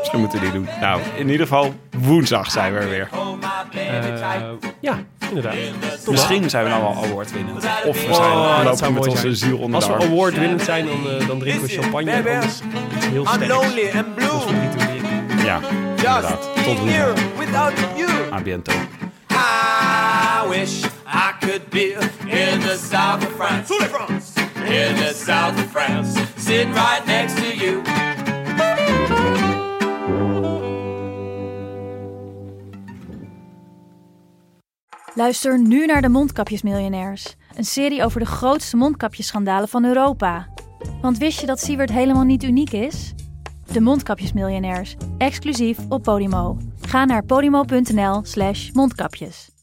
Misschien 0.07 0.21
moeten 0.21 0.41
die 0.41 0.53
doen. 0.53 0.69
Nou, 0.81 1.01
in 1.17 1.29
ieder 1.31 1.47
geval, 1.47 1.75
woensdag 1.97 2.51
zijn 2.51 2.73
we 2.73 2.79
er 2.79 2.89
weer. 2.89 3.09
Eh, 3.73 4.49
ja, 4.81 4.99
inderdaad. 5.29 5.55
Misschien 6.11 6.51
zijn 6.51 6.65
we 6.65 6.71
nou 6.71 6.83
wel 6.83 7.05
award 7.05 7.33
winnen. 7.33 7.55
Of 7.57 7.63
we 8.07 8.11
Oh, 8.11 8.15
zijn, 8.15 8.31
dat 8.31 8.65
lopen 8.65 8.77
zou 8.79 8.93
met 8.93 8.99
mooi 9.01 9.11
onze 9.11 9.21
zijn. 9.23 9.37
ziel 9.37 9.59
onder 9.59 9.75
Als 9.75 9.87
de 9.87 9.93
we 9.93 9.99
arm. 9.99 10.11
award-winnend 10.13 10.63
zijn, 10.63 10.87
dan, 10.87 10.95
eh, 11.21 11.27
dan 11.27 11.39
drinken 11.39 11.63
we 11.63 11.69
champagne. 11.69 12.11
En 12.11 12.17
anders 12.27 12.45
iets 12.97 13.07
heel 13.07 13.23
I'm 13.23 13.29
sterks. 13.29 13.49
lonely 13.49 13.91
and 13.97 14.15
blue. 14.15 14.61
Niet 14.61 14.73
doen. 14.73 15.45
Ja, 15.45 15.61
inderdaad. 15.71 16.23
Just 16.23 16.65
Tot 16.65 16.65
being 16.65 16.91
here 16.91 17.13
woensdag. 17.37 17.39
without 17.39 17.73
you. 17.97 18.11
A. 18.33 18.39
I 20.45 20.49
wish 20.49 20.85
I 21.07 21.33
could 21.41 21.69
be 21.69 21.93
in 22.27 22.61
the 22.61 22.79
south 22.91 23.27
of 23.27 23.33
France. 23.37 23.75
In 24.65 24.95
the 24.97 25.13
south 25.27 25.55
of 25.59 25.71
France. 25.71 26.19
Sitting 26.39 26.75
right 26.75 27.07
next 27.07 27.37
to 27.37 27.65
you. 27.65 27.83
Luister 35.17 35.59
nu 35.59 35.87
naar 35.87 36.03
de 36.03 36.09
Mondkapjesmiljonairs. 36.09 37.35
Een 37.55 37.65
serie 37.65 38.05
over 38.05 38.21
de 38.21 38.27
grootste 38.27 38.77
mondkapjesschandalen 38.77 39.69
van 39.69 39.85
Europa. 39.85 40.49
Want 41.01 41.19
wist 41.19 41.41
je 41.41 41.47
dat 41.47 41.61
Siewert 41.61 41.91
helemaal 41.91 42.25
niet 42.25 42.43
uniek 42.43 42.73
is? 42.73 43.15
De 43.73 43.81
Mondkapjesmiljonairs, 43.81 44.97
exclusief 45.19 45.79
op 45.89 46.03
Podimo. 46.03 46.57
Ga 46.81 47.05
naar 47.05 47.25
podimo.nl 47.25 48.25
slash 48.25 48.71
mondkapjes. 48.73 49.56